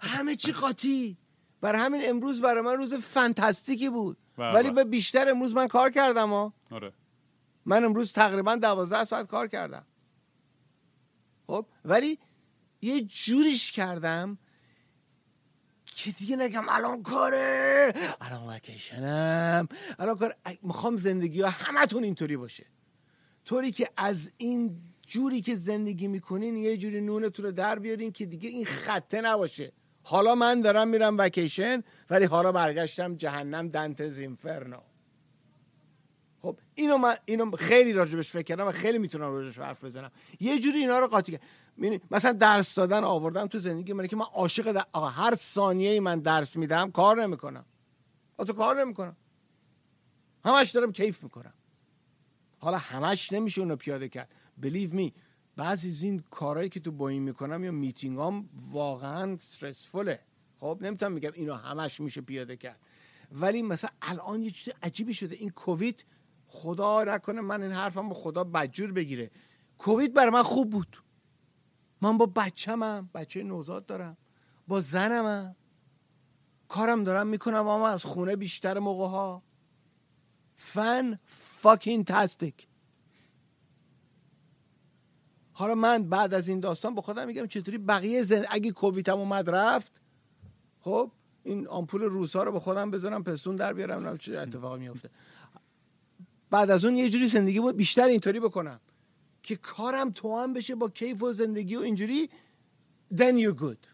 همه 0.00 0.36
چی 0.36 0.52
قاطی. 0.52 1.16
برای 1.60 1.80
همین 1.80 2.00
امروز 2.04 2.40
برای 2.40 2.62
من 2.62 2.76
روز 2.76 2.94
فانتاستیکی 2.94 3.88
بود. 3.88 4.16
بله. 4.38 4.54
ولی 4.54 4.70
به 4.70 4.84
بیشتر 4.84 5.30
امروز 5.30 5.54
من 5.54 5.68
کار 5.68 5.90
کردم 5.90 6.30
ها 6.30 6.52
آره. 6.70 6.92
من 7.66 7.84
امروز 7.84 8.12
تقریبا 8.12 8.56
دوازده 8.56 9.04
ساعت 9.04 9.26
کار 9.26 9.48
کردم. 9.48 9.84
خب 11.52 11.66
ولی 11.84 12.18
یه 12.82 13.02
جوریش 13.02 13.72
کردم 13.72 14.38
که 15.96 16.10
دیگه 16.10 16.36
نگم 16.36 16.64
الان 16.68 17.02
کاره 17.02 17.92
الان 18.20 18.48
وکیشنم 18.48 19.68
الان 19.98 20.18
کار 20.18 20.36
می‌خوام 20.62 20.96
زندگی 20.96 21.40
ها 21.40 21.50
همتون 21.50 22.04
اینطوری 22.04 22.36
باشه. 22.36 22.66
طوری 23.44 23.70
که 23.70 23.90
از 23.96 24.30
این 24.36 24.80
جوری 25.06 25.40
که 25.40 25.56
زندگی 25.56 26.08
می‌کنین 26.08 26.56
یه 26.56 26.76
جوری 26.76 27.00
نونتون 27.00 27.44
رو 27.44 27.52
در 27.52 27.78
بیارین 27.78 28.12
که 28.12 28.26
دیگه 28.26 28.48
این 28.48 28.64
خطه 28.64 29.20
نباشه. 29.20 29.72
حالا 30.02 30.34
من 30.34 30.60
دارم 30.60 30.88
میرم 30.88 31.18
وکیشن 31.18 31.82
ولی 32.10 32.24
حالا 32.24 32.52
برگشتم 32.52 33.16
جهنم 33.16 33.68
دنتز 33.68 34.18
اینفرنو. 34.18 34.80
خب 36.42 36.58
اینو 36.74 36.96
من 36.96 37.16
اینو 37.24 37.56
خیلی 37.56 37.92
راجبش 37.92 38.30
فکر 38.30 38.42
کردم 38.42 38.66
و 38.66 38.72
خیلی 38.72 38.98
می‌تونم 38.98 39.32
راجبش 39.32 39.58
حرف 39.58 39.84
بزنم. 39.84 40.10
یه 40.40 40.58
جوری 40.58 40.78
اینا 40.78 40.98
رو 40.98 41.06
قاطی 41.06 41.32
کردم. 41.32 41.44
می‌بینی؟ 41.76 42.00
مثلا 42.10 42.32
درس 42.32 42.74
دادن 42.74 43.04
آوردم 43.04 43.46
تو 43.46 43.58
زندگی 43.58 43.92
من 43.92 44.06
که 44.06 44.16
من 44.16 44.24
عاشق 44.34 44.72
در... 44.72 44.86
آقا 44.92 45.08
هر 45.08 45.34
ثانیه 45.34 45.90
ای 45.90 46.00
من 46.00 46.20
درس 46.20 46.56
میدم 46.56 46.90
کار 46.90 47.22
نمی‌کنم. 47.22 47.64
تو 48.46 48.52
کار 48.52 48.80
نمی‌کنم. 48.80 49.16
همش 50.44 50.70
دارم 50.70 50.92
کیف 50.92 51.22
می‌کنم. 51.22 51.52
حالا 52.58 52.78
همش 52.78 53.32
نمیشه 53.32 53.60
اونو 53.60 53.76
پیاده 53.76 54.08
کرد. 54.08 54.28
Believe 54.62 54.94
me 54.94 55.10
بعضی 55.56 55.90
از 55.90 56.02
این 56.02 56.24
کارهایی 56.30 56.68
که 56.68 56.80
تو 56.80 56.90
با 56.90 57.08
این 57.08 57.22
می‌کنم 57.22 57.64
یا 57.64 57.72
میتینگ 57.72 58.18
هم 58.18 58.48
واقعا 58.70 59.32
استرسفوله 59.32 60.20
خب 60.60 60.78
نمی‌تونم 60.80 61.12
میگم 61.12 61.30
اینو 61.34 61.54
همش 61.54 62.00
میشه 62.00 62.20
پیاده 62.20 62.56
کرد. 62.56 62.78
ولی 63.32 63.62
مثلا 63.62 63.90
الان 64.02 64.42
یه 64.42 64.50
چیز 64.50 64.74
عجیبی 64.82 65.14
شده. 65.14 65.36
این 65.36 65.50
کووید 65.50 66.04
خدا 66.52 67.04
نکنه 67.04 67.40
من 67.40 67.62
این 67.62 67.72
حرفم 67.72 68.08
با 68.08 68.14
خدا 68.14 68.44
بدجور 68.44 68.92
بگیره. 68.92 69.30
کووید 69.78 70.14
برای 70.14 70.30
من 70.30 70.42
خوب 70.42 70.70
بود. 70.70 70.96
من 72.00 72.18
با 72.18 72.26
بچه‌مم 72.26 73.10
بچه 73.14 73.42
نوزاد 73.42 73.86
دارم. 73.86 74.16
با 74.68 74.80
زنمم. 74.80 75.56
کارم 76.68 77.04
دارم 77.04 77.26
می‌کنم 77.26 77.68
اما 77.68 77.88
از 77.88 78.04
خونه 78.04 78.36
بیشتر 78.36 78.78
موقع 78.78 79.06
ها 79.06 79.42
فن 80.56 81.18
فاکین 81.26 82.04
تاستیک 82.04 82.66
حالا 85.52 85.74
من 85.74 86.08
بعد 86.08 86.34
از 86.34 86.48
این 86.48 86.60
داستان 86.60 86.94
با 86.94 87.02
خودم 87.02 87.26
میگم 87.26 87.46
چطوری 87.46 87.78
بقیه 87.78 88.22
زن... 88.22 88.44
اگه 88.50 88.70
کوویدم 88.70 89.18
اومد 89.18 89.50
رفت 89.50 89.92
خب 90.80 91.10
این 91.44 91.68
آمپول 91.68 92.02
روسا 92.02 92.42
رو 92.42 92.52
به 92.52 92.60
خودم 92.60 92.90
بذارم 92.90 93.24
پستون 93.24 93.56
در 93.56 93.72
بیارم 93.72 94.18
چه 94.18 94.38
اتفاقی 94.38 94.80
میفته 94.80 95.10
بعد 96.52 96.70
از 96.70 96.84
اون 96.84 96.96
یه 96.96 97.10
جوری 97.10 97.28
زندگی 97.28 97.60
بود 97.60 97.76
بیشتر 97.76 98.04
اینطوری 98.04 98.40
بکنم. 98.40 98.80
که 99.42 99.56
کارم 99.56 100.10
توام 100.10 100.52
بشه 100.52 100.74
با 100.74 100.88
کیف 100.88 101.22
و 101.22 101.32
زندگی 101.32 101.76
و 101.76 101.80
اینجوری 101.80 102.28
then 103.14 103.34
you're 103.42 103.60
good. 103.60 103.86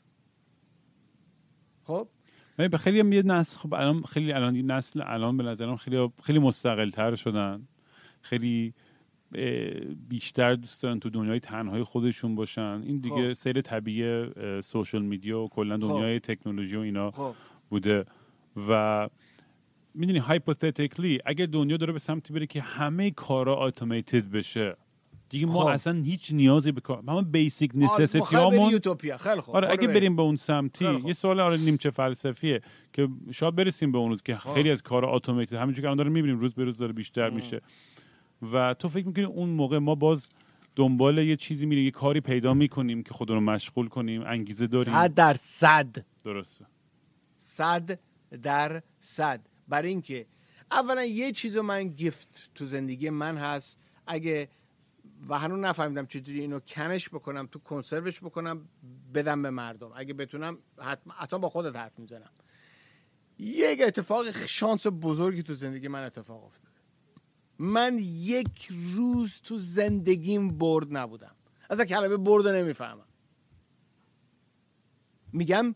خب؟ 1.85 2.09
به 2.57 2.79
خیلی 2.79 3.01
هم 3.01 3.13
یه 3.13 3.23
نسل 3.23 3.57
خب 3.57 3.75
الان 3.75 4.03
خیلی 4.03 4.33
الان 4.33 4.55
این 4.55 4.71
نسل 4.71 5.03
الان 5.07 5.37
به 5.37 5.45
نظرم 5.45 5.77
خیلی 5.77 6.11
خیلی 6.23 6.39
مستقل 6.39 6.91
تر 6.91 7.15
شدن. 7.15 7.63
خیلی 8.23 8.75
بیشتر 10.09 10.55
دوست 10.55 10.83
دارن 10.83 11.01
تو 11.01 11.11
دنیای 11.11 11.41
تنهای 11.41 11.83
خودشون 11.83 12.35
باشن. 12.35 12.83
این 12.87 12.99
دیگه 12.99 13.35
خب. 13.35 13.41
سیر 13.41 13.61
طبیعی 13.61 14.31
سوشال 14.63 15.03
میدیا 15.03 15.41
و 15.41 15.49
کلا 15.49 15.77
دنیای 15.77 16.21
تکنولوژی 16.21 16.77
و 16.77 16.81
اینا 16.81 17.11
خب. 17.11 17.35
بوده. 17.71 18.05
و 18.69 19.09
می‌دونی 19.95 20.19
هایپوتتیکلی 20.19 21.19
اگر 21.27 21.47
دنیا 21.47 21.77
داره 21.77 21.93
به 21.93 21.99
سمتی 21.99 22.33
بره 22.33 22.47
که 22.47 22.61
همه 22.61 23.11
کارا 23.11 23.67
اتوماتد 23.67 24.31
بشه 24.31 24.77
دیگه 25.31 25.47
ما 25.47 25.61
خب. 25.61 25.67
اصلا 25.67 26.03
هیچ 26.03 26.33
نیازی 26.33 26.73
به 26.73 26.81
کار 26.81 27.03
همه 27.09 27.23
بیسیک 27.23 27.71
نسسیتی 27.75 28.37
هامون 28.37 28.71
یوتوپیا. 28.71 29.17
خیلی 29.17 29.41
خوب 29.41 29.57
آره 29.57 29.71
اگه 29.71 29.89
بریم. 29.89 30.17
به 30.17 30.23
اون 30.23 30.37
سمتی 30.37 30.93
خوب. 30.93 31.07
یه 31.07 31.13
سوال 31.13 31.41
آره 31.41 31.57
نیمچه 31.57 31.91
فلسفیه 31.91 32.63
که 32.93 33.09
شاید 33.33 33.55
برسیم 33.55 33.93
به 33.93 33.99
اون 33.99 34.11
روز 34.11 34.23
که 34.23 34.37
خیلی 34.37 34.71
از 34.71 34.83
کار 34.83 35.05
اتوماتد 35.05 35.53
همینجوری 35.53 35.83
که 35.83 35.87
الان 35.87 35.97
داره 35.97 36.11
می‌بینیم 36.11 36.39
روز 36.39 36.55
به 36.55 36.65
روز 36.65 36.79
داره 36.79 36.93
بیشتر 36.93 37.31
میشه. 37.31 37.61
و 38.53 38.75
تو 38.75 38.89
فکر 38.89 39.07
می‌کنی 39.07 39.25
اون 39.25 39.49
موقع 39.49 39.79
ما 39.79 39.95
باز 39.95 40.29
دنبال 40.77 41.19
یه 41.19 41.37
چیزی 41.37 41.67
میریم 41.67 41.85
یه 41.85 41.91
کاری 41.91 42.21
پیدا 42.21 42.55
می‌کنیم 42.55 43.03
که 43.03 43.15
خودمون 43.15 43.47
رو 43.47 43.53
مشغول 43.53 43.89
کنیم 43.89 44.23
انگیزه 44.27 44.67
داریم؟ 44.67 44.95
صد 44.95 45.15
در 45.15 45.37
صد. 45.43 46.05
درسته. 46.25 46.65
صد 47.39 47.99
در 48.43 48.83
صد. 49.01 49.41
برای 49.69 49.89
اینکه 49.89 50.27
اولا 50.71 51.05
یه 51.05 51.33
چیز 51.33 51.57
من 51.57 51.89
گیفت 51.89 52.51
تو 52.55 52.67
زندگی 52.67 53.11
من 53.11 53.37
هست. 53.37 53.79
اگه 54.07 54.49
و 55.29 55.39
هنوز 55.39 55.61
نفهمیدم 55.61 56.07
چجوری 56.07 56.41
اینو 56.41 56.61
کنش 56.61 57.09
بکنم 57.09 57.47
تو 57.47 57.59
کنسروش 57.59 58.21
بکنم 58.21 58.69
بدم 59.15 59.43
به 59.43 59.51
مردم. 59.51 59.91
اگه 59.97 60.15
بتونم 60.15 60.59
حتما 60.79 61.15
حتما 61.15 61.39
با 61.39 61.49
خودت 61.49 61.77
حرف 61.77 61.99
می‌زنم. 61.99 62.31
یک 63.39 63.83
اتفاق 63.83 64.47
شانس 64.47 64.87
بزرگی 64.87 65.43
تو 65.43 65.55
زندگی 65.55 65.89
من 65.89 66.05
اتفاق 66.05 66.45
افتاده. 66.45 66.75
من 67.59 67.99
یک 68.03 68.69
روز 68.95 69.41
تو 69.43 69.59
زندگیم 69.59 70.59
برد 70.59 70.97
نبودم. 70.97 71.35
از 71.71 71.81
کلمه 71.81 72.17
برد 72.17 72.49
نمی‌فهمم. 72.49 73.05
میگم 75.33 75.75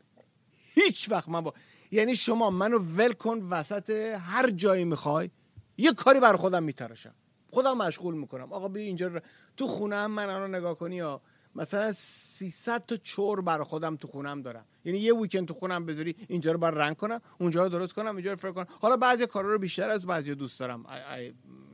هیچ 0.74 1.10
وقت 1.10 1.28
من 1.28 1.40
با 1.40 1.54
یعنی 1.92 2.16
شما 2.16 2.50
منو 2.50 2.78
ول 2.78 3.12
کن 3.12 3.38
وسط 3.50 3.90
هر 4.20 4.50
جایی 4.50 4.84
می‌خوای 4.84 5.30
یه 5.78 5.92
کاری 5.92 6.20
بر 6.20 6.36
خودم 6.36 6.62
میتراشم. 6.62 7.14
خودم 7.50 7.76
مشغول 7.76 8.14
می‌کنم. 8.14 8.52
آقا 8.52 8.68
بیا 8.68 8.82
اینجا 8.82 9.08
رو- 9.08 9.20
تو 9.56 9.66
خونم 9.66 10.10
من 10.10 10.28
الان 10.30 10.54
نگاه 10.54 10.78
کنی 10.78 10.96
یا؟ 10.96 11.20
مثلا 11.54 11.92
300 11.96 12.86
تا 12.86 12.96
چور 12.96 13.40
برای 13.40 13.64
خودم 13.64 13.96
تو 13.96 14.08
خونم 14.08 14.42
دارم. 14.42 14.64
یعنی 14.84 14.98
یه 14.98 15.14
ویکند 15.14 15.48
تو 15.48 15.54
خونم 15.54 15.86
بذاری 15.86 16.16
اینجا 16.28 16.52
رو 16.52 16.58
بر 16.58 16.70
رنگ 16.70 16.96
کنم 16.96 17.20
اونجا 17.38 17.62
رو 17.62 17.68
درست 17.68 17.92
کنم 17.92 18.16
اینجا 18.16 18.30
رو 18.30 18.36
فرق 18.36 18.54
کنم. 18.54 18.66
حالا 18.80 18.96
بعضی 18.96 19.26
کارا 19.26 19.52
رو 19.52 19.58
بیشتر 19.58 19.90
از 19.90 20.06
بعضی 20.06 20.34
دوست 20.34 20.60
دارم. 20.60 20.84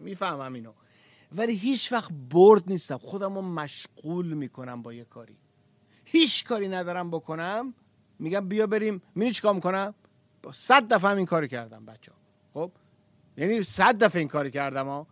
می‌فهمم 0.01 0.55
اینو. 0.55 0.73
ولی 1.33 1.57
هیچ 1.57 1.93
وقت 1.93 2.11
bored 2.31 2.65
نیستم. 2.67 2.99
خودم 2.99 3.35
رو 3.35 3.43
مشغول 3.43 4.27
می‌کنم 4.27 4.83
با 4.83 4.93
یه 4.93 5.05
کاری. 5.05 5.37
هیچ 6.05 6.45
کاری 6.45 6.69
ندارم 6.69 7.11
بکنم. 7.11 7.75
میگم 8.19 8.49
بیا 8.49 8.67
بریم. 8.67 9.03
میری 9.15 9.33
چیکار 9.33 9.55
می‌کنم؟ 9.55 9.95
صد 10.53 10.89
دفعه 10.89 11.11
هم 11.11 11.17
این 11.17 11.27
کاری 11.27 11.49
کردم 11.49 11.87
بچه 11.87 12.13
خب؟ 12.55 12.73
یعنی 13.37 13.63
صد 13.63 13.99
دفعه 13.99 14.19
این 14.19 14.29
کاری 14.29 14.51
کردم 14.51 14.87
ها. 14.87 15.07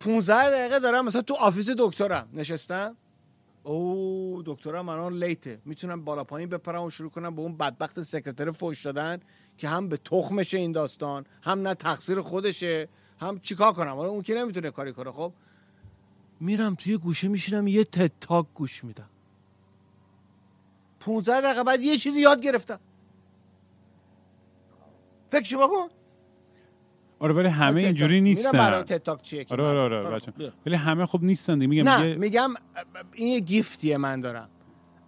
15 0.00 0.50
دقیقه 0.50 0.78
دارم 0.78 1.04
مثلا 1.04 1.22
تو 1.22 1.34
office 1.34 1.70
دکترم. 1.78 2.28
نشستم؟ 2.32 2.96
او 3.62 4.42
دکترم 4.46 4.84
من 4.84 5.12
late 5.12 5.44
ه. 5.44 5.60
می‌تونم 5.64 6.04
بالا 6.04 6.24
پایین 6.24 6.48
بپرم 6.48 6.82
و 6.82 6.90
شروع 6.90 7.10
کنم 7.10 7.34
به 7.36 7.42
اون 7.42 7.56
بدبخت 7.56 8.02
secretary 8.02 8.50
فوش 8.50 8.82
دادن 8.82 9.20
که 9.58 9.68
هم 9.68 9.88
به 9.88 9.96
تخمشه 9.96 10.58
این 10.58 10.72
داستان 10.72 11.26
هم 11.42 11.60
نه 11.60 11.74
تقصیر 11.74 12.20
خودشه 12.20 12.88
هم 13.20 13.38
چیکار 13.38 13.72
کنم؟ 13.72 13.94
حالا 13.94 14.08
اون 14.08 14.22
که 14.22 14.34
نمی‌تونه 14.34 14.70
کاری 14.70 14.92
کنه؟ 14.92 15.12
خب؟ 15.12 15.32
میرم 16.40 16.74
توی 16.74 16.96
گوشه 16.96 17.28
میشینم 17.28 17.66
یه 17.66 17.84
تتاک 17.84 18.46
گوش 18.54 18.84
میدم. 18.84 19.08
15 21.00 21.40
دقیقه 21.40 21.64
بعد 21.64 21.82
یه 21.82 21.96
چیزی 21.96 22.20
یاد 22.20 22.42
گرفتم. 22.42 22.80
فکر 25.30 25.56
بکن 25.56 25.88
آره 27.18 27.34
ولی 27.34 27.48
همه 27.48 27.80
اینجوری 27.80 28.20
نیستن. 28.20 28.52
برای 28.52 28.82
تتاک 28.82 29.22
چیه 29.22 29.46
آره 29.50 29.64
آره 29.64 30.06
آره 30.06 30.20
ولی 30.66 30.74
همه 30.74 31.06
خب 31.06 31.22
نیستن 31.22 31.66
میگم 31.66 31.88
نه 31.88 32.14
میگم 32.14 32.54
این 33.14 33.28
یه 33.28 33.40
گیفتیه 33.40 33.96
من 33.96 34.20
دارم. 34.20 34.48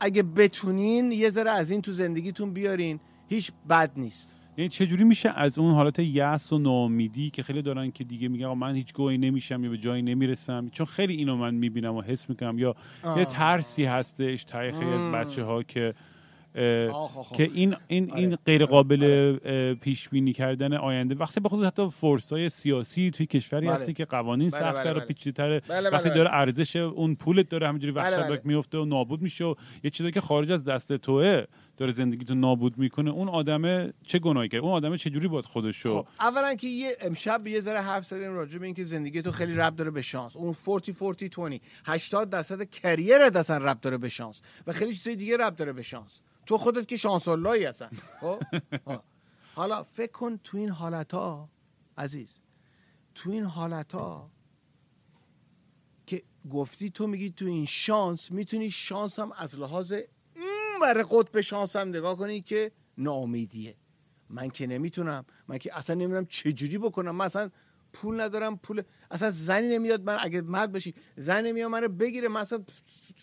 اگه 0.00 0.22
بتونین 0.22 1.12
یه 1.12 1.30
ذره 1.30 1.50
از 1.50 1.70
این 1.70 1.82
تو 1.82 1.92
زندگیتون 1.92 2.52
بیارین 2.52 3.00
هیچ 3.28 3.52
بد 3.68 3.90
نیست. 3.96 4.36
یعنی 4.56 4.68
چجوری 4.68 5.04
میشه 5.04 5.32
از 5.36 5.58
اون 5.58 5.74
حالت 5.74 5.98
یأس 5.98 6.52
و 6.52 6.58
ناامیدی 6.58 7.30
که 7.30 7.42
خیلی 7.42 7.62
دارن 7.62 7.90
که 7.90 8.04
دیگه 8.04 8.28
میگن 8.28 8.46
من 8.46 8.74
هیچ 8.74 8.92
گویی 8.92 9.18
نمیشم 9.18 9.64
یا 9.64 9.70
به 9.70 9.78
جایی 9.78 10.02
نمی‌رسم؟ 10.02 10.68
چون 10.68 10.86
خیلی 10.86 11.14
اینو 11.14 11.36
من 11.36 11.54
می‌بینم 11.54 11.94
و 11.94 12.02
حس 12.02 12.28
می‌کنم. 12.28 12.58
یا 12.58 12.74
یه 13.16 13.24
ترسی 13.24 13.84
هستش 13.84 14.44
تای 14.44 14.72
خیلی 14.72 14.90
از 14.90 15.04
بچه 15.04 15.44
ها 15.44 15.62
که 15.62 15.94
که 16.54 17.50
این 17.54 17.76
این 17.88 18.14
این 18.14 18.28
آره. 18.28 18.38
غیر 18.46 18.66
قابل 18.66 19.04
آره. 19.04 19.74
پیش 19.74 20.08
بینی 20.08 20.32
کردن 20.32 20.72
آینده 20.72 21.14
وقتی 21.14 21.40
بخصوص 21.40 21.66
حتی 21.66 21.88
های 22.30 22.48
سیاسی 22.48 23.10
توی 23.10 23.26
کشوری 23.26 23.66
بله. 23.66 23.76
هستی 23.76 23.92
که 23.92 24.04
قوانین 24.04 24.48
بله 24.48 24.60
سخت‌تر 24.60 24.94
بله 24.94 25.02
و 25.02 25.06
پیچیده‌تره 25.06 25.60
بله 25.68 25.90
وقتی 25.90 26.10
داره 26.10 26.30
ارزش 26.32 26.76
اون 26.76 27.14
پولت 27.14 27.48
داره 27.48 27.68
همینجوری 27.68 27.92
وحشتناک 27.92 28.40
میفته 28.44 28.78
و 28.78 28.84
نابود 28.84 29.22
میشه 29.22 29.44
و 29.44 29.54
یه 29.84 29.90
چیزی 29.90 30.10
که 30.10 30.20
خارج 30.20 30.52
از 30.52 30.64
دست 30.64 30.92
توه 30.92 31.44
داره 31.76 31.92
زندگیتو 31.92 32.34
نابود 32.34 32.78
می‌کنه 32.78 33.10
اون 33.10 33.28
آدمه 33.28 33.92
چه 34.06 34.18
گناهی 34.18 34.48
کرد؟ 34.48 34.60
اون 34.60 34.72
آدمه 34.72 34.98
چه 34.98 35.10
جوری 35.10 35.28
باید 35.28 35.44
خودشو 35.44 36.02
خب 36.02 36.06
اولا 36.20 36.54
که 36.54 36.68
یه 36.68 36.96
امشب 37.00 37.46
یه 37.46 37.60
ذره 37.60 37.80
حرف 37.80 38.06
زدیم 38.06 38.32
راجع 38.32 38.58
به 38.58 38.66
اینکه 38.66 38.84
زندگی 38.84 39.22
تو 39.22 39.30
خیلی 39.30 39.52
رب 39.52 39.76
داره 39.76 39.90
به 39.90 40.02
شانس. 40.02 40.36
اون 40.36 40.54
40 40.64 40.80
40 40.80 41.12
20 41.30 41.62
80 41.84 42.30
درصد 42.30 42.70
کریر 42.70 43.16
اصلا 43.34 43.58
رب 43.58 43.80
داره 43.80 43.98
به 43.98 44.08
شانس. 44.08 44.42
و 44.66 44.72
خیلی 44.72 44.94
چیزای 44.94 45.16
دیگه 45.16 45.36
رب 45.36 45.56
داره 45.56 45.72
به 45.72 45.82
شانس. 45.82 46.22
تو 46.50 46.58
خودت 46.58 46.88
که 46.88 46.96
شانس 46.96 47.28
اللهی 47.28 47.64
هستن. 47.64 47.90
خب؟ 48.20 48.42
حالا 49.54 49.82
فکر 49.82 50.12
کن 50.12 50.36
تو 50.44 50.56
این 50.56 50.68
حالت 50.68 51.14
ها 51.14 51.48
عزیز 51.98 52.34
تو 53.14 53.30
این 53.30 53.44
حالت 53.44 53.92
ها 53.92 54.30
که 56.06 56.22
گفتی 56.50 56.90
تو 56.90 57.06
میگی 57.06 57.30
تو 57.30 57.44
این 57.44 57.66
شانس 57.66 58.30
می‌تونی 58.30 58.70
شانس 58.70 59.18
هم 59.18 59.32
از 59.32 59.58
لحاظ 59.58 59.92
بر 60.82 61.02
قطب 61.10 61.40
شانس 61.40 61.76
هم 61.76 61.88
نگاه 61.88 62.16
کنی 62.16 62.40
که 62.40 62.72
ناامیدیه. 62.98 63.74
من 64.30 64.48
که 64.48 64.66
نمی‌تونم 64.66 65.24
من 65.48 65.58
که 65.58 65.76
اصلا 65.76 65.96
نمی‌دونم 65.96 66.26
چجوری 66.26 66.78
بکنم. 66.78 67.16
من 67.16 67.24
اصلا 67.24 67.50
پول 67.92 68.20
ندارم 68.20 68.58
پول 68.58 68.82
اصلا 69.10 69.30
زنی 69.30 69.68
نمیاد 69.68 70.02
من 70.02 70.16
اگه 70.20 70.40
مرد 70.40 70.72
بشی 70.72 70.94
زن 71.16 71.46
نمیاد 71.46 71.70
منو 71.70 71.88
بگیره 71.88 72.28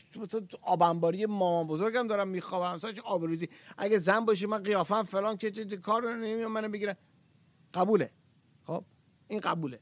مثلا 0.09 0.23
مثلا 0.23 0.47
آبنباری 0.61 1.25
مامان 1.25 1.67
بزرگم 1.67 2.07
دارم 2.07 2.27
میخوابم 2.27 2.75
مثلا 2.75 2.93
آبروزی. 3.03 3.49
اگه 3.77 3.99
زن 3.99 4.19
باشی 4.19 4.45
من 4.45 4.63
قیافم 4.63 5.03
فلان 5.03 5.37
که 5.37 5.51
کار 5.77 6.01
رو 6.01 6.15
نمیاد 6.15 6.49
منو 6.49 6.69
بگیره 6.69 6.97
قبوله. 7.73 8.11
خب؟ 8.63 8.83
این 9.27 9.39
قبوله. 9.39 9.79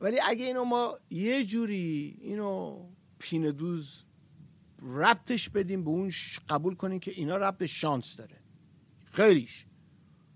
ولی 0.00 0.20
اگه 0.26 0.44
اینو 0.44 0.64
ما 0.64 0.94
یه 1.10 1.44
جوری 1.44 2.18
اینو 2.20 2.82
پینه 3.18 3.52
دوز 3.52 4.04
ربطش 4.82 5.48
بدیم 5.48 5.84
به 5.84 5.90
اون 5.90 6.12
قبول 6.48 6.74
کنیم 6.74 6.98
که 7.00 7.10
اینا 7.10 7.36
ربط 7.36 7.64
شانس 7.64 8.16
داره. 8.16 8.36
خیلیش. 9.04 9.66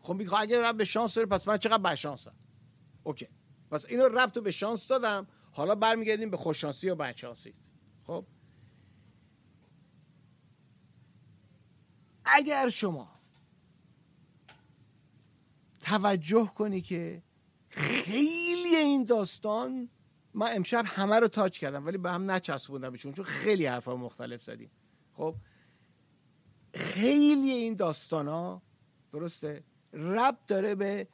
خب 0.01 0.15
میگه 0.15 0.35
اگه 0.35 0.61
ربط 0.61 0.77
به 0.77 0.85
شانس 0.85 1.15
داره 1.15 1.27
پس 1.27 1.49
من 1.49 1.59
چقدر 1.59 1.91
به 1.91 1.95
شانسم؟ 1.95 2.35
اوکی. 3.03 3.29
پس 3.71 3.87
اینو 3.87 4.09
ربط 4.09 4.39
به 4.39 4.51
شانس 4.51 4.89
دادم. 4.89 5.27
حالا 5.53 5.75
برمیگردیم 5.75 6.31
به 6.31 6.37
خوششانسی 6.37 6.91
و 6.91 6.95
بدشانسی. 6.95 7.55
خب؟ 8.07 8.25
اگر 12.25 12.69
شما 12.69 13.09
توجه 15.81 16.51
کنی 16.55 16.81
که 16.81 17.23
خیلی 17.69 18.77
این 18.77 19.05
داستان 19.05 19.89
من 20.35 20.57
امشب 20.57 20.85
همه 20.87 21.21
رو 21.21 21.29
تاچ 21.29 21.59
کردم 21.59 21.87
ولی 21.87 21.99
به 21.99 22.11
هم 22.11 22.31
نچسبوندمشون 22.31 23.13
چون 23.13 23.25
خیلی 23.25 23.67
حرفا 23.67 23.97
مختلف 23.97 24.43
زدیم 24.43 24.71
خب 25.17 25.35
خیلی 26.75 27.51
این 27.51 27.75
داستان 27.75 28.29
ها 28.29 28.63
درسته؟ 29.13 29.63
رب 29.93 30.39
داره 30.47 30.75
به 30.75 31.09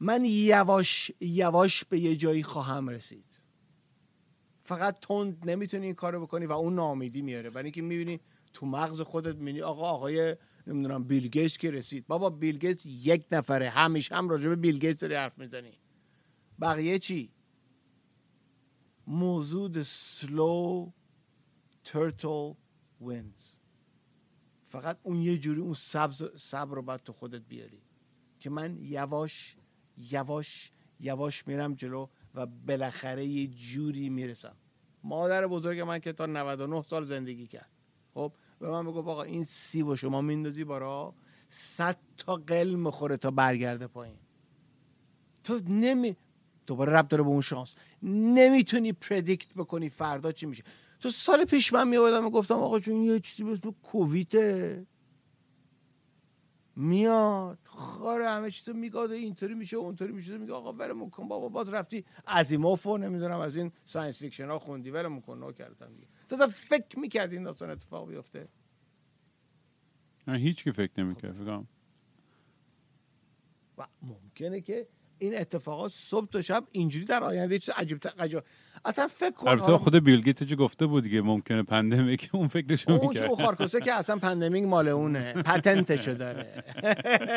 من 0.00 0.24
یواش 0.24 1.10
یواش 1.20 1.84
به 1.84 2.00
یه 2.00 2.16
جایی 2.16 2.42
خواهم 2.42 2.88
رسید. 2.88 3.24
فقط 4.64 5.00
تند 5.00 5.50
نمی‌تونی 5.50 5.86
این 5.86 5.94
کارو 5.94 6.26
بکنی 6.26 6.46
و 6.46 6.52
اون 6.52 6.74
نامیدی 6.74 7.22
میاره. 7.22 7.50
برای 7.50 7.64
اینکه 7.64 7.82
می‌بینی 7.82 8.20
تو 8.58 8.66
مغز 8.66 9.00
خودت 9.00 9.36
می‌بینی 9.36 9.62
آقا 9.62 9.88
آقای 9.88 10.36
نمی‌دونم 10.66 11.04
بیل 11.04 11.28
گیتس 11.28 11.58
که 11.58 11.70
رسید. 11.70 12.06
بابا 12.06 12.30
بیل 12.30 12.58
گیتس 12.58 12.86
یک 12.86 13.24
نفره. 13.32 13.70
همیشه 13.70 14.14
هم 14.14 14.28
راجع 14.28 14.48
به 14.48 14.56
بیل 14.56 14.78
گیتس 14.78 15.00
داری 15.00 15.14
حرف 15.14 15.38
می‌زنی. 15.38 15.72
بقیه 16.60 16.98
چی؟ 16.98 17.30
موضوع 19.06 19.82
slow 19.82 20.90
turtle 21.88 22.56
wins. 23.02 23.42
فقط 24.68 24.98
اون 25.02 25.22
یه 25.22 25.38
جوری 25.38 25.60
اون 25.60 25.74
سبز 25.74 26.22
صبر 26.36 26.74
رو 26.74 26.82
باید 26.82 27.02
تو 27.02 27.12
خودت 27.12 27.42
بیاری 27.48 27.78
که 28.40 28.50
من 28.50 28.76
یواش 28.80 29.56
یواش 29.98 30.70
یواش 31.00 31.48
میرم 31.48 31.74
جلو 31.74 32.06
و 32.34 32.46
بالاخره 32.46 33.26
یه 33.26 33.46
جوری 33.46 34.08
می‌رسم. 34.08 34.56
مادر 35.04 35.46
بزرگ 35.46 35.80
من 35.80 35.98
که 35.98 36.12
تا 36.12 36.26
99 36.26 36.82
سال 36.82 37.04
زندگی 37.04 37.46
کرد. 37.46 37.70
خب؟ 38.14 38.32
به 38.58 38.70
من 38.70 38.86
بگو 38.86 38.98
آقا 38.98 39.22
این 39.22 39.44
سی 39.44 39.82
و 39.82 39.96
شما 39.96 40.20
میندازی 40.20 40.64
بارا 40.64 41.14
صد 41.48 41.96
تا 42.16 42.36
قل 42.36 42.76
مخوره 42.76 43.16
تا 43.16 43.30
برگرده 43.30 43.86
پایین. 43.86 44.16
تو 45.44 45.60
نمی 45.68 46.16
دوباره 46.66 46.92
رب 46.92 47.08
داره 47.08 47.22
به 47.22 47.28
اون 47.28 47.40
شانس. 47.40 47.74
نمی‌تونی 48.02 48.92
پردیکت 48.92 49.54
بکنی 49.54 49.88
فردا 49.88 50.32
چی 50.32 50.46
میشه. 50.46 50.64
تو 51.00 51.10
سال 51.10 51.44
پیش 51.44 51.72
من 51.72 51.88
میادم 51.88 52.26
و 52.26 52.30
گفتم 52.30 52.54
آقا 52.54 52.80
چون 52.80 52.94
یه 52.94 53.20
چیزی 53.20 53.44
به 53.44 53.52
اسم 53.52 53.70
کوویته 53.70 54.86
میاد 56.76 57.58
خوار 57.64 58.28
همه 58.28 58.50
چیزو 58.50 58.72
میگاده 58.72 59.14
اینطوری 59.14 59.54
میشه 59.54 59.76
اونطوری 59.76 60.12
میشه. 60.12 60.38
میگه 60.38 60.52
آقا 60.52 60.72
ولمون 60.72 61.10
کن 61.10 61.28
بابا 61.28 61.48
باز 61.48 61.68
رفتی 61.68 62.04
از 62.26 62.50
این 62.52 62.78
نمی‌دونم 62.86 63.40
از 63.40 63.56
این 63.56 63.72
science 63.84 64.18
fiction 64.18 64.48
ها 64.48 64.58
خوندی 64.58 64.90
ولمون 64.90 65.20
کن 65.20 65.38
نو 65.38 65.52
کردم 65.52 65.94
دیگه. 65.94 66.06
تو 66.28 66.36
تا 66.36 66.48
فکر 66.48 66.98
می‌کردی 66.98 67.36
این 67.36 67.44
داستان 67.44 67.70
اتفاق 67.70 68.08
بیفته؟ 68.08 68.48
نه 70.26 70.38
هیچ 70.38 70.64
که 70.64 70.72
فکر 70.72 70.92
نمی‌کرد 70.98 71.32
فکرم 71.32 71.68
و 73.78 73.86
ممکنه 74.02 74.60
که 74.60 74.86
این 75.18 75.38
اتفاقات 75.38 75.92
صبح 75.94 76.30
تا 76.30 76.42
شب 76.42 76.64
اینجوری 76.72 77.04
در 77.04 77.24
آینده 77.24 77.58
چیز 77.58 77.70
عجیب 77.70 78.00
عجب 78.18 78.44
اصلا 78.84 79.08
فکر 79.08 79.30
کن 79.30 79.48
البته 79.48 79.76
خود 79.76 79.96
بیل 79.96 80.20
گیتس 80.22 80.42
چه 80.42 80.56
گفته 80.56 80.86
بود 80.86 81.04
دیگه؟ 81.04 81.20
ممکنه 81.20 81.62
pandemic 81.62 82.30
اون 82.32 82.48
فکرشو 82.48 82.92
می‌کرد. 82.92 83.22
اون 83.22 83.44
خارکوسه 83.44 83.80
که 83.80 83.92
اصلا 83.92 84.16
pandemic 84.16 84.64
مال 84.64 84.88
اونه 84.88 85.32
patent 85.32 85.87
شو 85.87 86.14
داره. 86.14 86.64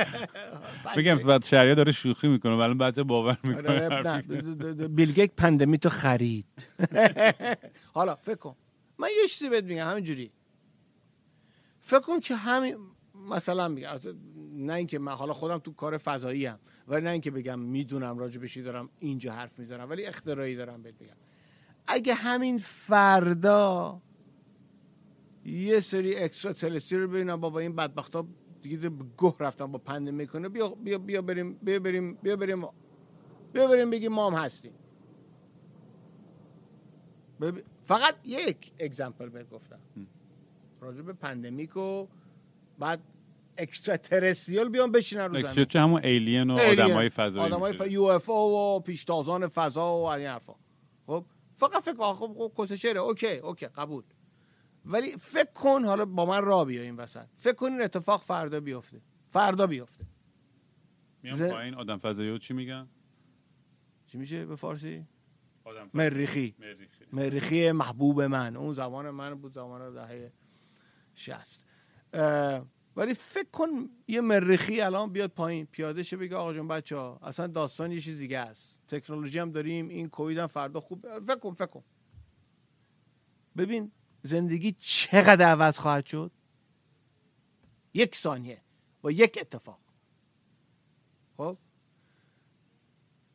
بگم 0.97 1.15
بعد 1.15 1.45
شریعه 1.45 1.75
داره 1.75 1.91
شوخی 1.91 2.27
می‌کنه 2.27 2.55
ولی 2.55 2.73
بعضی 2.73 3.03
باور 3.03 3.37
می‌کنه 3.43 3.89
آره، 3.89 4.87
بیل 4.87 5.11
گیتس 5.11 5.31
pandemic 5.37 5.81
تو 5.81 5.89
خرید. 5.89 6.67
حالا 7.93 8.15
فکر 8.15 8.35
کن. 8.35 8.55
من 9.01 9.07
یه 9.21 9.27
چیزی 9.27 9.49
بهت 9.49 9.63
میگم 9.63 9.87
همینجوری. 9.87 10.31
فکر 11.79 11.99
کن 11.99 12.19
که 12.19 12.35
همین 12.35 12.77
مثلا 13.29 13.67
میگم 13.67 13.99
نه 14.53 14.73
اینکه 14.73 14.99
من 14.99 15.11
حالا 15.11 15.33
خودم 15.33 15.57
تو 15.59 15.73
کار 15.73 15.97
فضایی 15.97 16.47
ام 16.47 16.59
ولی 16.87 17.05
نه 17.05 17.09
اینکه 17.11 17.31
بگم 17.31 17.59
می‌دونم 17.59 18.17
راجع 18.17 18.39
بشی 18.41 18.61
دارم 18.61 18.89
اینجا 18.99 19.33
حرف 19.33 19.59
می‌زنم 19.59 19.89
ولی 19.89 20.05
اختراعی 20.05 20.55
دارم 20.55 20.81
بهت 20.81 21.01
میگم. 21.01 21.13
اگه 21.87 22.13
همین 22.13 22.57
فردا 22.57 24.01
یه 25.45 25.79
سری 25.79 26.15
اکسترا 26.15 26.53
تلستی 26.53 26.97
رو 26.97 27.07
ببینم 27.07 27.39
بابا 27.41 27.59
این 27.59 27.75
بدبخت 27.75 28.15
ها 28.15 28.27
دیگه 28.63 28.89
گه 29.17 29.33
رفتن 29.39 29.65
با 29.65 29.77
پنده 29.79 30.11
می‌کنه 30.11 30.49
بیا 30.49 30.69
بیا 30.69 30.97
بیا 30.97 31.21
بریم 31.21 31.53
بیا 31.53 31.79
بریم 31.79 32.13
بیا 32.23 32.35
بریم 32.35 32.67
بیا 33.53 33.67
بریم 33.67 33.89
بگیم 33.89 34.11
ما 34.11 34.29
هم 34.29 34.45
هستیم. 34.45 34.71
فقط 37.91 38.15
یک 38.25 38.71
اگزمپل 38.79 39.29
بهت 39.29 39.49
گفتم. 39.49 39.79
راجع 40.81 41.01
به 41.01 41.13
پندمیک 41.13 41.77
و 41.77 42.07
بعد 42.79 42.99
اکسترا 43.57 43.97
ترستریال 43.97 44.69
بیان 44.69 44.91
بشینن 44.91 45.23
رو 45.23 45.33
زمین. 45.33 45.45
اکسیوچه 45.45 45.79
همون 45.79 46.05
ایلین 46.05 46.49
و 46.49 46.53
آدم 46.53 46.91
های 46.91 47.09
فضایی 47.09 47.45
آدمای. 47.45 47.73
ف... 47.73 47.81
یو 47.91 48.03
اف 48.03 48.29
او 48.29 48.75
و 48.75 48.79
پیشتازان 48.79 49.47
فضا 49.47 49.97
و 49.97 50.05
این 50.05 50.27
حرفا. 50.27 50.55
خب؟ 51.07 51.25
فقط 51.57 51.83
فکر 51.83 52.13
خب 52.13 52.33
خب 52.37 52.51
کس 52.57 52.71
شعره. 52.71 52.99
okay 52.99 53.27
okay 53.37 53.65
قبول. 53.65 54.03
ولی 54.85 55.11
فکر 55.11 55.51
کن 55.53 55.85
حالا 55.85 56.05
با 56.05 56.25
من 56.25 56.41
را 56.41 56.65
بیا 56.65 56.81
این 56.81 56.95
وسط. 56.95 57.25
فکر 57.37 57.53
کن 57.53 57.71
این 57.71 57.81
اتفاق 57.81 58.21
فردا 58.21 58.59
بیفته. 58.59 59.01
فردا 59.29 59.67
بیفته. 59.67 60.05
میام 61.23 61.35
ز- 61.35 61.41
پایین. 61.43 61.75
آدم 61.75 61.97
فضایی 61.97 62.39
چی 62.39 62.53
میگن؟ 62.53 62.87
چی 64.07 64.17
میشه 64.17 64.45
به 64.45 64.55
فارسی؟ 64.55 65.05
آدم 65.63 65.87
فضایی. 65.87 65.89
مریخی. 65.93 66.55
مریخی. 66.59 67.00
مریخی 67.11 67.71
محبوب 67.71 68.21
من. 68.21 68.55
اون 68.55 68.73
زمان 68.73 69.09
من 69.09 69.33
بود 69.35 69.53
زمان 69.53 69.93
دهه 69.93 70.31
60 71.15 71.59
اه، 72.13 72.65
ولی 72.95 73.13
فکر 73.13 73.49
کن 73.51 73.89
یه 74.07 74.21
مریخی 74.21 74.81
الان 74.81 75.11
بیاد 75.11 75.29
پایین. 75.29 75.65
پیاده 75.65 76.03
شه 76.03 76.17
بگه 76.17 76.35
آقا 76.35 76.53
جون 76.53 76.67
بچه 76.67 76.95
ها 76.95 77.19
اصلا 77.23 77.47
داستان 77.47 77.91
یه 77.91 78.01
چیز 78.01 78.17
دیگه 78.17 78.39
است. 78.39 78.79
تکنولوژی 78.87 79.39
هم 79.39 79.51
داریم 79.51 79.87
این 79.87 80.09
کووید 80.09 80.37
هم 80.37 80.47
فردا 80.47 80.81
خوب. 80.81 81.19
فکر 81.19 81.35
کن 81.35 81.53
فکر 81.53 81.65
کن. 81.65 81.83
ببین 83.57 83.91
زندگی 84.23 84.71
چقدر 84.79 85.45
عوض 85.45 85.77
خواهد 85.77 86.05
شد؟ 86.05 86.31
یک 87.93 88.15
ثانیه. 88.15 88.61
با 89.01 89.11
یک 89.11 89.37
اتفاق. 89.41 89.79
خب؟ 91.37 91.57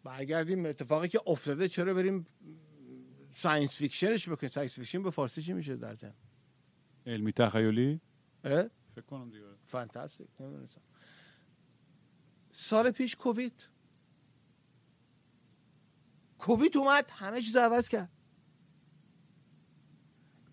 برگردیم 0.04 0.66
اتفاقی 0.66 1.08
که 1.08 1.20
افتاده. 1.26 1.68
چرا 1.68 1.94
بریم 1.94 2.26
science 3.38 3.78
fiction 3.78 4.17
ش 4.17 4.28
بکنیم 4.28 4.50
science 4.50 4.74
fiction 4.74 5.02
به 5.02 5.10
فارسی 5.10 5.42
چی 5.42 5.52
میشه 5.52 5.76
در 5.76 5.94
جمع 5.94 6.12
علمی 7.06 7.32
تخیلی؟ 7.32 8.00
فکر 8.42 9.04
کنم 9.10 9.30
دیگه. 9.30 9.44
fantastic 9.64 10.28
نمی‌دونستم. 10.40 10.80
سال 12.52 12.90
پیش 12.90 13.16
کووید. 13.16 13.68
کووید 16.38 16.76
اومد 16.76 17.10
همه 17.10 17.42
چیز 17.42 17.56
عوض 17.56 17.88
کرد. 17.88 18.10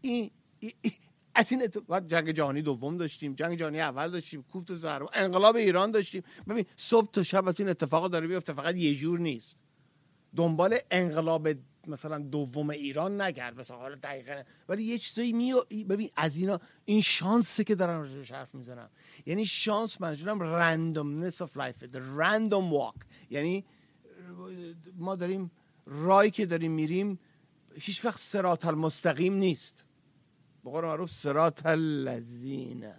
این 0.01 0.31
این- 0.59 0.73
این- 0.81 0.93
از 1.35 1.51
این 1.51 1.63
اتفاق 1.63 2.07
جنگ 2.07 2.31
جهانی 2.31 2.61
دوم 2.61 2.97
داشتیم 2.97 3.33
جنگ 3.33 3.59
جهانی 3.59 3.79
اول 3.81 4.11
داشتیم 4.11 4.43
کوفت 4.43 4.75
زهر 4.75 5.01
انقلاب 5.13 5.55
ایران 5.55 5.91
داشتیم. 5.91 6.23
ببین 6.47 6.65
صبح 6.75 7.11
تا 7.11 7.23
شب 7.23 7.47
از 7.47 7.59
این 7.59 7.69
اتفاقا 7.69 8.07
داره 8.07 8.27
بیفته 8.27 8.53
فقط 8.53 8.75
یه 8.75 8.95
جور 8.95 9.19
نیست. 9.19 9.55
دنبال 10.35 10.77
انقلاب 10.91 11.47
مثلا 11.87 12.19
دوم 12.19 12.69
ایران 12.69 13.21
نگرد 13.21 13.59
مثلا 13.59 13.77
حالا 13.77 13.95
دقیقا. 13.95 14.43
ولی 14.69 14.83
یه 14.83 14.97
چیزایی 14.97 15.33
می 15.33 15.53
ببین 15.89 16.09
از 16.15 16.35
اینا 16.35 16.59
این 16.85 17.01
شانسه 17.01 17.63
که 17.63 17.75
دارم 17.75 18.01
راجعش 18.01 18.31
حرف 18.31 18.55
می‌زنم. 18.55 18.89
یعنی 19.25 19.45
شانس 19.45 20.01
منظورم 20.01 20.39
of 21.31 21.49
life 21.49 21.79
the 21.91 22.01
random 22.17 22.73
walk. 22.73 23.05
یعنی 23.29 23.65
ما 24.97 25.15
داریم 25.15 25.51
رای 25.85 26.31
که 26.31 26.45
داریم 26.45 26.71
میریم 26.71 27.19
هیچ 27.75 28.05
وقت 28.05 28.19
سرات 28.19 28.65
المستقیم 28.65 29.33
نیست. 29.33 29.83
به 30.63 30.71
قول 30.71 30.85
معروف 30.85 31.11
سرات 31.11 31.65
الذین. 31.65 32.91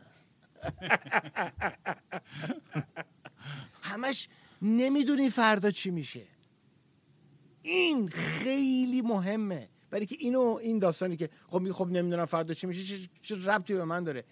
همش 3.82 4.28
نمی‌دونی 4.62 5.30
فردا 5.30 5.70
چی 5.70 5.90
میشه. 5.90 6.33
این 7.64 8.08
خیلی 8.08 9.02
مهمه. 9.02 9.68
برای 9.90 10.06
که 10.06 10.16
اینو 10.18 10.58
این 10.62 10.78
داستانی 10.78 11.16
که 11.16 11.30
خب 11.48 11.72
خب 11.72 11.86
نمی‌دونم 11.86 12.24
فردا 12.24 12.54
چی 12.54 12.66
میشه 12.66 13.08
چه- 13.22 13.34
ربطی 13.44 13.74
به 13.74 13.84
من 13.84 14.04
داره. 14.04 14.24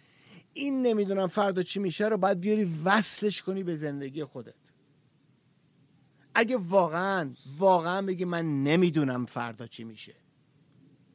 این 0.55 0.83
نمی‌دونم 0.83 1.27
فردا 1.27 1.63
چی 1.63 1.81
میشه 1.81 2.09
رو 2.09 2.17
باید 2.17 2.41
بیاری 2.41 2.65
وصلش 2.85 3.43
کنی 3.43 3.63
به 3.63 3.77
زندگی 3.77 4.25
خودت. 4.25 4.55
اگه 6.35 6.57
واقعا 6.57 7.31
واقعا 7.59 8.03
بگی 8.03 8.25
من 8.25 8.63
نمی‌دونم 8.63 9.27
فردا 9.27 9.67
چی 9.67 9.85
میشه 9.85 10.15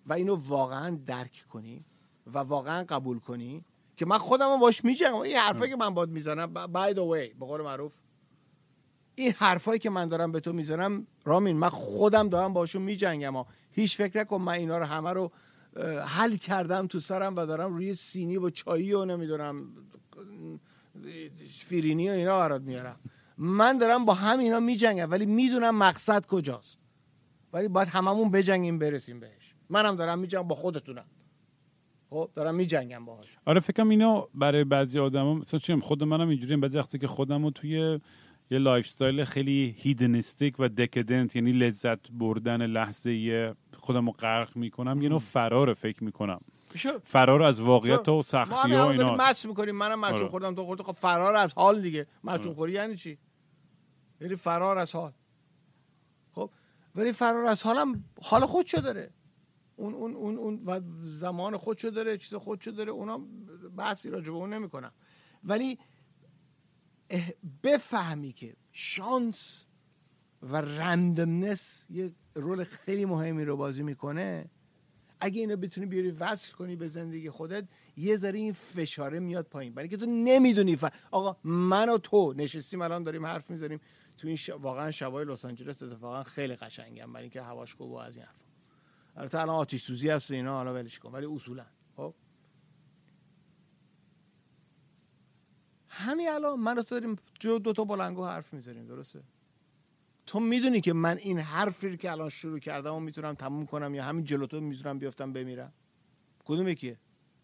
و 0.06 0.14
اینو 0.14 0.36
واقعا 0.36 0.98
درک 1.06 1.44
کنی 1.50 1.86
و 2.28 2.38
واقعا 2.38 2.84
قبول 2.84 3.20
کنی 3.20 3.66
که 3.98 4.06
من 4.06 4.18
خودم 4.18 4.50
رو 4.50 4.58
باش 4.58 4.86
میجنگم. 4.86 5.16
این 5.16 5.38
حرفایی 5.38 5.72
که 5.72 5.78
من 5.78 5.94
باد 5.94 6.10
می‌زنم 6.10 6.54
by 6.54 6.94
the 6.94 6.96
way 6.96 7.40
به 7.40 7.46
قول 7.46 7.62
معروف. 7.62 7.94
این 9.20 9.34
حرفایی 9.38 9.80
که 9.80 9.90
من 9.90 10.08
دارم 10.08 10.32
به 10.32 10.40
تو 10.40 10.54
می‌زنم 10.54 11.08
رامین 11.26 11.58
من 11.58 11.70
خودم 11.70 12.30
دارم 12.30 12.54
باشون 12.54 12.82
میجنگم 12.82 13.36
و 13.36 13.44
هیچ 13.72 13.98
فکر 13.98 14.20
نکن 14.20 14.42
من 14.42 14.54
اینا 14.54 14.78
رو 14.78 14.86
همه 14.86 15.14
رو 15.14 15.32
حل 16.06 16.36
کردم 16.36 16.88
تو 16.88 17.00
سرم 17.00 17.36
و 17.36 17.46
دارم 17.46 17.74
روی 17.74 17.94
سینی 17.94 18.38
و 18.38 18.50
چایی 18.50 18.94
و 18.94 19.06
نمی‌دونم 19.06 19.64
شیرینی 21.58 22.10
و 22.10 22.12
اینا 22.12 22.40
برات 22.40 22.62
میارم. 22.62 22.96
من 23.38 23.78
دارم 23.78 24.06
با 24.06 24.14
هم 24.14 24.40
اینا 24.40 24.60
میجنگم 24.60 25.12
ولی 25.12 25.26
می‌دونم 25.26 25.78
مقصد 25.78 26.26
کجاست. 26.26 26.78
ولی 27.54 27.68
باید 27.68 27.88
هممون 27.88 28.32
بجنگیم 28.32 28.80
برسیم 28.80 29.20
بهش. 29.20 29.54
منم 29.70 29.96
دارم 29.96 30.20
میجنگم 30.20 30.48
با 30.48 30.56
خودتونم. 30.56 31.06
خب 32.10 32.30
دارم 32.36 32.56
میجنگم 32.56 33.06
باهاش. 33.06 33.28
آره 33.46 33.60
فکرم 33.60 33.90
اینا 33.90 34.28
برای 34.34 34.64
بعضی 34.64 35.00
آدما 35.00 35.34
مثلا 35.34 35.60
چیم 35.60 35.80
خود 35.80 36.04
منم 36.04 36.30
اینجوریم 36.30 36.62
بعضی 36.62 36.78
وقتی 36.78 37.00
که 37.00 37.08
خودم 37.08 37.50
توی 37.50 38.00
یه 38.52 38.58
lifestyle 38.58 39.24
خیلی 39.26 39.76
hedonistic 39.78 40.56
و 40.60 40.70
decadent 40.70 41.36
یعنی 41.36 41.52
لذت 41.52 42.12
بردن 42.12 42.66
لحظه 42.66 43.56
خودم 43.78 44.06
رو 44.06 44.12
غرق 44.12 44.58
می‌کنم 44.58 45.02
یه 45.02 45.10
نوع 45.10 45.20
فرار 45.20 45.74
فکر 45.74 46.04
می‌کنم. 46.04 46.40
فرار 47.04 47.44
از 47.44 47.60
واقعیت 47.60 48.10
و 48.10 48.22
سختی 48.22 48.70
داریم 48.70 49.00
اینا. 49.02 49.16
مس 49.16 49.46
می‌کنیم. 49.46 49.76
منم 49.76 50.00
مشروب 50.00 50.22
آره. 50.22 50.30
خوردم 50.30 50.56
تو 50.56 50.66
خوردی؟ 50.66 50.84
خب 50.84 50.92
فرار 50.92 51.36
از 51.36 51.54
حال 51.54 51.82
دیگه. 51.82 52.08
مشروب 52.24 52.56
خوری 52.56 52.72
یعنی 52.72 52.98
چی؟ 52.98 53.18
یعنی 54.22 54.36
فرار 54.36 54.78
از 54.78 54.96
حال. 54.96 55.12
خب 56.36 56.50
ولی 56.96 57.12
فرار 57.12 57.46
از 57.46 57.64
حالم 57.64 58.04
حال 58.22 58.46
خودشو 58.46 58.82
داره. 58.82 59.10
اون 59.76 59.94
اون 59.94 60.16
اون 60.16 60.38
اون 60.38 60.60
و 60.66 60.82
زمان 61.04 61.58
خودشو 61.58 61.90
داره 61.90 62.18
چیز 62.18 62.36
خودشو 62.36 62.72
داره. 62.72 62.92
اونا 62.92 63.20
بحثی 63.78 64.10
راجع 64.10 64.26
به 64.26 64.36
اون 64.36 64.54
نمی‌کنم 64.54 64.92
ولی 65.44 65.78
بفهمی 67.64 68.34
که 68.34 68.54
شانس 68.74 69.66
و 70.44 70.56
رندمنس 70.56 71.86
یه 71.90 72.12
رول 72.36 72.64
خیلی 72.64 73.06
مهمی 73.06 73.46
رو 73.46 73.58
بازی 73.58 73.84
می‌کنه. 73.84 74.50
اگه 75.20 75.40
اینو 75.40 75.58
بتونی 75.58 75.88
بیاری 75.88 76.12
وصل 76.12 76.52
کنی 76.52 76.76
به 76.76 76.90
زندگی 76.90 77.30
خودت 77.30 77.64
یه 77.98 78.18
ذره 78.18 78.40
این 78.40 78.54
فشاره 78.54 79.20
میاد 79.20 79.46
پایین. 79.46 79.74
برای 79.74 79.90
که 79.90 79.98
تو 79.98 80.06
نمی‌دونی 80.06 80.76
ف... 80.76 80.86
آقا 81.12 81.38
من 81.44 81.90
و 81.90 81.98
تو 81.98 82.34
نشستیم 82.38 82.82
الان 82.82 83.04
داریم 83.04 83.26
حرف 83.26 83.50
می‌زنیم. 83.50 83.80
تو 84.18 84.28
این 84.28 84.38
ش... 84.38 84.50
واقعا 84.50 84.92
شبای 84.92 85.26
لس 85.26 85.46
آنجلس 85.46 85.84
اتفاقا 85.84 86.24
خیلی 86.24 86.56
قشنگم 86.56 87.14
برای 87.14 87.24
اینکه 87.24 87.42
هواش 87.42 87.76
و 87.82 87.84
از 87.84 88.16
این 88.16 88.26
حرفا. 88.26 88.40
البته 89.16 89.40
الان 89.40 89.56
آتش 89.56 89.82
سوزی 89.82 90.10
هست 90.10 90.32
اینا 90.32 90.58
حالا 90.58 90.74
ولش 90.74 91.00
کن 91.00 91.12
ولی 91.12 91.26
اصولا 91.26 91.66
خب؟ 91.96 92.14
همین 95.98 96.30
الان 96.30 96.60
من 96.60 96.76
تو 96.76 96.82
داریم 97.00 97.16
جو 97.40 97.60
دو 97.60 97.74
تا 97.74 97.84
بلنگو 97.84 98.26
حرف 98.26 98.54
می‌زنیم 98.54 98.86
درسته؟ 98.88 99.20
تو 100.28 100.40
می‌دونی 100.40 100.82
که 100.82 100.94
من 100.94 101.18
این 101.18 101.40
حرفی 101.40 101.90
رو 101.90 101.96
که 101.96 102.12
الان 102.12 102.30
شروع 102.30 102.60
کردم 102.60 102.94
و 102.94 103.00
می‌تونم 103.00 103.34
تموم 103.34 103.66
کنم 103.66 103.96
یا 103.96 104.04
همین 104.04 104.26
جلو 104.26 104.48
تو 104.48 104.60
می‌تونم 104.60 105.00
بیفتم 105.00 105.34
بمیرم؟ 105.34 105.74
کدوم 106.46 106.68
یکیه؟ 106.68 106.98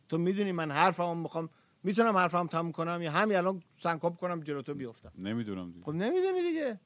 تو 0.10 0.18
می‌دونی 0.18 0.52
من 0.52 0.72
حرفمو 0.72 1.16
می‌خوام 1.16 1.50
می‌تونم 1.84 2.18
حرفم 2.18 2.48
تموم 2.48 2.72
کنم 2.72 3.00
یا 3.02 3.12
همین 3.12 3.38
الان 3.38 3.62
سنکوب 3.84 4.16
کنم 4.18 4.42
جلو 4.42 4.62
تو 4.62 4.74
بیفتم؟ 4.74 5.12
نمی‌دونم 5.18 5.72
دیگه. 5.72 5.86
خب 5.86 5.92
نمی‌دونی 5.92 6.42
دیگه. 6.44 6.80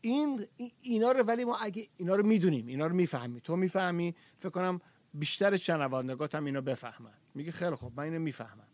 این 0.00 0.46
ای- 0.56 0.72
اینا 0.82 1.12
رو 1.12 1.22
ولی 1.24 1.44
ما 1.44 1.56
اگه 1.56 1.88
اینا 1.96 2.14
رو 2.16 2.26
می‌دونیم 2.26 2.66
اینا 2.66 2.86
رو 2.86 2.94
می‌فهمی. 2.94 3.40
تو 3.40 3.56
می‌فهمی 3.56 4.14
فکر 4.38 4.50
کنم 4.50 4.80
بیشتر 5.14 5.56
شنوندگات 5.56 6.34
هم 6.34 6.44
اینو 6.44 6.60
بفهمن. 6.60 7.12
میگه 7.34 7.52
خیلی 7.52 7.76
خب 7.76 7.92
من 7.96 8.04
اینو 8.04 8.18
می‌فهمم. 8.18 8.69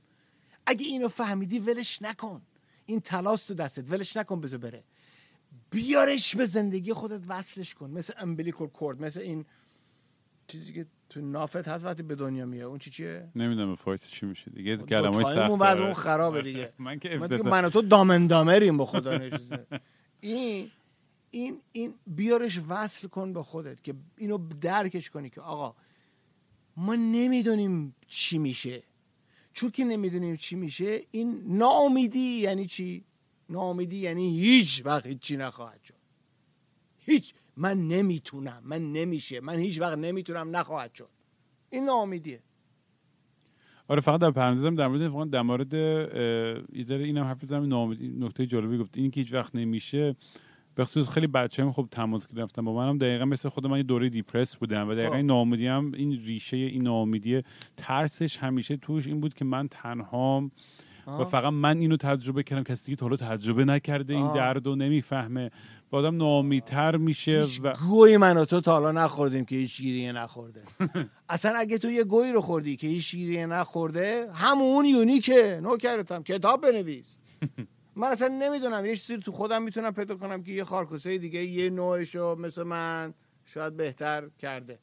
اگه 0.66 0.86
اینو 0.86 1.09
فهمیدی 1.09 1.59
ولش 1.59 2.02
نکن. 2.02 2.43
این 2.86 3.01
تلاس 3.01 3.47
تو 3.47 3.55
دستت. 3.55 3.93
ولش 3.93 4.16
نکن 4.16 4.40
بذار 4.40 4.59
بره. 4.59 4.82
بیارش 5.70 6.36
به 6.36 6.44
زندگی 6.44 6.93
خودت 6.93 7.20
وصلش 7.28 7.74
کن. 7.74 7.90
مثل 7.90 8.12
امبلیکال 8.18 8.68
کورد 8.68 9.02
مثل 9.02 9.20
این 9.20 9.44
چیزی 10.48 10.72
که 10.72 10.86
تو 11.09 11.20
نافت 11.20 11.68
هست 11.68 11.84
وقتی 11.84 12.02
به 12.02 12.14
دنیا 12.14 12.47
میاد 12.47 12.68
اون 12.68 12.78
چی 12.78 12.90
چیه؟ 12.90 13.28
نمی‌دونم 13.36 13.70
به 13.70 13.76
فارسی 13.76 14.10
چی 14.10 14.26
میشه 14.26 14.51
دیگه. 14.51 14.76
تایم 14.76 15.22
سخت 15.22 15.36
اون 15.36 15.59
وضع 15.59 15.82
اون 15.82 15.94
خرابه 15.94 16.43
دیگه. 16.43 16.72
من 16.78 16.98
که 16.98 17.09
من, 17.09 17.22
افتضاح 17.22 17.52
من 17.52 17.64
و 17.64 17.70
تو 17.70 17.82
دامن 17.82 18.26
دامریم 18.26 18.76
با 18.76 18.86
خدا 18.86 19.20
این 20.20 20.70
این 21.30 21.60
این 21.72 21.94
بیارش 22.06 22.60
وصل 22.68 23.09
کن 23.09 23.32
به 23.32 23.43
خودت 23.43 23.84
که 23.84 23.94
اینو 24.16 24.38
درکش 24.60 25.10
کنی 25.10 25.30
که 25.30 25.40
آقا 25.40 25.74
ما 26.76 26.94
نمی‌دونیم 26.94 27.94
چی 28.09 28.38
میشه. 28.38 28.82
چون 29.56 29.70
که 29.70 29.84
نمی‌دونیم 29.84 30.36
چی 30.36 30.56
میشه 30.56 31.00
این 31.10 31.42
ناامیدی 31.46 32.18
یعنی 32.18 32.66
چی؟ 32.66 33.04
ناامیدی 33.50 33.96
یعنی 33.96 34.40
هیچ 34.40 34.82
وقت 34.84 35.06
هیچی 35.06 35.36
نخواهد 35.36 35.80
شد. 35.84 35.94
هیچ. 37.00 37.34
من 37.56 37.88
نمی‌تونم. 37.88 38.62
من 38.64 38.92
نمیشه. 38.92 39.40
من 39.40 39.58
هیچ 39.58 39.80
وقت 39.80 39.98
نمی‌تونم 39.98 40.56
نخواهد 40.56 40.94
شد. 40.94 41.08
این 41.70 41.84
ناامیدیه. 41.84 42.40
آره 43.88 44.00
فقط 44.00 44.20
در 44.20 44.30
پرانتزم 44.30 44.74
در 44.74 44.88
مورد 44.88 45.10
فقط 45.10 45.30
در 45.30 45.42
مورد 45.42 45.74
یه 45.74 46.96
اینم 46.96 47.24
حرف 47.24 47.44
بزنم. 47.44 47.96
نکته 48.24 48.46
جالبی 48.46 48.78
گفت 48.78 48.98
این 48.98 49.10
که 49.10 49.20
هیچ 49.20 49.32
وقت 49.32 49.54
نمیشه. 49.54 50.16
به 50.77 50.85
خصوص 50.85 51.09
خیلی 51.09 51.27
بچه 51.27 51.62
هم 51.62 51.73
خب 51.73 51.89
تماس 51.90 52.27
گرفتن 52.36 52.65
با 52.65 52.73
منم. 52.73 52.98
دقیقا 52.98 53.24
مثل 53.24 53.48
خود 53.48 53.66
من 53.66 53.77
یه 53.77 53.82
دوره 53.82 54.09
دیپرس 54.09 54.57
بودم 54.57 54.89
و 54.89 54.94
دقیقا 54.94 55.11
خب. 55.11 55.16
این 55.16 55.27
ناامیدی 55.27 55.66
هم 55.66 55.93
این 55.97 56.23
ریشه 56.24 56.57
این 56.57 56.82
ناامیدی 56.82 57.43
ترسش 57.77 58.39
همیشه 58.39 58.77
توش 58.77 59.07
این 59.07 59.20
بود 59.20 59.35
که 59.35 59.44
من 59.44 59.69
تنهام 59.69 60.51
و. 61.07 61.24
فقط 61.24 61.53
من 61.53 61.78
اینو 61.78 61.97
تجربه 61.97 62.43
کردم. 62.43 62.62
کسی 62.62 62.85
دیگه 62.86 62.97
تا 62.97 63.07
حالا 63.07 63.16
تجربه 63.16 63.65
نکرده 63.65 64.15
این. 64.15 64.32
درد 64.32 64.66
رو 64.66 64.77
نمی‌فهمه. 64.77 65.51
و 65.93 65.97
آدم 65.97 66.16
ناامیدتر 66.16 66.97
میشه 66.97 67.44
و 67.62 67.73
گوی 67.89 68.16
من 68.16 68.36
و 68.36 68.44
تو 68.44 68.61
تا 68.61 68.73
حالا 68.73 68.93
نخوردیم 68.93 69.44
که 69.44 69.57
هیچ 69.57 69.82
گیریه 69.82 70.12
نخورده. 70.12 70.62
اصلا 71.28 71.55
اگه 71.57 71.78
تو 71.78 71.90
یه 71.90 72.05
گوی 72.05 72.32
رو 72.32 72.40
خوردی 72.40 72.77
که 72.77 72.86
هیچ 72.86 73.16
گیریه 73.16 73.47
نخورده 73.47 74.28
همون 74.35 74.85
یونیکه. 74.85 75.61
نوکرتم. 75.62 76.23
کتاب 76.23 76.61
بنویس. 76.61 77.07
من 77.97 78.09
اصلا 78.09 78.28
نمی‌دونم 78.28 78.86
یه 78.86 78.97
چیزی 78.97 79.18
تو 79.18 79.32
خودم 79.32 79.62
می‌تونم 79.62 79.94
پیدا 79.94 80.14
کنم 80.14 80.43
که 80.43 80.52
یه 80.52 80.64
خارکوسه 80.64 81.18
دیگه 81.18 81.44
یه 81.44 81.70
نوعشو 81.70 82.36
مثل 82.39 82.62
من 82.62 83.14
شاید 83.47 83.77
بهتر 83.77 84.24
کرده. 84.40 84.78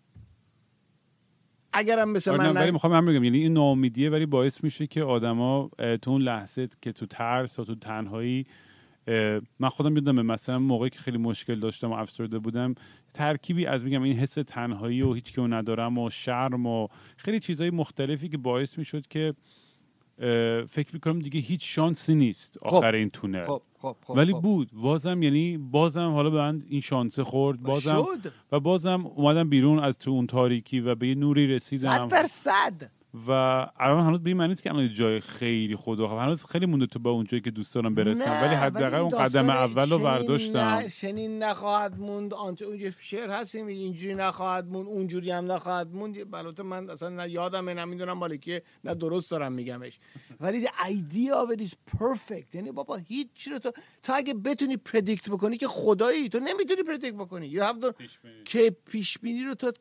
اگرم 1.74 2.10
مثل 2.10 2.32
آره 2.32 2.52
من 2.52 2.62
ولی 2.62 2.72
می‌خوام 2.72 2.94
هم 2.94 3.06
بگم 3.06 3.24
یعنی 3.24 3.38
این 3.38 3.54
ناامیدیه 3.54 4.10
ولی 4.10 4.26
باعث 4.26 4.64
میشه 4.64 4.88
که 4.88 5.04
آدما 5.04 5.70
تو 6.02 6.12
اون 6.12 6.22
لحظه 6.22 6.70
که 6.82 6.92
تو 6.92 7.06
ترس 7.06 7.60
و 7.60 7.66
تو 7.66 7.76
تنهایی 7.76 8.46
من 9.60 9.70
خودم 9.70 9.96
یادمه 9.96 10.22
مثلا 10.22 10.60
موقعی 10.60 10.90
که 10.90 11.00
خیلی 11.00 11.18
مشکل 11.18 11.60
داشتم 11.60 11.92
و 11.92 11.94
افسرده 11.94 12.40
بودم 12.40 12.76
ترکیبی 13.14 13.66
از 13.66 13.84
میگم 13.84 14.02
این 14.02 14.18
حس 14.18 14.34
تنهایی 14.34 15.02
و 15.02 15.14
هیچ 15.14 15.36
که 15.36 15.42
ندارم 15.42 15.98
و 15.98 16.10
شرم 16.10 16.66
و 16.66 16.88
خیلی 17.18 17.40
چیزهای 17.40 17.70
مختلفی 17.70 18.30
که 18.30 18.38
باعث 18.38 18.78
می‌شد 18.78 19.08
که 19.08 19.34
فکر 20.70 20.90
می‌کنم 20.94 21.20
دیگه 21.20 21.40
هیچ 21.40 21.76
شانسی 21.76 22.16
نیست 22.16 22.58
آخر 22.62 22.96
این 22.96 23.10
تونل 23.10 23.44
خب 23.46 23.62
خب 23.80 23.96
خب 24.04 24.16
ولی 24.18 24.34
خب. 24.34 24.42
بود. 24.42 24.70
بازم 24.74 25.24
یعنی 25.24 25.58
بازم 25.58 26.10
حالا 26.12 26.30
به 26.30 26.38
من 26.38 26.64
این 26.70 26.82
شانسه 26.82 27.24
خورد. 27.24 27.62
بازم 27.62 28.06
شد. 28.24 28.32
و 28.52 28.60
بازم 28.60 29.06
اومدم 29.06 29.50
بیرون 29.50 29.80
از 29.80 29.98
تو 29.98 30.12
اون 30.12 30.28
تاریکی 30.28 30.80
و 30.80 30.96
به 30.96 31.08
یه 31.08 31.16
نوری 31.16 31.48
رسیدم. 31.48 32.10
صد 32.30 32.92
و 33.28 33.32
الان 33.80 34.06
هنوز 34.06 34.20
به 34.20 34.30
این 34.30 34.38
معنی 34.38 34.48
نیست 34.50 34.64
که 34.64 34.70
الان 34.72 34.94
جای 34.94 35.20
خیلی 35.20 35.76
خدا 35.76 36.08
هنوز 36.08 36.44
خیلی 36.46 36.66
مونده 36.66 36.86
تو 36.86 37.00
به 37.00 37.10
اون 37.10 37.26
جایی 37.26 37.42
که 37.42 37.52
دوست 37.52 37.76
دارم 37.76 37.96
برسم 37.96 38.42
ولی 38.42 38.56
حداقل 38.56 38.96
اون 38.96 39.10
قدم 39.10 39.50
اول 39.50 39.90
رو 39.90 40.00
برداشتم 40.00 40.58
نه- 40.60 40.90
چنین 40.90 41.44
نخواهد 41.44 42.00
موند. 42.00 42.34
آنچه 42.34 42.66
اون 42.66 42.80
یه 42.80 42.92
شعر 42.92 43.30
هست 43.30 43.56
اینجوری 43.56 44.16
نخواهد 44.16 44.68
موند 44.68 44.88
اونجوری 44.88 45.32
هم 45.32 45.52
نخواهد 45.52 45.96
موند. 45.96 46.36
البته 46.36 46.64
من 46.64 46.90
اصلا 46.90 47.10
نه 47.10 47.30
یادمه 47.30 47.74
نه 47.74 47.86
می‌دونم 47.86 48.14
مالکیه 48.18 48.64
نه 48.84 48.96
درست 48.96 49.32
دارم 49.32 49.52
میگمش. 49.54 50.00
ولی 50.42 50.66
the 50.68 50.70
idea 50.70 51.34
of 51.48 51.58
it 51.58 51.62
is 51.62 51.74
perfect. 52.02 52.56
یعنی 52.56 52.72
بابا 52.72 52.96
هیچ 52.96 53.48
رو 53.48 53.60
تو 53.60 53.72
تو 54.04 54.14
اگه 54.16 54.34
بتونی 54.34 54.78
پردیکت 54.78 55.30
بکنی 55.30 55.58
که 55.58 55.68
خدایی 55.68 56.30
تو 56.30 56.40
نمی‌تونی 56.40 56.84
پردیکت 56.84 57.16
بکنی. 57.16 57.56
You 57.56 57.60
have 57.60 57.82
to 57.84 57.94
که 58.46 58.76
پیش 58.86 59.18
بینی 59.18 59.44
رو 59.44 59.56
تو 59.56 59.72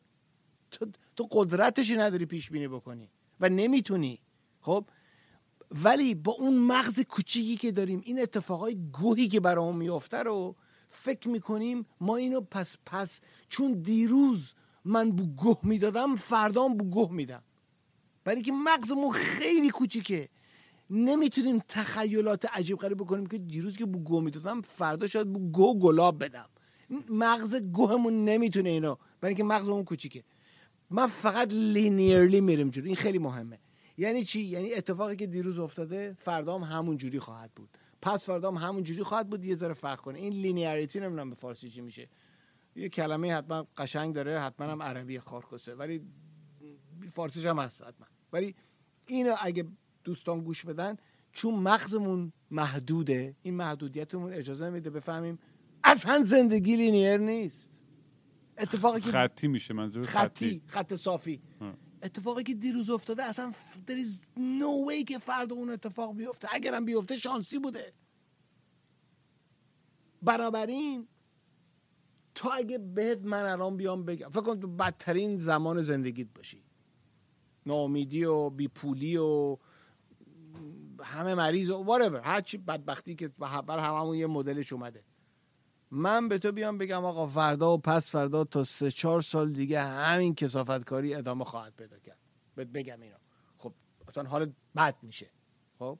تو, 0.71 0.87
تو 1.17 1.29
قدرتشی 1.31 1.97
نداری 1.97 2.27
پیش 2.27 2.51
بینی 2.51 2.69
بکنی. 2.69 3.09
و 3.43 3.49
نمی‌تونی. 3.49 4.19
خب؟ 4.61 4.85
ولی 5.71 6.15
با 6.15 6.33
اون 6.33 6.55
مغز 6.59 7.01
کوچیکی 7.01 7.57
که 7.57 7.73
داریم 7.73 8.03
این 8.05 8.23
اتفاقای 8.23 8.75
گوهی 8.75 9.29
که 9.29 9.41
برامون 9.41 9.77
میفته 9.77 10.19
رو 10.19 10.57
فکر 10.91 11.29
می‌کنیم 11.29 11.87
ما 12.01 12.17
اینو 12.17 12.41
پس 12.41 12.77
پس 12.87 13.21
چون 13.49 13.73
دیروز 13.73 14.53
من 14.85 15.11
بو 15.11 15.27
گوه 15.27 15.59
می‌دادم 15.63 16.17
فردام 16.17 16.77
بو 16.77 16.85
گوه 16.85 17.13
میدم. 17.13 17.43
برای 18.25 18.43
که 18.43 18.53
مغزمون 18.53 19.13
خیلی 19.13 19.71
کوچیکه. 19.71 20.29
نمی‌تونیم 20.91 21.63
تخیلات 21.69 22.45
عجیب 22.45 22.79
غریب 22.79 22.99
بکنیم 22.99 23.27
که 23.27 23.39
دیروز 23.39 23.77
که 23.77 23.87
بو 23.87 23.99
گوه 23.99 24.25
می‌دادم 24.25 24.61
فردا 24.63 25.07
شاید 25.07 25.33
بو 25.33 25.39
گوه 25.39 25.81
گلاب 25.81 26.25
بدم. 26.25 26.49
مغز 27.11 27.55
گوهمون 27.55 28.25
نمی‌تونه 28.25 28.69
اینو 28.69 28.97
برای 29.21 29.35
که 29.35 29.45
مغزمون 29.45 29.85
کوچیکه. 29.85 30.23
من 30.93 31.07
فقط 31.07 31.53
لینیرلی 31.53 32.41
میرم 32.41 32.71
جلو. 32.71 32.87
این 32.87 32.97
خیلی 32.97 33.19
مهمه. 33.19 33.59
یعنی 33.99 34.25
چی؟ 34.25 34.41
یعنی 34.41 34.75
اتفاقی 34.75 35.17
که 35.17 35.27
دیروز 35.27 35.59
افتاده 35.59 36.17
فردا 36.19 36.59
هم 36.59 36.77
همون 36.77 36.97
جوری 36.97 37.19
خواهد 37.19 37.51
بود. 37.57 37.69
پس 38.03 38.27
فردا 38.27 38.51
هم 38.51 38.69
همون 38.69 38.83
جوری 38.83 39.03
خواهد 39.03 39.31
بود 39.31 39.45
یه 39.45 39.57
ذره 39.57 39.75
فرق 39.75 40.01
کنه. 40.01 40.19
این 40.19 40.33
لینیاریتی 40.33 41.01
نمی‌دونم 41.01 41.31
به 41.31 41.37
فارسی 41.37 41.71
چی 41.71 41.81
میشه. 41.81 42.09
یه 42.77 42.89
کلمه 42.89 43.35
حتما 43.35 43.67
قشنگ 43.77 44.15
داره 44.15 44.41
حتما 44.41 44.67
هم 44.67 44.83
عربی 44.83 45.21
خارکسه 45.21 45.75
ولی 45.75 46.01
فارسیش 47.13 47.47
هم 47.47 47.59
هست 47.59 47.83
حتما. 47.83 48.07
ولی 48.33 48.55
اینو 49.07 49.35
اگه 49.41 49.65
دوستان 50.05 50.41
گوش 50.41 50.65
بدن 50.65 50.97
چون 51.33 51.55
مغزمون 51.55 52.33
محدوده 52.51 53.37
این 53.43 53.55
محدودیتمون 53.55 54.33
اجازه 54.33 54.71
میده 54.71 54.91
بفهمیم 54.91 55.39
اصلا 55.85 56.23
زندگی 56.23 56.77
لینیر 56.77 57.17
نیست. 57.17 57.72
اتفاقی 58.63 59.01
که 59.01 59.11
خطی 59.11 59.49
میشه 59.49 59.75
منظور 59.75 60.07
خطی 60.07 60.63
خط 60.67 60.95
صافی. 60.95 61.41
اتفاقی 62.03 62.43
که 62.43 62.55
دیروز 62.55 62.91
افتاده 62.91 63.23
اصلا 63.23 63.53
is 63.89 64.39
no 64.39 64.91
way 64.91 65.05
که 65.05 65.19
فردا 65.19 65.55
اون 65.55 65.71
اتفاق 65.71 66.17
بیفته. 66.17 66.49
اگرم 66.51 66.85
بیفته 66.85 67.17
شانسی 67.17 67.59
بوده. 67.59 67.93
بنابراین 70.23 71.07
تو 72.35 72.51
اگه 72.55 72.79
بهت 72.79 73.23
من 73.23 73.45
الان 73.45 73.77
بیام 73.77 74.05
بگم 74.05 74.29
فکر 74.29 74.41
کن 74.41 74.61
تو 74.61 74.69
بدترین 74.69 75.39
زمان 75.39 75.83
زندگیت 75.83 76.29
باشی. 76.35 76.63
ناامیدی 77.67 78.25
و 78.25 78.51
بیپولی 78.51 79.17
و 79.17 79.57
همه 81.03 81.35
مریض 81.35 81.71
و 81.71 81.85
whatever 81.85 82.27
هر 82.27 82.41
چی 82.41 82.57
بدبختی 82.59 83.15
که 83.15 83.29
بر 83.29 83.79
هممون 83.79 84.17
یه 84.17 84.27
مدلش 84.27 84.73
اومده. 84.73 85.03
من 85.95 86.29
به 86.29 86.39
تو 86.39 86.53
بیام 86.53 86.79
بگم 86.79 87.05
آقا 87.05 87.27
فردا 87.27 87.75
و 87.75 87.79
پس 87.79 88.11
فردا 88.11 88.45
تا 88.45 88.65
سه 88.65 88.91
چهار 88.91 89.23
سال 89.23 89.53
دیگه 89.53 89.83
همین 89.83 90.35
کسافت 90.35 90.85
کاری 90.85 91.15
ادامه 91.15 91.45
خواهد 91.45 91.75
پیدا 91.77 91.99
کرد. 91.99 92.19
بهت 92.55 92.69
بگم 92.69 93.03
اینو. 93.03 93.17
خب 93.59 93.73
اصلا 94.09 94.25
حالت 94.25 94.53
بد 94.77 94.97
میشه. 95.03 95.27
خب؟ 95.79 95.99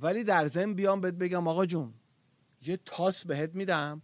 ولی 0.00 0.24
در 0.24 0.48
ضمن 0.48 0.74
بیام 0.74 1.00
بهت 1.00 1.14
بگم 1.14 1.48
آقا 1.48 1.66
جون 1.66 1.94
یه 2.62 2.76
تاس 2.76 3.24
بهت 3.24 3.54
میدم. 3.54 4.02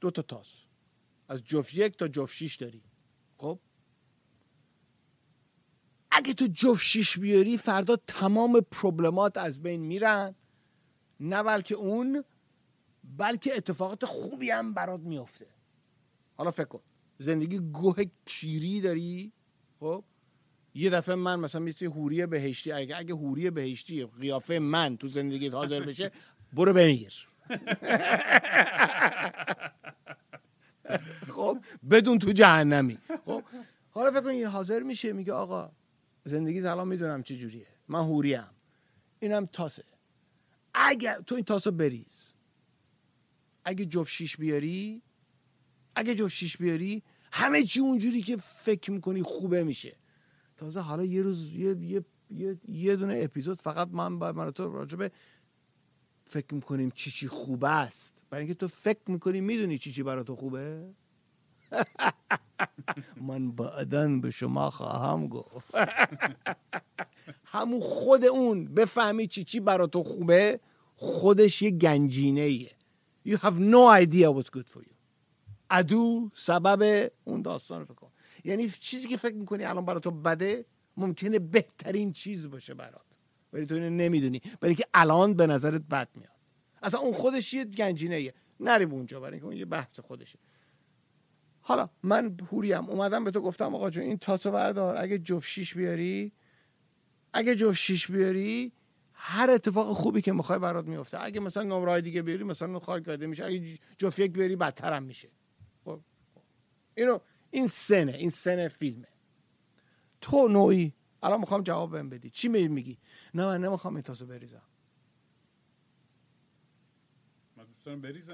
دو 0.00 0.10
تا 0.10 0.22
تاس. 0.22 0.60
از 1.28 1.42
جفت 1.42 1.74
یک 1.74 1.96
تا 1.96 2.08
جفت 2.08 2.34
شیش 2.34 2.56
داری. 2.56 2.82
خب؟ 3.38 3.58
اگه 6.10 6.34
تو 6.34 6.46
جفت 6.46 6.82
شیش 6.82 7.18
بیاری 7.18 7.58
فردا 7.58 7.96
تمام 7.96 8.60
پروبلمات 8.60 9.36
از 9.36 9.62
بین 9.62 9.80
میرن. 9.80 10.34
نه 11.20 11.42
بلکه 11.42 11.74
اون 11.74 12.24
بلکه 13.16 13.56
اتفاقات 13.56 14.04
خوبی 14.04 14.50
هم 14.50 14.74
برات 14.74 15.00
میفته 15.00 15.46
حالا 16.36 16.50
فکر 16.50 16.64
کن. 16.64 16.80
زندگی 17.18 17.58
گوه 17.58 18.04
کیری 18.26 18.80
داری؟ 18.80 19.32
خب؟ 19.80 20.04
یه 20.74 20.90
دفعه 20.90 21.14
من 21.14 21.40
مثلا 21.40 21.60
مثل 21.60 21.86
هوری 21.86 22.26
بهشتی 22.26 22.72
اگه 22.72 22.96
اگه 22.96 23.14
هوری 23.14 23.50
بهشتی 23.50 24.06
قیافه 24.06 24.58
من 24.58 24.96
تو 24.96 25.08
زندگیت 25.08 25.54
حاضر 25.54 25.80
بشه 25.80 26.10
برو 26.52 26.72
بمیر 26.72 27.26
خب؟ 31.34 31.58
بدون 31.90 32.18
تو 32.18 32.32
جهنمی. 32.32 32.98
خب؟ 33.24 33.42
حالا 33.90 34.10
فکر 34.10 34.20
کن 34.20 34.34
یه 34.34 34.48
حاضر 34.48 34.80
میشه 34.80 35.12
میگه 35.12 35.32
آقا 35.32 35.70
زندگیت 36.24 36.64
الان 36.64 36.88
می‌دونم 36.88 37.22
چه 37.22 37.36
جوریه. 37.36 37.66
من 37.88 38.00
هوریم 38.00 38.46
اینم 39.20 39.46
تاسه. 39.46 39.84
اگر 40.74 41.20
تو 41.20 41.34
این 41.34 41.44
تاسو 41.44 41.70
بریز. 41.70 42.33
اگه 43.64 43.84
جفت 43.84 44.10
شیش 44.10 44.36
بیاری 44.36 45.02
اگه 45.94 46.14
جفت 46.14 46.34
شیش 46.34 46.56
بیاری 46.56 47.02
همه 47.32 47.62
چی 47.62 47.80
اونجوری 47.80 48.22
که 48.22 48.36
فکر 48.36 48.90
می‌کنی 48.90 49.22
خوبه 49.22 49.64
میشه. 49.64 49.96
تازه 50.56 50.80
حالا 50.80 51.04
یه 51.04 51.22
روز 51.22 51.52
یه, 51.52 51.76
یه, 51.80 52.04
یه, 52.30 52.56
یه 52.68 52.96
دونه 52.96 53.20
اپیزود 53.22 53.60
فقط 53.60 53.88
من 53.92 54.18
با 54.18 54.32
من 54.32 54.50
تو 54.50 54.72
راجبه 54.72 55.10
فکر 56.24 56.54
می‌کنیم 56.54 56.92
چی 56.94 57.10
چی 57.10 57.28
خوبه 57.28 57.68
است. 57.68 58.14
برای 58.30 58.44
اینکه 58.44 58.58
تو 58.58 58.68
فکر 58.68 59.00
می‌کنی 59.06 59.40
می‌دونی 59.40 59.78
چی 59.78 59.92
چی 59.92 60.02
برای 60.02 60.24
تو 60.24 60.36
خوبه. 60.36 60.94
من 63.28 63.52
بعدا 63.52 64.08
به 64.08 64.30
شما 64.30 64.70
خواهم 64.70 65.28
گفت. 65.28 65.74
همون 67.44 67.80
خود 67.80 68.24
اون 68.24 68.64
بفهمی 68.64 69.26
چی 69.26 69.44
چی 69.44 69.60
برا 69.60 69.86
تو 69.86 70.02
خوبه 70.02 70.60
خودش 70.96 71.62
یه 71.62 71.70
گنجینه 71.70 72.40
ایه 72.40 72.70
you 73.26 73.36
have 73.36 73.58
no 73.58 73.88
idea 74.02 74.30
what's 74.30 74.50
good 74.50 74.68
for 74.68 74.80
you. 74.80 74.94
ادو 75.70 76.30
سبب 76.34 77.10
اون 77.24 77.42
داستان 77.42 77.86
رو 77.86 77.94
کن. 77.94 78.08
یعنی 78.44 78.68
چیزی 78.68 79.08
که 79.08 79.16
فکر 79.16 79.34
می‌کنی 79.34 79.64
الان 79.64 79.84
برای 79.84 80.00
تو 80.00 80.10
بده 80.10 80.64
ممکنه 80.96 81.38
بهترین 81.38 82.12
چیز 82.12 82.50
باشه 82.50 82.74
برات. 82.74 83.00
ولی 83.52 83.66
تو 83.66 83.74
اینو 83.74 83.90
نمی‌دونی. 83.90 84.42
برای 84.60 84.74
که 84.74 84.86
الان 84.94 85.34
به 85.34 85.46
نظرت 85.46 85.82
بد 85.82 86.08
میاد. 86.14 86.30
اصلا 86.82 87.00
اون 87.00 87.12
خودش 87.12 87.54
یه 87.54 87.64
گنجینه 87.64 88.14
ایه 88.14 88.34
نریم 88.60 88.92
اونجا 88.92 89.20
برای 89.20 89.32
اینکه 89.32 89.46
اون 89.46 89.56
یه 89.56 89.64
بحث 89.64 90.00
خودشه. 90.00 90.38
حالا 91.60 91.88
من 92.02 92.36
هوریم 92.52 92.90
اومدم 92.90 93.24
به 93.24 93.30
تو 93.30 93.40
گفتم 93.40 93.74
آقا 93.74 93.90
جون 93.90 94.04
این 94.04 94.18
تاسو 94.18 94.50
بردار. 94.50 94.96
اگه 94.96 95.18
جفت 95.18 95.48
شیش 95.48 95.74
بیاری 95.74 96.32
اگه 97.32 97.56
جفت 97.56 97.78
شیش 97.78 98.10
بیاری 98.10 98.72
هر 99.26 99.50
اتفاق 99.50 99.92
خوبی 99.92 100.22
که 100.22 100.32
می‌خوای 100.32 100.58
برات 100.58 100.86
میفته 100.86 101.22
اگه 101.22 101.40
مثلا 101.40 101.62
نمره 101.62 102.00
دیگه 102.00 102.22
بیاری 102.22 102.44
مثلا 102.44 102.80
خاک 102.80 103.04
داده 103.04 103.26
میشه 103.26 103.44
اگه 103.44 103.78
جفت 103.98 104.18
یک 104.18 104.32
بیاری 104.32 104.56
بدتر 104.56 104.92
هم 104.92 105.02
میشه. 105.02 105.28
خب؟ 105.84 106.00
اینو 106.94 107.18
این 107.50 107.68
سنه. 107.68 108.12
این 108.12 108.30
سنه 108.30 108.68
فیلمه. 108.68 109.08
تو 110.20 110.48
نوعی 110.48 110.92
الان 111.22 111.40
می‌خوام 111.40 111.62
جواب 111.62 111.90
بهم 111.90 112.10
بدی. 112.10 112.30
چی 112.30 112.48
می 112.48 112.68
میگی؟ 112.68 112.98
نه 113.34 113.46
من 113.46 113.64
نمی‌خوام 113.64 113.94
این 113.94 114.02
تاسو 114.02 114.26
بریزم. 114.26 114.62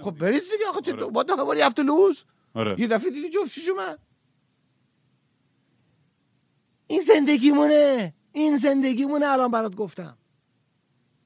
خب 0.03 0.11
بریز 0.11 0.51
دیگه 0.51 0.67
آخه. 0.69 0.93
آره. 0.93 1.01
تو 1.01 1.11
با 1.11 1.45
ولی 1.45 1.61
هفته 1.61 1.83
لوز. 1.83 2.25
آره. 2.55 2.81
یه 2.81 2.87
دفعه 2.87 3.11
دیدی 3.11 3.31
جفت 3.31 3.49
شیش 3.51 3.69
اومد 3.69 3.99
این 6.87 7.01
زندگیمونه. 7.01 8.15
این 8.33 8.59
زندگیمونه 8.59 9.27
الان 9.27 9.51
برات 9.51 9.75
گفتم. 9.75 10.17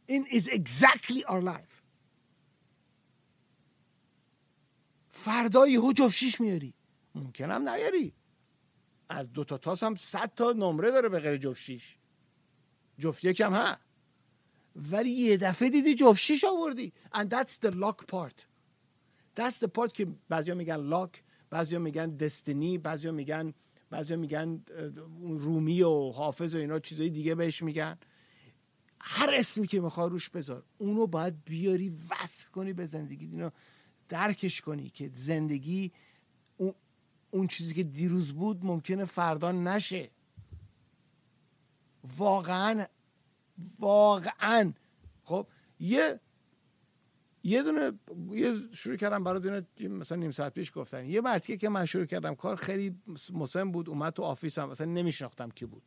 این 0.06 0.26
is 0.26 0.48
exactly 0.48 1.22
our 1.26 1.42
life. 1.42 1.74
فردا 5.10 5.68
یهو 5.68 5.92
جفت 5.92 6.14
شیش 6.14 6.40
میاری. 6.40 6.74
ممکنم 7.14 7.68
نیاری. 7.68 8.12
از 9.08 9.32
دو 9.32 9.44
تا 9.44 9.58
تاس 9.58 9.82
هم 9.82 9.94
صد 9.94 10.32
تا 10.36 10.52
نمره 10.52 10.90
داره 10.90 11.08
به 11.08 11.20
غیر 11.20 11.36
جفت 11.36 11.60
شیش 11.60 11.96
جفت 12.98 13.24
یکم 13.24 13.52
ها؟ 13.52 13.76
ولی 14.76 15.10
یه 15.10 15.36
دفعه 15.36 15.70
دیدی 15.70 15.94
جفت 15.94 16.20
شیش 16.20 16.44
آوردی. 16.44 16.92
And 17.14 17.30
that's 17.30 17.66
the 17.66 17.70
luck 17.70 18.06
part. 18.06 18.46
That's 19.36 19.58
the 19.58 19.68
part 19.68 19.92
که 19.92 20.06
بعضیا 20.28 20.54
میگن 20.54 20.76
لاک 20.76 21.22
بعضیا 21.50 21.78
میگن 21.78 22.16
دستنی 22.16 22.78
بعضیا 22.78 23.12
میگن 23.12 23.54
بعضیا 23.90 24.16
میگن 24.16 24.62
رومی 25.20 25.82
و 25.82 26.10
حافظ 26.10 26.54
و 26.54 26.58
اینا 26.58 26.78
چیزای 26.78 27.10
دیگه 27.10 27.34
بهش 27.34 27.62
میگن. 27.62 27.98
هر 29.06 29.30
اسمی 29.34 29.66
که 29.66 29.80
می‌خوای 29.80 30.10
روش 30.10 30.28
بذار 30.28 30.62
اونو 30.78 31.06
باید 31.06 31.44
بیاری 31.44 31.88
وصل 32.10 32.50
کنی 32.50 32.72
به 32.72 32.86
زندگی. 32.86 33.26
اینو 33.26 33.50
درکش 34.08 34.60
کنی 34.60 34.90
که 34.90 35.10
زندگی 35.14 35.92
اون, 36.56 36.74
اون 37.30 37.46
چیزی 37.46 37.74
که 37.74 37.82
دیروز 37.82 38.32
بود 38.32 38.64
ممکنه 38.64 39.04
فردا 39.04 39.52
نشه. 39.52 40.10
واقعا 42.16 42.86
واقعا. 43.78 44.72
خب 45.24 45.46
یه 45.80 46.20
یه 47.44 47.62
دونه 47.62 47.92
یه 48.30 48.54
شروع 48.72 48.96
کردم 48.96 49.24
برای 49.24 49.40
دونه 49.40 49.88
مثلا 49.88 50.18
نیم 50.18 50.30
ساعت 50.30 50.54
پیش 50.54 50.72
گفتن. 50.74 51.06
یه 51.06 51.20
مرتیکه 51.20 51.56
که 51.56 51.68
من 51.68 51.86
شروع 51.86 52.04
کردم 52.04 52.34
کار 52.34 52.56
خیلی 52.56 52.96
مسن 53.32 53.72
بود 53.72 53.88
اومد 53.88 54.12
تو 54.12 54.22
office 54.22 54.62
م 54.62 54.68
مثلا 54.68 54.86
نمیشناختم 54.86 55.50
کی 55.50 55.64
بود. 55.66 55.82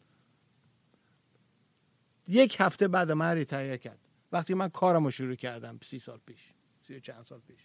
یک 2.27 2.55
هفته 2.59 2.87
بعد 2.87 3.11
من 3.11 3.31
retire 3.33 3.77
کرد. 3.77 3.99
وقتی 4.31 4.53
من 4.53 4.69
کارم 4.69 5.05
رو 5.05 5.11
شروع 5.11 5.35
کردم 5.35 5.79
سی 5.83 5.99
سال 5.99 6.19
پیش 6.25 6.39
سی 6.87 7.01
چند 7.01 7.25
سال 7.25 7.39
پیش. 7.39 7.57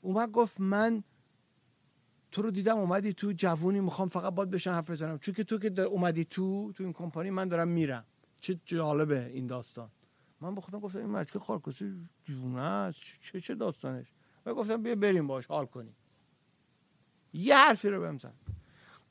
اومد 0.00 0.30
گفت 0.30 0.60
من 0.60 1.02
تو 2.32 2.42
رو 2.42 2.50
دیدم 2.50 2.78
اومدی 2.78 3.12
تو 3.12 3.32
جوونی 3.32 3.80
می‌خوام 3.80 4.08
فقط 4.08 4.34
باد 4.34 4.50
بشن 4.50 4.72
حرف 4.72 4.90
بزنم. 4.90 5.18
چون 5.18 5.34
که 5.34 5.44
تو 5.44 5.58
که 5.58 5.70
در- 5.70 5.82
اومدی 5.84 6.24
تو 6.24 6.72
تو 6.72 6.84
این 6.84 6.92
کمپانی 6.92 7.30
من 7.30 7.48
دارم 7.48 7.68
میرم. 7.68 8.04
چه 8.40 8.60
جالبه 8.66 9.26
این 9.26 9.46
داستان. 9.46 9.90
من 10.40 10.54
به 10.54 10.60
خودم 10.60 10.80
گفتم 10.80 10.98
این 10.98 11.08
مرد 11.08 11.30
که 11.30 11.38
خارکوسی 11.38 12.08
دیوونه 12.26 12.94
چه 13.22 13.40
چه 13.40 13.54
داستانش؟ 13.54 14.06
و 14.46 14.54
گفتم 14.54 14.82
بیا 14.82 14.94
بریم 14.94 15.26
باش 15.26 15.46
حال 15.46 15.66
کنیم. 15.66 15.96
یه 17.34 17.56
حرفی 17.56 17.88
رو 17.88 18.00
بهم 18.00 18.18
زد. 18.18 18.34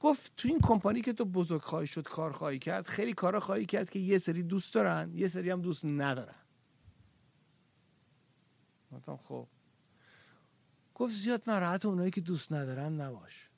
گفت 0.03 0.31
تو 0.37 0.47
این 0.47 0.59
کمپانی 0.59 1.01
که 1.01 1.13
تو 1.13 1.25
بزرگ 1.25 1.61
خواهی 1.61 1.87
شد 1.87 2.03
کار 2.03 2.31
خواهی 2.31 2.59
کرد 2.59 2.87
خیلی 2.87 3.13
کارا 3.13 3.39
خواهی 3.39 3.65
کرد 3.65 3.89
که 3.89 3.99
یه 3.99 4.17
سری 4.17 4.43
دوست 4.43 4.73
دارن 4.73 5.11
یه 5.15 5.27
سری 5.27 5.49
هم 5.49 5.61
دوست 5.61 5.85
ندارن. 5.85 6.35
گفتم 8.91 9.19
خب. 9.27 9.47
گفت 10.95 11.13
زیاد 11.13 11.41
ناراحت 11.47 11.85
اونایی 11.85 12.11
که 12.11 12.21
دوست 12.21 12.51
ندارن 12.51 13.01
نباش. 13.01 13.49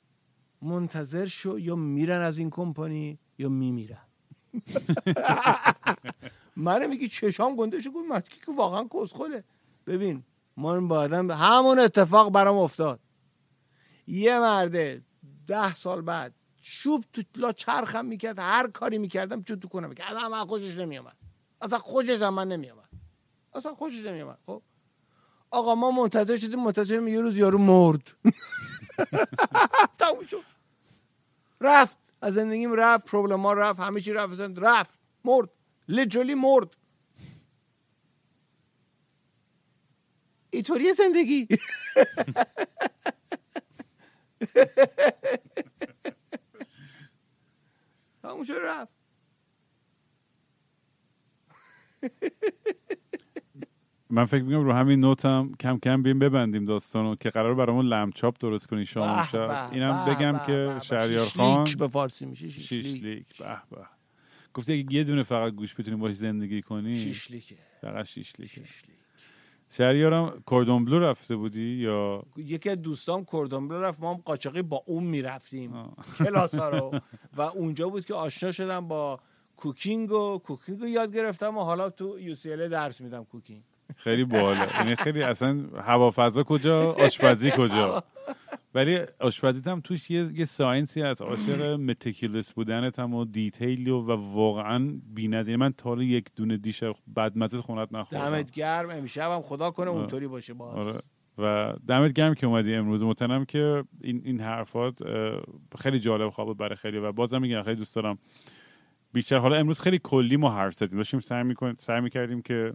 منتظر 0.62 1.26
شو 1.26 1.58
یا 1.58 1.76
میرن 1.76 2.20
از 2.20 2.38
این 2.38 2.50
کمپانی 2.50 3.18
یا 3.38 3.48
میمیرن. 3.48 4.02
من 6.56 6.86
میگی 6.86 7.08
چشام 7.08 7.56
گنده 7.56 7.80
شو 7.80 7.90
گفت 7.90 8.08
مرد 8.08 8.28
که 8.28 8.52
واقعا 8.56 8.84
کسخله. 8.84 9.44
ببین 9.86 10.22
من 10.56 10.88
با 10.88 10.98
آدم 10.98 11.30
همون 11.30 11.78
اتفاق 11.78 12.32
برام 12.32 12.56
افتاد. 12.56 13.00
یه 14.06 14.38
مرده 14.38 15.02
ده 15.46 15.74
سال 15.74 16.00
بعد 16.00 16.34
شوب 16.62 17.04
تو 17.12 17.22
لا 17.36 17.52
چرخم 17.52 18.04
می‌کرد 18.04 18.38
هر 18.38 18.68
کاری 18.68 18.98
می‌کردم 18.98 19.42
چون 19.42 19.60
تو 19.60 19.68
کنم 19.68 19.88
می‌کرد. 19.88 20.12
اصلا 20.16 20.28
من 20.28 20.44
خوشش 20.46 20.76
نمیامد 20.76 21.16
اصلا 21.62 21.78
خوشش 21.78 22.22
هم 22.22 22.34
من 22.34 22.48
نمیامد 22.48 22.88
اصلا 23.54 23.74
خوشش 23.74 24.00
نمیامد 24.00 24.38
خب؟ 24.46 24.62
آقا 25.50 25.74
ما 25.74 25.90
منتظر 25.90 26.38
شدیم 26.38 26.62
منتظر 26.62 27.08
یه 27.08 27.20
روز 27.20 27.38
یارو 27.38 27.58
مرد. 27.58 28.10
رفت. 31.60 31.98
از 32.22 32.34
زندگیم 32.34 32.72
رفت 32.72 33.06
پروبلم 33.06 33.46
رفت 33.46 33.80
همه 33.80 34.00
چی 34.00 34.12
رفت. 34.12 34.40
رفت. 34.58 35.00
مرد. 35.24 35.48
لیترالی 35.88 36.34
مرد. 36.34 36.68
اینطوری 40.50 40.92
زندگی. 40.92 41.48
تموم 48.22 48.44
شد 48.44 48.56
رفت. 48.62 48.96
من 54.10 54.24
فکر 54.24 54.42
می‌کنم 54.42 54.64
رو 54.64 54.72
همین 54.72 55.00
نوتم 55.00 55.52
کم 55.60 55.78
کم 55.78 56.02
بیم 56.02 56.18
ببندیم 56.18 56.64
داستانو 56.64 57.16
که 57.16 57.30
قرار 57.30 57.54
برامون 57.54 57.86
لمچاپ 57.86 58.36
درست 58.40 58.66
کنی 58.66 58.86
شام 58.86 59.22
شب. 59.22 59.68
اینم 59.72 60.04
بگم 60.04 60.38
که. 60.46 60.78
شهریار 60.82 61.24
شیشلیک 61.24 61.46
خان 61.46 61.70
به 61.78 61.88
فارسی 61.88 62.26
میشه 62.26 62.48
شیشلیک 62.48 62.86
شیشلیک 62.86 63.38
به 63.38 63.62
به. 63.70 63.86
گفتی 64.54 64.72
اگه 64.72 64.94
یه 64.94 65.04
دونه 65.04 65.22
فقط 65.22 65.52
گوش 65.52 65.74
بتونی 65.74 65.96
باش 65.96 66.14
زندگی 66.14 66.62
کنی 66.62 66.98
شیشلیکه 66.98 67.56
فقط 67.80 68.06
شیشلیکه 68.06 68.64
شیشلیک 68.64 68.96
شهریارم 69.70 70.42
کوردون 70.46 70.84
بلو 70.84 70.98
رفته 70.98 71.36
بودی 71.36 71.74
یا؟ 71.74 72.22
یکی 72.36 72.70
از 72.70 72.82
دوستام 72.82 73.26
کردون 73.32 73.68
بلو 73.68 73.82
رفت 73.82 74.00
ما 74.00 74.14
هم 74.14 74.20
قاچاقی 74.24 74.62
با 74.62 74.82
اون 74.86 75.04
می‌رفتیم. 75.04 75.72
کلاس 76.18 76.54
ها 76.54 76.68
رو. 76.68 77.00
و 77.36 77.40
اونجا 77.40 77.88
بود 77.88 78.04
که 78.04 78.14
آشنا 78.14 78.52
شدم 78.52 78.88
با 78.88 79.20
cooking 79.56 80.12
و 80.12 80.38
cooking 80.38 80.80
رو 80.80 80.88
یاد 80.88 81.14
گرفتم 81.16 81.56
و 81.56 81.60
حالا 81.60 81.90
تو 81.90 82.18
یو 82.18 82.68
درس 82.68 83.00
میدم 83.00 83.24
کوکینگ. 83.24 83.62
خیلی 83.96 84.24
بالا 84.24 84.66
یعنی 84.78 84.96
خیلی 84.96 85.22
اصلا 85.22 85.60
هوافضا 85.82 86.42
کجا 86.42 86.92
آشپزی 86.92 87.52
کجا؟ 87.56 88.04
ولی 88.74 89.00
آشپزیت 89.20 89.68
هم 89.68 89.80
توش 89.80 90.10
یه, 90.10 90.28
یه 90.34 90.44
science 90.44 90.95
ی 90.95 91.02
هست. 91.02 91.22
عاشق 91.22 91.62
meticulous 91.62 92.52
بودنت 92.52 92.98
هم 92.98 93.14
و 93.14 93.24
detail 93.24 93.81
ی 93.81 93.90
و, 93.90 93.98
و 93.98 94.34
واقعا 94.34 94.92
بی‌نظیر. 95.14 95.56
من 95.56 95.72
تا 95.72 96.02
یک 96.02 96.24
دونه 96.36 96.56
dish 96.56 96.84
بدمزه 97.16 97.62
خونت 97.62 97.88
نخوردم. 97.92 98.30
دمت 98.30 98.50
گرم. 98.50 98.90
امشب 98.90 99.30
هم 99.30 99.40
خدا 99.40 99.70
کنه 99.70 99.90
اونطوری 99.90 100.28
باشه 100.28 100.54
با 100.54 100.70
آره. 100.70 101.00
و 101.38 101.74
دمت 101.88 102.12
گرم 102.12 102.34
که 102.34 102.46
اومدی 102.46 102.74
امروز. 102.74 103.02
متنم 103.02 103.44
که 103.44 103.84
این 104.00 104.22
این 104.24 104.40
حرفات 104.40 104.94
خیلی 105.78 106.00
جالب 106.00 106.30
خواب 106.30 106.48
بود 106.48 106.56
برای 106.56 106.76
خیلی. 106.76 106.98
و 106.98 107.12
بازم 107.12 107.40
میگم 107.40 107.62
خیلی 107.62 107.76
دوست 107.76 107.96
دارم. 107.96 108.18
بیشتر 109.12 109.36
حالا 109.36 109.56
امروز 109.56 109.80
خیلی 109.80 110.00
کلی 110.02 110.36
ما 110.36 110.50
حرف 110.50 110.74
زدیم. 110.74 110.98
داشتیم 110.98 111.20
سعی 111.20 111.42
میکن 111.42 111.74
سعی 111.78 112.00
می‌کردیم 112.00 112.42
که 112.42 112.72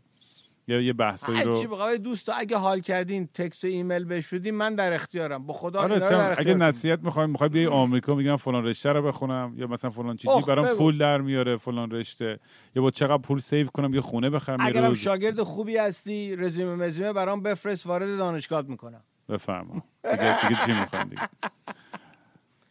یه 0.72 0.84
یه 0.84 0.94
بحثایی 0.94 1.38
چی 1.38 1.44
رو 1.44 1.76
بخوای 1.76 1.98
دوست 1.98 2.30
اگه 2.38 2.58
حال 2.58 2.80
کردین 2.80 3.30
text 3.34 3.64
و 3.64 3.68
ایمیل 3.68 4.06
بهش 4.06 4.28
بدین 4.28 4.56
من 4.56 4.76
در 4.76 4.94
اختیارم. 4.94 5.46
با 5.46 5.54
خدا 5.54 5.80
آره 5.80 6.00
در 6.00 6.40
اگه. 6.40 6.54
نصیحت 6.54 7.00
می‌خوای 7.04 7.28
می‌خوای 7.28 7.50
بیای 7.50 7.68
آمریکا 7.68 8.16
میگم 8.16 8.36
فلان 8.36 8.66
رشته 8.66 8.90
رو 8.92 9.02
بخونم 9.02 9.54
یا 9.58 9.68
مثلا 9.68 9.90
فلان 9.90 10.18
چیزی 10.18 10.42
برام 10.48 10.66
بگو. 10.66 10.76
پول 10.76 10.98
در 10.98 11.22
میاره 11.22 11.58
فلان 11.58 11.92
رشته 11.92 12.40
یا 12.76 12.82
با 12.82 12.92
چقدر 12.92 13.18
پول 13.18 13.40
save 13.40 13.68
کنم 13.68 13.96
یا 13.96 14.02
خونه 14.02 14.30
بخرم 14.30 14.60
یه 14.60 14.66
اگرم 14.66 14.86
روز 14.86 14.98
شاگرد 14.98 15.44
خوبی 15.44 15.78
هستی 15.78 16.36
رزومه 16.36 16.86
مزومه 16.86 17.14
برام 17.14 17.44
بفرست 17.44 17.86
وارد 17.86 18.18
دانشگاه 18.18 18.64
می‌کنم. 18.68 19.02
بفرما. 19.30 19.84
دیگه 20.04 20.48
دیگه 20.48 20.66
چی 20.66 20.72
می‌خواین 20.72 21.08
دیگه؟ 21.08 21.22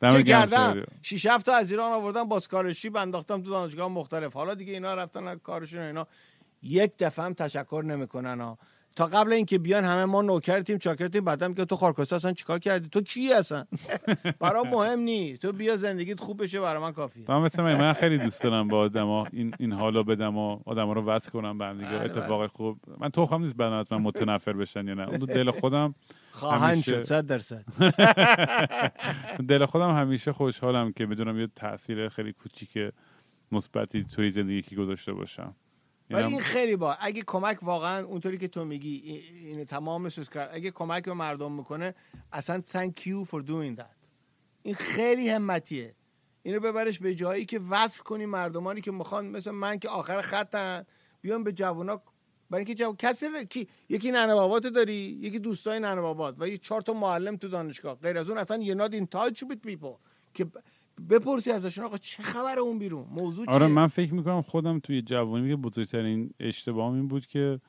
گرم 0.01 0.23
کردم. 0.23 0.83
شیش 1.03 1.27
هفت 1.27 1.47
تا 1.47 1.55
از 1.55 1.71
ایران 1.71 1.93
آوردم 1.93 2.25
با 2.25 2.37
scholarship 2.37 2.97
انداختم 2.97 3.43
تو 3.43 3.51
دانشگاه 3.51 3.89
مختلف. 3.89 4.33
حالا 4.33 4.55
دیگه 4.55 4.73
اینا 4.73 4.95
رفتن 4.95 5.35
کارشون 5.35 5.81
اینا. 5.81 6.07
یک 6.63 6.93
دفعه 6.99 7.25
هم 7.25 7.35
تشکر 7.35 7.83
نمی‌کنن 7.87 8.41
ها. 8.41 8.59
تا 8.97 9.07
قبل 9.07 9.33
اینکه 9.33 9.59
بیان 9.59 9.85
همه 9.85 10.05
ما 10.05 10.23
نوکرتیم 10.23 10.79
چاکرتیم 10.79 11.25
بعدم 11.25 11.55
که 11.55 11.65
تو 11.65 11.77
خارکسده 11.77 12.17
اصلا 12.17 12.33
چیکار 12.33 12.59
کردی؟ 12.59 12.89
تو 12.89 13.01
کی 13.01 13.33
هستن 13.33 13.65
برام 14.41 14.69
مهم 14.69 14.99
نی 14.99 15.39
تو 15.39 15.53
بیا 15.53 15.77
زندگیت 15.77 16.21
خوب 16.21 16.43
بشه 16.43 16.61
برای 16.61 16.83
من 16.83 16.93
کافیه. 16.93 17.25
من 17.29 17.39
مثل 17.39 17.63
من, 17.63 17.75
من 17.75 17.93
خیلی 17.93 18.19
دوست 18.19 18.43
دارم 18.43 18.69
با 18.69 18.79
آدما 18.79 19.27
این 19.33 19.55
این 19.59 19.73
حالو 19.73 20.05
بدم 20.05 20.39
و 20.39 20.59
آدما 20.67 20.93
رو 20.93 21.03
وصل 21.03 21.31
کنم 21.31 21.59
به 21.59 21.65
هم 21.65 21.79
دیگه. 21.79 21.91
بله، 21.91 22.01
اتفاق 22.01 22.47
خوب. 22.47 22.77
من 22.99 23.09
توخم 23.09 23.43
نیست 23.43 23.57
بعد 23.57 23.73
از 23.73 23.93
من 23.93 23.99
متنفر 23.99 24.53
بشن 24.53 24.89
یا 24.89 24.95
نه. 24.95 25.09
اون 25.09 25.19
دل 25.19 25.51
خودم 25.51 25.95
خواهند 26.33 26.83
شد 26.83 27.03
صد 27.03 27.27
درصد. 27.27 27.65
دل 29.49 29.65
خودم 29.67 29.97
همیشه 29.97 30.33
خوشحالم 30.33 30.93
که 30.93 31.07
بدونم 31.07 31.41
یه 31.41 31.49
تاثیر 31.57 32.09
خیلی 32.09 32.33
کوچیک 32.33 32.93
مثبتی 33.53 34.05
توی 34.05 34.31
زندگی 34.31 34.63
که 34.63 34.77
گذاشته 34.77 35.13
باشم. 35.13 35.55
ولی 36.11 36.25
این 36.27 36.41
خیلی 36.41 36.77
با 36.77 36.95
اگه 36.95 37.23
کمک 37.27 37.59
واقعا 37.63 38.05
اونطوری 38.05 38.39
که 38.39 38.49
تو 38.49 38.65
میگی 38.65 39.03
ای- 39.05 39.49
این 39.49 39.65
تمام 39.65 40.09
سوسکر 40.09 40.49
اگه 40.53 40.71
کمک 40.71 41.05
به 41.05 41.15
مردم 41.15 41.53
می‌کنه 41.53 41.95
اصلا 42.33 42.63
thank 42.73 43.01
you 43.01 43.27
for 43.31 43.41
doing 43.47 43.79
that. 43.81 43.95
این 44.63 44.75
خیلی 44.75 45.29
همتیه. 45.29 45.93
اینو 46.43 46.61
ببرش 46.61 46.99
به 46.99 47.15
جایی 47.15 47.45
که 47.45 47.59
وصل 47.71 48.03
کنی 48.03 48.27
مردمانی 48.27 48.81
که 48.81 48.91
می‌خوان 48.93 49.27
مثل 49.27 49.51
من 49.51 49.79
که 49.79 49.89
آخر 49.89 50.23
خطن 50.23 50.87
بیان 51.23 51.45
به 51.45 51.53
جوونا. 51.53 52.01
برای 52.51 52.65
اینکه 52.65 52.75
جوان 52.75 52.97
کسی 52.97 53.27
رو- 53.27 53.45
کی 53.45 53.69
یکی 53.89 54.11
ننه 54.11 54.35
بابات 54.35 54.67
داری 54.67 54.95
یکی 55.23 55.39
دوستای 55.39 55.81
ننه 55.81 56.01
بابات 56.01 56.35
و 56.39 56.49
یه 56.49 56.59
چهار 56.59 56.81
تا 56.83 56.93
معلم 56.93 57.37
تو 57.37 57.49
دانشگاه. 57.49 57.95
غیر 58.01 58.19
از 58.19 58.29
اون 58.29 58.39
اصلا 58.39 58.57
یه 58.63 58.75
not 58.75 58.91
in 58.93 59.07
touch 59.17 59.39
with 59.39 59.69
people. 59.71 59.95
که 60.35 60.47
بپرسی 61.11 61.51
ازشون 61.51 61.85
آقا 61.85 61.99
چه 61.99 62.23
خبر 62.23 62.59
اون 62.59 62.79
بیرون؟ 62.79 63.07
موضوع 63.11 63.47
چیه؟ 63.47 63.55
آره 63.55 63.67
من 63.67 63.87
فکر 63.87 64.15
می‌کنم 64.15 64.43
خودم 64.43 64.79
توی 64.79 65.03
جوانی 65.03 65.49
که 65.49 65.57
بزرگترین 65.57 66.31
اشتباهم 66.41 66.95
این 66.95 67.09
بود 67.09 67.27
که 67.27 67.61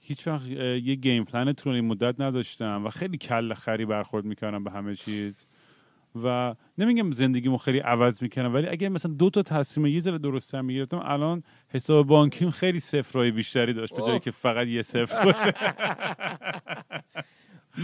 هیچ 0.00 0.26
وقت 0.26 0.46
یه 0.46 0.94
گیم 0.94 1.24
پلن 1.24 1.52
طولانی 1.52 1.80
مدت 1.80 2.20
نداشتم 2.20 2.86
و 2.86 2.90
خیلی 2.90 3.18
کل 3.18 3.54
خری 3.54 3.84
برخورد 3.84 4.24
می‌کردم 4.24 4.64
به 4.64 4.70
همه 4.70 4.96
چیز. 4.96 5.46
و 6.24 6.54
نمیگم 6.78 7.12
زندگیمو 7.12 7.56
خیلی 7.56 7.78
عوض 7.78 8.22
می‌کنم 8.22 8.54
ولی 8.54 8.66
اگه 8.66 8.88
مثلا 8.88 9.12
دو 9.12 9.30
تا 9.30 9.42
تصمیم 9.42 9.86
یه 9.86 10.00
ذره 10.00 10.18
درست 10.18 10.54
می‌گرفتم 10.54 11.02
الان 11.04 11.42
حساب 11.68 12.06
بانکیم 12.06 12.50
خیلی 12.50 12.80
صفرهای 12.80 13.30
بیشتری 13.30 13.72
داشت 13.72 13.94
به 13.94 14.02
جایی. 14.02 14.20
که 14.20 14.30
فقط 14.30 14.66
یه 14.66 14.82
صفر 14.82 15.24
باشه. 15.24 15.54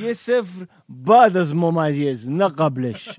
یه 0.04 0.12
صفر 0.12 0.66
بعد 0.88 1.36
از 1.36 1.54
ممیز 1.54 2.30
نه 2.30 2.48
قبلش. 2.48 3.08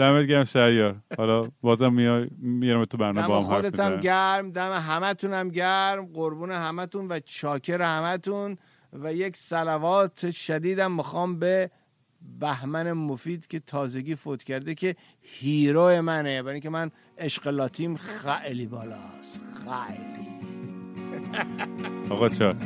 دمت 0.00 0.26
گرم 0.26 0.44
شهریار 0.44 0.96
حالا 1.18 1.48
بازم 1.62 1.92
میای 1.92 2.28
میارم 2.38 2.84
تو 2.84 2.96
برنامه 2.96 3.28
با 3.28 3.40
دم 3.40 3.46
هم 3.46 3.52
حرف 3.52 3.62
خودت 3.62 3.80
هم 3.80 4.00
گرم 4.00 4.50
دم 4.50 4.72
همتون 4.72 5.32
هم 5.32 5.48
گرم 5.48 6.06
قربون 6.14 6.50
همتون 6.50 7.08
و 7.08 7.20
چاکر 7.20 7.82
همتون 7.82 8.58
و 8.92 9.14
یک 9.14 9.36
سلوات 9.36 10.30
شدیدم 10.30 10.92
می‌خوام 10.92 11.38
به 11.38 11.70
بهمن 12.40 12.92
مفید 12.92 13.46
که 13.46 13.60
تازگی 13.60 14.14
فوت 14.14 14.44
کرده 14.44 14.74
که 14.74 14.96
هیرو 15.22 16.02
منه. 16.02 16.42
برای 16.42 16.54
اینکه 16.54 16.70
من 16.70 16.90
عشق 17.18 17.48
لاتیم 17.48 17.96
خیلی 17.96 18.66
بالاست. 18.66 19.40
خیلی. 19.64 20.30
آقا 22.10 22.28
چاس 22.28 22.56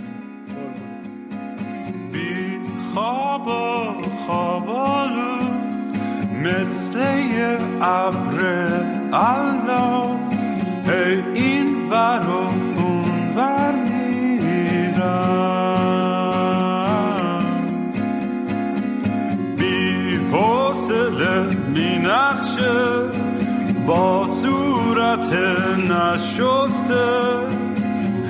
بی 2.13 2.59
خواب 2.93 3.47
و 3.47 4.03
خوابالو 4.27 5.74
مثل 6.43 6.99
یه 7.19 7.59
ابر 7.81 8.39
الاف 9.13 10.35
هی 10.87 11.23
این 11.35 11.89
ور 11.91 12.27
و 12.29 12.33
اون 12.81 13.31
ور 13.37 13.75
میرم. 13.75 14.35
بی 19.59 20.17
حوصله 20.33 21.57
می 21.75 21.99
نقشه 21.99 22.81
با 23.87 24.27
صورت 24.27 25.33
نشسته. 25.91 27.05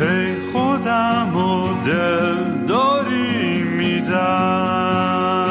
هی 0.01 0.41
خودم 0.53 1.37
و 1.37 1.83
دل 1.83 2.65
داری 2.67 3.63
میدم. 3.63 5.44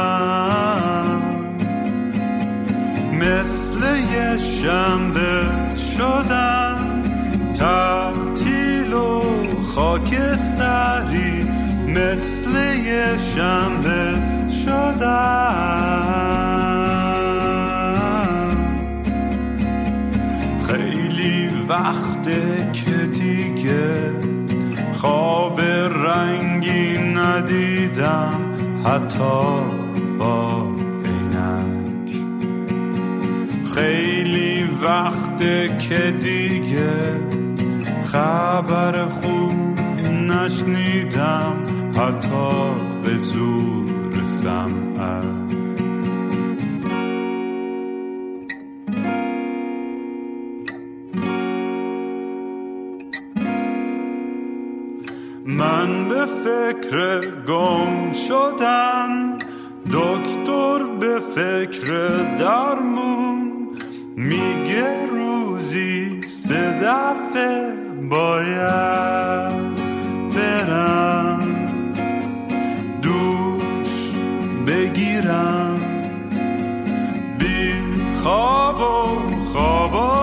شنبه 4.37 5.47
شدم 5.75 7.01
تعطیل 7.53 8.93
و 8.93 9.21
خاکستری 9.61 11.47
مثل 11.87 12.49
یه 12.85 13.17
شنبه 13.17 14.19
شدم 14.65 15.93
خیلی 20.67 21.49
وقته 21.69 22.71
که 22.73 22.91
دیگه 22.91 24.11
خواب 24.91 25.61
رنگی 25.61 26.97
ندیدم 26.97 28.39
حتی 28.85 29.43
با 30.19 30.67
خیلی 33.75 34.63
وقته 34.63 35.77
که 35.77 36.11
دیگه 36.11 37.19
خبر 38.03 39.05
خوب 39.07 39.79
نشنیدم 40.09 41.63
حتی 41.97 42.73
به 43.03 43.17
زور 43.17 44.23
سمعک 44.23 45.23
من 55.45 56.09
به 56.09 56.25
فکر 56.25 57.21
گم 57.47 58.11
شدن 58.11 59.37
دکتر 59.85 60.83
به 60.99 61.19
فکر 61.19 61.87
درمون 62.37 62.82
میگه 64.15 65.05
روزی 65.05 66.21
سه 66.23 66.79
دفعه 66.79 67.73
باید 68.09 69.75
برم. 70.35 71.47
دوش 73.01 74.11
بگیرم. 74.67 75.81
بی 77.39 77.73
خواب 78.13 78.79
و 78.79 79.37
خواب 79.39 80.22